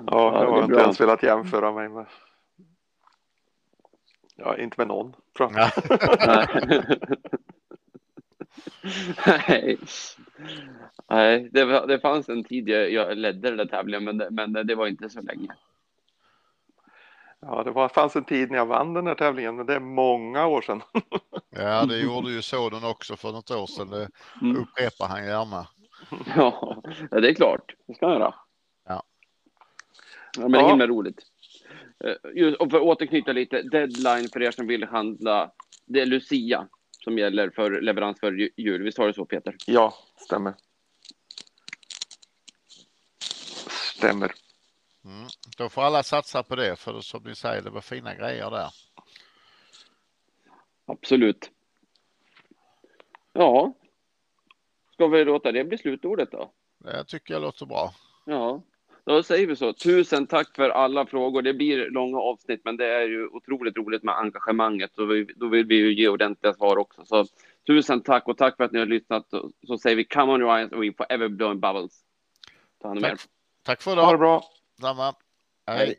ja, 0.07 0.43
jag 0.43 0.51
har 0.51 0.65
inte 0.65 0.81
ens 0.81 1.01
velat 1.01 1.23
jämföra 1.23 1.73
mig 1.73 1.89
med. 1.89 2.07
Ja, 4.37 4.57
inte 4.59 4.75
med 4.81 4.89
någon. 4.89 5.15
Tror 5.37 5.53
jag. 5.53 5.71
Nej, 9.27 9.79
Nej 11.09 11.49
det, 11.53 11.87
det 11.87 12.01
fanns 12.01 12.29
en 12.29 12.45
tid 12.45 12.69
jag, 12.69 12.93
jag 12.93 13.19
ledde 13.19 13.49
den 13.49 13.57
där 13.57 13.67
tävlingen, 13.67 14.05
men 14.05 14.19
det, 14.19 14.31
men 14.31 14.67
det 14.67 14.75
var 14.75 14.87
inte 14.87 15.11
så 15.11 15.21
länge. 15.21 15.49
Ja, 17.41 17.63
det 17.63 17.71
var, 17.71 17.89
fanns 17.89 18.17
en 18.17 18.25
tid 18.25 18.51
när 18.51 18.59
jag 18.59 18.67
vann 18.67 18.95
den 18.95 19.07
här 19.07 19.15
tävlingen, 19.15 19.57
men 19.57 19.67
det 19.67 19.75
är 19.75 19.81
många 19.81 20.47
år 20.47 20.63
sedan. 20.63 20.83
ja, 21.51 21.87
det 21.87 21.99
gjorde 21.99 22.31
ju 22.31 22.43
sonen 22.43 22.85
också 22.85 23.17
för 23.17 23.33
något 23.33 23.51
år 23.51 23.67
sedan. 23.67 23.91
Det 23.91 24.09
mm. 24.43 24.57
upprepar 24.57 25.09
han 25.09 25.27
gärna. 25.27 25.67
Ja, 26.37 26.83
det 27.11 27.29
är 27.29 27.35
klart. 27.35 27.75
Det 27.87 27.95
ska 27.95 28.07
han 28.07 28.15
göra. 28.15 28.35
Ja. 28.89 29.03
ja 30.39 30.49
men 30.49 30.61
ja. 30.61 30.69
himla 30.69 30.87
roligt. 30.87 31.23
Eh, 32.05 32.53
och 32.53 32.71
för 32.71 32.77
att 32.77 32.83
återknyta 32.83 33.33
lite, 33.33 33.63
deadline 33.63 34.29
för 34.33 34.43
er 34.43 34.51
som 34.51 34.67
vill 34.67 34.85
handla, 34.85 35.51
det 35.87 36.01
är 36.01 36.07
Lucia 36.07 36.69
som 37.07 37.19
gäller 37.19 37.51
för 37.51 37.81
leverans 37.81 38.21
för 38.21 38.33
jul. 38.61 38.83
Visst 38.83 38.99
har 38.99 39.07
det 39.07 39.15
så 39.15 39.25
Peter? 39.25 39.57
Ja, 39.67 39.95
stämmer. 40.17 40.55
Stämmer. 43.97 44.33
Mm. 45.05 45.27
Då 45.57 45.69
får 45.69 45.83
alla 45.83 46.03
satsa 46.03 46.43
på 46.43 46.57
det 46.57 46.77
för 46.77 47.01
som 47.01 47.23
ni 47.23 47.35
säger, 47.35 47.63
det 47.63 47.71
var 47.71 47.81
fina 47.81 48.15
grejer 48.15 48.51
där. 48.51 48.71
Absolut. 50.87 51.51
Ja. 53.33 53.75
Ska 54.93 55.07
vi 55.07 55.25
låta 55.25 55.53
det 55.53 55.65
bli 55.65 55.79
slutordet 55.79 56.31
då? 56.31 56.53
Det 56.79 57.05
tycker 57.05 57.35
jag 57.35 57.43
låter 57.43 57.67
bra. 57.67 57.95
Ja. 58.25 58.63
Då 59.07 59.23
säger 59.23 59.47
vi 59.47 59.57
så. 59.57 59.73
Tusen 59.73 60.27
tack 60.27 60.57
för 60.57 60.71
alla 60.71 61.07
frågor. 61.07 61.43
Det 61.43 61.55
blir 61.55 61.91
långa 61.91 62.19
avsnitt, 62.19 62.61
men 62.65 62.77
det 62.77 62.87
är 62.87 63.09
ju 63.09 63.27
otroligt 63.27 63.77
roligt 63.77 64.03
med 64.03 64.15
engagemanget 64.19 64.99
och 64.99 65.11
vi, 65.11 65.25
då 65.37 65.49
vill 65.49 65.67
vi 65.67 65.77
ju 65.77 65.95
ge 65.95 66.09
ordentliga 66.09 66.55
svar 66.55 66.77
också. 66.77 67.05
Så 67.05 67.27
tusen 67.67 68.03
tack 68.03 68.29
och 68.29 68.39
tack 68.39 68.57
för 68.57 68.65
att 68.65 68.73
ni 68.73 68.79
har 68.79 68.87
lyssnat. 68.87 69.27
Så 69.67 69.79
säger 69.79 69.97
vi 69.97 70.05
come 70.05 70.33
on 70.33 70.41
your 70.41 70.57
eyes 70.57 70.73
and 70.73 70.81
we 70.81 70.93
forever 70.93 71.29
blowing 71.29 71.61
bubbles. 71.61 72.01
Ta 72.83 72.89
hand 72.89 72.99
om 72.99 73.05
er. 73.05 73.17
Tack 73.63 73.83
för 73.83 73.93
idag. 73.93 74.05
Ha 74.05 74.13
det 74.13 74.19
bra. 74.19 74.45
Samma. 74.81 75.15
Hej. 75.67 75.79
Hej. 75.79 75.95